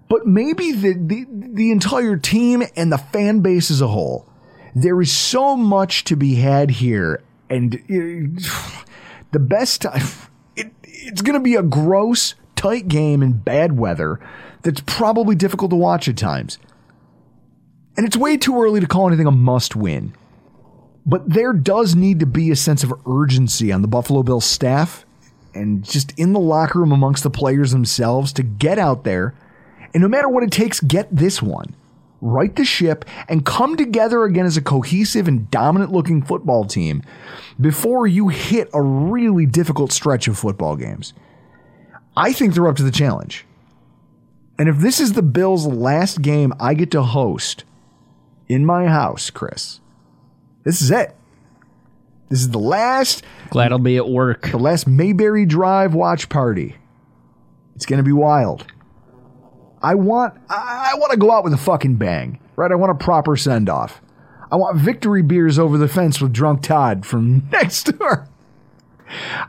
but 0.09 0.27
maybe 0.27 0.73
the, 0.73 0.95
the, 0.95 1.27
the 1.29 1.71
entire 1.71 2.17
team 2.17 2.63
and 2.75 2.91
the 2.91 2.97
fan 2.97 3.41
base 3.41 3.71
as 3.71 3.83
a 3.83 3.87
whole. 3.87 4.27
There 4.75 4.99
is 5.03 5.13
so 5.13 5.57
much 5.57 6.05
to 6.05 6.17
be 6.17 6.37
had 6.37 6.71
here, 6.71 7.23
and 7.51 7.75
uh, 7.75 7.79
it, 7.87 8.51
the 9.33 9.39
best 9.39 9.83
time. 9.83 10.03
It, 10.59 10.73
it's 10.85 11.21
going 11.21 11.35
to 11.35 11.45
be 11.45 11.55
a 11.55 11.63
gross, 11.63 12.35
tight 12.55 12.89
game 12.89 13.23
in 13.23 13.35
bad 13.35 13.77
weather 13.77 14.19
that's 14.63 14.81
probably 14.87 15.35
difficult 15.37 15.69
to 15.69 15.77
watch 15.77 16.09
at 16.09 16.17
times. 16.17 16.59
And 17.95 18.07
it's 18.07 18.17
way 18.17 18.39
too 18.39 18.59
early 18.63 18.81
to 18.81 18.87
call 18.87 19.07
anything 19.07 19.27
a 19.27 19.31
must 19.31 19.77
win. 19.77 20.15
But 21.07 21.29
there 21.31 21.53
does 21.53 21.95
need 21.95 22.21
to 22.21 22.27
be 22.27 22.51
a 22.51 22.57
sense 22.57 22.83
of 22.83 22.93
urgency 23.07 23.71
on 23.71 23.81
the 23.81 23.89
Buffalo 23.89 24.23
Bills 24.23 24.45
staff 24.45 25.07
and 25.55 25.85
just 25.85 26.13
in 26.19 26.33
the 26.33 26.41
locker 26.41 26.81
room 26.81 26.93
amongst 26.93 27.23
the 27.23 27.31
players 27.31 27.71
themselves 27.71 28.33
to 28.35 28.43
get 28.43 28.79
out 28.79 29.05
there 29.05 29.35
and 29.97 30.03
no 30.03 30.09
matter 30.09 30.29
what 30.29 30.43
it 30.43 30.53
takes, 30.53 30.79
get 30.81 31.09
this 31.11 31.41
one. 31.41 31.75
Right 32.21 32.55
the 32.55 32.67
ship 32.67 33.07
and 33.31 33.47
come 33.47 33.79
together 33.79 34.25
again 34.25 34.45
as 34.45 34.59
a 34.59 34.63
cohesive 34.63 35.27
and 35.27 35.51
dominant 35.51 35.91
looking 35.91 36.21
football 36.21 36.67
team 36.67 37.03
before 37.59 38.07
you 38.07 38.29
hit 38.29 38.69
a 38.75 38.83
really 38.83 39.47
difficult 39.47 39.93
stretch 39.93 40.29
of 40.29 40.39
football 40.39 40.77
games. 40.77 41.15
I 42.15 42.35
think 42.35 42.53
they're 42.53 42.69
up 42.69 42.77
to 42.77 42.83
the 42.83 42.91
challenge. 42.91 43.47
And 44.59 44.69
if 44.69 44.77
this 44.79 45.01
is 45.01 45.15
the 45.15 45.23
Bills' 45.23 45.67
last 45.67 46.21
game 46.21 46.53
I 46.61 46.75
get 46.75 46.91
to 46.91 47.03
host 47.03 47.65
in 48.49 48.67
my 48.67 48.89
house, 48.89 49.31
Chris, 49.31 49.81
this 50.67 50.83
is 50.83 50.91
it. 50.91 51.15
This 52.29 52.41
is 52.41 52.51
the 52.51 52.59
last. 52.59 53.23
Glad 53.51 53.71
I'll 53.71 53.79
be 53.79 53.97
at 53.97 54.09
work. 54.09 54.51
The 54.51 54.59
last 54.59 54.89
Mayberry 54.89 55.47
Drive 55.47 55.95
watch 55.95 56.29
party. 56.29 56.75
It's 57.77 57.87
going 57.87 57.99
to 57.99 58.03
be 58.03 58.11
wild. 58.11 58.67
I 59.81 59.95
want 59.95 60.35
I 60.51 60.95
want 60.97 61.13
to 61.13 61.19
go 61.19 61.31
out 61.31 61.45
with 61.45 61.53
a 61.53 61.57
fucking 61.57 61.97
bang, 61.97 62.41
right? 62.57 62.73
I 62.73 62.75
want 62.75 62.91
a 62.91 62.97
proper 62.97 63.37
send 63.37 63.69
off. 63.69 64.03
I 64.51 64.57
want 64.57 64.79
victory 64.79 65.23
beers 65.23 65.57
over 65.57 65.79
the 65.79 65.87
fence 65.87 66.21
with 66.21 66.33
drunk 66.33 66.63
Todd 66.63 67.07
from 67.07 67.49
next 67.53 67.85
door. 67.85 68.29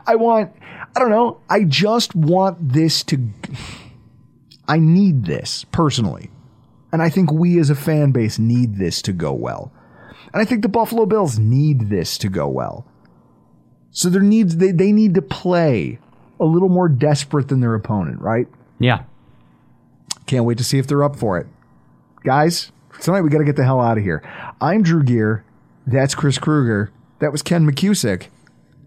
I 0.06 0.14
want 0.14 0.52
I 0.94 1.00
don't 1.00 1.10
know. 1.10 1.40
I 1.50 1.64
just 1.64 2.14
want 2.14 2.74
this 2.74 3.02
to 3.04 3.28
I 4.68 4.78
need 4.78 5.24
this 5.24 5.64
personally. 5.72 6.30
And 6.92 7.02
I 7.02 7.10
think 7.10 7.32
we 7.32 7.58
as 7.58 7.70
a 7.70 7.74
fan 7.74 8.12
base 8.12 8.38
need 8.38 8.76
this 8.76 9.02
to 9.02 9.12
go 9.12 9.32
well. 9.32 9.72
And 10.32 10.42
I 10.42 10.44
think 10.44 10.62
the 10.62 10.68
Buffalo 10.68 11.06
Bills 11.06 11.38
need 11.38 11.88
this 11.88 12.18
to 12.18 12.28
go 12.28 12.48
well. 12.48 12.86
So 13.90 14.08
there 14.10 14.22
needs 14.22 14.56
they, 14.56 14.72
they 14.72 14.92
need 14.92 15.14
to 15.14 15.22
play 15.22 15.98
a 16.38 16.44
little 16.44 16.68
more 16.68 16.88
desperate 16.88 17.48
than 17.48 17.60
their 17.60 17.74
opponent, 17.74 18.20
right? 18.20 18.46
Yeah. 18.78 19.04
Can't 20.26 20.44
wait 20.44 20.58
to 20.58 20.64
see 20.64 20.78
if 20.78 20.86
they're 20.86 21.02
up 21.02 21.16
for 21.16 21.38
it. 21.38 21.46
Guys, 22.24 22.70
tonight 23.00 23.22
we 23.22 23.30
got 23.30 23.38
to 23.38 23.44
get 23.44 23.56
the 23.56 23.64
hell 23.64 23.80
out 23.80 23.98
of 23.98 24.04
here. 24.04 24.22
I'm 24.60 24.82
Drew 24.82 25.02
Gear. 25.02 25.44
That's 25.86 26.14
Chris 26.14 26.38
Krueger. 26.38 26.92
That 27.20 27.32
was 27.32 27.42
Ken 27.42 27.68
McKusick. 27.68 28.26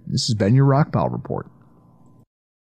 This 0.07 0.27
has 0.27 0.35
been 0.35 0.55
your 0.55 0.65
Rockpile 0.65 1.11
Report. 1.11 1.47